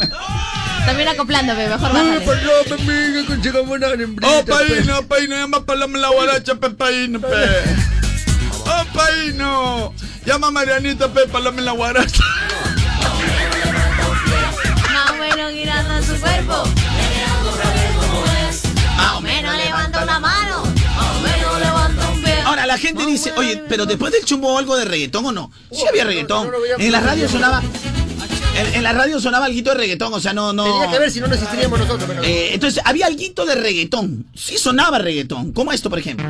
También 0.86 1.08
acoplando, 1.10 1.56
pe, 1.56 1.68
mejor 1.68 1.90
Ay, 1.94 2.20
bájale. 2.20 2.20
Paloma, 2.22 2.94
amiga, 2.94 3.26
consigamos 3.26 3.72
una 3.76 3.88
hembrita. 3.88 4.32
Oh, 4.32 4.46
paino, 4.46 5.02
paino, 5.08 5.36
llama 5.36 5.66
Paloma 5.66 5.96
en 5.96 6.02
la 6.02 6.10
guaracha, 6.10 6.56
pe, 6.56 6.70
paino, 6.70 7.20
pe. 7.20 7.28
Oh, 8.66 8.86
paino. 8.94 9.94
Llama 10.26 10.48
a 10.48 10.52
Marianita, 10.52 11.08
pe, 11.08 11.28
Paloma 11.28 11.60
en 11.60 11.66
la 11.66 11.72
guaracha. 11.72 12.24
Más 14.94 15.12
o 15.12 15.16
menos 15.16 15.52
girando 15.54 16.04
su 16.04 16.20
cuerpo. 16.20 16.64
Más 18.98 19.14
o 19.14 19.22
Menos 19.22 19.58
levanta 19.58 20.04
una 20.04 20.20
mano. 20.20 20.45
La 22.76 22.82
gente 22.82 23.06
dice, 23.06 23.32
oye, 23.38 23.64
pero 23.70 23.86
después 23.86 24.12
del 24.12 24.26
chumbo 24.26 24.58
algo 24.58 24.76
de 24.76 24.84
reggaetón 24.84 25.26
o 25.28 25.32
no? 25.32 25.50
Sí 25.72 25.86
había 25.88 26.04
reggaetón. 26.04 26.52
En 26.78 26.92
la 26.92 27.00
radio 27.00 27.30
sonaba. 27.30 27.64
En, 28.58 28.76
en 28.76 28.84
la 28.84 28.92
radio 28.92 29.22
sonaba 29.22 29.46
algo 29.46 29.62
de 29.62 29.74
reggaetón, 29.74 30.14
o 30.14 30.20
sea, 30.20 30.34
no, 30.34 30.52
no. 30.52 30.66
Tenía 30.66 30.92
que 30.92 31.00
ver 31.00 31.10
si 31.10 31.22
no 31.22 31.28
nos 31.28 31.38
existiríamos 31.38 31.80
nosotros. 31.80 32.04
Pero... 32.06 32.22
Eh, 32.26 32.54
entonces, 32.54 32.84
había 32.84 33.06
algo 33.06 33.46
de 33.46 33.56
reggaetón. 33.56 34.26
Sí 34.36 34.58
sonaba 34.58 35.00
reggaetón. 35.00 35.54
Como 35.54 35.72
esto, 35.72 35.90
por 35.90 36.00
ejemplo. 36.00 36.28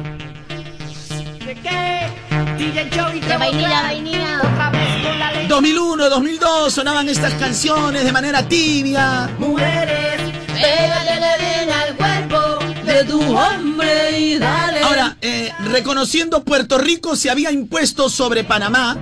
De 3.27 3.37
vainilla, 3.37 3.81
vainilla. 3.81 4.41
2001, 5.47 6.09
2002 6.09 6.73
sonaban 6.73 7.09
estas 7.09 7.33
canciones 7.33 8.03
de 8.03 8.11
manera 8.11 8.47
tibia. 8.47 9.31
Mujeres, 9.39 10.21
pégale 10.53 11.44
de 12.95 13.03
tu 13.03 13.19
hombre 13.37 14.19
y 14.19 14.37
dale. 14.37 14.79
Ahora, 14.79 15.17
eh, 15.21 15.51
reconociendo 15.65 16.43
Puerto 16.45 16.77
Rico 16.77 17.17
se 17.17 17.29
había 17.29 17.51
impuesto 17.51 18.09
sobre 18.09 18.45
Panamá 18.45 18.97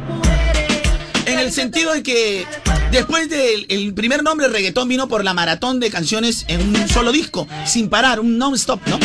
en 1.27 1.37
el 1.37 1.51
sentido 1.51 1.93
de 1.93 2.01
que 2.01 2.47
después 2.91 3.29
del 3.29 3.67
el 3.69 3.93
primer 3.93 4.23
nombre 4.23 4.47
reggaetón 4.47 4.87
vino 4.87 5.07
por 5.07 5.23
la 5.23 5.35
maratón 5.35 5.79
de 5.79 5.91
canciones 5.91 6.45
en 6.47 6.75
un 6.75 6.89
solo 6.89 7.11
disco, 7.11 7.47
sin 7.67 7.87
parar, 7.89 8.19
un 8.19 8.39
non-stop, 8.39 8.81
¿no? 8.87 8.97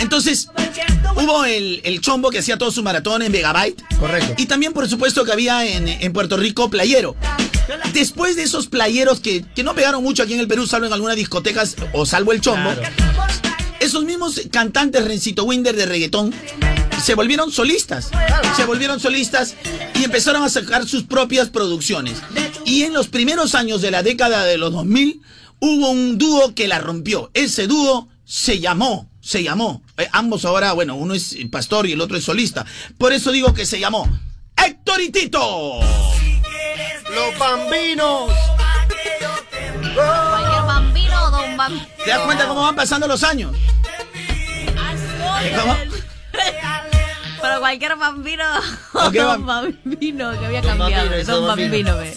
Entonces, 0.00 0.48
hubo 1.16 1.44
el, 1.44 1.82
el 1.84 2.00
chombo 2.00 2.30
que 2.30 2.38
hacía 2.38 2.56
todo 2.56 2.70
su 2.70 2.82
maratón 2.82 3.20
en 3.22 3.30
Megabyte. 3.30 3.82
Correcto. 4.00 4.34
Y 4.38 4.46
también, 4.46 4.72
por 4.72 4.88
supuesto, 4.88 5.24
que 5.26 5.32
había 5.32 5.66
en, 5.66 5.88
en 5.88 6.12
Puerto 6.14 6.38
Rico 6.38 6.70
playero. 6.70 7.16
Después 7.92 8.34
de 8.36 8.44
esos 8.44 8.66
playeros 8.66 9.20
que, 9.20 9.44
que 9.54 9.62
no 9.62 9.74
pegaron 9.74 10.02
mucho 10.02 10.22
aquí 10.22 10.32
en 10.32 10.40
el 10.40 10.48
Perú, 10.48 10.66
salvo 10.66 10.86
en 10.86 10.92
algunas 10.94 11.16
discotecas 11.16 11.76
o 11.92 12.06
salvo 12.06 12.32
el 12.32 12.40
chombo, 12.40 12.70
esos 13.88 14.04
mismos 14.04 14.42
cantantes 14.52 15.02
Rencito 15.02 15.44
Winder 15.44 15.74
de 15.74 15.86
reggaetón 15.86 16.34
se 17.02 17.14
volvieron 17.14 17.50
solistas. 17.50 18.10
Se 18.54 18.66
volvieron 18.66 19.00
solistas 19.00 19.54
y 19.94 20.04
empezaron 20.04 20.42
a 20.42 20.50
sacar 20.50 20.86
sus 20.86 21.04
propias 21.04 21.48
producciones. 21.48 22.18
Y 22.66 22.82
en 22.82 22.92
los 22.92 23.08
primeros 23.08 23.54
años 23.54 23.80
de 23.80 23.90
la 23.90 24.02
década 24.02 24.44
de 24.44 24.58
los 24.58 24.74
2000 24.74 25.22
hubo 25.60 25.90
un 25.90 26.18
dúo 26.18 26.54
que 26.54 26.68
la 26.68 26.80
rompió. 26.80 27.30
Ese 27.32 27.66
dúo 27.66 28.08
se 28.26 28.60
llamó, 28.60 29.08
se 29.22 29.42
llamó. 29.42 29.82
eh, 29.96 30.06
ambos 30.12 30.44
ahora, 30.44 30.74
bueno, 30.74 30.94
uno 30.94 31.14
es 31.14 31.34
pastor 31.50 31.86
y 31.86 31.92
el 31.92 32.02
otro 32.02 32.18
es 32.18 32.24
solista. 32.24 32.66
Por 32.98 33.14
eso 33.14 33.32
digo 33.32 33.54
que 33.54 33.64
se 33.64 33.80
llamó 33.80 34.06
Héctor 34.54 35.00
y 35.00 35.10
Tito. 35.10 35.80
Los 35.80 37.38
bambinos. 37.38 38.30
Cualquier 39.94 40.62
bambino, 40.66 41.30
don 41.30 41.56
bambino. 41.56 41.86
¿Te 42.04 42.10
das 42.10 42.20
cuenta 42.20 42.46
cómo 42.46 42.60
van 42.60 42.76
pasando 42.76 43.08
los 43.08 43.24
años? 43.24 43.56
¿Cómo? 45.60 45.76
Pero 47.40 47.60
cualquier 47.60 47.96
vampiro. 47.96 48.44
¿O 48.94 49.10
qué 49.10 49.20
Don 49.20 49.46
Bambino 49.46 50.38
que 50.38 50.46
había 50.46 50.60
cambiado. 50.62 51.08
Bambino, 51.08 51.24
Don 51.24 51.46
Bambino, 51.46 51.96
ve. 51.96 52.14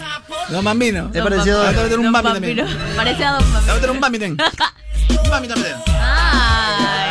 Don 0.50 0.66
Bambino. 0.66 1.12
Te 1.12 1.22
voy 1.22 1.34
a 1.34 1.36
meter 1.38 2.00
un. 2.00 2.12
Bambino. 2.12 2.66
Parece 2.96 3.26
a 3.26 3.32
Don 3.34 3.44
Te 3.44 3.50
voy 3.50 3.60
a 3.60 3.62
Bambino. 3.62 3.72
meter 3.72 3.90
un 3.92 4.00
Bambi 5.30 5.48
también. 5.48 5.76
Un. 5.76 5.84
Ay, 5.88 7.11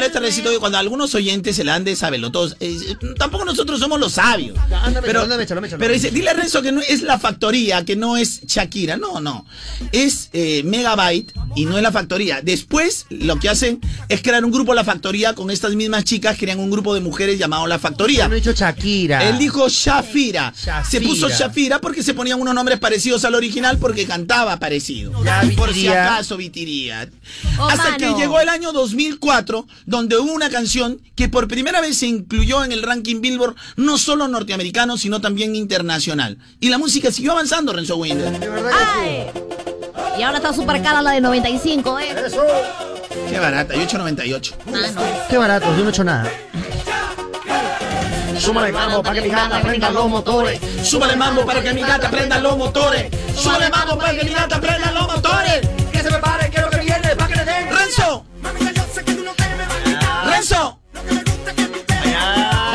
molesta, 0.00 0.18
perreo. 0.20 0.30
Recito? 0.30 0.50
Que 0.50 0.58
cuando 0.58 0.78
algunos 0.78 1.14
oyentes 1.14 1.56
se 1.56 1.64
la 1.64 1.74
han 1.74 1.84
de 1.84 1.96
sabelotodos, 1.96 2.56
eh, 2.60 2.76
eh, 2.88 2.96
tampoco 3.18 3.44
nosotros 3.44 3.78
somos 3.80 4.00
los 4.00 4.12
sabios. 4.14 4.58
Ándame, 4.82 5.06
pero, 5.06 5.22
ándame, 5.22 5.46
pero 5.46 5.92
dice, 5.92 6.10
dile 6.10 6.30
a 6.30 6.34
Renzo 6.34 6.62
que 6.62 6.72
no 6.72 6.80
es 6.80 7.02
la 7.02 7.18
factoría, 7.18 7.84
que 7.84 7.96
no 7.96 8.16
es 8.16 8.44
Shakira. 8.46 8.96
No, 8.96 9.20
no. 9.20 9.46
Es 9.92 10.30
eh, 10.32 10.62
Megabyte 10.64 11.32
y 11.54 11.66
no 11.66 11.76
es 11.76 11.82
la 11.82 11.92
factoría. 11.92 12.40
Después, 12.42 13.06
lo 13.10 13.38
que 13.38 13.48
hacen 13.48 13.80
es 14.08 14.22
crear 14.22 14.44
un 14.44 14.50
grupo 14.50 14.74
La 14.74 14.84
Factoría 14.84 15.34
con 15.34 15.50
estas 15.50 15.74
mismas 15.74 16.04
chicas, 16.04 16.36
crean 16.38 16.58
un 16.58 16.70
grupo 16.70 16.94
de 16.94 17.00
mujeres 17.00 17.38
llamado 17.38 17.66
La 17.66 17.78
Factoría. 17.78 18.28
No 18.28 18.34
he 18.34 18.38
dicho 18.38 18.52
Shakira. 18.52 19.28
Él 19.28 19.38
dijo 19.38 19.68
Shafira. 19.68 20.52
Shafira. 20.56 20.84
Se 20.84 21.00
puso 21.00 21.28
Shafira 21.28 21.80
porque 21.80 22.02
se 22.02 22.14
ponían 22.14 22.40
unos 22.40 22.54
nombres 22.54 22.78
parecidos 22.78 23.24
al 23.24 23.34
original 23.34 23.78
porque 23.78 24.06
cantaba 24.06 24.58
parecido. 24.58 25.12
Ya, 25.24 25.42
Por 25.56 25.72
si 25.74 25.88
acaso 25.88 26.36
Vitiría. 26.36 27.08
Oh, 27.58 27.64
Hasta 27.64 27.90
mano. 27.90 27.98
que 27.98 28.20
llegó 28.20 28.40
el 28.40 28.48
año 28.48 28.72
2004, 28.72 29.66
donde 29.90 30.16
hubo 30.16 30.32
una 30.32 30.50
canción 30.50 31.02
que 31.16 31.28
por 31.28 31.48
primera 31.48 31.80
vez 31.80 31.98
se 31.98 32.06
incluyó 32.06 32.64
en 32.64 32.70
el 32.70 32.84
ranking 32.84 33.20
Billboard, 33.20 33.56
no 33.74 33.98
solo 33.98 34.28
norteamericano, 34.28 34.96
sino 34.96 35.20
también 35.20 35.56
internacional. 35.56 36.38
Y 36.60 36.68
la 36.68 36.78
música 36.78 37.10
siguió 37.10 37.32
avanzando, 37.32 37.72
Renzo 37.72 37.96
Winder. 37.96 38.38
De 38.38 38.48
verdad 38.48 38.70
que 38.70 38.76
Ay. 39.00 39.26
Y 40.16 40.22
ahora 40.22 40.36
está 40.36 40.52
súper 40.52 40.80
cara 40.80 41.02
la 41.02 41.10
de 41.10 41.20
95, 41.20 41.98
¿eh? 41.98 42.14
Eso. 42.24 42.40
Qué 43.28 43.40
barata, 43.40 43.74
8.98. 43.74 44.54
Ah, 44.68 44.90
no. 44.94 45.02
Qué 45.28 45.38
barato, 45.38 45.66
yo 45.76 45.82
no 45.82 45.88
he 45.88 45.90
hecho 45.90 46.04
nada. 46.04 46.30
Súmale 48.38 48.70
mambo 48.70 49.02
para 49.02 49.20
que 49.20 49.28
mi 49.28 49.34
gata 49.34 49.60
prenda 49.60 49.90
los 49.90 50.08
motores. 50.08 50.60
Súbale 50.84 51.16
mambo 51.16 51.44
para 51.44 51.62
que 51.62 51.74
mi 51.74 51.82
gata 51.82 52.08
prenda 52.08 52.38
los 52.38 52.56
motores. 52.56 53.10
Súbale 53.36 53.68
mambo 53.70 53.98
para 53.98 54.16
que 54.16 54.24
mi 54.24 54.30
gata 54.32 54.60
prenda 54.60 54.92
los 54.92 55.12
motores. 55.12 55.68
Que 55.90 55.98
se 56.00 56.10
me 56.10 56.18
pare, 56.18 56.48
que 56.48 56.60
lo 56.60 56.70
que 56.70 56.78
viene, 56.78 57.16
para 57.16 57.26
que 57.26 57.34
le 57.34 57.44
den. 57.44 57.68
Renzo. 57.76 58.24
Renzo. 60.50 60.80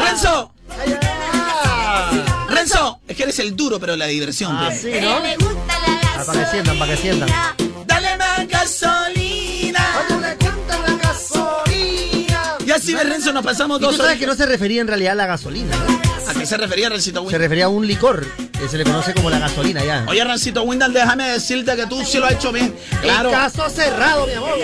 Renzo. 0.05 0.53
Renzo. 2.47 2.99
Es 3.05 3.17
que 3.17 3.23
eres 3.23 3.39
el 3.39 3.53
duro, 3.53 3.81
pero 3.81 3.97
la 3.97 4.05
diversión. 4.05 4.55
Ah, 4.55 4.67
pues. 4.67 4.81
sí, 4.81 4.91
¿no? 5.01 5.19
Le 5.19 5.35
gusta 5.35 5.73
la 6.15 6.23
para 6.25 6.39
que 6.39 6.51
sientan, 6.51 6.79
para 6.79 6.95
que 6.95 7.01
sientan. 7.01 7.29
Dale 7.85 8.17
más 8.17 8.47
gasolina. 8.47 10.44
Y 12.75 12.77
así 12.77 12.93
de 12.93 13.03
Renzo 13.03 13.31
nos 13.31 13.43
pasamos 13.45 13.77
Y 13.77 13.81
tú 13.81 13.85
dos 13.87 13.95
sabes 13.97 14.09
horas. 14.11 14.19
que 14.19 14.25
no 14.27 14.35
se 14.35 14.45
refería 14.45 14.81
en 14.81 14.87
realidad 14.87 15.13
a 15.13 15.15
la 15.15 15.25
gasolina, 15.27 15.75
¿no? 15.87 16.05
¿A 16.27 16.33
qué 16.33 16.45
se 16.45 16.57
refería 16.57 16.89
Rencito 16.89 17.19
Se 17.19 17.25
Windal? 17.25 17.41
refería 17.41 17.65
a 17.65 17.69
un 17.69 17.85
licor 17.85 18.25
que 18.59 18.67
se 18.67 18.77
le 18.79 18.83
conoce 18.83 19.13
como 19.13 19.29
la 19.29 19.37
gasolina 19.37 19.85
ya. 19.85 20.05
Oye, 20.07 20.23
Rencito 20.23 20.63
Windal, 20.63 20.91
déjame 20.91 21.29
decirte 21.29 21.75
que 21.75 21.85
tú 21.85 22.03
sí 22.03 22.17
lo 22.17 22.25
has 22.25 22.33
hecho 22.33 22.51
bien. 22.51 22.73
Claro. 23.01 23.29
El 23.29 23.35
caso 23.35 23.69
cerrado, 23.69 24.25
mi 24.25 24.33
amor. 24.33 24.55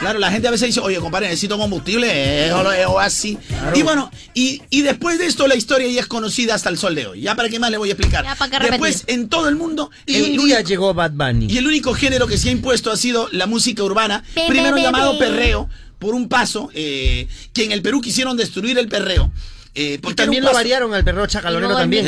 Claro, 0.00 0.18
la 0.18 0.30
gente 0.32 0.48
a 0.48 0.50
veces 0.50 0.68
dice, 0.68 0.80
oye, 0.80 0.96
compadre, 0.98 1.26
necesito 1.28 1.58
combustible, 1.58 2.08
eh, 2.46 2.52
o 2.54 2.62
lo- 2.62 2.70
o 2.92 2.98
así. 2.98 3.36
Claro. 3.48 3.76
Y 3.78 3.82
bueno, 3.82 4.10
y, 4.32 4.62
y 4.70 4.80
después 4.82 5.18
de 5.18 5.26
esto 5.26 5.46
la 5.46 5.56
historia 5.56 5.88
ya 5.88 6.00
es 6.00 6.06
conocida 6.06 6.54
hasta 6.54 6.70
el 6.70 6.78
sol 6.78 6.94
de 6.94 7.06
hoy. 7.06 7.20
Ya 7.20 7.34
para 7.34 7.50
qué 7.50 7.58
más 7.60 7.70
le 7.70 7.76
voy 7.76 7.90
a 7.90 7.92
explicar. 7.92 8.24
Ya, 8.24 8.34
¿para 8.34 8.58
qué 8.58 8.70
después, 8.70 9.04
en 9.08 9.28
todo 9.28 9.48
el 9.48 9.56
mundo, 9.56 9.90
Y 10.06 10.16
el 10.16 10.22
un 10.40 10.46
día 10.46 10.56
único- 10.56 10.68
llegó 10.68 10.94
Bad 10.94 11.12
Bunny. 11.12 11.46
y 11.52 11.58
el 11.58 11.66
único 11.66 11.92
género 11.92 12.26
que 12.26 12.38
se 12.38 12.48
ha 12.48 12.52
impuesto 12.52 12.90
ha 12.90 12.96
sido 12.96 13.28
la 13.30 13.46
música 13.46 13.82
urbana, 13.84 14.24
Be, 14.34 14.46
primero 14.48 14.74
be, 14.74 14.80
be, 14.80 14.86
llamado 14.86 15.12
be. 15.12 15.18
perreo, 15.18 15.68
por 16.00 16.14
un 16.14 16.28
paso, 16.28 16.68
eh, 16.74 17.28
que 17.52 17.62
en 17.64 17.70
el 17.70 17.82
Perú 17.82 18.00
quisieron 18.00 18.36
destruir 18.36 18.76
el 18.78 18.88
perreo. 18.88 19.30
eh, 19.72 20.00
porque 20.02 20.16
también 20.16 20.42
un 20.42 20.46
lo 20.46 20.50
paso- 20.50 20.58
variaron 20.58 20.92
al 20.94 21.04
perro 21.04 21.24
chacalonero 21.28 21.76
también. 21.76 22.04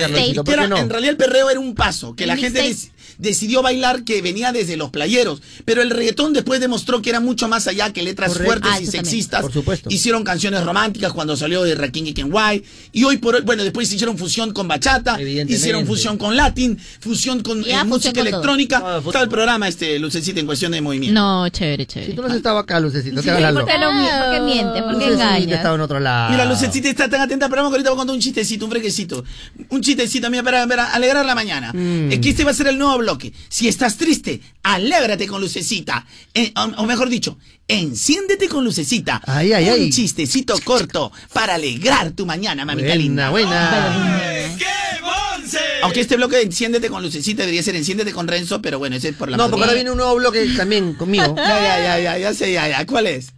En 0.80 0.90
realidad 0.90 1.10
el 1.12 1.16
perreo 1.16 1.48
era 1.48 1.60
un 1.60 1.76
paso 1.76 2.16
que 2.16 2.24
El 2.24 2.28
la 2.28 2.36
gente 2.36 2.58
decidió 3.22 3.62
bailar 3.62 4.04
que 4.04 4.20
venía 4.20 4.52
desde 4.52 4.76
los 4.76 4.90
playeros. 4.90 5.40
Pero 5.64 5.80
el 5.82 5.90
reggaetón 5.90 6.32
después 6.32 6.60
demostró 6.60 7.00
que 7.00 7.10
era 7.10 7.20
mucho 7.20 7.48
más 7.48 7.66
allá 7.66 7.92
que 7.92 8.02
letras 8.02 8.32
Correcto. 8.32 8.46
fuertes 8.52 8.70
Ah, 8.74 8.80
y 8.80 8.86
sexistas. 8.86 9.42
Por 9.42 9.52
supuesto. 9.52 9.88
Hicieron 9.90 10.24
canciones 10.24 10.64
románticas 10.64 11.12
cuando 11.12 11.36
salió 11.36 11.62
de 11.62 11.74
Rakim 11.74 12.06
y 12.06 12.12
Kenway. 12.12 12.62
Y 12.92 13.04
hoy 13.04 13.18
por 13.18 13.36
hoy, 13.36 13.42
bueno, 13.42 13.62
después 13.62 13.90
hicieron 13.92 14.18
fusión 14.18 14.52
con 14.52 14.68
bachata, 14.68 15.20
hicieron 15.22 15.86
fusión 15.86 16.18
con 16.18 16.36
latin, 16.36 16.78
fusión 17.00 17.42
con 17.42 17.64
eh, 17.66 17.82
música 17.84 18.12
con 18.12 18.26
electrónica. 18.26 19.00
Está 19.06 19.20
el 19.22 19.28
programa, 19.28 19.68
este, 19.68 19.98
Lucecita, 19.98 20.40
en 20.40 20.46
cuestión 20.46 20.72
de 20.72 20.80
movimiento. 20.80 21.18
No, 21.20 21.48
chévere, 21.48 21.84
Si 21.84 21.86
chévere. 21.88 22.12
tú 22.14 22.22
no 22.22 22.28
has 22.28 22.34
estado 22.34 22.58
acá, 22.58 22.80
Lucecito, 22.80 23.16
te 23.16 23.22
Sí, 23.22 23.28
hagas 23.30 23.42
la 23.42 23.52
¿por 23.52 23.64
qué, 23.66 23.74
loca. 23.78 23.92
no, 23.92 24.24
¿Por 24.24 24.34
qué 24.34 24.40
miente? 24.54 24.82
¿Por 24.82 24.90
qué 24.98 25.06
Lucecito 25.06 25.12
engañas? 25.22 25.56
estaba 25.56 25.74
en 25.76 25.80
otro 25.80 26.00
lado. 26.00 26.30
Mira, 26.32 26.44
Lucecita 26.44 26.88
está 26.88 27.08
tan 27.08 27.20
atenta 27.20 27.46
al 27.46 27.50
programa 27.50 27.70
que 27.70 27.74
ahorita 27.74 27.90
voy 27.90 27.96
a 27.96 28.00
contar 28.00 28.14
un 28.16 28.20
chistecito, 28.20 28.64
un 28.64 28.70
frequecito. 28.72 29.24
Un 29.68 29.80
chistecito, 29.80 30.28
mira, 30.30 30.42
para, 30.42 30.66
para 30.66 30.92
alegrar 30.92 31.24
la 31.24 31.34
mañana. 31.34 31.72
Mm. 31.72 32.12
Es 32.12 32.18
que 32.18 32.30
este 32.30 32.44
va 32.44 32.50
a 32.50 32.54
ser 32.54 32.66
el 32.68 32.78
nuevo 32.78 32.94
bloque. 33.12 33.32
Si 33.48 33.68
estás 33.68 33.96
triste, 33.96 34.40
alégrate 34.62 35.26
con 35.26 35.40
Lucecita. 35.40 36.06
Eh, 36.34 36.52
o, 36.56 36.82
o 36.82 36.86
mejor 36.86 37.08
dicho, 37.08 37.38
enciéndete 37.68 38.48
con 38.48 38.64
Lucecita. 38.64 39.20
Ay, 39.26 39.52
ay, 39.52 39.64
un 39.68 39.72
ay. 39.72 39.90
chistecito 39.90 40.54
corto 40.64 41.12
para 41.32 41.54
alegrar 41.54 42.12
tu 42.12 42.26
mañana, 42.26 42.64
mamita 42.64 42.94
linda. 42.94 43.30
Buena, 43.30 43.70
buena. 43.70 44.56
Aunque 45.82 46.00
este 46.00 46.16
bloque 46.16 46.36
de 46.36 46.42
enciéndete 46.42 46.88
con 46.88 47.02
Lucecita 47.02 47.42
debería 47.42 47.62
ser 47.62 47.76
enciéndete 47.76 48.12
con 48.12 48.28
Renzo, 48.28 48.62
pero 48.62 48.78
bueno, 48.78 48.96
ese 48.96 49.08
es 49.10 49.16
por 49.16 49.28
la 49.28 49.36
No, 49.36 49.50
porque 49.50 49.64
ahora 49.64 49.74
viene 49.74 49.90
un 49.90 49.96
nuevo 49.98 50.14
bloque 50.14 50.46
también 50.56 50.94
conmigo. 50.94 51.34
Ya, 51.42 51.60
ya, 51.60 51.82
ya, 51.82 51.98
ya, 51.98 52.18
ya 52.18 52.34
sé, 52.34 52.52
ya, 52.52 52.68
ya. 52.68 52.86
¿Cuál 52.86 53.08
es? 53.08 53.32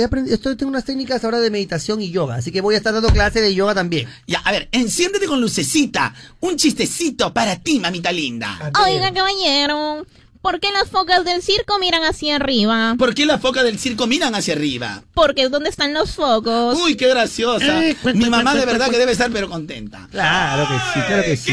He 0.00 0.04
aprendido, 0.04 0.34
estoy, 0.34 0.56
tengo 0.56 0.70
unas 0.70 0.86
técnicas 0.86 1.22
ahora 1.24 1.40
de 1.40 1.50
meditación 1.50 2.00
y 2.00 2.10
yoga, 2.10 2.36
así 2.36 2.50
que 2.50 2.62
voy 2.62 2.74
a 2.74 2.78
estar 2.78 2.94
dando 2.94 3.10
clase 3.10 3.42
de 3.42 3.54
yoga 3.54 3.74
también. 3.74 4.08
Ya, 4.26 4.38
a 4.38 4.50
ver, 4.50 4.66
enciéndete 4.72 5.26
con 5.26 5.42
Lucecita. 5.42 6.14
Un 6.40 6.56
chistecito 6.56 7.34
para 7.34 7.56
ti, 7.56 7.78
mamita 7.78 8.10
linda. 8.10 8.72
Oiga, 8.82 9.12
caballero, 9.12 10.06
¿por 10.42 10.60
qué 10.60 10.70
las 10.72 10.88
focas 10.88 11.24
del 11.24 11.42
circo 11.42 11.78
miran 11.78 12.02
hacia 12.04 12.36
arriba? 12.36 12.94
¿Por 12.98 13.14
qué 13.14 13.26
las 13.26 13.40
focas 13.40 13.64
del 13.64 13.78
circo 13.78 14.06
miran 14.06 14.34
hacia 14.34 14.54
arriba? 14.54 15.02
Porque 15.14 15.42
es 15.42 15.50
donde 15.50 15.68
están 15.70 15.92
los 15.94 16.12
focos. 16.14 16.78
Uy, 16.80 16.96
qué 16.96 17.08
graciosa. 17.08 17.84
Eh, 17.84 17.96
cuenta, 18.02 18.18
Mi 18.24 18.30
mamá 18.30 18.42
cuenta, 18.52 18.60
de 18.60 18.66
verdad 18.66 18.78
cuenta. 18.86 18.92
que 18.92 18.98
debe 18.98 19.12
estar 19.12 19.30
pero 19.30 19.48
contenta. 19.48 20.08
Claro 20.10 20.66
que 20.68 20.74
sí, 21.00 21.06
claro 21.06 21.22
que 21.24 21.36
sí. 21.36 21.52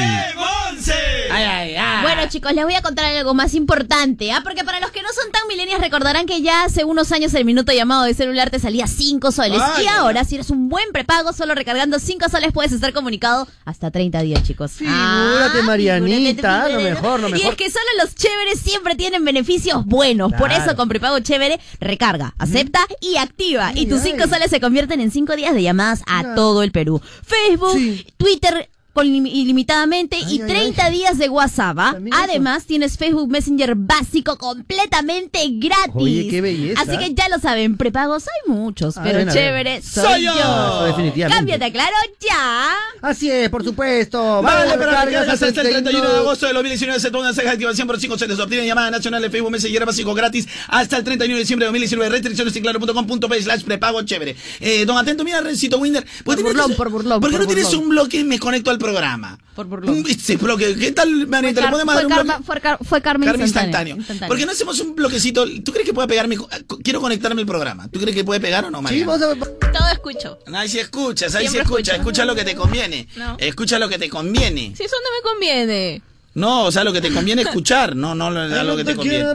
Ay, 1.32 1.44
ay, 1.44 1.76
ay. 1.76 2.02
Bueno, 2.04 2.22
chicos, 2.30 2.54
les 2.54 2.64
voy 2.64 2.76
a 2.76 2.82
contar 2.82 3.06
algo 3.06 3.34
más 3.34 3.54
importante, 3.56 4.32
¿ah? 4.32 4.42
Porque 4.44 4.64
para 4.64 4.80
los 4.80 4.92
que 4.92 5.02
no 5.02 5.10
son 5.10 5.32
tan 5.32 5.42
milenios 5.48 5.80
recordarán 5.82 6.26
que 6.26 6.42
ya 6.42 6.64
hace 6.64 6.84
unos 6.86 7.12
años 7.12 7.34
el 7.34 7.46
minuto 7.46 7.74
llamado 7.74 8.04
de 8.04 8.14
celular 8.14 8.50
te 8.50 8.60
salía 8.60 8.88
5 8.88 9.32
soles. 9.32 9.60
Ay, 9.62 9.84
y 9.84 9.88
ay, 9.88 9.96
ahora, 9.98 10.24
si 10.24 10.36
eres 10.36 10.50
un 10.50 10.70
buen 10.70 10.92
prepago, 10.94 11.34
solo 11.34 11.56
recargando 11.56 12.00
5 12.00 12.30
soles 12.30 12.52
puedes 12.54 12.72
estar 12.72 12.94
comunicado 12.94 13.48
hasta 13.66 13.92
30 13.92 14.22
días, 14.22 14.44
chicos. 14.44 14.72
Figúrate, 14.72 15.62
Marianita, 15.64 16.66
figúrate, 16.66 16.74
lo 16.74 16.82
mejor, 16.82 17.20
lo 17.20 17.30
Y 17.30 17.32
mejor. 17.34 17.52
es 17.52 17.56
que 17.58 17.70
solo 17.72 17.86
los 18.04 18.16
chéveres 18.16 18.60
siempre 18.62 18.77
tienen 18.95 19.24
beneficios 19.26 19.86
buenos. 19.86 20.34
Por 20.34 20.52
eso 20.52 20.76
con 20.76 20.90
prepago 20.90 21.20
chévere, 21.20 21.60
recarga, 21.80 22.34
acepta 22.38 22.80
y 23.02 23.18
activa. 23.18 23.72
y 23.76 23.86
tus 23.88 24.02
ay. 24.04 24.12
5 24.12 24.28
soles 24.28 24.49
se 24.49 24.60
convierten 24.60 25.02
en 25.02 25.12
5 25.12 25.36
días 25.36 25.54
de 25.54 25.62
llamadas 25.64 26.02
a 26.08 26.36
todo 26.36 26.64
el 26.64 26.72
Perú. 26.72 27.02
Facebook, 27.24 27.74
Sí. 27.78 28.06
Twitter 28.18 28.70
con 28.98 29.06
lim- 29.06 29.28
ilimitadamente 29.32 30.15
Ay, 30.15 30.38
y 30.38 30.41
ay, 30.41 30.48
30 30.48 30.90
días 30.90 31.18
de 31.19 31.30
WhatsApp. 31.30 31.78
¿ah? 31.80 31.95
Eso. 32.03 32.10
Además, 32.15 32.65
tienes 32.65 32.98
Facebook 32.98 33.30
Messenger 33.30 33.76
básico 33.76 34.38
completamente 34.40 35.40
gratis. 35.52 35.94
Oye, 35.94 36.28
qué 36.28 36.41
belleza. 36.41 36.82
Así 36.82 36.98
que 36.98 37.14
ya 37.14 37.30
lo 37.30 37.38
saben, 37.40 37.78
prepagos 37.78 38.24
hay 38.24 38.52
muchos, 38.52 38.98
A 38.98 39.03
pero 39.03 39.32
chévere 39.32 39.82
soy, 39.84 40.03
Soy 40.03 40.24
yo. 40.24 40.32
Eso, 40.34 40.84
definitivamente. 40.86 41.38
Cámbiate, 41.38 41.72
claro, 41.72 41.95
ya. 42.19 42.74
Así 43.02 43.30
es, 43.30 43.49
por 43.49 43.64
supuesto. 43.64 44.41
Vale, 44.41 44.65
Vale, 44.65 44.72
pero 44.80 44.90
cargas 44.91 45.06
recargas 45.06 45.34
hasta 45.34 45.48
el 45.48 45.53
31 45.53 45.78
de 45.78 45.91
31. 45.91 46.19
agosto 46.22 46.48
de 46.48 46.53
2019 46.53 46.99
se 46.99 47.11
toman 47.11 47.36
ceja 47.36 47.52
activación 47.52 47.88
por 47.88 47.99
5 47.99 48.18
soles. 48.18 48.40
Obtienen 48.40 48.65
llamada 48.68 48.90
nacional 48.90 49.22
de 49.22 49.30
Facebook 49.30 49.52
Messenger 49.52 49.86
básico 49.86 50.14
gratis 50.15 50.48
hasta 50.69 50.98
el 50.98 51.03
31 51.03 51.36
de 51.36 51.41
diciembre 51.41 51.65
de 51.65 51.68
2019. 51.68 52.10
Restricciones 52.10 52.56
en 52.56 52.64
claro.com.p 52.64 53.41
slash 53.44 53.64
prepago 53.64 54.02
chévere. 54.02 54.36
Eh, 54.60 54.86
don 54.86 54.98
Atento, 54.98 55.24
mira, 55.24 55.41
Rencito 55.41 55.78
Winder. 55.78 56.06
Por 56.24 56.41
burlón, 56.41 56.74
por 56.76 56.90
burlón, 56.90 57.22
¿Por 57.22 57.30
qué 57.30 57.38
no 57.38 57.45
tienes 57.45 57.72
un 57.74 57.90
bloque 57.90 58.19
y 58.19 58.24
me 58.24 58.40
conecto 58.40 58.72
al 58.72 58.78
programa? 58.92 59.38
Por. 59.56 59.66
Un- 59.68 60.04
bloque. 60.40 60.76
¿Qué 60.76 60.92
tal, 60.92 61.28
Manita? 61.28 61.62
¿Le 61.62 61.68
podemos 61.70 61.96
dar 61.96 62.06
un 62.06 62.12
bloque? 62.14 62.44
fue, 62.44 62.62
Car- 62.62 62.80
fue 62.84 63.02
Carmen, 63.02 63.28
Carmen 63.28 63.46
instantáneo. 63.48 63.96
instantáneo. 63.98 64.28
¿Por 64.30 64.38
qué 64.38 64.46
no 64.46 64.52
hacemos 64.54 64.80
un 64.80 64.96
bloquecito? 64.96 65.46
¿Tú 65.64 65.72
crees 65.72 65.86
que 65.86 65.94
puede 65.94 66.08
pegarme? 66.08 66.38
Quiero 66.84 67.02
conectarme 67.02 67.42
al 67.42 67.48
programa. 67.48 67.88
¿Tú 67.90 68.00
crees 68.00 68.16
que 68.16 68.24
puede 68.24 68.40
pegar 68.40 68.64
o 68.66 68.72
no, 68.72 68.82
María? 68.82 69.00
Sí, 69.06 69.06
ver. 69.06 69.38
Todo 69.74 69.88
escucho. 69.92 70.40
Ahí 70.54 70.70
sí 70.70 70.80
escuchas, 70.80 71.36
ahí 71.36 71.48
sí 71.48 71.58
escuchas. 71.58 71.80
escucho. 71.80 71.92
Escucha 71.96 72.26
lo 72.26 72.36
que 72.36 72.46
te 72.46 72.56
conviene. 72.56 73.08
No. 73.18 73.36
Escucha 73.40 73.80
lo 73.80 73.90
que 73.90 73.98
te 73.98 74.10
conviene. 74.10 74.74
Si 74.76 74.84
eso 74.84 74.96
no 75.04 75.10
me 75.18 75.32
conviene. 75.32 76.02
No, 76.34 76.66
o 76.66 76.72
sea, 76.72 76.84
lo 76.84 76.94
que 76.94 77.02
te 77.02 77.12
conviene 77.12 77.42
escuchar, 77.42 77.96
no, 77.96 78.14
no 78.16 78.30
lo, 78.30 78.78
que 78.78 78.84
te 78.84 78.96
conviene. 78.96 79.26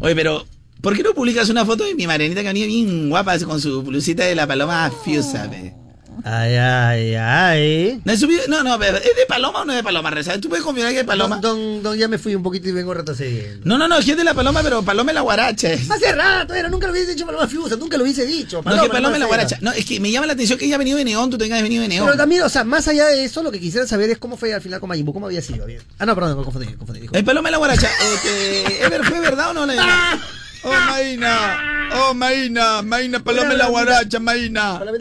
Oye, 0.00 0.14
pero, 0.14 0.46
¿por 0.80 0.96
qué 0.96 1.02
no 1.02 1.12
publicas 1.12 1.48
una 1.50 1.64
foto 1.64 1.84
de 1.84 1.94
mi 1.94 2.06
Marianita 2.06 2.40
que 2.40 2.48
venía 2.48 2.66
bien 2.66 3.08
guapa 3.10 3.38
con 3.40 3.60
su 3.60 3.82
blusita 3.82 4.24
de 4.24 4.34
la 4.34 4.46
paloma 4.46 4.90
fiusa, 5.04 5.46
ve? 5.46 5.74
Ay, 6.24 6.54
ay, 6.56 7.14
ay. 7.14 8.00
¿No, 8.04 8.12
es 8.12 8.20
subido? 8.20 8.42
no, 8.48 8.62
no, 8.62 8.82
¿es 8.82 8.92
de 8.92 9.26
paloma 9.28 9.62
o 9.62 9.64
no 9.64 9.72
es 9.72 9.78
de 9.78 9.82
paloma, 9.82 10.10
Reza? 10.10 10.40
¿Tú 10.40 10.48
puedes 10.48 10.64
confirmar 10.64 10.92
que 10.92 11.00
es 11.00 11.06
paloma? 11.06 11.36
Don, 11.36 11.58
don, 11.58 11.82
don, 11.82 11.98
ya 11.98 12.08
me 12.08 12.18
fui 12.18 12.34
un 12.34 12.42
poquito 12.42 12.68
y 12.68 12.72
vengo 12.72 12.94
retrocediendo. 12.94 13.60
No, 13.64 13.78
no, 13.78 13.88
no, 13.88 13.98
es 13.98 14.06
de 14.06 14.24
la 14.24 14.34
paloma, 14.34 14.60
pero 14.62 14.82
paloma 14.82 15.10
es 15.10 15.14
la 15.14 15.20
guaracha. 15.20 15.72
es. 15.72 15.90
Hace 15.90 16.12
rato, 16.12 16.54
era, 16.54 16.68
nunca 16.68 16.86
lo 16.86 16.92
hubiese 16.92 17.14
dicho 17.14 17.26
Paloma 17.26 17.46
Fiusa, 17.46 17.76
nunca 17.76 17.96
lo 17.96 18.04
hubiese 18.04 18.24
dicho. 18.24 18.62
No, 18.64 18.74
es 18.74 18.82
que 18.82 18.88
paloma 18.88 19.14
es 19.14 19.20
la 19.20 19.26
guaracha. 19.26 19.58
No, 19.60 19.72
es 19.72 19.84
que 19.84 20.00
me 20.00 20.10
llama 20.10 20.26
la 20.26 20.32
atención 20.32 20.58
que 20.58 20.66
ella 20.66 20.76
ha 20.76 20.78
venido 20.78 20.98
de 20.98 21.04
neón, 21.04 21.30
tú 21.30 21.38
tengas 21.38 21.62
venido 21.62 21.82
de 21.82 21.88
neón. 21.88 22.06
Pero 22.06 22.16
también, 22.16 22.42
o 22.42 22.48
sea, 22.48 22.64
más 22.64 22.88
allá 22.88 23.06
de 23.06 23.24
eso, 23.24 23.42
lo 23.42 23.50
que 23.50 23.60
quisiera 23.60 23.86
saber 23.86 24.10
es 24.10 24.18
cómo 24.18 24.36
fue 24.36 24.54
al 24.54 24.60
final 24.60 24.80
con 24.80 24.88
Majin 24.88 25.04
Buu, 25.04 25.14
cómo 25.14 25.26
había 25.26 25.42
sido. 25.42 25.66
Bien. 25.66 25.80
Ah, 25.98 26.06
no, 26.06 26.14
perdón, 26.14 26.38
me 26.38 26.44
confundí, 26.44 26.66
me 26.66 26.76
confundí. 26.76 27.08
El 27.12 27.24
paloma 27.24 27.48
es 27.48 27.52
la 27.52 27.58
guaracha. 27.58 27.88
Este, 28.14 28.84
Ever, 28.84 29.04
¿Fue 29.04 29.20
verdad 29.20 29.50
o 29.50 29.54
no? 29.54 29.66
La... 29.66 30.18
Oh, 30.62 30.72
Maína. 30.90 31.90
Oh, 31.94 32.14
Maína. 32.14 32.82
Maína, 32.82 33.22
paloma 33.22 33.52
en 33.52 33.58
la 33.58 33.68
guaracha, 33.68 34.18
Maína. 34.18 34.80
Paloma 34.80 34.98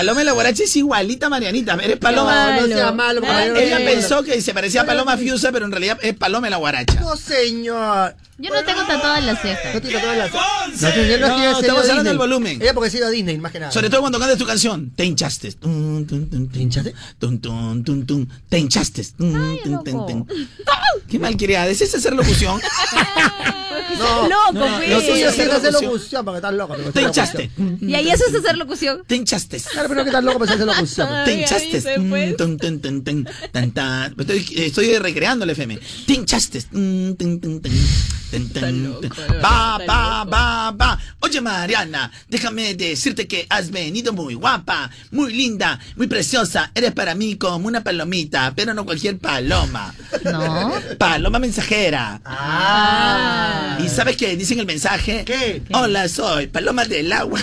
en 0.00 0.26
la 0.26 0.32
guaracha 0.32 0.64
es 0.64 0.76
igualita 0.76 1.26
a 1.26 1.30
Marianita. 1.30 1.74
Eres 1.82 1.98
paloma. 1.98 2.56
No, 2.56 2.66
no 2.66 2.66
sea 2.74 2.92
malo, 2.92 3.20
Ah. 3.24 3.44
Ella 3.46 3.78
No. 3.78 3.84
pensó 3.84 4.22
que 4.22 4.40
se 4.40 4.54
parecía 4.54 4.82
a 4.82 4.86
Paloma 4.86 5.16
Fiusa, 5.16 5.52
pero 5.52 5.66
en 5.66 5.72
realidad 5.72 5.98
es 6.02 6.14
Paloma 6.14 6.46
en 6.46 6.52
la 6.52 6.56
guaracha. 6.56 7.00
No, 7.00 7.16
señor. 7.16 8.14
Yo 8.38 8.50
no 8.52 8.64
tengo 8.64 8.80
tatuadas 8.84 9.18
en 9.20 9.26
las 9.26 9.40
cejas. 9.40 9.74
No 9.74 9.80
tiene 9.80 9.96
tatuadas 9.98 10.14
en 10.14 10.18
las 10.18 10.32
No, 11.20 11.28
No, 11.28 11.28
no 11.28 11.42
ido 11.44 11.56
a 11.56 11.60
estamos 11.60 11.82
hablando 11.88 12.10
del 12.10 12.18
volumen. 12.18 12.60
Ella 12.62 12.74
porque 12.74 12.90
ha 12.90 12.98
ido 12.98 13.06
a 13.06 13.10
Disney, 13.10 13.38
más 13.38 13.52
que 13.52 13.60
nada. 13.60 13.70
Sobre 13.70 13.88
todo 13.90 14.00
cuando 14.00 14.18
cantas 14.18 14.38
tu 14.38 14.46
canción. 14.46 14.90
Te 14.96 15.04
hinchaste. 15.04 15.52
¿Te 15.52 15.68
hinchaste? 15.68 16.38
Te 16.50 16.58
hinchaste. 16.58 16.94
Tum, 17.18 17.38
tum, 17.38 17.84
tum, 19.84 20.06
tum. 20.06 20.26
Qué 21.08 21.18
malcriada. 21.18 21.68
¿Es 21.68 21.80
esa 21.82 21.98
hacer 21.98 22.14
locución? 22.14 22.60
No, 23.98 24.28
Loco, 24.28 24.52
no, 24.52 24.78
pues. 24.78 24.88
no, 24.88 25.16
ya 25.16 25.28
hacer 25.28 25.72
locución 25.72 26.24
porque 26.24 26.38
estás 26.38 26.54
loco. 26.54 26.74
Te 26.92 27.02
hinchaste. 27.02 27.50
Y 27.80 27.94
ahí 27.94 28.10
eso 28.10 28.24
es 28.28 28.34
hacer 28.34 28.56
locución. 28.56 29.02
Te 29.06 29.16
hinchaste. 29.16 29.60
Claro, 29.82 29.88
pero 29.88 30.04
que 30.04 30.10
estás 30.10 30.24
loco 30.24 30.38
para 30.38 30.54
hacer 30.54 30.66
locución. 30.66 31.08
Te 31.24 31.34
hinchaste. 31.40 31.80
Tan, 33.50 33.70
tan. 33.72 34.14
Estoy, 34.18 34.46
estoy 34.56 34.98
recreando 34.98 35.44
el 35.44 35.50
FM. 35.50 35.78
Te 36.06 36.12
hinchaste. 36.14 36.62
Va, 38.32 39.78
va, 39.86 40.24
va, 40.24 40.70
va. 40.70 40.98
Oye, 41.20 41.40
Mariana, 41.40 42.10
déjame 42.28 42.74
decirte 42.74 43.26
que 43.28 43.46
has 43.50 43.70
venido 43.70 44.12
muy 44.12 44.34
guapa, 44.34 44.90
muy 45.10 45.32
linda, 45.32 45.78
muy 45.96 46.06
preciosa. 46.06 46.70
Eres 46.74 46.92
para 46.92 47.14
mí 47.14 47.36
como 47.36 47.68
una 47.68 47.82
palomita, 47.82 48.52
pero 48.56 48.72
no 48.74 48.84
cualquier 48.84 49.18
paloma. 49.18 49.94
No. 50.24 50.72
Paloma 50.98 51.38
mensajera. 51.38 52.20
Ah. 52.24 53.78
¿Y 53.84 53.88
sabes 53.88 54.16
qué? 54.16 54.36
Dicen 54.36 54.58
el 54.58 54.66
mensaje. 54.66 55.24
¿Qué? 55.24 55.62
Hola, 55.72 56.08
soy 56.08 56.46
Paloma 56.46 56.84
del 56.84 57.12
agua. 57.12 57.40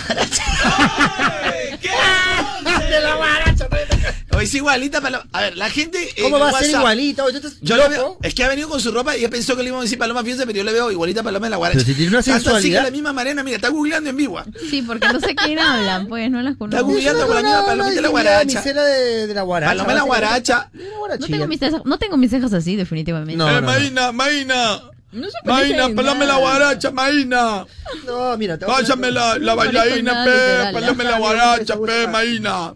De 2.88 3.00
la 3.00 3.14
guaracha. 3.14 3.68
O 4.32 4.40
es 4.40 4.54
igualita 4.54 5.00
Paloma. 5.00 5.26
A 5.32 5.40
ver, 5.40 5.56
la 5.56 5.68
gente. 5.70 5.98
en 6.16 6.22
¿Cómo 6.24 6.38
va 6.38 6.50
a 6.50 6.52
WhatsApp- 6.52 6.70
ser? 6.70 6.80
Oye, 6.80 7.14
tú 7.14 7.26
estás 7.48 7.56
Yo 7.60 7.76
le 7.76 7.82
loco. 7.82 7.90
veo, 7.90 8.18
es 8.22 8.34
que 8.34 8.44
ha 8.44 8.48
venido 8.48 8.68
con 8.68 8.80
su 8.80 8.92
ropa 8.92 9.16
y 9.16 9.20
ella 9.20 9.30
pensó 9.30 9.56
que 9.56 9.62
le 9.62 9.68
íbamos 9.68 9.82
a 9.82 9.84
decir 9.86 9.98
Paloma 9.98 10.22
Fiesta, 10.22 10.44
pero 10.46 10.58
yo 10.58 10.64
le 10.64 10.72
veo 10.72 10.90
igualita 10.90 11.20
a 11.20 11.24
Paloma 11.24 11.46
en 11.46 11.50
la 11.50 11.56
guaracha. 11.56 11.78
Pero 11.80 11.86
si 11.88 11.94
tiene 11.94 12.10
una 12.16 12.22
Tanto 12.22 12.54
así 12.54 12.68
que 12.70 12.74
la 12.80 12.90
misma 12.90 13.12
Mariana, 13.12 13.42
mira, 13.42 13.56
está 13.56 13.68
googleando 13.70 14.08
en 14.10 14.16
vivo. 14.16 14.40
Sí, 14.70 14.82
porque 14.82 15.08
no 15.08 15.18
sé 15.20 15.34
quién 15.34 15.58
hablan, 15.58 16.06
pues, 16.06 16.30
no 16.30 16.40
las 16.42 16.52
Está 16.52 16.58
conozco. 16.58 16.86
googleando 16.86 17.26
con 17.26 17.34
la 17.36 17.42
misma 17.42 17.66
Palomita 17.66 17.94
de 17.96 18.02
la 18.02 18.08
guaracha. 18.08 18.62
De, 18.62 19.26
de 19.26 19.34
la 19.34 19.42
guaracha. 19.42 19.72
Paloma 19.72 19.94
la 19.94 20.02
guaracha. 20.02 20.70
No 21.18 21.26
tengo, 21.26 21.46
mis 21.48 21.58
cejas, 21.58 21.82
no 21.84 21.98
tengo 21.98 22.16
mis 22.16 22.30
cejas 22.30 22.52
así, 22.52 22.76
definitivamente. 22.76 23.36
No, 23.36 23.48
eh, 23.48 23.52
no, 23.54 23.60
no. 23.62 23.66
Maína, 23.66 24.12
Maína. 24.12 24.80
No 25.12 25.26
se 25.28 25.36
Maína, 25.44 25.86
en 25.86 25.94
paloma 25.96 26.22
en 26.22 26.28
la 26.28 26.36
guaracha, 26.36 26.90
Maína. 26.92 27.66
No, 28.06 28.36
mira, 28.38 28.56
te 28.58 28.64
voy 28.64 28.74
a 28.74 28.78
Pásame 28.78 29.10
la, 29.10 29.38
la 29.38 29.52
No 29.52 29.56
bailarina, 29.56 30.24
pe. 30.24 30.72
Paloma 30.72 31.02
en 31.02 31.10
la 31.10 31.18
guaracha, 31.18 31.74
pe, 31.80 32.06
Maína. 32.06 32.74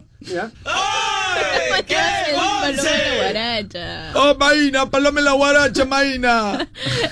Paloma 1.85 2.71
de 2.71 2.83
la 2.83 3.15
guaracha. 3.15 4.11
Oh, 4.15 4.35
Maína, 4.35 4.89
paloma 4.89 5.21
la 5.21 5.31
guaracha, 5.33 5.85
Maína. 5.85 6.67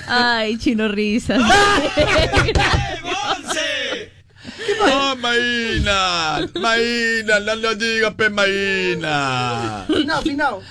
Ay, 0.06 0.58
chino 0.58 0.88
risas. 0.88 1.40
Oh, 4.80 5.14
Maína. 5.16 6.48
Maína, 6.60 7.40
no 7.40 7.54
lo 7.56 7.74
digas, 7.74 8.14
pe, 8.14 8.30
Maína. 8.30 9.84
Finao, 9.86 10.22
finao. 10.22 10.62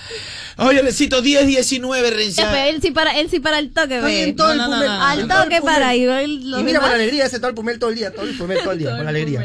Oye, 0.58 0.82
Recito, 0.82 1.20
10, 1.22 1.46
19, 1.46 2.10
Ya, 2.10 2.16
Rencia. 2.16 2.52
pe, 2.52 2.68
él 2.70 2.80
sí 2.82 2.90
para, 2.90 3.18
él 3.18 3.28
sí 3.30 3.40
para 3.40 3.58
el 3.58 3.72
toque, 3.72 3.98
No, 4.36 4.54
no, 4.54 4.68
no, 4.68 4.84
no. 4.84 5.02
Al 5.02 5.28
toque 5.28 5.60
para 5.62 5.94
los 5.94 6.60
Y 6.60 6.64
mira 6.64 6.80
con 6.80 6.90
alegría 6.90 7.26
ese 7.26 7.38
todo 7.38 7.48
el 7.48 7.54
pumel 7.54 7.78
todo 7.78 7.90
el 7.90 7.96
día, 7.96 8.12
todo 8.12 8.26
el 8.26 8.36
pumel 8.36 8.58
todo 8.62 8.72
el 8.72 8.78
día, 8.78 8.88
Todo 8.90 8.98
con 8.98 9.08
el 9.08 9.16
alegría. 9.16 9.40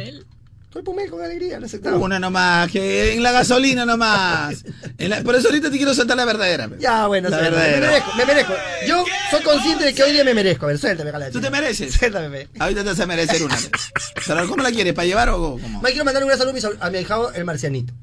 Pumel. 0.70 0.72
Todo 0.72 0.80
el 0.80 0.86
pumel 0.86 1.10
con 1.10 1.22
alegría, 1.24 1.60
no 1.60 1.66
aceptaba. 1.66 1.98
Una 1.98 2.20
nomás, 2.20 2.70
que 2.72 3.14
en 3.14 3.24
la 3.24 3.32
gasolina 3.32 3.86
nomás. 3.86 4.64
En 5.00 5.10
la- 5.12 5.22
por 5.24 5.34
eso 5.36 5.48
ahorita 5.48 5.72
te 5.72 5.78
quiero 5.78 5.94
soltar 5.94 6.18
la 6.18 6.26
verdadera. 6.26 6.70
Ya, 6.78 7.08
bueno, 7.08 7.30
La 7.30 7.38
suéltame, 7.40 7.58
me 7.58 7.64
verdadera. 7.72 7.88
merezco, 7.92 8.12
me 8.18 8.26
merezco. 8.26 8.54
Yo 8.86 9.06
soy 9.32 9.42
consciente 9.44 9.86
de 9.86 9.94
que 9.94 10.04
hoy 10.04 10.12
día 10.12 10.26
me 10.26 10.34
merezco. 10.34 10.66
A 10.66 10.68
ver, 10.70 10.78
suéltame, 10.78 11.12
jala. 11.12 11.32
¿Tú 11.32 11.40
te 11.40 11.50
mereces? 11.50 11.94
Suéltame. 11.94 12.50
Ahorita 12.60 12.84
te 12.84 12.90
vas 12.90 13.00
a 13.00 13.06
merecer 13.06 13.42
una. 13.44 13.56
pe. 13.56 13.70
Pero 14.28 14.48
¿cómo 14.50 14.62
la 14.62 14.72
quieres? 14.72 14.94
¿Para 14.94 15.06
llevar 15.08 15.30
o 15.30 15.58
cómo? 15.62 15.82
Me 15.82 15.90
quiero 15.92 16.04
mandar 16.04 16.22
un 16.24 16.28
gran 16.28 16.38
saludo 16.38 16.52
a 16.58 16.72
mi 16.72 16.78
a 16.82 16.90
mi 16.90 16.98
ahijado, 16.98 17.32
el 17.34 17.46
marcianito. 17.46 17.94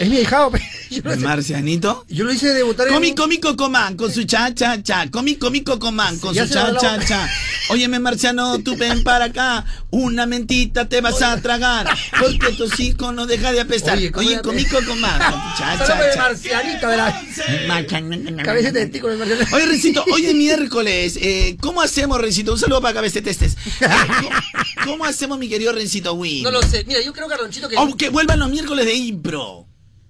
Es 0.00 0.08
mi 0.08 0.16
ahijado, 0.16 0.50
pe. 0.50 0.60
Yo 0.90 1.00
lo 1.04 1.12
¿El 1.12 1.18
hice- 1.18 1.26
Marcianito? 1.26 2.04
Yo 2.08 2.24
lo 2.24 2.32
hice 2.32 2.48
debutar 2.54 2.88
en... 2.88 2.94
Comi, 2.94 3.14
comi, 3.14 3.38
cocomán, 3.38 3.96
con 3.96 4.12
su 4.12 4.24
cha, 4.24 4.54
cha, 4.54 4.82
cha. 4.82 5.10
Comi, 5.10 5.36
comi, 5.36 5.62
cocomán, 5.62 6.18
con 6.18 6.34
ya 6.34 6.46
su 6.46 6.54
cha, 6.54 6.76
cha, 6.76 7.04
cha. 7.04 7.28
Óyeme, 7.70 7.98
Marciano, 7.98 8.58
tú 8.64 8.76
ven 8.76 9.02
para 9.02 9.26
acá. 9.26 9.64
Una 9.90 10.26
mentita 10.26 10.88
te 10.88 11.00
vas 11.00 11.20
a 11.22 11.40
tragar. 11.40 11.88
Porque 12.20 12.52
tu 12.52 12.64
hocico 12.64 13.12
no 13.12 13.26
deja 13.26 13.52
de 13.52 13.60
apestar. 13.60 13.96
Oye, 13.98 14.12
Oye, 14.14 14.40
comi, 14.40 14.64
cocomán, 14.64 15.18
con 15.18 15.40
tu 15.40 15.58
cha, 15.58 15.78
cha, 15.78 15.86
cha. 15.86 16.22
marcianito 16.22 16.86
la... 16.88 17.22
Cabeza 18.44 18.70
de 18.70 18.80
testículo 18.82 19.10
del 19.16 19.18
marcianito. 19.18 19.56
Oye, 19.56 19.66
Rencito, 19.66 20.04
hoy 20.12 20.26
es 20.26 20.34
miércoles. 20.34 21.18
Eh, 21.20 21.56
¿Cómo 21.60 21.82
hacemos, 21.82 22.20
Rencito? 22.20 22.52
Un 22.52 22.58
saludo 22.58 22.80
para 22.80 22.94
Cabeza 22.94 23.14
de 23.14 23.22
Testes. 23.22 23.56
Eh, 23.80 23.86
¿cómo, 24.20 24.30
cómo 24.84 25.04
hacemos, 25.04 25.38
mi 25.38 25.48
querido 25.48 25.72
Rencito 25.72 26.14
Win? 26.14 26.42
No 26.42 26.50
lo 26.50 26.62
sé. 26.62 26.84
Mira, 26.86 27.00
yo 27.02 27.12
creo, 27.12 27.26
Carlonchito, 27.28 27.68
que... 27.68 27.76
Oh, 27.76 27.96
que 27.96 28.08
vuelvan 28.10 28.38
los 28.38 28.50
miércoles 28.50 28.84
de 28.86 28.94
impro. 28.94 29.66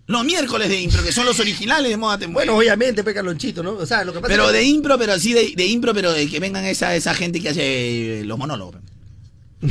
Los 0.09 0.25
miércoles 0.25 0.69
de 0.69 0.81
impro, 0.81 1.03
que 1.03 1.11
son 1.11 1.27
los 1.27 1.41
originales 1.41 1.91
de 1.91 1.97
Moda. 1.97 2.25
Bueno, 2.29 2.57
obviamente, 2.57 3.03
pues, 3.03 3.15
Carlonchito, 3.15 3.63
¿no? 3.63 3.73
O 3.73 3.87
sea, 3.87 4.05
lo 4.05 4.13
que 4.13 4.21
pasa 4.21 4.29
Pero 4.33 4.45
es 4.47 4.53
que... 4.53 4.59
de 4.59 4.65
impro, 4.65 4.97
pero 4.99 5.13
así 5.15 5.33
de, 5.33 5.53
de 5.57 5.67
impro, 5.67 5.93
pero 5.93 6.13
de 6.13 6.29
que 6.29 6.39
vengan 6.39 6.65
esa, 6.65 6.95
esa 6.95 7.13
gente 7.13 7.41
que 7.41 7.49
hace 7.49 8.21
eh, 8.21 8.25
los 8.25 8.39
monólogos. 8.39 8.77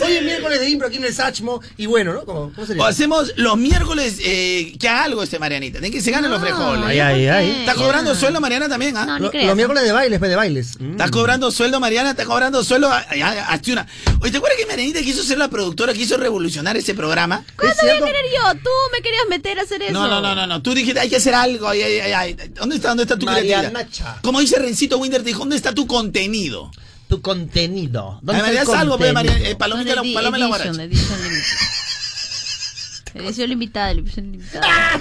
Hoy 0.00 0.12
es 0.12 0.22
miércoles 0.22 0.60
de 0.60 0.68
impro 0.70 0.88
aquí 0.88 0.96
en 0.96 1.04
el 1.04 1.14
Sachmo. 1.14 1.60
Y 1.76 1.86
bueno, 1.86 2.12
¿no? 2.12 2.24
¿Cómo, 2.24 2.52
cómo 2.54 2.66
sería? 2.66 2.82
O 2.82 2.86
hacemos 2.86 3.32
los 3.36 3.56
miércoles 3.56 4.18
eh, 4.24 4.74
que 4.78 4.88
haga 4.88 5.04
algo 5.04 5.22
este 5.22 5.38
Marianita. 5.38 5.80
Tiene 5.80 5.94
que 5.94 6.00
se 6.02 6.10
ganen 6.10 6.30
los 6.30 6.40
frijoles. 6.40 6.84
Ay, 6.84 7.00
ay, 7.00 7.26
ay. 7.28 7.50
¿Está 7.60 7.74
cobrando 7.74 8.14
sueldo 8.14 8.40
Mariana 8.40 8.68
también, 8.68 8.96
ah? 8.96 9.06
No, 9.06 9.16
ni 9.18 9.24
Lo- 9.24 9.30
creas. 9.30 9.46
los 9.46 9.56
miércoles 9.56 9.82
de 9.84 9.92
bailes, 9.92 10.18
pues, 10.18 10.30
de 10.30 10.36
bailes. 10.36 10.80
Mm. 10.80 10.92
¿Estás 10.92 11.10
cobrando 11.10 11.50
sueldo, 11.50 11.80
Mariana? 11.80 12.10
¿Estás 12.10 12.26
cobrando 12.26 12.62
sueldo? 12.64 12.90
Ay, 12.92 13.20
ay, 13.22 13.38
hazte 13.48 13.72
una. 13.72 13.86
Oye, 14.20 14.30
¿te 14.30 14.38
acuerdas 14.38 14.58
que 14.58 14.66
Marianita 14.66 15.00
quiso 15.02 15.22
ser 15.22 15.38
la 15.38 15.48
productora, 15.48 15.92
quiso 15.92 16.16
revolucionar 16.16 16.76
ese 16.76 16.94
programa? 16.94 17.44
¿Cuándo 17.56 17.72
¿Es 17.74 17.80
voy 17.80 17.90
a 17.90 17.92
cierto? 17.94 18.06
querer 18.06 18.24
yo? 18.34 18.52
Tú 18.62 18.70
me 18.92 19.02
querías 19.02 19.24
meter 19.28 19.58
a 19.58 19.62
hacer 19.62 19.82
eso. 19.82 19.92
No, 19.92 20.08
no, 20.08 20.20
no, 20.20 20.34
no, 20.34 20.46
no. 20.46 20.62
Tú 20.62 20.74
dijiste, 20.74 21.00
hay 21.00 21.08
que 21.08 21.16
hacer 21.16 21.34
algo. 21.34 21.68
Ay, 21.68 21.82
ay, 21.82 21.98
ay, 22.00 22.12
ay. 22.12 22.36
¿Dónde 22.54 22.76
está, 22.76 22.88
dónde 22.88 23.02
está 23.04 23.18
tu 23.18 23.26
creatividad? 23.26 23.72
Marianacha. 23.72 24.18
Como 24.22 24.40
dice 24.40 24.58
Rencito 24.58 24.98
Winder, 24.98 25.22
te 25.22 25.28
dijo, 25.28 25.40
¿dónde 25.40 25.56
está 25.56 25.72
tu 25.74 25.86
contenido? 25.86 26.70
Tu 27.08 27.20
contenido. 27.22 28.18
¿Dónde 28.22 28.42
María, 28.42 28.62
está 28.62 28.72
haz 28.72 28.78
el 28.78 28.82
algo, 28.82 28.98
pues? 28.98 29.12
María, 29.12 29.38
eh, 29.38 29.54
palomita, 29.54 29.94
la, 29.94 30.02
paloma 30.14 30.38
la 30.38 30.46
guaracha. 30.46 30.70
edición 30.70 31.22
limitada. 31.22 31.66
Edición 33.14 33.48
limitada, 33.48 33.90
edición 33.92 34.32
limitada. 34.32 34.66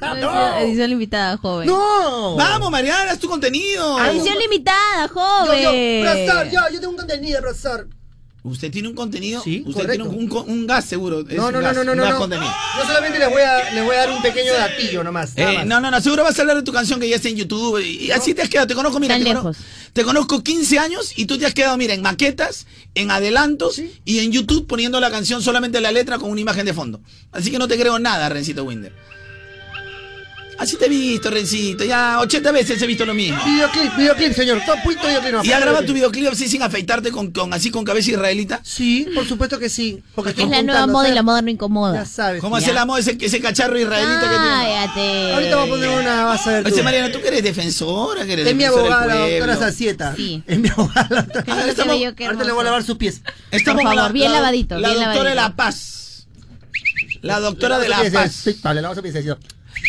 Edición- 0.00 0.58
Edición 0.62 0.90
limitada, 0.90 1.36
joven. 1.36 1.68
¡No! 1.68 2.34
Vamos, 2.36 2.70
Mariana, 2.70 3.12
haz 3.12 3.18
tu 3.18 3.28
contenido. 3.28 4.02
Edición 4.06 4.38
limitada, 4.38 5.06
Yo, 5.06 5.14
joven. 5.14 5.62
yo, 5.62 6.10
profesor, 6.10 6.50
yo, 6.50 6.60
yo 6.72 6.80
tengo 6.80 6.90
un 6.90 6.96
contenido, 6.96 7.40
profesor. 7.40 7.88
Usted 8.44 8.70
tiene 8.70 8.88
un 8.88 8.94
contenido. 8.94 9.42
Sí, 9.42 9.62
usted 9.66 9.82
correcto. 9.82 10.08
tiene 10.08 10.24
un, 10.24 10.32
un- 10.32 10.50
un 10.50 10.66
gas 10.66 10.84
seguro. 10.84 11.24
No, 11.24 11.50
no, 11.50 11.52
no, 11.52 11.60
gas, 11.60 11.76
no, 11.76 11.84
no, 11.84 11.94
no. 11.94 12.08
no. 12.08 12.16
contenido. 12.16 12.50
Yo 12.78 12.86
solamente 12.86 13.18
les 13.18 13.28
voy 13.28 13.42
a, 13.42 13.70
les 13.72 13.84
voy 13.84 13.94
a 13.94 13.98
dar 13.98 14.10
un 14.12 14.22
pequeño 14.22 14.52
datillo 14.54 15.02
nomás. 15.04 15.36
nada 15.36 15.52
Eh, 15.52 15.56
más. 15.56 15.66
no, 15.66 15.80
no, 15.80 15.90
no, 15.90 16.00
seguro 16.00 16.22
vas 16.22 16.38
a 16.38 16.42
hablar 16.42 16.56
de 16.56 16.62
tu 16.62 16.72
canción 16.72 17.00
que 17.00 17.08
ya 17.08 17.16
está 17.16 17.28
en 17.28 17.36
YouTube. 17.36 17.80
Y, 17.84 18.06
y 18.06 18.10
así 18.12 18.34
te 18.34 18.42
has 18.42 18.48
quedado. 18.48 18.66
Te 18.68 18.74
conozco, 18.74 19.00
mira, 19.00 19.16
Tan 19.16 19.24
te, 19.24 19.34
cono- 19.34 19.52
te 19.92 20.04
conozco 20.04 20.42
15 20.44 20.78
años 20.78 21.12
y 21.16 21.26
tú 21.26 21.36
te 21.36 21.46
has 21.46 21.52
quedado, 21.52 21.76
mira, 21.76 21.94
en 21.94 22.00
maquetas, 22.02 22.66
en 22.94 23.10
adelantos 23.10 23.82
y 24.04 24.18
en 24.20 24.30
YouTube 24.32 24.66
poniendo 24.66 25.00
la 25.00 25.10
canción 25.10 25.42
solamente 25.42 25.80
la 25.80 25.90
letra 25.92 26.18
con 26.18 26.30
una 26.30 26.40
imagen 26.40 26.64
de 26.64 26.72
fondo. 26.74 27.00
Así 27.32 27.50
que 27.50 27.58
no 27.58 27.66
te 27.68 27.76
creo 27.78 27.98
nada, 27.98 28.28
Rencito 28.28 28.62
Winder. 28.64 28.92
Así 30.58 30.76
te 30.76 30.86
he 30.86 30.88
visto, 30.88 31.30
Rencito. 31.30 31.84
Ya 31.84 32.18
80 32.18 32.50
veces 32.50 32.82
he 32.82 32.86
visto 32.86 33.06
lo 33.06 33.14
mismo. 33.14 33.38
Videoclip, 33.44 33.96
videoclip, 33.96 34.32
señor. 34.32 34.60
Punto 34.82 35.06
videoclip. 35.06 35.32
no, 35.32 35.44
¿Y 35.44 35.52
has 35.52 35.60
grabado 35.60 35.84
tu 35.84 35.92
videoclip. 35.92 36.32
así 36.32 36.48
sin 36.48 36.62
afeitarte 36.62 37.12
con, 37.12 37.30
con 37.30 37.54
así 37.54 37.70
con 37.70 37.84
cabeza 37.84 38.10
israelita? 38.10 38.60
Sí, 38.64 39.06
por 39.14 39.26
supuesto 39.26 39.60
que 39.60 39.68
sí. 39.68 40.02
Porque 40.16 40.30
Es 40.30 40.48
la 40.48 40.62
nueva 40.62 40.86
moda 40.88 41.08
y 41.08 41.12
la 41.14 41.22
moda 41.22 41.42
no 41.42 41.50
incomoda. 41.50 41.94
Ya 41.94 42.04
sabes. 42.04 42.40
¿Cómo 42.40 42.56
hace 42.56 42.72
la 42.72 42.84
moda 42.84 42.98
ese, 42.98 43.16
ese 43.20 43.40
cacharro 43.40 43.78
israelita 43.78 44.20
que 44.20 44.28
tiene? 44.28 44.46
Cállate. 44.46 45.32
Ahorita 45.34 45.56
voy 45.56 45.66
a 45.66 45.70
poner 45.70 45.88
una, 46.00 46.32
a 46.32 46.46
ver 46.46 46.64
tú. 46.64 46.72
Oye, 46.74 46.82
Mariana, 46.82 47.12
¿tú 47.12 47.20
que 47.20 47.28
eres 47.28 47.42
defensora? 47.44 48.26
Que 48.26 48.32
eres 48.32 48.46
Es 48.48 48.56
mi 48.56 48.64
abogada, 48.64 49.06
la 49.06 49.28
doctora? 49.28 49.56
Sacieta. 49.56 50.16
Sí. 50.16 50.42
Es 50.44 50.58
mi 50.58 50.68
abogada. 50.68 51.26
la 51.46 51.66
Estamos- 51.68 51.94
Ahorita 52.02 52.44
le 52.44 52.52
voy 52.52 52.60
a 52.62 52.64
lavar 52.64 52.82
sus 52.82 52.96
pies. 52.96 53.22
Estamos 53.52 53.84
Por 53.84 53.94
favor, 53.94 54.12
bien 54.12 54.32
lavadito, 54.32 54.76
La 54.78 54.88
bien 54.90 55.04
doctora 55.04 55.30
de. 55.30 55.36
La 55.36 55.54
Paz. 55.54 56.26
La 57.22 57.38
doctora 57.38 57.78
de 57.78 57.88
La 57.88 58.02
Paz. 58.12 58.32
Sí, 58.32 58.58
vale, 58.60 58.82
sus 58.82 59.02
pies, 59.02 59.14
señor. 59.14 59.38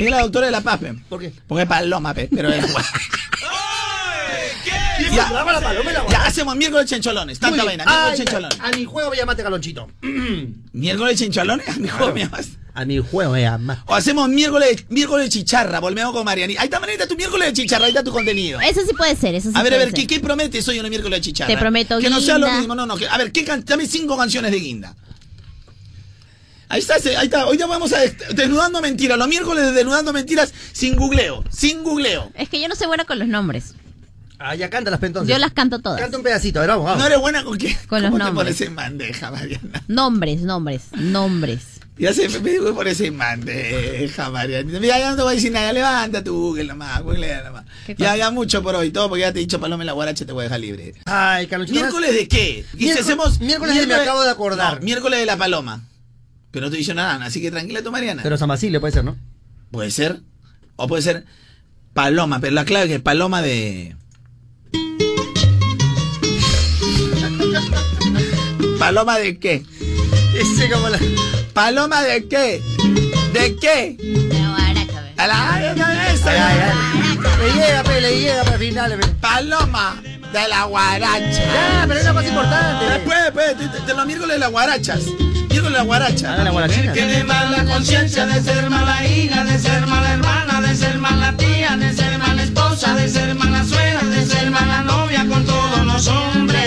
Es 0.05 0.09
la 0.11 0.21
doctora 0.21 0.45
de 0.47 0.51
La 0.51 0.61
Paz, 0.61 0.79
pe. 0.79 0.93
¿Por 1.09 1.19
qué? 1.19 1.31
Porque 1.47 1.63
es 1.63 1.69
paloma, 1.69 2.13
pe. 2.13 2.29
Pero 2.33 2.49
es 2.49 2.65
Ya, 5.13 5.29
lava 5.31 5.53
la 5.53 5.61
paloma 5.61 5.91
la 5.91 6.05
Ya, 6.09 6.25
hacemos 6.25 6.55
miércoles 6.55 6.85
chencholones. 6.89 7.39
Tanta 7.39 7.63
vaina. 7.63 7.83
Miércoles 7.85 8.11
Ay, 8.11 8.17
chencholones. 8.17 8.59
A 8.59 8.69
mi 8.77 8.85
juego 8.85 9.09
me 9.09 9.17
llamaste 9.17 9.43
galonchito. 9.43 9.87
¿Miércoles 10.73 11.17
chencholones? 11.19 11.67
A 11.67 11.73
mi 11.79 11.87
juego 11.87 12.13
me 12.13 12.19
llamas. 12.21 12.49
A 12.75 12.85
mi 12.85 12.99
juego 12.99 13.31
me 13.31 13.41
llamas. 13.41 13.79
O 13.87 13.95
hacemos 13.95 14.29
miércoles, 14.29 14.85
miércoles 14.89 15.25
de 15.25 15.29
chicharra. 15.29 15.79
Volvemos 15.79 16.13
con 16.13 16.23
Mariani. 16.25 16.55
Ahí 16.57 16.65
está, 16.65 16.79
Marianita, 16.79 17.07
tu 17.07 17.15
miércoles 17.15 17.47
de 17.47 17.53
chicharra. 17.53 17.85
Ahí 17.85 17.91
está 17.91 18.03
tu 18.03 18.11
contenido. 18.11 18.59
Eso 18.61 18.81
sí 18.87 18.93
puede 18.95 19.15
ser, 19.15 19.33
eso 19.35 19.49
sí 19.51 19.57
A 19.57 19.63
ver, 19.63 19.73
a 19.73 19.77
puede 19.77 19.85
ver, 19.85 19.95
ser. 19.95 20.07
¿qué, 20.07 20.15
¿qué 20.15 20.19
prometes 20.19 20.67
hoy 20.67 20.77
en 20.79 20.85
el 20.85 20.89
miércoles 20.89 21.17
de 21.17 21.21
chicharra? 21.21 21.47
Te 21.53 21.57
prometo 21.57 21.97
Que 21.99 22.09
no 22.09 22.19
sea 22.21 22.37
lo 22.37 22.45
guinda. 22.45 22.59
mismo, 22.59 22.75
no, 22.75 22.85
no. 22.85 22.95
que- 22.97 23.07
a 23.07 23.17
ver, 23.17 23.31
¿qué 23.31 23.43
can- 23.43 23.63
dame 23.65 23.87
cinco 23.87 24.15
canciones 24.17 24.51
de 24.51 24.59
guinda. 24.59 24.95
Ahí 26.69 26.79
está, 26.81 26.95
ahí 26.95 27.25
está. 27.25 27.47
Hoy 27.47 27.57
ya 27.57 27.65
vamos 27.65 27.91
a 27.93 27.99
desnudando 28.33 28.79
mentiras. 28.81 29.17
Los 29.17 29.27
miércoles 29.27 29.65
de 29.65 29.71
desnudando 29.73 30.13
mentiras 30.13 30.53
sin 30.71 30.95
googleo. 30.95 31.43
Sin 31.49 31.83
googleo. 31.83 32.31
Es 32.35 32.47
que 32.47 32.61
yo 32.61 32.67
no 32.67 32.75
soy 32.75 32.87
buena 32.87 33.05
con 33.05 33.17
los 33.19 33.27
nombres. 33.27 33.73
Ah, 34.37 34.55
ya 34.55 34.69
cántalas, 34.69 34.99
pe, 34.99 35.07
entonces. 35.07 35.33
Yo 35.33 35.39
las 35.39 35.51
canto 35.51 35.79
todas. 35.79 35.99
Canta 35.99 36.15
un 36.17 36.23
pedacito, 36.23 36.59
a 36.59 36.61
ver, 36.61 36.69
vamos, 36.69 36.85
vamos. 36.85 36.99
¿No 36.99 37.07
eres 37.07 37.19
buena 37.19 37.43
con 37.43 37.57
qué? 37.57 37.75
Con 37.87 38.01
los 38.03 38.11
¿Cómo 38.11 38.23
te 38.23 38.31
nombres. 38.31 38.55
pones 38.55 38.61
en 38.61 38.75
bandeja, 38.75 39.31
Mariana? 39.31 39.83
Nombres, 39.89 40.41
nombres, 40.43 40.81
nombres. 40.93 41.61
Ya 41.97 42.13
se 42.13 42.29
me 42.29 42.49
dijo 42.51 42.73
por 42.73 42.87
ese 42.87 43.09
bandeja, 43.11 44.29
Mariana. 44.29 44.79
Mira, 44.79 44.97
ya 44.99 45.09
no 45.09 45.17
te 45.17 45.23
voy 45.23 45.31
a 45.33 45.35
decir 45.35 45.51
nada. 45.51 45.73
Levanta 45.73 46.23
tu 46.23 46.33
Google 46.33 46.63
nomás. 46.65 47.01
Google 47.01 47.43
nomás. 47.43 47.65
¿Qué 47.85 47.95
Ya, 47.97 48.15
ya 48.15 48.29
mucho 48.31 48.63
por 48.63 48.75
hoy. 48.75 48.91
Todo 48.91 49.09
porque 49.09 49.21
ya 49.21 49.33
te 49.33 49.39
he 49.39 49.41
dicho, 49.41 49.59
Paloma 49.59 49.83
la 49.83 49.91
guaracha 49.91 50.25
te 50.25 50.31
voy 50.31 50.41
a 50.41 50.43
dejar 50.43 50.59
libre. 50.61 50.93
Ay, 51.05 51.47
Carlonchito. 51.47 51.77
¿Miércoles 51.81 52.13
de 52.13 52.27
qué? 52.29 52.65
Y 52.75 52.77
si 52.77 52.83
Miércoles- 52.85 53.01
hacemos. 53.01 53.39
miércoles 53.41 53.75
de 53.75 53.87
me 53.87 53.95
acabo 53.95 54.23
de 54.23 54.29
acordar. 54.29 54.75
No, 54.79 54.85
miércoles 54.85 55.19
de 55.19 55.25
la 55.25 55.35
paloma. 55.35 55.81
Pero 56.51 56.65
no 56.65 56.71
te 56.71 56.77
dice 56.77 56.93
nada, 56.93 57.23
así 57.25 57.41
que 57.41 57.51
tranquila 57.51 57.81
tú, 57.83 57.91
Mariana. 57.91 58.23
Pero 58.23 58.37
San 58.37 58.47
Basilio 58.49 58.79
puede 58.79 58.93
ser, 58.93 59.03
¿no? 59.03 59.17
Puede 59.71 59.91
ser. 59.91 60.21
O 60.75 60.87
puede 60.87 61.01
ser 61.03 61.25
paloma, 61.93 62.39
pero 62.39 62.53
la 62.53 62.65
clave 62.65 62.85
es 62.85 62.89
que 62.89 62.95
es 62.95 63.01
paloma 63.01 63.41
de. 63.41 63.95
¿Paloma 68.79 69.17
de 69.19 69.37
qué? 69.39 69.63
Ese 70.35 70.69
como 70.69 70.89
la... 70.89 70.99
¿Paloma 71.53 72.01
de 72.03 72.27
qué? 72.27 72.61
¿De 73.33 73.55
qué? 73.57 73.97
A 75.17 75.27
la 75.27 75.53
ay, 75.55 75.65
esa. 76.13 76.31
Ay, 76.31 76.39
ay, 76.39 76.59
ay. 76.61 76.71
Le 77.39 77.53
llega, 77.53 77.83
pe, 77.83 78.01
le 78.01 78.19
llega 78.19 78.43
para 78.45 78.57
finales, 78.57 78.97
pe. 78.99 79.07
Paloma 79.19 80.01
de 80.31 80.47
la 80.47 80.63
guaracha. 80.65 81.43
Ya, 81.43 81.83
pero 81.87 81.99
es 81.99 82.05
la 82.05 82.13
más 82.13 82.25
importante. 82.25 82.85
Después, 82.85 83.17
después, 83.25 83.57
de, 83.57 83.67
de- 83.67 83.85
de 83.85 83.93
los 83.93 84.05
miércoles 84.05 84.35
de 84.35 84.39
las 84.39 84.51
guarachas. 84.51 85.01
La 85.69 85.83
guaracha. 85.83 86.33
Ah, 86.33 86.37
de 86.37 86.43
la 86.43 86.49
guarachina. 86.49 86.93
Tiene 86.93 87.23
mala 87.23 87.63
conciencia 87.63 88.25
de 88.25 88.41
ser 88.43 88.69
mala 88.69 89.05
hija, 89.05 89.43
de 89.45 89.57
ser 89.57 89.85
mala 89.87 90.13
hermana, 90.13 90.61
de 90.61 90.75
ser 90.75 90.97
mala 90.97 91.37
tía, 91.37 91.77
de 91.77 91.93
ser 91.93 92.17
mala 92.17 92.43
esposa, 92.43 92.95
de 92.95 93.07
ser 93.07 93.33
mala 93.35 93.63
suegra, 93.63 94.03
de 94.03 94.25
ser 94.25 94.51
mala 94.51 94.81
novia 94.81 95.25
con 95.29 95.45
todos 95.45 95.85
los 95.85 96.07
hombres. 96.07 96.59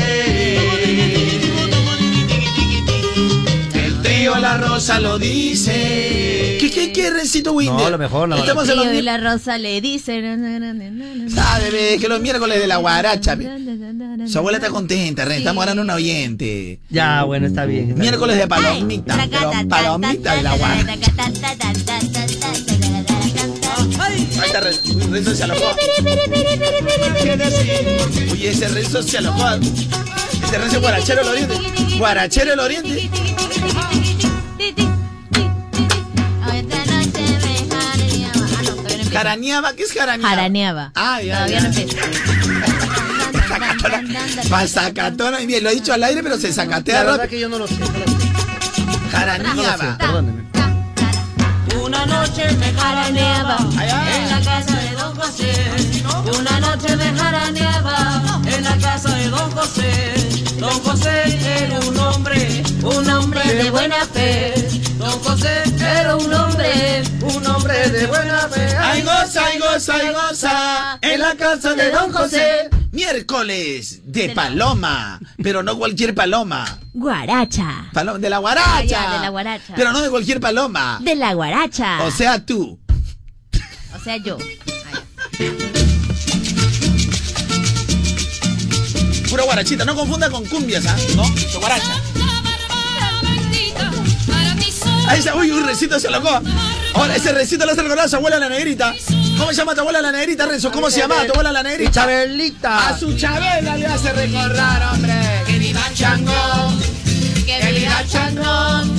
El 3.75 4.03
trío 4.03 4.37
La 4.39 4.57
Rosa 4.57 4.99
lo 5.01 5.19
dice. 5.19 6.42
¿Qué, 6.93 7.11
Rencito 7.11 7.53
Winder? 7.53 7.85
No, 7.85 7.91
lo 7.91 7.99
mejor, 7.99 8.29
no. 8.29 8.37
Estamos 8.37 8.69
en 8.69 8.77
los 8.77 8.95
y 8.95 9.03
la 9.03 9.17
rosa 9.19 9.59
le 9.59 9.81
dice. 9.81 10.21
ve, 10.21 11.99
que 12.01 12.09
los 12.09 12.21
miércoles 12.21 12.61
de 12.61 12.67
la 12.67 12.77
guaracha. 12.77 13.37
Su 14.27 14.39
abuela 14.39 14.59
está 14.59 14.71
contenta, 14.71 15.25
Ren. 15.25 15.39
Estamos 15.39 15.63
ganando 15.65 15.83
un 15.83 15.91
oyente. 15.91 16.81
Ya, 16.91 17.25
bueno, 17.25 17.47
está 17.47 17.65
bien. 17.65 17.91
está 17.91 18.01
Miércoles 18.01 18.37
de 18.37 18.49
palomita. 18.49 19.29
Pero 19.31 19.69
palomita 19.69 20.35
de 20.35 20.43
la 20.43 20.57
guaracha. 20.57 20.93
Ahí 24.01 24.47
está 24.47 24.61
Ren- 24.61 24.79
Uy, 24.95 25.03
Renzo 25.11 25.35
se 25.35 25.45
alojó. 25.45 25.77
Oye, 28.33 28.51
ese 28.51 28.69
Renzo 28.69 29.03
se 29.03 29.19
alojó. 29.19 29.49
Ese 30.45 30.59
Renzo 30.59 30.81
guarachero 30.81 31.21
del 31.21 31.29
oriente. 31.29 31.97
Guarachero 31.99 32.51
del 32.51 32.61
oriente. 32.61 33.11
Jaraneaba, 39.23 39.73
¿qué 39.75 39.85
es 39.85 39.93
jaraneaba? 39.93 40.31
Jaraneaba. 40.31 40.93
Ah, 40.97 41.23
ya, 41.23 41.35
Todavía 41.47 41.59
ya. 41.61 41.69
no 41.69 41.75
empecé. 41.79 41.97
Pasacatona. 44.51 45.41
y 45.41 45.47
Bien, 45.47 45.63
lo 45.63 45.71
he 45.71 45.75
dicho 45.75 45.93
al 45.93 46.03
aire, 46.03 46.25
pero 46.25 46.37
se 46.39 46.49
La 46.49 46.55
sacatea 46.55 47.05
verdad 47.05 47.19
rápido. 47.19 47.31
que 47.31 47.39
yo 47.41 47.49
no 47.49 47.59
lo 47.59 47.69
sé. 47.69 47.75
no 47.79 47.87
lo 47.87 47.93
sé. 47.93 49.13
Jaraneaba. 49.13 49.99
Una 51.81 52.07
noche 52.07 52.51
me 52.59 52.73
jaraneaba 52.73 53.59
en 53.61 54.29
la 54.31 54.41
casa 54.41 54.77
de 54.81 54.91
Don 54.97 55.15
José. 55.15 55.53
Una 56.41 56.59
noche 56.61 56.97
me 56.97 57.17
jaraneaba 57.17 58.41
en 58.47 58.65
la 58.65 58.77
casa 58.79 59.15
de 59.15 59.29
Don 59.29 59.51
José. 59.53 60.15
Don 60.59 60.81
José 60.83 61.39
era 61.65 61.79
un 61.81 61.97
hombre, 61.97 62.63
un 62.83 63.09
hombre 63.11 63.55
de 63.55 63.71
buena 63.71 64.05
fe. 64.13 64.55
Don 65.13 65.23
José 65.25 65.63
era 65.79 66.17
un 66.17 66.33
hombre, 66.33 67.03
un 67.21 67.47
hombre 67.47 67.91
de 67.91 68.07
buena 68.07 68.49
fe. 68.49 68.67
Ay, 68.79 69.03
goza, 69.03 69.45
ay, 69.45 69.59
goza, 69.59 69.95
ay, 69.95 70.09
goza. 70.09 70.99
En 71.03 71.21
la 71.21 71.35
casa 71.37 71.75
de 71.75 71.91
Don 71.91 72.11
José. 72.11 72.71
Miércoles 72.93 74.01
de 74.05 74.31
paloma. 74.31 75.21
Pero 75.43 75.63
no 75.63 75.77
cualquier 75.77 76.15
paloma. 76.15 76.79
Guaracha. 76.95 77.91
Paloma 77.93 78.19
de 78.21 78.31
la 78.31 78.39
guaracha. 78.39 78.77
Ah, 78.77 78.85
ya, 78.85 79.13
de 79.13 79.19
la 79.21 79.29
guaracha. 79.29 79.75
Pero 79.77 79.93
no 79.93 80.01
de 80.01 80.09
cualquier 80.09 80.41
paloma. 80.41 80.99
De 81.03 81.15
la 81.15 81.35
guaracha. 81.35 82.05
O 82.05 82.11
sea, 82.11 82.43
tú. 82.47 82.81
O 83.95 83.99
sea, 84.03 84.17
yo. 84.17 84.39
Pura 89.29 89.45
guarachita. 89.45 89.85
No 89.85 89.95
confunda 89.95 90.31
con 90.31 90.47
cumbias, 90.47 90.87
¿ah? 90.87 90.97
No, 91.17 91.29
de 91.29 91.59
guaracha. 91.59 92.01
Ahí 95.13 95.19
está. 95.19 95.37
Uy, 95.37 95.51
un 95.51 95.67
recito 95.67 96.01
se 96.01 96.09
alocó. 96.09 96.41
Ahora, 96.95 97.15
ese 97.15 97.33
recito 97.33 97.67
lo 97.67 97.73
hace 97.73 97.83
recordar 97.83 98.07
a 98.07 98.09
su 98.09 98.17
abuela 98.17 98.39
la 98.39 98.49
negrita. 98.49 98.95
¿Cómo 99.37 99.51
se 99.51 99.57
llama 99.57 99.75
tu 99.75 99.83
abuela 99.83 100.01
la 100.01 100.11
negrita, 100.11 100.47
Renzo? 100.47 100.73
¿Cómo 100.73 100.91
se 100.91 101.01
llama 101.01 101.17
tu 101.27 101.33
abuela 101.33 101.53
la 101.53 101.63
negrita? 101.63 101.91
Chabelita. 101.93 102.89
A 102.89 102.99
su 102.99 103.15
Chabela 103.15 103.77
le 103.77 103.87
hace 103.87 104.11
recordar, 104.11 104.95
hombre. 104.95 105.13
Que 105.47 105.59
viva 105.59 105.83
Chango. 105.95 106.33
Que 107.45 107.73
viva 107.73 108.03
Chango, 108.09 108.95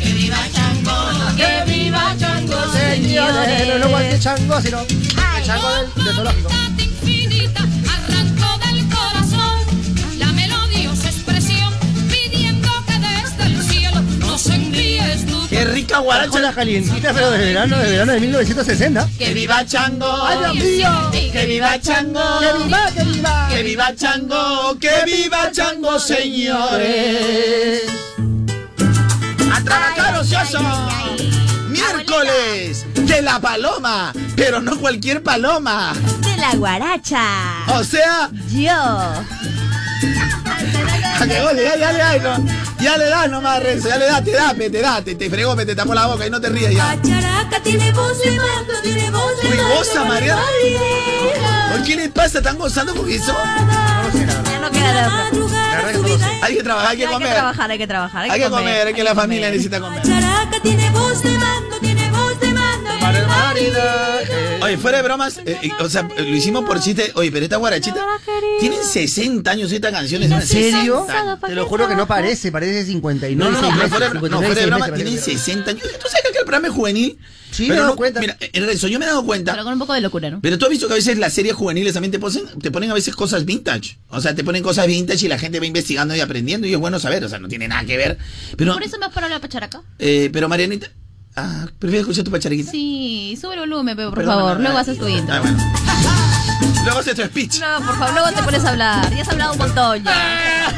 que 0.00 0.12
viva 0.12 0.38
Chango, 0.52 1.36
que 1.36 1.72
viva 1.72 2.14
Chango, 2.20 2.72
señores. 2.72 3.68
No, 3.68 3.78
no 3.78 3.88
cualquier 3.88 4.20
chango, 4.20 4.60
sino 4.60 4.80
el 4.82 5.44
chango 5.44 5.68
del, 5.74 6.04
del 6.04 6.14
zoológico. 6.14 6.50
Rica 15.82 15.98
Guaracha 15.98 16.28
guaracha. 16.30 16.48
la 16.48 16.54
calientita, 16.54 17.12
pero 17.12 17.30
de 17.30 17.38
verano, 17.38 17.76
de 17.78 17.90
verano 17.90 18.12
de 18.12 18.20
1960. 18.20 19.08
Que 19.18 19.34
viva 19.34 19.64
Chango. 19.66 20.26
¡Ay, 20.26 20.38
Dios 20.38 20.54
mío! 20.64 21.10
Que 21.32 21.46
viva 21.46 21.80
Chango. 21.80 22.40
¡Que 22.40 22.52
viva, 22.64 22.90
que 22.94 23.02
viva! 23.04 23.48
Que 23.50 23.62
viva 23.62 23.96
Chango. 23.96 24.78
Que 24.78 24.90
viva 25.04 25.50
Chango, 25.50 25.98
señores. 25.98 27.82
A 29.52 29.60
trabajar 29.64 30.16
ocioso. 30.18 30.60
Miércoles 31.68 32.86
de 32.94 33.22
la 33.22 33.40
paloma, 33.40 34.12
pero 34.36 34.60
no 34.60 34.78
cualquier 34.78 35.22
paloma. 35.22 35.94
De 36.20 36.36
la 36.36 36.54
guaracha. 36.54 37.24
O 37.68 37.82
sea, 37.82 38.30
Yo. 38.50 38.72
a 38.72 39.24
que 41.28 41.40
vos 41.40 41.54
le 41.54 41.62
das, 41.64 41.78
ya 41.78 41.92
le 41.92 41.98
das, 41.98 42.22
no. 42.22 42.71
Ya 42.82 42.96
le 42.96 43.04
das 43.06 43.30
nomás, 43.30 43.62
Renzo, 43.62 43.88
ya 43.88 43.96
le 43.98 44.06
das, 44.06 44.24
te 44.24 44.32
da, 44.32 44.54
te 44.54 44.80
da, 44.80 45.02
te, 45.02 45.14
te 45.14 45.30
fregó, 45.30 45.54
te 45.56 45.74
tapó 45.74 45.94
la 45.94 46.06
boca 46.06 46.26
y 46.26 46.30
no 46.30 46.40
te 46.40 46.48
rías 46.48 46.72
ya. 46.74 46.98
Characa 47.02 47.60
tiene 47.62 47.92
voz 47.92 48.18
de 48.22 48.30
mando, 48.32 48.72
tiene 48.82 49.10
voz 49.10 49.40
de 49.42 49.48
mando, 49.48 49.74
goza, 49.76 50.04
María. 50.04 50.38
¿Por 51.70 51.82
qué 51.84 51.96
le 51.96 52.08
pasa? 52.10 52.38
¿Están 52.38 52.58
gozando 52.58 52.94
con 52.94 53.08
eso? 53.10 53.34
Ya 54.44 54.60
no 54.60 54.70
queda. 54.70 55.30
Hay 56.42 56.56
que 56.56 56.62
trabajar, 56.62 56.90
hay 56.90 56.96
que 56.96 57.02
Hay 57.04 57.08
que 57.08 57.12
comer. 57.14 57.34
trabajar, 57.34 57.70
hay 57.70 57.78
que 57.78 57.86
trabajar. 57.86 58.30
Hay 58.30 58.40
que 58.40 58.50
comer, 58.50 58.86
hay 58.88 58.94
que 58.94 59.04
la 59.04 59.14
familia 59.14 59.50
necesita 59.50 59.80
comer. 59.80 60.02
Characa 60.02 60.60
tiene 60.62 60.90
voz 60.90 61.22
de 61.22 61.30
mando, 61.30 61.76
tiene 61.80 61.80
voz 61.80 61.80
de 61.80 61.80
mando. 61.80 61.91
Para 63.02 63.18
el 63.18 63.26
maridaje. 63.26 64.58
Oye, 64.62 64.78
fuera 64.78 64.98
de 64.98 65.02
bromas, 65.02 65.38
eh, 65.38 65.58
eh, 65.62 65.70
o 65.80 65.88
sea, 65.88 66.02
lo 66.16 66.24
hicimos 66.36 66.64
por 66.64 66.80
chiste. 66.80 67.10
Oye, 67.16 67.32
pero 67.32 67.44
esta 67.44 67.56
guarachita 67.56 68.00
tienen 68.60 68.78
60 68.84 69.50
años 69.50 69.72
esta 69.72 69.90
canción. 69.90 70.22
es 70.22 70.30
¿En 70.30 70.42
serio? 70.42 71.04
60. 71.06 71.40
Te 71.48 71.54
lo 71.54 71.66
juro 71.66 71.88
que 71.88 71.96
no 71.96 72.06
parece, 72.06 72.52
parece 72.52 72.84
59. 72.86 73.34
No, 73.36 73.50
no, 73.50 73.60
no, 73.60 73.72
meses, 73.72 73.90
fuera, 73.90 74.08
de- 74.08 74.14
no, 74.14 74.20
59, 74.20 74.46
fuera 74.46 74.54
de 74.54 74.54
seis 74.54 74.66
broma, 74.66 74.86
meses, 74.86 74.94
tienen 74.94 75.14
parece. 75.20 75.38
60 75.38 75.70
años. 75.72 75.82
¿Tú 75.82 76.06
sabes 76.08 76.22
que 76.32 76.38
el 76.38 76.44
programa 76.44 76.68
es 76.68 76.74
juvenil? 76.74 77.18
Sí, 77.50 77.64
Pero 77.64 77.68
me 77.68 77.74
he 77.74 77.78
dado 77.80 77.88
no- 77.90 77.96
cuenta. 77.96 78.20
Mira, 78.20 78.36
en 78.40 78.66
Renzo, 78.66 78.88
yo 78.88 78.98
me 78.98 79.04
he 79.04 79.08
dado 79.08 79.26
cuenta. 79.26 79.52
Pero 79.52 79.64
con 79.64 79.72
un 79.74 79.78
poco 79.80 79.92
de 79.94 80.00
locura, 80.00 80.30
¿no? 80.30 80.40
Pero 80.40 80.56
tú 80.56 80.64
has 80.66 80.70
visto 80.70 80.86
que 80.86 80.94
a 80.94 80.96
veces 80.96 81.18
las 81.18 81.32
series 81.34 81.54
juveniles 81.54 81.92
también 81.92 82.12
te 82.12 82.18
ponen, 82.18 82.44
te 82.60 82.70
ponen 82.70 82.90
a 82.90 82.94
veces 82.94 83.14
cosas 83.16 83.44
vintage. 83.44 83.98
O 84.08 84.20
sea, 84.20 84.34
te 84.34 84.42
ponen 84.44 84.62
cosas 84.62 84.86
vintage 84.86 85.26
y 85.26 85.28
la 85.28 85.38
gente 85.38 85.58
va 85.60 85.66
investigando 85.66 86.14
y 86.16 86.20
aprendiendo 86.20 86.66
y 86.68 86.72
es 86.72 86.78
bueno 86.78 86.98
saber. 87.00 87.24
O 87.24 87.28
sea, 87.28 87.38
no 87.40 87.48
tiene 87.48 87.66
nada 87.68 87.84
que 87.84 87.96
ver. 87.96 88.16
Pero, 88.56 88.72
Por 88.74 88.82
eso 88.84 88.96
me 88.98 89.06
has 89.06 89.12
parado 89.12 89.34
la 89.34 89.40
pacharaca. 89.40 89.82
eh, 89.98 90.30
pero 90.32 90.48
Marianita. 90.48 90.88
Ah, 91.34 91.66
prefiero 91.78 92.02
escuchar 92.02 92.24
tu 92.24 92.30
pachariquita. 92.30 92.70
Sí, 92.70 93.38
sube 93.40 93.54
el 93.54 93.60
volumen, 93.60 93.96
pero 93.96 94.10
por 94.10 94.18
Perdón, 94.18 94.34
favor. 94.40 94.60
Luego 94.60 94.78
haces 94.78 94.98
tu 94.98 95.08
intro. 95.08 95.34
Ah, 95.34 95.40
bueno. 95.40 95.58
Luego 96.84 96.98
haces 96.98 97.14
tu 97.14 97.22
speech. 97.22 97.60
No, 97.60 97.86
por 97.86 97.96
favor, 97.98 98.12
luego 98.14 98.28
te 98.32 98.42
pones 98.42 98.64
a 98.64 98.68
hablar. 98.70 99.14
Ya 99.14 99.22
has 99.22 99.28
hablado 99.28 99.52
un 99.52 99.58
montón 99.58 100.04
ya. 100.04 100.72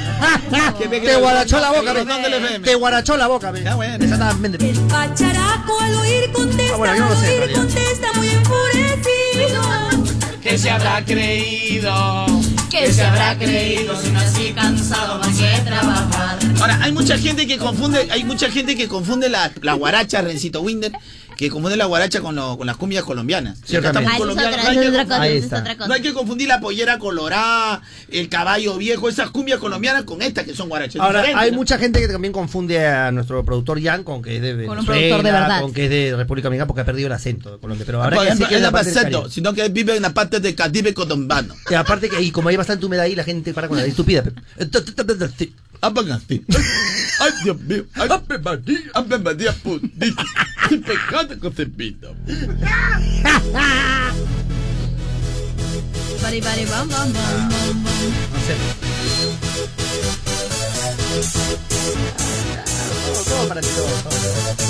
Te 0.78 1.16
guarachó 1.16 1.58
la 1.58 1.70
boca, 1.72 1.92
ve. 1.92 2.60
Te 2.62 2.74
guarachó 2.76 3.16
la 3.16 3.26
boca, 3.26 3.50
ve. 3.50 3.60
Exactamente. 4.00 4.74
Pacharaco 4.88 5.80
al 5.80 5.94
oír 5.96 6.30
contesta, 6.32 6.74
Ah, 6.74 6.76
bueno, 6.76 6.94
yo 6.96 7.04
no 7.04 7.10
lo 7.10 7.16
sé, 7.20 7.32
en 7.32 7.38
realidad. 7.38 7.58
contesta 7.60 8.12
muy 8.14 8.28
enfurecido. 8.28 9.62
¿Qué 10.42 10.58
se 10.58 10.70
habrá 10.70 11.04
creído? 11.04 12.26
¿Qué 12.76 12.92
se 12.92 13.04
habrá 13.04 13.38
creído 13.38 13.94
si 14.02 14.10
nací 14.10 14.52
cansado 14.52 15.20
más 15.20 15.28
que 15.28 15.60
trabajar? 15.64 16.38
Ahora, 16.60 16.76
hay 16.82 16.90
mucha 16.90 17.16
gente 17.16 17.46
que 17.46 17.56
confunde, 17.56 18.08
hay 18.10 18.24
mucha 18.24 18.50
gente 18.50 18.74
que 18.74 18.88
confunde 18.88 19.28
la, 19.28 19.52
la 19.62 19.74
guaracha, 19.74 20.22
Rencito 20.22 20.60
Winder, 20.60 20.90
que 21.36 21.50
confunde 21.50 21.76
la 21.76 21.86
guaracha 21.86 22.20
con, 22.20 22.34
lo- 22.36 22.56
con 22.56 22.66
las 22.66 22.76
cumbias 22.76 23.04
colombianas. 23.04 23.58
Y 23.68 23.76
acá 23.76 23.88
estamos 23.88 24.10
Ah, 24.12 24.14
eso 24.14 24.14
es 24.14 24.18
colombianos, 24.20 24.52
otra- 24.54 24.62
no 24.64 24.68
hay 24.70 24.76
que 24.78 24.88
otra 24.88 25.04
confundir- 25.04 25.08
cosa, 25.08 25.28
eso 25.28 25.46
es 25.46 25.60
otra 25.60 25.76
cosa. 25.76 25.88
No 25.88 25.94
hay 25.94 26.02
que 26.02 26.12
confundir 26.14 26.48
la 26.48 26.60
pollera 26.60 26.98
colorada, 26.98 27.82
el 28.10 28.28
caballo 28.28 28.76
viejo, 28.76 29.08
esas 29.08 29.30
cumbias 29.30 29.58
colombianas 29.58 30.04
con 30.04 30.22
estas 30.22 30.44
que 30.44 30.54
son 30.54 30.68
guarachas. 30.68 31.00
Ahora, 31.02 31.24
hay 31.36 31.50
¿no? 31.50 31.56
mucha 31.58 31.78
gente 31.78 32.00
que 32.00 32.08
también 32.08 32.32
confunde 32.32 32.86
a 32.86 33.10
nuestro 33.12 33.44
productor 33.44 33.82
Jan 33.82 34.04
con 34.04 34.22
que 34.22 34.36
es 34.36 34.42
de 34.42 34.50
Con 34.66 34.78
un 34.78 34.86
Venezuela, 34.86 35.16
productor 35.16 35.22
de 35.24 35.32
verdad. 35.32 35.60
con 35.62 35.72
que 35.74 35.84
es 35.84 35.90
de 35.90 36.16
República 36.16 36.46
Dominicana 36.48 36.66
porque 36.66 36.80
ha 36.82 36.84
perdido 36.84 37.06
el 37.08 37.12
acento 37.12 37.52
de 37.52 37.58
Colombia. 37.58 37.84
Pero 37.86 38.02
ahora 38.02 38.16
que 38.16 38.22
sí 38.22 38.26
ejemplo, 38.28 38.48
que 38.48 38.54
es 38.56 38.62
la 38.62 38.70
parte 38.70 38.90
acento, 38.90 39.30
sino 39.30 39.52
que 39.54 39.64
él 39.64 39.72
vive 39.72 39.96
en 39.96 40.02
la 40.02 40.14
parte 40.14 40.40
del 40.40 40.54
Caribe 40.54 40.94
colombiano. 40.94 41.54
Y 41.70 41.74
aparte 41.74 42.08
que 42.08 42.16
ahí, 42.16 42.30
como 42.30 42.48
hay 42.48 42.56
bastante 42.56 42.86
humedad 42.86 43.04
ahí, 43.04 43.14
la 43.14 43.24
gente 43.24 43.52
para 43.52 43.68
con 43.68 43.76
la 43.76 43.84
estúpida. 43.84 44.22
Pero- 45.92 46.00
Apaga, 46.00 46.20
sí. 46.28 46.44
Ay, 47.20 47.30
Dios 47.44 47.60
mío. 47.60 47.84
Ay, 47.94 48.08
Ave 48.10 48.38
María, 48.38 48.78
Ave 48.94 49.18
María 49.18 49.52
purísima. 49.52 50.24
Qué 50.68 50.78
pecado 50.78 51.38
concebido. 51.40 52.14
Pari, 56.22 56.40
pari, 56.40 56.64
bam, 56.64 56.88
bam, 56.88 57.12
bam, 57.12 57.48
bam, 57.48 57.84
bam. 57.84 58.04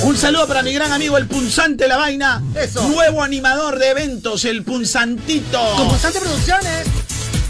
Un 0.03 0.17
saludo 0.17 0.47
para 0.47 0.63
mi 0.63 0.73
gran 0.75 0.93
amigo 0.93 1.17
el 1.17 1.27
Punzante 1.27 1.89
La 1.89 1.97
Vaina. 1.97 2.43
Eso. 2.55 2.87
Nuevo 2.89 3.23
animador 3.23 3.79
de 3.79 3.91
eventos, 3.91 4.45
el 4.45 4.63
Punzantito. 4.63 5.61
Con 5.77 5.89
Pulsante 5.89 6.21
Producciones. 6.21 6.87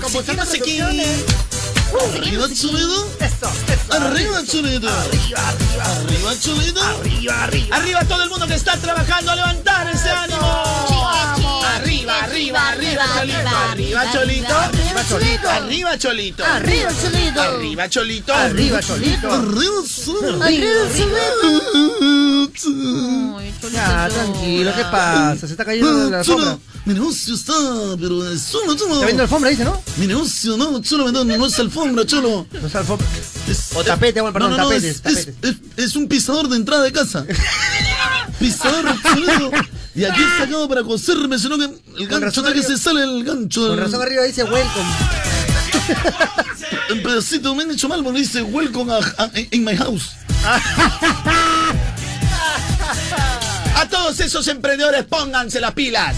Con 0.01 0.37
no 0.37 0.45
sé 0.45 0.61
quién. 0.61 0.85
Producciones. 0.85 1.54
Arriba. 1.95 2.47
Eso, 2.47 3.49
eso. 3.69 3.93
Arriba 3.93 4.43
Chuledo. 4.45 4.89
Arriba, 4.89 5.49
arriba. 5.49 5.85
Arriba 5.85 6.41
Chuledo. 6.41 6.83
Arriba, 6.83 7.45
arriba. 7.45 7.77
Arriba 7.77 8.05
todo 8.05 8.23
el 8.25 8.31
mundo 8.31 8.47
que 8.47 8.55
está 8.55 8.77
trabajando 8.77 9.31
a 9.31 9.37
levantar 9.37 9.89
ese 9.91 10.11
ánimo. 10.11 10.41
Arriba, 11.77 12.25
arriba, 12.25 12.69
arriba, 12.69 13.05
Cholito. 13.15 13.49
Arriba, 13.71 14.13
Cholito. 14.13 14.84
Arriba, 15.09 15.99
Cholito. 15.99 16.43
Arriba, 16.45 16.89
Cholito. 17.01 17.43
Arriba, 17.43 17.89
Cholito. 17.89 18.33
Arriba, 18.33 18.81
Cholito. 18.81 19.33
Arriba, 19.33 19.81
Cholito. 19.83 20.43
Arriba, 20.43 20.75
Ya, 23.73 24.09
tranquilo, 24.09 24.73
¿qué 24.75 24.83
pasa? 24.85 25.37
Se 25.47 25.47
está 25.47 25.65
cayendo 25.65 26.11
la 26.11 26.19
alfombra. 26.21 26.59
Mi 26.87 26.95
negocio 26.95 27.35
está, 27.35 27.53
pero 27.99 28.31
es 28.31 28.51
chulo, 28.51 28.75
chulo. 28.77 28.95
Está 28.95 29.07
viendo 29.07 29.23
alfombra, 29.23 29.51
dice, 29.51 29.65
¿no? 29.65 29.83
Mi 29.97 30.07
negocio, 30.07 30.57
no, 30.57 30.81
chulo, 30.83 31.11
no, 31.11 31.25
no 31.25 31.47
es 31.47 31.59
alfombra, 31.59 32.05
chulo. 32.07 32.47
No 32.61 32.67
es 32.67 32.75
alfombra. 32.75 33.07
O 33.75 33.85
tapete, 33.85 34.21
bueno, 34.21 34.33
perdón, 34.33 34.51
no, 34.53 34.57
no, 34.57 34.63
no, 34.65 34.69
tapetes, 34.69 34.97
es, 34.97 35.03
tapetes. 35.03 35.29
es- 35.43 35.51
es- 35.77 35.85
es 35.85 35.97
un 35.97 36.09
pisador 36.09 36.49
de 36.49 36.57
entrada 36.57 36.83
de 36.83 36.93
casa. 36.93 37.25
pisador 38.39 38.85
chulo. 39.03 39.51
Y 39.95 40.05
aquí 40.05 40.21
he 40.23 40.39
sacado 40.39 40.69
para 40.69 40.83
coserme, 40.83 41.39
sino 41.39 41.57
que 41.57 41.65
el 41.65 42.09
gancho 42.09 42.21
razón 42.27 42.27
hasta 42.27 42.43
que 42.43 42.49
arriba- 42.61 42.67
se 42.67 42.79
sale 42.79 43.03
el 43.05 43.25
gancho. 43.25 43.61
Con 43.69 43.71
del- 43.77 43.81
razón 43.85 44.03
arriba 44.03 44.23
dice 44.25 44.43
welcome. 44.45 44.87
Un 46.93 47.03
pedacito 47.03 47.55
me 47.55 47.63
han 47.65 47.71
hecho 47.71 47.89
mal 47.89 48.03
porque 48.03 48.21
dice 48.21 48.43
welcome 48.43 48.93
a, 48.93 48.99
a- 48.99 49.31
in 49.53 49.65
my 49.65 49.77
house. 49.77 50.11
A 53.77 53.89
todos 53.89 54.21
esos 54.21 54.47
emprendedores, 54.49 55.05
pónganse 55.05 55.61
las 55.61 55.73
pilas. 55.75 56.15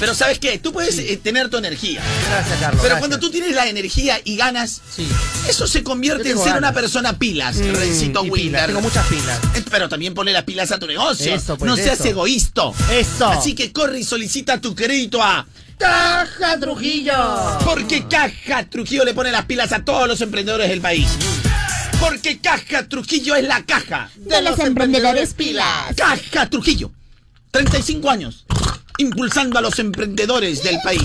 Pero 0.00 0.14
¿sabes 0.14 0.38
qué? 0.38 0.58
Tú 0.58 0.72
puedes 0.72 0.98
eh, 0.98 1.18
tener 1.22 1.48
tu 1.48 1.56
energía. 1.56 2.02
Gracias, 2.28 2.58
Carlos. 2.60 2.80
Pero 2.82 2.94
gracias. 2.94 2.98
cuando 2.98 3.18
tú 3.20 3.30
tienes 3.30 3.54
la 3.54 3.66
energía 3.68 4.20
y 4.24 4.36
ganas, 4.36 4.80
Sí. 4.94 5.06
eso 5.48 5.66
se 5.66 5.82
convierte 5.82 6.30
en 6.30 6.36
ser 6.36 6.46
ganas. 6.46 6.58
una 6.58 6.72
persona 6.72 7.18
pilas, 7.18 7.56
Mm, 7.56 7.72
Rencito 7.74 8.22
Tengo 8.22 8.80
muchas 8.80 9.06
pilas. 9.06 9.38
Eh, 9.54 9.62
Pero 9.70 9.88
también 9.88 10.12
ponle 10.14 10.32
las 10.32 10.42
pilas 10.44 10.72
a 10.72 10.78
tu 10.78 10.86
negocio. 10.86 11.32
Eso, 11.34 11.56
pues, 11.56 11.68
no 11.68 11.76
seas 11.76 12.00
eso. 12.00 12.08
egoísta. 12.08 12.62
Eso. 12.92 13.26
Así 13.28 13.54
que 13.54 13.72
corre 13.72 14.00
y 14.00 14.04
solicita 14.04 14.60
tu 14.60 14.74
crédito 14.74 15.22
a 15.22 15.46
Caja 15.78 16.58
Trujillo. 16.60 17.58
Porque 17.64 18.06
Caja 18.08 18.64
Trujillo 18.68 19.04
le 19.04 19.14
pone 19.14 19.30
las 19.32 19.44
pilas 19.46 19.72
a 19.72 19.84
todos 19.84 20.06
los 20.08 20.20
emprendedores 20.20 20.68
del 20.68 20.80
país. 20.80 21.08
Porque 22.00 22.38
Caja 22.40 22.88
Trujillo 22.88 23.34
es 23.36 23.44
la 23.44 23.64
caja. 23.64 24.10
De 24.16 24.42
los 24.42 24.58
emprendedores 24.58 25.32
pilas. 25.34 25.94
Caja 25.96 26.50
Trujillo. 26.50 26.90
35 27.52 28.10
años. 28.10 28.44
Impulsando 28.98 29.58
a 29.58 29.62
los 29.62 29.78
emprendedores 29.80 30.62
del 30.62 30.78
país. 30.84 31.02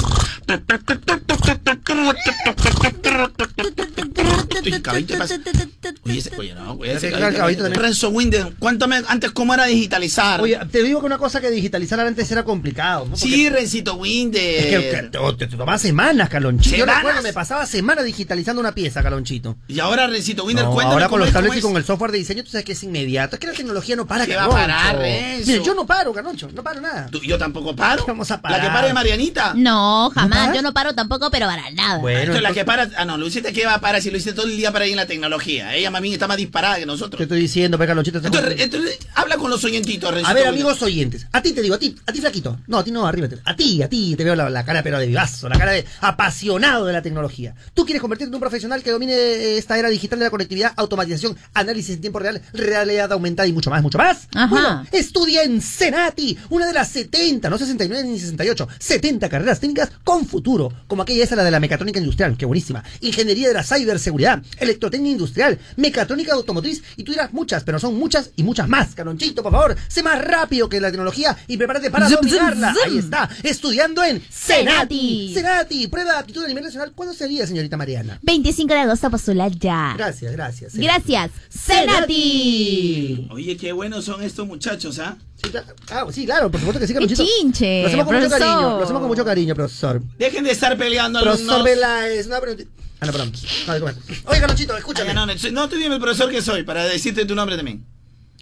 Oye, 6.37 6.53
no, 6.55 6.75
güey, 6.75 6.91
ese. 6.91 7.09
Renzo 7.11 8.09
Winder, 8.09 8.53
cuéntame 8.59 9.01
antes 9.07 9.31
cómo 9.31 9.53
era 9.53 9.65
digitalizar. 9.65 10.41
Oye, 10.41 10.57
te 10.71 10.83
digo 10.83 10.99
que 10.99 11.05
una 11.05 11.17
cosa 11.17 11.41
que 11.41 11.49
digitalizar 11.51 11.99
antes 11.99 12.31
era 12.31 12.43
complicado. 12.43 13.07
sí, 13.13 13.49
Rencito 13.49 13.95
Winder. 13.95 14.41
Es 14.41 14.65
que, 14.65 14.89
que 14.89 15.09
te, 15.37 15.47
te 15.47 15.57
tomaba 15.57 15.77
semanas, 15.77 16.29
Calonchito. 16.29 16.75
Yo 16.75 16.83
¿Semanas? 16.83 17.01
recuerdo, 17.03 17.21
me 17.23 17.33
pasaba 17.33 17.65
semanas 17.65 18.05
digitalizando 18.05 18.59
una 18.59 18.73
pieza, 18.73 19.03
Calonchito. 19.03 19.57
Y 19.67 19.79
ahora, 19.79 20.07
Rencito 20.07 20.45
Winder, 20.45 20.65
No, 20.65 20.71
cuéntame 20.71 20.93
ahora 20.93 21.05
cómo 21.07 21.17
con 21.17 21.19
los 21.21 21.33
tablets 21.33 21.57
y 21.57 21.61
con 21.61 21.75
el 21.77 21.83
software 21.85 22.11
de 22.11 22.17
diseño, 22.19 22.43
tú 22.43 22.51
sabes 22.51 22.65
que 22.65 22.71
es 22.73 22.83
inmediato. 22.83 23.35
Es 23.35 23.39
que 23.39 23.47
la 23.47 23.53
tecnología 23.53 23.95
no 23.95 24.05
para, 24.07 24.25
¿Qué 24.25 24.35
va 24.35 24.45
a 24.45 24.49
parar, 24.49 24.97
Renzo? 24.97 25.63
Yo 25.63 25.73
no 25.73 25.85
paro, 25.85 26.13
Caloncho. 26.13 26.49
No 26.53 26.63
paro 26.63 26.81
nada. 26.81 27.07
Tú- 27.11 27.21
yo 27.21 27.37
tampoco 27.37 27.75
paro. 27.75 28.05
Vamos 28.07 28.31
a 28.31 28.35
La 28.35 28.41
parar. 28.41 28.61
que 28.61 28.67
para 28.67 28.87
es 28.87 28.93
Marianita. 28.93 29.53
No, 29.55 30.11
jamás. 30.13 30.38
Paras? 30.39 30.55
Yo 30.55 30.61
no 30.61 30.73
paro 30.73 30.93
tampoco, 30.93 31.29
pero 31.31 31.45
para 31.47 31.69
nada. 31.71 31.97
Bueno, 31.99 32.19
Esto 32.19 32.35
es 32.35 32.41
la 32.41 32.51
que 32.53 32.65
para. 32.65 32.89
Ah, 32.97 33.05
no, 33.05 33.17
Luisita 33.17 33.51
que 33.51 33.65
va 33.65 33.75
a 33.75 33.81
parar 33.81 34.01
si 34.01 34.11
lo 34.11 34.17
hice 34.17 34.33
todo 34.33 34.45
el 34.45 34.57
día 34.57 34.71
para 34.71 34.85
ir 34.85 34.91
en 34.91 34.97
la 34.97 35.05
tecnología. 35.07 35.75
Ella, 35.75 35.91
mami, 35.91 36.13
está 36.13 36.27
más 36.27 36.37
disparada 36.37 36.75
que 36.75 36.81
Te 36.81 36.85
nosotros. 36.87 37.21
estoy 37.21 37.39
diciendo, 37.41 37.77
Entonces, 37.81 38.13
confundiendo. 38.21 38.63
entonces, 38.63 38.99
habla 39.15 39.37
con 39.37 39.49
los 39.49 39.63
oyentitos, 39.63 40.11
Rencito 40.11 40.29
A 40.29 40.33
ver, 40.33 40.47
amigos 40.47 40.81
oyentes, 40.81 41.27
a 41.31 41.41
ti 41.41 41.53
te 41.53 41.61
digo, 41.61 41.75
a 41.75 41.79
ti, 41.79 41.95
a 42.05 42.11
ti 42.11 42.19
flaquito. 42.19 42.57
No, 42.67 42.79
a 42.79 42.83
ti 42.83 42.91
no, 42.91 43.05
arriba. 43.05 43.27
A 43.45 43.55
ti, 43.55 43.81
a 43.81 43.89
ti, 43.89 44.15
te 44.15 44.23
veo 44.23 44.35
la, 44.35 44.49
la 44.49 44.65
cara 44.65 44.83
pero 44.83 44.99
de 44.99 45.07
vivazo, 45.07 45.49
la 45.49 45.57
cara 45.57 45.71
de 45.71 45.85
apasionado 46.01 46.85
de 46.85 46.93
la 46.93 47.01
tecnología. 47.01 47.55
Tú 47.73 47.85
quieres 47.85 48.01
convertirte 48.01 48.29
en 48.29 48.35
un 48.35 48.39
profesional 48.39 48.83
que 48.83 48.91
domine 48.91 49.57
esta 49.57 49.77
era 49.77 49.89
digital 49.89 50.19
de 50.19 50.25
la 50.25 50.31
conectividad, 50.31 50.73
automatización, 50.75 51.37
análisis 51.53 51.95
en 51.95 52.01
tiempo 52.01 52.19
real, 52.19 52.41
realidad 52.53 53.11
aumentada 53.11 53.47
y 53.47 53.53
mucho 53.53 53.69
más, 53.69 53.81
mucho 53.81 53.97
más. 53.97 54.27
Ajá. 54.33 54.47
Bueno, 54.47 54.85
estudia 54.91 55.43
en 55.43 55.61
Senati, 55.61 56.37
una 56.49 56.67
de 56.67 56.73
las 56.73 56.89
70, 56.89 57.49
no 57.49 57.57
69 57.57 58.07
ni 58.07 58.19
68, 58.19 58.67
70 58.79 59.29
carreras 59.29 59.59
técnicas 59.59 59.91
con 60.03 60.18
futuro, 60.25 60.71
como 60.87 61.03
aquella 61.03 61.23
esa 61.23 61.35
la 61.35 61.43
de 61.43 61.51
la 61.51 61.59
mecatrónica 61.59 61.99
industrial, 61.99 62.37
que 62.37 62.45
buenísima, 62.45 62.83
ingeniería 63.01 63.47
de 63.47 63.53
la 63.53 63.63
ciberseguridad, 63.63 64.41
electrotecnia 64.57 65.11
industrial, 65.11 65.59
mecatrónica 65.75 66.33
automotriz, 66.33 66.83
y 66.97 67.03
tú 67.03 67.11
dirás 67.11 67.33
muchas, 67.33 67.63
pero 67.63 67.79
son 67.79 67.97
muchas 67.97 68.31
y 68.35 68.43
muchas 68.43 68.67
más. 68.67 68.95
Calonchito, 68.95 69.43
por 69.43 69.51
favor, 69.51 69.75
sé 69.87 70.03
más 70.03 70.23
rápido 70.23 70.69
que 70.69 70.79
la 70.79 70.89
tecnología 70.89 71.37
y 71.47 71.57
prepárate 71.57 71.91
para 71.91 72.09
dominarla. 72.09 72.73
zum. 72.73 72.83
Ahí 72.91 72.97
está, 72.97 73.29
estudiando 73.43 74.03
en 74.03 74.21
Senati. 74.29 74.59
Senati. 74.69 75.33
Senati, 75.33 75.87
prueba 75.87 76.13
de 76.13 76.19
aptitud 76.19 76.43
a 76.43 76.47
nivel 76.47 76.63
nacional. 76.63 76.91
¿Cuándo 76.93 77.13
sería, 77.13 77.45
señorita 77.47 77.77
Mariana? 77.77 78.19
25 78.23 78.73
de 78.73 78.79
agosto 78.79 79.09
postula 79.09 79.47
ya. 79.47 79.93
Gracias, 79.97 80.31
gracias. 80.31 80.75
Gracias. 80.75 81.31
Senati. 81.49 83.27
Oye, 83.31 83.57
qué 83.57 83.71
buenos 83.71 84.05
son 84.05 84.23
estos 84.23 84.47
muchachos, 84.47 84.99
¿ah? 84.99 85.17
Sí, 85.41 85.49
claro, 85.51 85.67
ah, 85.91 86.05
sí, 86.11 86.25
claro, 86.25 86.51
por 86.51 86.59
supuesto 86.59 86.79
que 86.81 86.87
sí, 86.87 86.93
¡Qué 86.93 86.99
Calonchito. 86.99 87.23
chinche! 87.23 87.81
Lo 87.83 87.87
hacemos 87.87 88.05
con 88.05 88.15
mucho 88.15 88.29
cariño, 88.29 88.61
lo 88.77 88.83
hacemos 88.83 88.99
con 88.99 89.07
mucho 89.07 89.25
cariño, 89.25 89.55
profesor. 89.55 90.01
Dejen 90.17 90.43
de 90.43 90.51
estar 90.51 90.77
peleando 90.77 91.21
Profesor 91.21 91.53
alumnos. 91.53 91.63
Vela 91.63 92.09
es 92.09 92.27
una 92.27 92.41
pregunta. 92.41 92.63
Ah, 92.99 93.05
no, 93.05 93.11
perdón. 93.13 93.31
No, 93.65 93.73
de 93.73 93.79
comer. 93.79 93.95
Oye, 94.25 94.39
Calonchito, 94.41 94.75
escúchame. 94.75 95.09
Ay, 95.11 95.15
no, 95.15 95.25
no, 95.25 95.33
no, 95.51 95.69
tú 95.69 95.77
dime 95.77 95.95
el 95.95 96.01
profesor 96.01 96.29
que 96.29 96.41
soy 96.41 96.63
para 96.63 96.83
decirte 96.83 97.25
tu 97.25 97.35
nombre 97.35 97.55
también. 97.55 97.85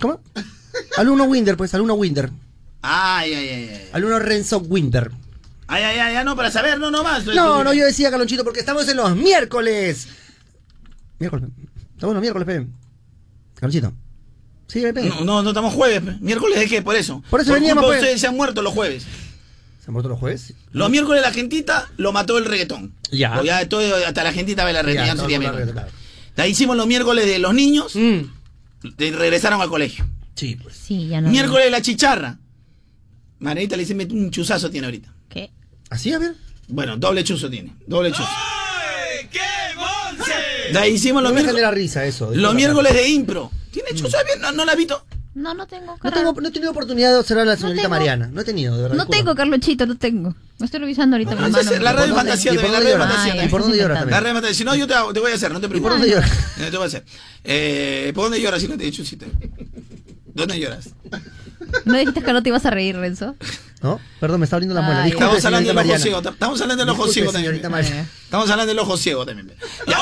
¿Cómo? 0.01 0.19
Alumno 0.97 1.25
Winder, 1.25 1.55
pues, 1.55 1.71
alumno 1.75 1.93
Winder. 1.93 2.31
Ay, 2.81 3.33
ay, 3.33 3.49
ay, 3.49 3.69
ay. 3.69 3.89
Alumno 3.93 4.17
Renzo 4.17 4.57
Winter. 4.57 5.11
Ay, 5.67 5.83
ay, 5.83 5.99
ay, 5.99 6.15
ay, 6.15 6.25
no, 6.25 6.35
para 6.35 6.49
saber, 6.49 6.79
no, 6.79 6.89
no 6.89 7.03
más. 7.03 7.25
No, 7.25 7.63
no, 7.63 7.73
yo 7.73 7.85
decía, 7.85 8.09
Carlonchito, 8.09 8.43
porque 8.43 8.59
estamos 8.61 8.87
en 8.87 8.97
los 8.97 9.15
miércoles. 9.15 10.07
Miércoles. 11.19 11.49
Estamos 11.93 12.11
en 12.11 12.13
los 12.15 12.21
miércoles, 12.21 12.45
Pepe. 12.47 12.67
Carlonchito. 13.55 13.93
Sí. 14.67 14.83
No, 14.83 15.23
no, 15.23 15.43
no 15.43 15.49
estamos 15.49 15.73
jueves. 15.73 16.01
pe. 16.01 16.17
¿Miércoles 16.19 16.59
de 16.59 16.67
qué? 16.67 16.81
Por 16.81 16.95
eso. 16.95 17.23
Por 17.29 17.41
eso 17.41 17.53
veníamos, 17.53 17.83
culpa 17.83 17.87
pues. 17.95 18.01
Ustedes 18.01 18.21
se 18.21 18.27
han 18.27 18.35
muerto 18.35 18.61
los 18.61 18.73
jueves. 18.73 19.03
¿Se 19.03 19.87
han 19.87 19.93
muerto 19.93 20.09
los 20.09 20.19
jueves? 20.19 20.53
Los 20.73 20.89
miércoles 20.89 21.21
la 21.21 21.31
gentita 21.31 21.89
lo 21.97 22.11
mató 22.11 22.37
el 22.37 22.45
reggaetón. 22.45 22.93
Ya. 23.11 23.41
Ya 23.43 23.67
todo, 23.69 23.95
hasta 24.05 24.23
la 24.23 24.33
gentita 24.33 24.65
ve 24.65 24.73
la 24.73 24.81
reggaetón. 24.81 25.05
Ya, 25.05 25.11
ya 25.11 25.15
no 25.15 25.21
no, 25.23 25.29
sería 25.29 25.65
no, 25.65 25.71
claro. 26.35 26.47
Hicimos 26.49 26.75
los 26.77 26.85
miércoles 26.87 27.25
de 27.25 27.39
los 27.39 27.53
niños. 27.53 27.93
de- 27.93 29.11
regresaron 29.11 29.61
al 29.61 29.69
colegio. 29.69 30.05
Sí, 30.35 30.55
pues. 30.61 30.75
Sí, 30.75 31.07
ya 31.07 31.19
no. 31.21 31.29
Miércoles 31.29 31.65
de 31.65 31.71
la 31.71 31.81
chicharra. 31.81 32.37
Margarita 33.39 33.75
le 33.75 33.83
dice, 33.83 33.95
"Mete 33.95 34.13
un 34.13 34.29
chuzazo 34.31 34.69
tiene 34.69 34.85
ahorita. 34.87 35.13
¿Qué? 35.29 35.49
¿Así, 35.89 36.11
a 36.13 36.19
ver? 36.19 36.35
Bueno, 36.67 36.97
doble 36.97 37.23
chuzo 37.23 37.49
tiene. 37.49 37.73
Doble 37.87 38.11
chuzo. 38.11 38.27
De 40.73 40.79
ahí 40.79 40.93
hicimos 40.95 41.23
los 41.23 41.31
no 41.31 41.35
me 41.35 41.41
miércoles. 41.41 41.55
genera 41.63 41.71
risa 41.71 42.05
eso. 42.05 42.31
Los 42.35 42.53
miércoles 42.53 42.93
de 42.93 43.07
impro. 43.09 43.51
¿Tiene 43.83 43.99
chuzo 44.01 44.17
bien? 44.25 44.41
¿No, 44.41 44.51
no 44.51 44.65
la 44.65 44.71
has 44.71 44.77
visto? 44.77 45.05
No, 45.35 45.53
no 45.53 45.67
tengo. 45.67 45.95
No, 46.03 46.11
tengo, 46.11 46.33
no 46.33 46.47
he 46.47 46.51
tenido 46.51 46.71
oportunidad 46.71 47.11
de 47.11 47.19
observar 47.19 47.43
a 47.43 47.51
la 47.51 47.57
señorita 47.57 47.83
tengo. 47.83 47.89
Mariana. 47.95 48.27
No 48.33 48.41
he 48.41 48.43
tenido, 48.43 48.75
de 48.75 48.81
verdad. 48.83 48.97
No 48.97 49.05
tengo, 49.07 49.35
Carlonchito, 49.35 49.85
no 49.85 49.95
tengo. 49.95 50.33
Me 50.57 50.65
estoy 50.65 50.79
revisando 50.79 51.15
ahorita 51.15 51.35
con 51.35 51.43
la 51.43 51.49
mano. 51.49 51.71
La 51.79 51.93
fantasía, 52.15 52.53
y 52.53 52.55
de 52.57 52.61
por 52.63 52.71
la 52.71 52.79
radio 52.79 52.89
lloras? 52.95 53.07
fantasía. 53.07 53.45
¿y 53.45 53.47
por 53.49 53.61
dónde 53.61 53.77
lloras 53.77 53.99
también? 53.99 54.11
La 54.15 54.19
radio 54.21 54.33
fantasía. 54.33 54.55
Si 54.57 54.63
no, 54.65 54.75
yo 54.75 54.87
te, 54.87 54.93
hago- 54.95 55.13
te 55.13 55.19
voy 55.19 55.31
a 55.31 55.35
hacer, 55.35 55.51
no 55.51 55.61
te 55.61 55.69
preocupes. 55.69 55.91
por 55.93 55.99
dónde 56.01 56.15
lloras? 56.15 56.31
Eh, 56.59 56.71
te 56.71 56.77
voy 56.77 56.83
a 56.85 56.87
hacer. 56.87 57.05
Eh, 57.43 58.11
¿Por 58.15 58.23
dónde 58.23 58.41
lloras 58.41 58.61
si 58.61 58.67
no 58.67 58.77
te 58.77 58.83
he 58.83 58.85
dicho 58.87 59.03
chiste? 59.03 59.27
¿Dónde 60.33 60.59
lloras? 60.59 60.89
¿No 61.85 61.97
dijiste 61.97 62.23
que 62.23 62.33
no 62.33 62.41
te 62.41 62.49
ibas 62.49 62.65
a 62.65 62.71
reír, 62.71 62.95
Renzo? 62.95 63.35
¿No? 63.83 63.99
Perdón, 64.19 64.39
me 64.39 64.45
está 64.45 64.55
abriendo 64.55 64.73
la 64.73 64.81
muela. 64.81 65.03
Disculpe, 65.03 65.25
Estamos 65.37 65.45
hablando 65.45 65.67
del 65.69 65.77
ojo 65.77 65.97
ciego. 65.99 66.19
Estamos 66.29 66.61
hablando 66.61 66.83
del 66.85 66.89
ojo 66.89 67.07
ciego 67.09 67.31
también. 67.31 67.51
señorita 67.51 67.69
Mariana. 67.69 68.07
Estamos 68.23 68.49
hablando 68.49 68.69
del 68.69 68.79
ojo 68.79 68.97
ciego 68.97 69.23
también. 69.23 69.51
Ya. 69.87 69.97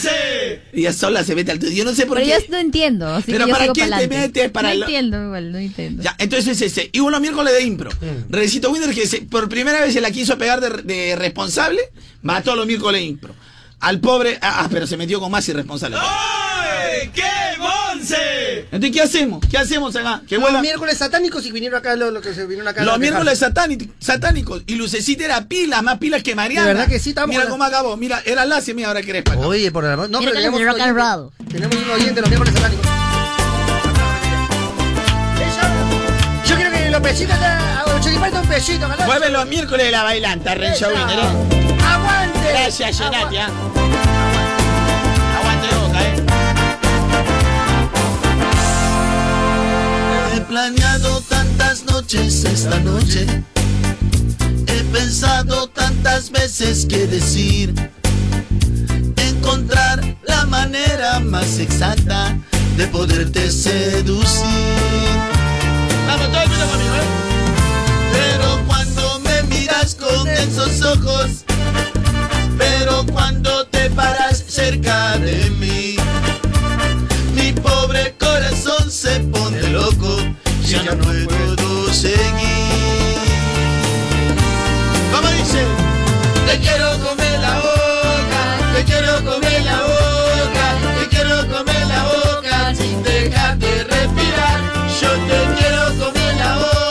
¡Qué 0.00 0.08
monse! 0.08 0.60
Y 0.72 0.82
ya 0.82 0.92
sola 0.92 1.24
se 1.24 1.34
mete 1.34 1.52
al 1.52 1.58
Yo 1.60 1.84
no 1.84 1.94
sé 1.94 2.06
por 2.06 2.18
Pero 2.18 2.26
qué. 2.38 2.44
yo 2.46 2.50
no 2.52 2.58
entiendo. 2.58 3.06
Así 3.08 3.32
Pero 3.32 3.44
que 3.44 3.50
yo 3.50 3.54
¿para 3.54 3.64
sigo 3.64 3.74
qué 3.74 3.80
te 3.82 3.88
pa'lante. 3.90 4.08
metes 4.18 4.50
para 4.50 4.68
No 4.70 4.74
lo- 4.74 4.84
entiendo, 4.86 5.24
igual, 5.24 5.52
no 5.52 5.58
entiendo. 5.58 6.02
Ya, 6.02 6.14
entonces 6.18 6.60
es 6.60 6.72
ese. 6.72 6.90
Y 6.92 6.98
los 6.98 7.20
miércoles 7.20 7.52
de 7.54 7.62
impro. 7.62 7.90
Mm. 7.90 8.30
Recito 8.32 8.70
Winder 8.70 8.94
que 8.94 9.06
se- 9.06 9.22
por 9.22 9.48
primera 9.48 9.80
vez 9.80 9.92
se 9.94 10.00
la 10.00 10.10
quiso 10.10 10.36
pegar 10.38 10.60
de, 10.60 10.82
de 10.82 11.16
responsable, 11.16 11.80
mató 12.22 12.52
a 12.52 12.56
los 12.56 12.66
miércoles 12.66 13.00
de 13.00 13.06
impro. 13.06 13.34
Al 13.80 14.00
pobre, 14.00 14.38
ah, 14.40 14.62
ah, 14.64 14.68
pero 14.70 14.86
se 14.86 14.96
metió 14.96 15.20
con 15.20 15.30
más 15.30 15.46
irresponsable. 15.48 15.96
¡Ay, 16.00 17.10
qué 17.14 17.22
monse! 17.58 18.60
Entonces, 18.72 18.90
¿qué 18.90 19.02
hacemos? 19.02 19.44
¿Qué 19.48 19.58
hacemos 19.58 19.94
acá? 19.94 20.22
Que 20.26 20.38
Los 20.38 20.60
miércoles 20.60 20.96
satánicos 20.98 21.44
y 21.46 21.52
vinieron 21.52 21.78
acá 21.78 21.94
lo, 21.94 22.10
lo 22.10 22.20
que 22.20 22.32
se 22.34 22.42
vinieron 22.46 22.68
acá. 22.68 22.82
Los 22.84 22.98
miércoles 22.98 23.38
quejarse. 23.38 23.60
satánic- 23.60 23.90
satánicos. 23.98 24.62
Y 24.66 24.76
Lucecita 24.76 25.24
era 25.24 25.46
pilas, 25.46 25.82
más 25.82 25.98
pilas 25.98 26.22
que 26.22 26.34
Mariana. 26.34 26.68
De 26.68 26.74
verdad 26.74 26.88
que 26.88 26.98
sí, 26.98 27.10
estamos 27.10 27.34
Mira 27.36 27.48
cómo 27.48 27.64
acabó. 27.64 27.96
Mira, 27.96 28.22
era 28.24 28.44
la 28.46 28.62
mira, 28.74 28.88
ahora 28.88 29.02
que 29.02 29.10
eres 29.10 29.22
para 29.22 29.38
acá. 29.38 29.46
Oye, 29.46 29.70
por 29.70 29.84
la 29.84 29.96
No, 29.96 30.18
pero 30.20 30.32
tenemos 30.32 30.60
un 30.60 30.68
oyente-. 30.68 31.52
Tenemos 31.52 31.76
un 31.76 31.90
oyente 31.90 32.20
los 32.20 32.30
miércoles 32.30 32.54
satánicos. 32.54 32.86
Yo 36.46 36.56
quiero 36.56 36.70
que 36.70 36.90
los 36.90 37.02
besitos 37.02 37.36
a 37.36 37.84
los 37.86 38.00
choripanes 38.00 38.40
un 38.40 38.48
besito, 38.48 38.88
¿verdad? 38.88 39.06
Mueve 39.06 39.30
los 39.30 39.46
miércoles 39.46 39.86
de 39.86 39.92
la 39.92 40.02
bailanta, 40.02 40.54
Renzo 40.54 40.88
Winder. 40.88 41.18
¿eh? 41.18 41.66
Gracias. 42.48 43.00
¿ah? 43.00 43.10
Aguante 45.38 45.68
boca, 45.76 46.02
eh. 46.02 46.16
He 50.34 50.40
planeado 50.42 51.20
tantas 51.22 51.84
noches 51.84 52.44
esta 52.44 52.78
noche. 52.80 53.26
He 54.66 54.82
pensado 54.92 55.68
tantas 55.68 56.30
veces 56.30 56.86
qué 56.88 57.06
decir. 57.06 57.74
Encontrar 59.16 60.16
la 60.26 60.46
manera 60.46 61.20
más 61.20 61.58
exacta 61.58 62.36
de 62.76 62.86
poderte 62.88 63.50
seducir. 63.50 64.46
Vamos, 66.06 66.28
todo 66.28 66.42
el 66.42 66.48
mundo 66.48 66.66
conmigo, 66.66 66.94
¿eh? 66.94 67.08
Pero 68.12 68.62
cuando 68.66 69.20
me 69.20 69.42
miras 69.44 69.94
con 69.94 70.28
esos 70.28 70.82
ojos, 70.82 71.44
cuando 73.12 73.66
te 73.66 73.90
paras 73.90 74.44
cerca 74.48 75.18
de 75.18 75.50
mí, 75.50 75.96
mi 77.34 77.52
pobre 77.52 78.14
corazón 78.18 78.90
se 78.90 79.20
pone 79.20 79.62
loco, 79.70 80.18
ya 80.64 80.82
no 80.82 80.96
puedo 80.98 81.92
seguir. 81.92 83.16
¿Cómo 85.12 85.28
dice? 85.28 85.64
Te 86.46 86.58
quiero 86.58 86.98
comer 87.00 87.38
la 87.40 87.56
boca, 87.58 88.40
te 88.74 88.84
quiero 88.84 89.24
comer 89.24 89.64
la 89.64 89.80
boca, 89.82 90.66
te 91.00 91.08
quiero 91.08 91.36
comer 91.48 91.86
la 91.86 92.04
boca 92.04 92.74
sin 92.74 93.02
dejarte 93.02 93.84
respirar. 93.84 94.58
Yo 95.00 95.10
te 95.28 95.38
quiero 95.58 95.82
comer 95.98 96.34
la 96.36 96.56
boca, 96.56 96.85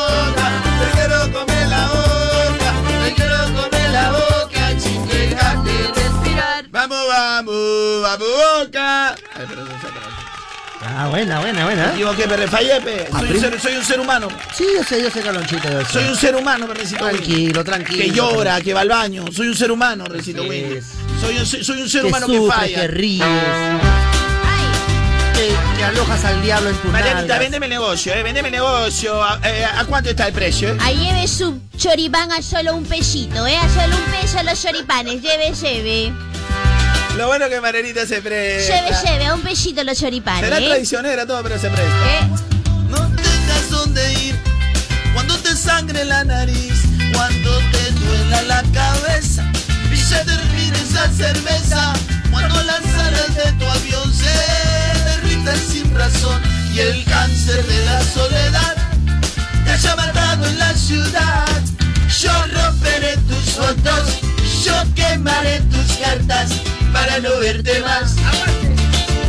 Vamos, 7.45 8.01
vamos, 8.01 8.01
vamos, 8.01 8.27
boca. 8.67 9.09
Ay, 9.09 9.45
pero 9.47 9.61
eso 9.63 9.71
es. 9.73 9.93
Ah, 10.87 11.07
buena, 11.07 11.39
buena, 11.39 11.59
Me 11.59 11.63
buena. 11.65 11.93
equivoqué, 11.93 12.27
me 12.27 12.37
refallé, 12.37 12.79
pe. 12.81 13.07
Ah, 13.11 13.19
Soy, 13.19 13.31
un 13.31 13.39
ser, 13.39 13.59
soy 13.61 13.75
un 13.75 13.83
ser 13.83 13.99
humano. 13.99 14.27
Sí, 14.55 14.65
yo 14.77 14.83
sé, 14.83 15.01
yo 15.01 15.09
sé, 15.09 15.21
Carlonchito. 15.21 15.67
yo 15.71 15.83
sé. 15.85 15.93
Soy 15.93 16.03
un 16.09 16.15
ser 16.15 16.35
humano, 16.35 16.67
Recito. 16.67 17.05
Tranquilo, 17.05 17.63
tranquilo. 17.63 18.03
Que 18.03 18.11
llora, 18.11 18.61
que 18.61 18.73
va 18.73 18.81
al 18.81 18.89
baño. 18.89 19.25
Soy 19.31 19.47
un 19.47 19.55
ser 19.55 19.71
humano, 19.71 20.05
Recito 20.05 20.43
es. 20.51 20.85
Soy 21.21 21.37
un, 21.39 21.45
soy 21.45 21.81
un 21.81 21.89
ser 21.89 22.01
que 22.01 22.07
humano 22.07 22.27
sufres, 22.27 22.49
que 22.49 22.51
falla. 22.55 22.81
que 22.81 22.87
ríes. 22.87 23.25
Que, 25.33 25.53
que 25.77 25.83
alojas 25.83 26.23
al 26.23 26.41
diablo 26.41 26.69
en 26.69 26.75
tu 26.77 26.87
Marianita, 26.89 27.19
nalgas. 27.21 27.39
véndeme 27.39 27.65
el 27.65 27.69
negocio, 27.71 28.13
eh. 28.13 28.23
Véndeme 28.23 28.47
el 28.49 28.53
negocio. 28.53 29.23
¿A, 29.23 29.39
eh, 29.43 29.65
¿a 29.65 29.85
cuánto 29.85 30.09
está 30.11 30.27
el 30.27 30.33
precio, 30.33 30.69
eh? 30.69 30.77
Ahí 30.81 30.97
lleve 30.97 31.27
su 31.27 31.59
choripán 31.77 32.31
a 32.31 32.41
solo 32.41 32.75
un 32.75 32.85
pesito, 32.85 33.45
¿eh? 33.47 33.57
A 33.57 33.67
solo 33.69 33.95
un 33.95 34.11
peso 34.21 34.41
los 34.43 34.61
choripanes. 34.61 35.21
Lleve, 35.21 35.51
lleve. 35.53 36.13
Lo 37.17 37.27
bueno 37.27 37.47
que 37.47 37.61
Marianita 37.61 38.05
se 38.05 38.21
presta. 38.21 38.75
Lleve, 38.75 38.97
lleve. 39.05 39.25
A 39.25 39.35
un 39.35 39.41
pesito 39.41 39.83
los 39.85 39.97
choripanes. 39.97 40.41
Será 40.41 40.59
¿eh? 40.59 40.67
traicionera 40.67 41.25
todo, 41.25 41.41
pero 41.43 41.57
se 41.57 41.69
presta. 41.69 42.19
¿Eh? 42.19 42.29
No 42.89 42.97
tengas 42.97 43.69
dónde 43.69 44.13
ir 44.15 44.35
cuando 45.13 45.37
te 45.37 45.55
sangre 45.55 46.03
la 46.03 46.25
nariz, 46.25 46.73
cuando 47.13 47.57
te 47.71 47.91
duela 47.91 48.41
la 48.43 48.63
cabeza 48.73 49.49
y 49.89 49.95
se 49.95 50.17
termine 50.25 50.77
esa 50.77 51.09
cerveza, 51.09 51.93
cuando 52.31 52.61
las 52.63 52.83
alas 52.83 53.35
de 53.35 53.51
tu 53.53 53.65
avión 53.65 54.13
se 54.13 55.03
derritan 55.05 55.57
sin 55.57 55.95
razón 55.95 56.41
y 56.73 56.79
el 56.79 57.05
cáncer 57.05 57.65
de 57.65 57.85
la 57.85 58.03
soledad 58.03 58.75
te 59.63 59.71
haya 59.71 59.95
matado 59.95 60.45
en 60.47 60.59
la 60.59 60.73
ciudad. 60.73 61.61
Yo 62.19 62.31
romperé 62.53 63.15
tus 63.29 63.53
fotos, 63.53 64.19
yo 64.65 64.73
quemaré 64.95 65.61
tus 65.61 65.97
cartas 65.97 66.51
para 66.93 67.19
no 67.19 67.39
verte 67.39 67.81
más, 67.81 68.15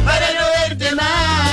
para 0.05 0.33
no 0.33 0.47
verte 0.69 0.95
más. 0.95 1.53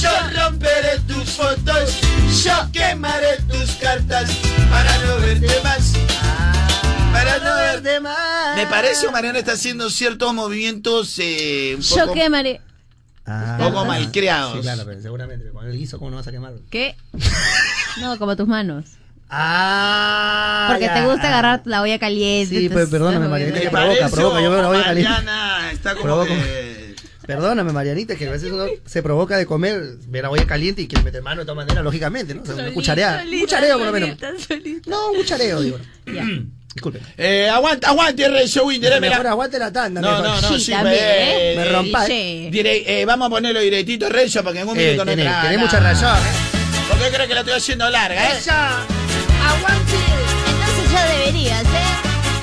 Yo 0.00 0.10
romperé 0.40 0.98
tus 1.06 1.30
fotos, 1.30 2.00
yo 2.44 2.52
quemaré 2.72 3.38
tus 3.50 3.72
cartas 3.76 4.30
para 4.70 4.98
no 5.04 5.16
verte 5.18 5.60
más. 5.62 5.92
Para 7.12 7.38
no 7.38 7.54
verte 7.56 8.00
más. 8.00 8.56
Me 8.56 8.66
parece 8.66 9.06
que 9.06 9.12
Mariana 9.12 9.38
está 9.38 9.52
haciendo 9.52 9.88
ciertos 9.90 10.34
movimientos 10.34 11.14
eh, 11.18 11.74
un 11.76 11.82
Yo 11.82 11.96
poco, 11.96 12.14
quemaré. 12.14 12.60
Ah, 13.24 13.56
poco 13.58 13.84
malcriados. 13.84 14.54
Sí, 14.56 14.60
claro, 14.60 14.82
pero 14.84 15.00
seguramente. 15.00 15.50
Con 15.50 15.66
el 15.66 15.76
guiso, 15.76 15.98
¿cómo 15.98 16.10
no 16.10 16.16
vas 16.18 16.28
a 16.28 16.30
quemar? 16.32 16.54
¿Qué? 16.70 16.96
No, 17.98 18.18
como 18.18 18.36
tus 18.36 18.46
manos. 18.46 18.84
Ah, 19.28 20.66
Porque 20.70 20.86
ya. 20.86 20.94
te 20.94 21.02
gusta 21.06 21.28
agarrar 21.28 21.62
la 21.64 21.82
olla 21.82 21.98
caliente. 21.98 22.56
Sí, 22.58 22.68
pues, 22.68 22.88
perdóname, 22.88 23.28
Marianita, 23.28 23.60
que 23.60 23.70
provoca, 23.70 24.08
provoca. 24.08 24.40
Yo 24.40 24.50
veo 24.50 24.62
la 24.62 24.68
olla 24.68 24.84
caliente. 24.84 25.10
Mariana 25.12 25.70
está 25.72 25.90
como 25.94 26.04
Provoca. 26.04 26.28
que... 26.28 26.94
Perdóname, 27.26 27.72
Marianita, 27.72 28.14
que 28.14 28.28
a 28.28 28.30
veces 28.30 28.52
uno 28.52 28.66
se 28.84 29.02
provoca 29.02 29.36
de 29.36 29.46
comer, 29.46 29.82
ver 30.06 30.22
la 30.22 30.30
olla 30.30 30.46
caliente 30.46 30.82
y 30.82 30.86
quiere 30.86 31.02
meter 31.04 31.22
mano 31.22 31.40
de 31.40 31.44
todas 31.44 31.56
maneras, 31.56 31.82
lógicamente, 31.82 32.34
¿no? 32.36 32.42
O 32.42 32.46
sea, 32.46 32.54
una 32.54 32.70
cuchareada. 32.72 33.24
Un 33.24 33.40
cuchareo, 33.40 33.78
por 33.78 33.86
lo 33.86 33.92
menos. 33.92 34.16
No, 34.86 35.10
un 35.10 35.16
cuchareo, 35.16 35.60
digo. 35.60 35.78
Disculpe. 36.76 37.00
Eh, 37.16 37.48
aguanta, 37.48 37.88
aguante, 37.88 38.28
Renzo 38.28 38.66
Winder, 38.66 38.92
eh, 38.92 39.00
Mejor 39.00 39.18
mira. 39.18 39.30
aguante 39.30 39.58
la 39.58 39.72
tanda. 39.72 40.00
No, 40.00 40.10
mejor. 40.22 40.24
no, 40.42 40.50
no, 40.52 40.58
sí, 40.58 40.72
eh, 40.72 41.54
Me 41.56 41.62
eh, 41.62 41.72
rompa. 41.72 42.04
Sí. 42.06 42.48
Diré, 42.52 43.00
eh, 43.00 43.04
vamos 43.06 43.26
a 43.26 43.30
ponerlo 43.30 43.60
directito, 43.60 44.08
Renzo, 44.08 44.44
porque 44.44 44.60
en 44.60 44.68
un 44.68 44.78
Eh, 44.78 44.84
minuto 44.90 45.04
no 45.06 45.10
tenés- 45.12 45.24
entra 45.24 45.40
tenés 45.42 45.56
nada. 45.58 45.66
mucha 45.66 45.80
razón, 45.80 46.18
¿eh? 46.18 46.88
¿Por 46.88 46.98
qué 46.98 47.08
crees 47.12 47.28
que 47.28 47.34
la 47.34 47.40
estoy 47.40 47.54
haciendo 47.54 47.90
larga, 47.90 48.24
eh? 48.24 48.34
Aguante. 49.48 49.96
Entonces 50.50 50.92
ya 50.92 51.06
deberías, 51.06 51.62
¿eh? 51.62 51.66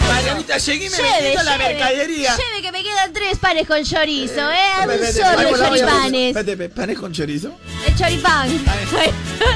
Marianita, 0.08 0.60
seguime 0.60 0.96
Lleve, 0.96 1.10
vendiendo 1.12 1.44
la 1.44 1.58
lleve. 1.58 1.74
mercadería. 1.74 2.36
Lleve 2.36 2.62
que 2.62 2.72
me 2.72 2.84
quedan 2.84 3.14
tres 3.14 3.38
panes 3.40 3.68
con 3.68 3.84
chorizo, 3.84 4.52
¿eh? 4.52 4.58
Un 4.84 4.92
Espérate, 4.92 5.10
espérate, 5.10 5.50
solo 5.50 5.68
choripanes. 5.68 6.36
espérate, 6.38 6.70
¿Panes 6.70 7.00
con 7.00 7.14
chorizo? 7.14 7.52
El 7.88 7.96
choripán. 7.96 8.50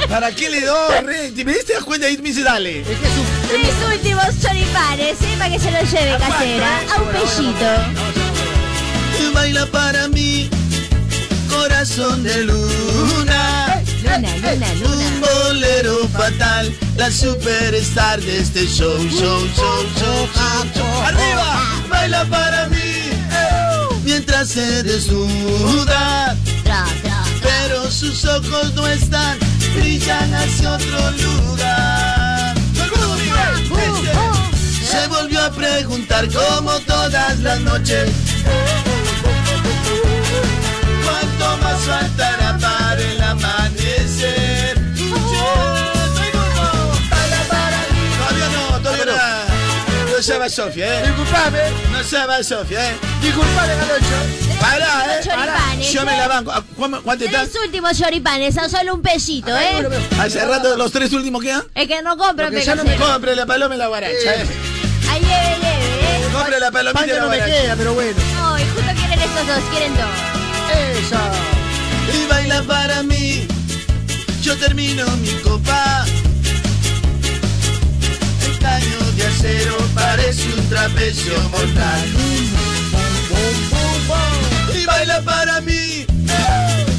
¿Para 0.10 0.32
qué 0.32 0.50
le 0.50 0.62
doy, 0.62 1.02
Rey? 1.06 1.32
¿Te 1.32 1.46
me 1.46 1.54
diste 1.54 1.74
cuenta 1.86 2.10
y 2.10 2.18
me 2.18 2.30
dice 2.30 2.44
dale? 2.44 2.84
Tres 2.84 3.76
últimos 3.94 4.26
choripanes, 4.42 5.22
¿eh? 5.22 5.36
Para 5.38 5.50
que 5.52 5.60
se 5.60 5.72
los 5.72 5.92
lleve 5.92 6.18
casera. 6.18 6.80
A 6.96 7.02
un 7.02 7.08
pellito. 7.10 8.14
Baila 9.34 9.66
para 9.68 10.08
mí, 10.08 10.50
corazón 11.50 12.24
de 12.24 12.44
luna. 12.46 13.67
Luna, 14.04 14.36
luna, 14.38 14.74
luna. 14.76 15.08
Un 15.08 15.22
bolero 15.22 16.08
fatal, 16.10 16.74
la 16.98 17.12
superstar 17.12 18.22
de 18.22 18.40
este 18.40 18.66
show, 18.68 18.98
show, 19.10 19.48
show, 19.56 19.88
show, 19.96 20.28
show, 20.36 20.66
show. 20.76 21.02
¡Arriba! 21.04 21.62
Baila 21.90 22.26
para 22.26 22.68
mí, 22.68 23.10
mientras 24.04 24.50
se 24.50 24.84
desnuda. 24.84 26.36
Pero 27.42 27.90
sus 27.92 28.26
ojos 28.26 28.74
no 28.76 28.88
están, 28.88 29.38
brillan 29.76 30.34
hacia 30.34 30.74
otro 30.74 31.12
lugar. 31.12 32.56
Este 33.78 34.86
Se 34.86 35.08
volvió 35.08 35.42
a 35.44 35.52
preguntar 35.52 36.28
como 36.32 36.80
todas 36.82 37.40
las 37.40 37.60
noches. 37.62 38.10
¿Cuánto 41.04 41.58
más 41.64 41.80
faltará 41.82 42.47
va 50.48 50.50
Sofía, 50.50 51.00
¿eh? 51.00 51.08
Disculpame. 51.08 51.60
No 51.92 52.04
se 52.04 52.26
va 52.26 52.44
Sofía, 52.44 52.92
¿eh? 52.92 52.96
Disculpame, 53.22 53.76
Galocho. 53.76 54.60
Pará, 54.62 55.18
¿eh? 55.18 55.22
Choripanes, 55.24 55.92
Yo 55.92 56.06
me 56.06 56.14
¿eh? 56.14 56.18
la 56.18 56.28
banco. 56.28 56.52
¿A 56.52 56.62
¿Cuánto, 56.62 57.04
cuánto 57.04 57.26
está? 57.26 57.42
Tres 57.44 57.56
últimos 57.66 57.98
choripanes, 57.98 58.58
a 58.58 58.70
solo 58.70 58.96
un 58.96 59.02
pellito, 59.02 59.50
¿eh? 59.58 59.88
Hace 60.20 60.46
rato 60.46 60.78
los 60.78 60.92
tres 60.92 61.12
últimos 61.14 61.44
quedan. 61.44 61.64
Es 61.76 61.88
que 61.88 62.02
no 62.02 62.18
compro, 62.18 62.46
Porque 62.46 62.64
ya 62.64 62.76
no 62.76 62.84
me 62.84 62.96
compre 62.96 63.36
la 63.36 63.46
paloma 63.46 63.76
y 63.76 63.78
la 63.78 63.88
guaracha, 63.88 64.36
¿eh? 64.36 64.46
Ahí 65.12 65.20
lleve, 65.22 65.56
lleve, 65.58 66.26
¿eh? 66.26 66.30
Compre 66.34 66.60
la 66.60 66.72
palomita 66.72 67.06
y 67.06 67.10
la 67.10 67.20
no 67.20 67.30
me 67.30 67.38
queda, 67.40 67.76
pero 67.76 67.94
bueno. 67.94 68.18
No, 68.34 68.58
y 68.58 68.64
justo 68.64 68.92
quieren 68.96 69.20
estos 69.20 69.48
dos, 69.48 69.64
quieren 69.72 69.94
dos. 69.96 70.06
Eso. 70.98 72.18
y 72.24 72.28
baila 72.28 72.64
para 72.64 73.04
mí. 73.04 73.48
Yo 74.42 74.58
termino 74.58 75.06
mi 75.18 75.34
copa. 75.42 76.06
El 78.46 78.60
parece 79.94 80.54
un 80.54 80.70
trapecio 80.70 81.34
mortal. 81.50 82.06
Y 84.74 84.86
baila 84.86 85.22
para 85.22 85.62
mí. 85.62 86.06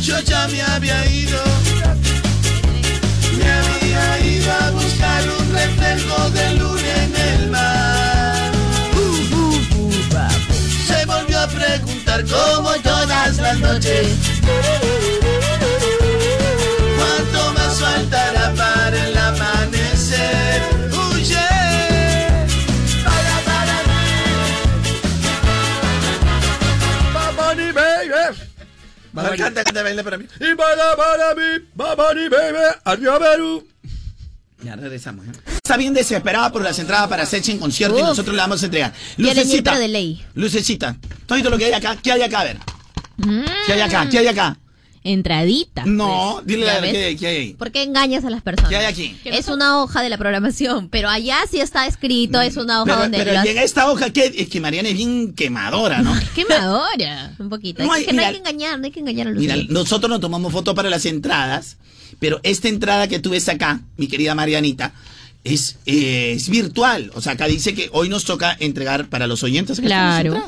Yo 0.03 0.21
ya 0.21 0.47
me 0.49 0.63
había 0.63 1.05
ido. 1.07 1.39
Me 3.37 3.51
había 3.51 4.27
ido 4.27 4.53
a 4.53 4.71
buscar 4.71 5.23
un 5.39 5.53
reflejo 5.53 6.31
de 6.31 6.55
luna 6.55 7.05
en 7.05 7.17
el 7.17 7.51
mar. 7.51 8.53
Se 10.87 11.05
volvió 11.07 11.41
a 11.41 11.47
preguntar 11.49 12.25
como 12.25 12.71
todas 12.83 13.39
las 13.39 13.59
noches. 13.59 14.09
Mí. 29.31 29.37
Canta, 29.37 29.65
canta, 29.65 29.83
baila 29.83 30.03
para 30.03 30.19
mí. 30.19 30.27
Y 30.41 30.55
baila 30.55 30.97
para 30.97 31.35
mí. 31.35 32.29
Baby. 32.29 32.59
Adiós, 32.85 33.19
Perú. 33.19 33.69
Ya 34.63 34.75
regresamos. 34.75 35.27
¿eh? 35.27 35.31
Está 35.47 35.77
bien 35.77 35.95
desesperada 35.95 36.51
por 36.51 36.63
las 36.63 36.79
entradas 36.79 37.09
para 37.09 37.25
Sechi 37.27 37.53
en 37.53 37.59
concierto 37.59 37.99
y 37.99 38.03
nosotros 38.03 38.35
le 38.35 38.43
vamos 38.43 38.63
a 38.63 38.67
entregar. 38.67 38.93
Lucecita. 39.17 39.79
de 39.79 39.89
ley. 39.89 40.25
Lucecita. 40.35 40.97
Todo 41.27 41.39
lo 41.51 41.59
que 41.59 41.67
hay 41.67 41.73
acá. 41.73 41.97
¿Qué 42.03 42.11
hay 42.13 42.23
acá? 42.23 42.41
A 42.41 42.45
ver. 42.45 42.59
¿Qué 43.67 43.73
hay 43.73 43.81
acá? 43.81 44.09
¿Qué 44.09 44.19
hay 44.19 44.27
acá? 44.27 44.57
Entradita. 45.13 45.85
No, 45.87 46.43
dile 46.45 46.67
¿Ya 46.67 46.77
a 46.77 46.81
ver 46.81 46.83
ves? 46.83 46.93
qué 46.93 47.05
hay, 47.07 47.17
qué 47.17 47.27
hay 47.27 47.37
ahí. 47.37 47.55
¿Por 47.55 47.71
qué 47.73 47.83
engañas 47.83 48.25
a 48.25 48.31
las 48.31 48.43
personas? 48.43 48.69
¿Qué 48.71 48.77
hay 48.77 48.85
aquí? 48.87 49.17
Es 49.25 49.49
una 49.49 49.83
hoja 49.83 50.03
de 50.03 50.09
la 50.11 50.19
programación, 50.19 50.89
pero 50.89 51.09
allá 51.09 51.39
sí 51.51 51.61
está 51.61 51.87
escrito, 51.87 52.41
es 52.41 52.57
una 52.57 52.83
hoja 52.83 52.85
Pero, 52.93 52.99
donde 53.03 53.19
pero 53.19 53.43
llega 53.43 53.63
esta 53.63 53.91
hoja 53.91 54.11
que 54.11 54.33
es 54.37 54.49
que 54.49 54.61
Mariana 54.61 54.89
es 54.91 54.97
bien 54.97 55.33
quemadora, 55.35 56.03
¿no? 56.03 56.15
Quemadora. 56.35 57.35
Un 57.39 57.49
poquito. 57.49 57.83
No 57.85 57.95
Es 57.95 58.01
hay- 58.01 58.07
que 58.07 58.13
no 58.13 58.21
hay 58.23 58.29
mira- 58.29 58.33
que 58.33 58.51
engañar, 58.51 58.79
no 58.79 58.85
hay 58.87 58.91
que 58.91 59.01
engañar 59.01 59.27
a 59.29 59.31
los 59.31 59.41
Mira, 59.41 59.57
niños. 59.57 59.71
nosotros 59.71 60.11
nos 60.11 60.21
tomamos 60.21 60.53
foto 60.53 60.75
para 60.75 60.91
las 60.91 61.07
entradas, 61.07 61.77
pero 62.19 62.41
esta 62.43 62.69
entrada 62.69 63.09
que 63.09 63.19
tú 63.19 63.31
ves 63.31 63.49
acá, 63.49 63.81
mi 63.97 64.09
querida 64.09 64.35
Marianita, 64.35 64.93
es, 65.45 65.77
eh, 65.87 66.33
es 66.37 66.49
virtual. 66.49 67.11
O 67.15 67.21
sea, 67.23 67.33
acá 67.33 67.47
dice 67.47 67.75
que 67.75 67.89
hoy 67.93 68.09
nos 68.09 68.25
toca 68.25 68.57
entregar 68.61 69.09
para 69.09 69.27
los 69.27 69.43
oyentes. 69.43 69.81
que 69.81 69.87
Claro. 69.87 70.43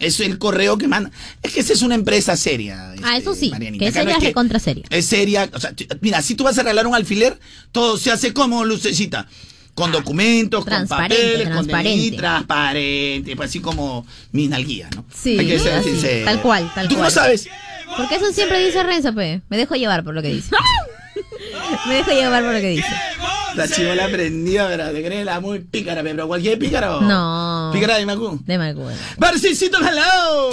Es 0.00 0.20
el 0.20 0.38
correo 0.38 0.78
que 0.78 0.88
manda. 0.88 1.10
Es 1.42 1.52
que 1.52 1.60
esa 1.60 1.72
es 1.72 1.82
una 1.82 1.94
empresa 1.94 2.36
seria. 2.36 2.90
Ah, 3.02 3.16
este, 3.16 3.18
eso 3.30 3.34
sí, 3.34 3.50
Marianita. 3.50 3.84
que 3.84 3.88
Acá 3.90 4.00
esa 4.00 4.04
no 4.04 4.10
es 4.16 4.18
que- 4.18 4.26
recontra 4.28 4.58
seria. 4.58 4.84
Es 4.90 5.06
seria. 5.06 5.48
O 5.52 5.60
sea, 5.60 5.72
mira, 6.00 6.22
si 6.22 6.34
tú 6.34 6.44
vas 6.44 6.58
a 6.58 6.62
regalar 6.62 6.86
un 6.86 6.94
alfiler, 6.94 7.38
todo 7.72 7.96
se 7.98 8.10
hace 8.10 8.32
como 8.32 8.64
lucecita. 8.64 9.26
Con 9.74 9.92
documentos, 9.92 10.64
con 10.64 10.70
Transparente, 10.74 11.44
papeles, 11.44 11.56
con. 11.56 11.66
DNI, 11.68 12.10
transparente, 12.16 13.36
pues 13.36 13.48
así 13.50 13.60
como 13.60 14.04
mi 14.32 14.48
nalguía, 14.48 14.88
¿no? 14.96 15.04
Sí, 15.14 15.38
Hay 15.38 15.46
que 15.46 15.58
ser 15.60 15.74
así, 15.74 15.90
sincero. 15.90 16.24
tal 16.24 16.42
cual, 16.42 16.72
tal 16.74 16.88
¿Tú 16.88 16.96
cual. 16.96 17.06
cómo 17.06 17.10
sabes? 17.10 17.48
Porque 17.96 18.16
eso 18.16 18.32
siempre 18.32 18.64
dice 18.64 18.82
Renzo, 18.82 19.14
pe. 19.14 19.40
Me 19.48 19.56
dejo 19.56 19.76
llevar 19.76 20.02
por 20.02 20.14
lo 20.14 20.22
que 20.22 20.28
dice. 20.34 20.50
Me 21.88 21.94
dejo 21.94 22.10
llevar 22.10 22.42
por 22.44 22.52
lo 22.54 22.60
que 22.60 22.70
dice. 22.70 22.86
La 23.58 23.68
chivola 23.68 24.04
aprendió, 24.06 24.66
pero 24.68 24.90
te 24.92 25.04
crees 25.04 25.24
la 25.24 25.40
muy 25.40 25.58
pícara, 25.60 26.02
pe, 26.02 26.10
pero 26.10 26.26
cualquier 26.28 26.58
pícaro. 26.58 27.00
No. 27.00 27.70
Pícara 27.72 27.96
de 27.98 28.06
Macu. 28.06 28.38
De 28.44 28.56
Macu. 28.58 28.86
Barcicito, 29.16 29.78
hello. 29.78 30.50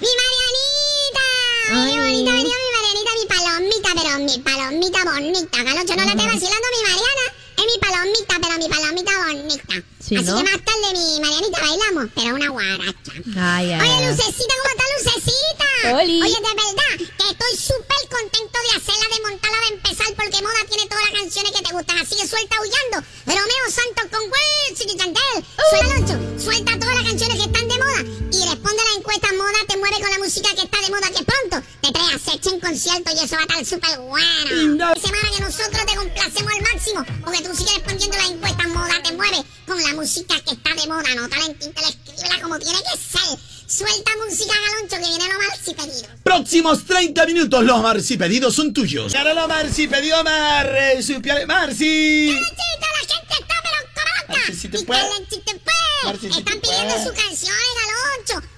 ¡Mi 0.00 0.08
Marianita! 0.20 1.24
¡Ay, 1.72 1.98
bonita! 1.98 2.32
Venía 2.32 2.56
mi 2.64 2.70
Marianita, 2.76 3.10
mi 3.20 3.26
palomita, 3.28 3.88
pero 3.94 4.18
mi 4.24 4.38
palomita 4.38 4.98
bonita. 5.04 5.62
Galocho, 5.62 5.96
no 5.96 6.04
la 6.04 6.10
esté 6.12 6.24
vacilando 6.26 6.68
mi 6.74 6.80
Mariana. 6.88 7.26
Es 7.56 7.64
mi 7.64 7.78
palomita, 7.80 8.34
pero 8.40 8.54
mi 8.58 8.68
palomita 8.68 9.12
bonita. 9.26 9.74
Sí, 10.00 10.16
Así 10.16 10.24
¿no? 10.26 10.36
que 10.38 10.42
más 10.44 10.60
tarde, 10.64 10.86
mi 10.92 11.20
Marianita, 11.20 11.60
bailamos, 11.60 12.06
pero 12.14 12.34
una 12.34 12.48
guaracha. 12.48 13.12
Ay, 13.36 13.72
ay, 13.72 13.80
Oye, 13.80 13.90
ay. 13.92 14.06
Lucecita, 14.06 14.54
¿cómo 14.60 14.70
está 14.70 14.84
Lucecita? 14.96 15.63
Oli. 15.92 16.22
Oye, 16.22 16.40
de 16.40 16.54
verdad, 16.54 16.96
que 16.96 17.28
estoy 17.28 17.54
súper 17.58 18.00
contento 18.08 18.58
de 18.58 18.70
hacerla, 18.76 19.06
de 19.14 19.20
montarla, 19.20 19.58
de 19.68 19.74
empezar, 19.74 20.08
porque 20.16 20.40
Moda 20.40 20.64
tiene 20.68 20.86
todas 20.88 21.04
las 21.10 21.20
canciones 21.20 21.52
que 21.52 21.62
te 21.62 21.72
gustan. 21.74 21.98
Así 21.98 22.16
que 22.16 22.26
suelta 22.26 22.56
huyendo. 22.60 23.06
Romeo 23.26 23.66
Santos 23.68 24.06
con 24.10 24.22
Wilson 24.24 24.88
y 24.88 24.96
Chantel. 24.96 25.38
Suelta, 25.68 25.94
Loncho, 25.94 26.40
suelta 26.40 26.78
todas 26.78 26.94
las 26.94 27.04
canciones 27.04 27.36
que 27.36 27.44
están 27.44 27.68
de 27.68 27.76
moda. 27.76 28.00
Y 28.32 28.48
responde 28.48 28.80
a 28.80 28.88
la 28.90 28.96
encuesta 28.96 29.28
Moda 29.36 29.60
te 29.68 29.76
mueve 29.76 30.00
con 30.00 30.10
la 30.10 30.18
música 30.18 30.48
que 30.54 30.62
está 30.62 30.80
de 30.80 30.90
moda, 30.90 31.08
que 31.12 31.24
pronto 31.24 31.56
te 31.82 31.92
trae 31.92 32.14
a 32.14 32.50
en 32.54 32.60
concierto 32.60 33.10
y 33.12 33.24
eso 33.24 33.36
va 33.36 33.42
a 33.42 33.60
estar 33.60 33.64
súper 33.64 33.98
bueno. 34.00 34.94
Semana 34.96 35.28
que 35.36 35.40
nosotros 35.40 35.86
te 35.86 35.96
complacemos 35.96 36.52
al 36.52 36.62
máximo, 36.62 37.04
porque 37.24 37.42
tú 37.42 37.54
sigues 37.54 37.74
respondiendo 37.74 38.16
la 38.16 38.26
encuesta 38.26 38.68
Moda 38.68 39.02
te 39.02 39.12
mueve 39.12 39.44
con 39.66 39.82
la 39.82 39.92
música 39.94 40.40
que 40.40 40.52
está 40.52 40.74
de 40.74 40.86
moda. 40.88 41.14
No 41.14 41.28
talentín, 41.28 41.72
escríbela 41.76 42.42
como 42.42 42.58
tiene 42.58 42.78
que 42.78 42.98
ser. 42.98 43.53
Suelta 43.76 44.12
música, 44.24 44.54
Galoncho, 44.54 44.96
que 44.98 45.18
viene 45.18 45.32
lo 45.32 45.38
mal 45.40 45.58
si 45.60 45.74
pedido. 45.74 46.08
Próximos 46.22 46.84
30 46.84 47.26
minutos, 47.26 47.64
los 47.64 47.82
marcipedidos 47.82 48.54
son 48.54 48.72
tuyos. 48.72 49.12
Ahora 49.16 49.34
los 49.34 49.48
marcipedidos, 49.48 50.22
marcipiales, 50.22 51.48
Marci. 51.48 52.28
la 52.30 52.36
gente 52.36 53.34
está 53.34 53.63
si 54.54 54.68
te 54.68 54.82
puede. 54.84 55.00
Están 55.02 56.60
pidiendo 56.60 56.94
puede. 56.94 57.04
su 57.04 57.12
canción 57.14 57.52
al 57.52 58.38
8. 58.38 58.54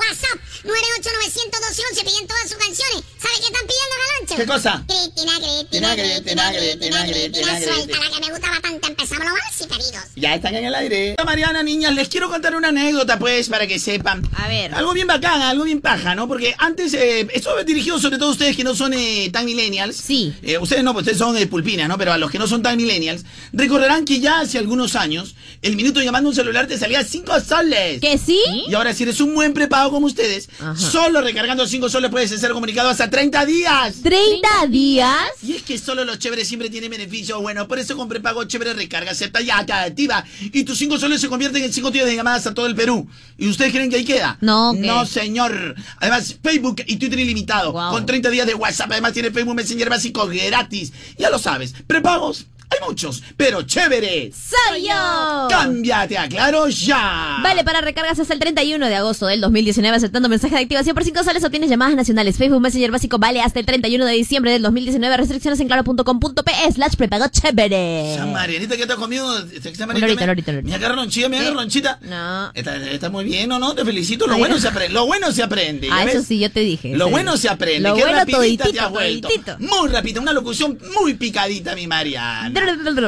WhatsApp 0.00 0.38
989-112-11 0.64 2.04
piden 2.04 2.26
todas 2.26 2.48
sus 2.48 2.58
canciones. 2.58 3.04
¿Sabe 3.18 3.34
qué 3.38 3.46
están 3.46 3.66
pidiendo, 3.66 3.94
Galancho? 4.00 4.36
¿Qué 4.36 4.46
cosa? 4.46 4.84
Cristina, 4.86 5.32
Cristina, 5.38 5.94
Cristina, 5.94 6.52
Cristina, 6.52 7.06
Cristina, 7.06 7.60
suelta 7.60 7.98
la 7.98 8.10
que 8.10 8.20
me 8.20 8.30
gusta 8.30 8.50
bastante. 8.50 8.86
Empezamos 8.88 9.26
los 9.26 9.66
queridos. 9.68 10.04
Ya 10.16 10.34
están 10.34 10.54
en 10.54 10.64
el 10.64 10.74
aire. 10.74 11.16
Mariana, 11.24 11.62
niñas, 11.62 11.94
les 11.94 12.08
quiero 12.08 12.28
contar 12.28 12.54
una 12.54 12.68
anécdota, 12.68 13.18
pues, 13.18 13.48
para 13.48 13.66
que 13.66 13.78
sepan. 13.78 14.28
A 14.36 14.48
ver. 14.48 14.74
Algo 14.74 14.92
bien 14.92 15.06
bacana, 15.06 15.50
algo 15.50 15.64
bien 15.64 15.80
paja, 15.80 16.14
¿no? 16.14 16.28
Porque 16.28 16.54
antes, 16.58 16.94
eh, 16.94 17.26
esto 17.32 17.62
dirigido 17.64 17.98
sobre 17.98 18.18
todo 18.18 18.30
ustedes 18.30 18.56
que 18.56 18.64
no 18.64 18.74
son 18.74 18.94
eh, 18.94 19.30
tan 19.32 19.44
millennials. 19.44 19.96
Sí. 19.96 20.34
Eh, 20.42 20.58
ustedes 20.58 20.82
no, 20.82 20.92
pues 20.92 21.02
ustedes 21.02 21.18
son 21.18 21.36
eh, 21.36 21.40
de 21.40 21.46
pulpina, 21.46 21.88
¿no? 21.88 21.98
Pero 21.98 22.12
a 22.12 22.18
los 22.18 22.30
que 22.30 22.38
no 22.38 22.46
son 22.46 22.62
tan 22.62 22.76
millennials, 22.76 23.24
recorrer 23.52 23.89
recordarán 23.90 24.04
que 24.04 24.20
ya 24.20 24.40
hace 24.40 24.58
algunos 24.58 24.94
años, 24.94 25.34
el 25.62 25.76
minuto 25.76 26.00
llamando 26.00 26.28
a 26.28 26.30
un 26.30 26.36
celular 26.36 26.66
te 26.66 26.78
salía 26.78 27.04
5 27.04 27.40
soles. 27.40 28.00
¿Que 28.00 28.18
sí? 28.18 28.40
Y 28.68 28.74
ahora, 28.74 28.94
si 28.94 29.02
eres 29.02 29.20
un 29.20 29.34
buen 29.34 29.52
prepago 29.52 29.90
como 29.90 30.06
ustedes, 30.06 30.48
solo 30.76 31.20
recargando 31.20 31.66
5 31.66 31.88
soles 31.88 32.10
puedes 32.10 32.30
ser 32.30 32.52
comunicado 32.52 32.88
hasta 32.88 33.10
30 33.10 33.46
días. 33.46 34.02
¿30 34.02 34.68
días? 34.68 35.16
Y 35.42 35.54
es 35.54 35.62
que 35.62 35.78
solo 35.78 36.04
los 36.04 36.18
chéveres 36.18 36.46
siempre 36.46 36.70
tienen 36.70 36.90
beneficios. 36.90 37.40
Bueno, 37.40 37.66
por 37.66 37.78
eso 37.78 37.96
con 37.96 38.08
prepago 38.08 38.44
chévere 38.44 38.74
recarga, 38.74 39.10
acepta 39.10 39.40
ya, 39.40 39.64
te 39.66 39.72
activa. 39.72 40.24
Y 40.40 40.64
tus 40.64 40.78
5 40.78 40.98
soles 40.98 41.20
se 41.20 41.28
convierten 41.28 41.62
en 41.62 41.72
5 41.72 41.90
días 41.90 42.06
de 42.06 42.14
llamadas 42.14 42.46
a 42.46 42.54
todo 42.54 42.66
el 42.66 42.74
Perú. 42.74 43.08
¿Y 43.36 43.48
ustedes 43.48 43.72
creen 43.72 43.90
que 43.90 43.96
ahí 43.96 44.04
queda? 44.04 44.38
No. 44.40 44.72
No, 44.72 45.04
señor. 45.06 45.74
Además, 45.98 46.36
Facebook 46.42 46.82
y 46.86 46.96
Twitter 46.96 47.18
ilimitado. 47.18 47.72
Wow. 47.72 47.90
Con 47.90 48.06
30 48.06 48.30
días 48.30 48.46
de 48.46 48.54
WhatsApp. 48.54 48.92
Además, 48.92 49.12
tiene 49.12 49.30
Facebook 49.30 49.56
Messenger 49.56 49.90
básico 49.90 50.26
gratis. 50.26 50.92
Ya 51.18 51.30
lo 51.30 51.38
sabes. 51.38 51.74
Prepagos. 51.86 52.46
Hay 52.72 52.78
muchos, 52.86 53.22
pero 53.36 53.62
chévere. 53.62 54.30
¡Soy 54.32 54.82
yo! 54.86 55.48
Cámbiate 55.50 56.16
a 56.16 56.28
Claro 56.28 56.68
ya. 56.68 57.38
Vale, 57.42 57.64
para 57.64 57.80
recargas 57.80 58.18
hasta 58.20 58.32
el 58.32 58.38
31 58.38 58.86
de 58.86 58.94
agosto 58.94 59.26
del 59.26 59.40
2019 59.40 59.96
aceptando 59.96 60.28
mensaje 60.28 60.54
de 60.54 60.60
activación 60.62 60.94
por 60.94 61.02
5 61.04 61.24
soles 61.24 61.42
obtienes 61.44 61.68
llamadas 61.68 61.96
nacionales. 61.96 62.36
Facebook 62.38 62.60
Messenger 62.60 62.92
básico 62.92 63.18
vale 63.18 63.40
hasta 63.40 63.58
el 63.58 63.66
31 63.66 64.04
de 64.06 64.12
diciembre 64.12 64.52
del 64.52 64.62
2019. 64.62 65.16
Restricciones 65.16 65.58
en 65.58 65.66
claro.com.pe 65.66 66.52
slash 66.72 66.94
prepago 66.94 67.26
chévere. 67.28 68.14
Esa 68.14 68.26
Marianita 68.26 68.76
Una 68.76 70.06
horita, 70.06 70.24
una 70.24 70.32
horita, 70.32 70.50
una 70.52 70.58
horita. 70.60 70.68
Me 70.70 70.74
agarra 70.76 70.94
ronchita, 70.94 71.28
me 71.28 71.38
agarra 71.38 71.54
ronchita. 71.54 71.98
No. 72.02 72.52
Está, 72.54 72.76
está 72.90 73.10
muy 73.10 73.24
bien, 73.24 73.50
¿o 73.50 73.58
no? 73.58 73.74
Te 73.74 73.84
felicito. 73.84 74.26
Lo 74.28 74.34
Ay, 74.34 74.38
bueno 74.38 74.54
no. 74.54 74.60
se 74.60 74.68
aprende. 74.68 74.94
Lo 74.94 75.06
bueno 75.06 75.32
se 75.32 75.42
aprende. 75.42 75.88
¿ya 75.88 75.96
Ah, 75.96 76.04
eso 76.04 76.22
sí, 76.22 76.38
yo 76.38 76.50
te 76.52 76.60
dije. 76.60 76.96
Lo 76.96 77.08
bueno 77.10 77.36
se 77.36 77.48
aprende. 77.48 77.88
Lo 77.88 77.96
Qué 77.96 78.02
bueno 78.02 78.18
rapidita 78.18 78.70
te 78.70 78.78
has 78.78 78.90
vuelto. 78.90 79.28
toditito. 79.28 79.56
Muy 79.58 79.88
rápida. 79.88 80.20
Una 80.20 80.32
locución 80.32 80.78
muy 81.00 81.14
picadita, 81.14 81.74
mi 81.74 81.86
Mariana. 81.88 82.59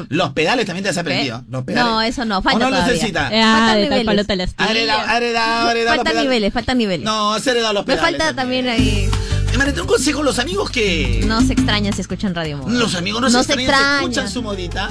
Los 0.09 0.31
pedales 0.31 0.67
también 0.67 0.85
te 0.85 0.91
has 0.91 0.99
aprendido. 0.99 1.43
Los 1.49 1.65
pedales. 1.65 1.91
No, 1.91 2.03
eso 2.03 2.25
no, 2.25 2.43
falta 2.43 2.57
¿O 2.67 2.71
no 2.71 2.77
todavía. 2.77 2.93
necesita? 2.95 3.21
Faltan 3.31 3.77
de 3.77 3.89
tal 3.89 4.17
niveles. 4.39 4.55
Ha 4.57 4.71
heredado, 4.71 5.01
ha 5.09 5.17
heredado, 5.17 5.69
ha 5.69 5.71
heredado 5.73 5.97
los 5.97 6.05
Faltan 6.05 6.23
niveles, 6.23 6.53
faltan 6.53 6.79
niveles. 6.79 7.05
No, 7.05 7.33
has 7.35 7.47
heredado 7.47 7.73
los 7.75 7.87
Me 7.87 7.95
pedales. 7.95 8.19
falta 8.19 8.35
también 8.37 8.69
ahí. 8.69 9.09
Eh, 9.53 9.59
Mariana, 9.59 9.83
un 9.83 9.89
consejo. 9.89 10.23
Los 10.23 10.39
amigos 10.39 10.71
que... 10.71 11.23
No 11.27 11.41
se 11.43 11.53
extrañan 11.53 11.93
si 11.93 12.01
escuchan 12.01 12.35
radio 12.35 12.57
Moda. 12.59 12.73
Los 12.73 12.95
amigos 12.95 13.21
no, 13.21 13.29
No 13.29 13.39
se 13.43 13.45
se 13.45 13.53
extrañan, 13.53 13.69
se 13.69 13.73
extrañan. 13.73 14.03
escuchan 14.03 14.29
su 14.31 14.43
modita. 14.43 14.87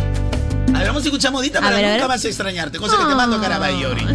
A 0.73 0.77
ver, 0.77 0.87
vamos 0.87 1.03
a 1.03 1.05
escuchar 1.05 1.31
modita 1.31 1.59
A 1.59 1.61
para 1.63 1.93
nunca 1.93 2.07
más 2.07 2.23
extrañarte. 2.23 2.77
Cosa 2.77 2.97
que 2.97 3.05
te 3.05 3.15
mando 3.15 3.35
a 3.37 3.41
Caraballo 3.41 3.87
ahorita. 3.89 4.13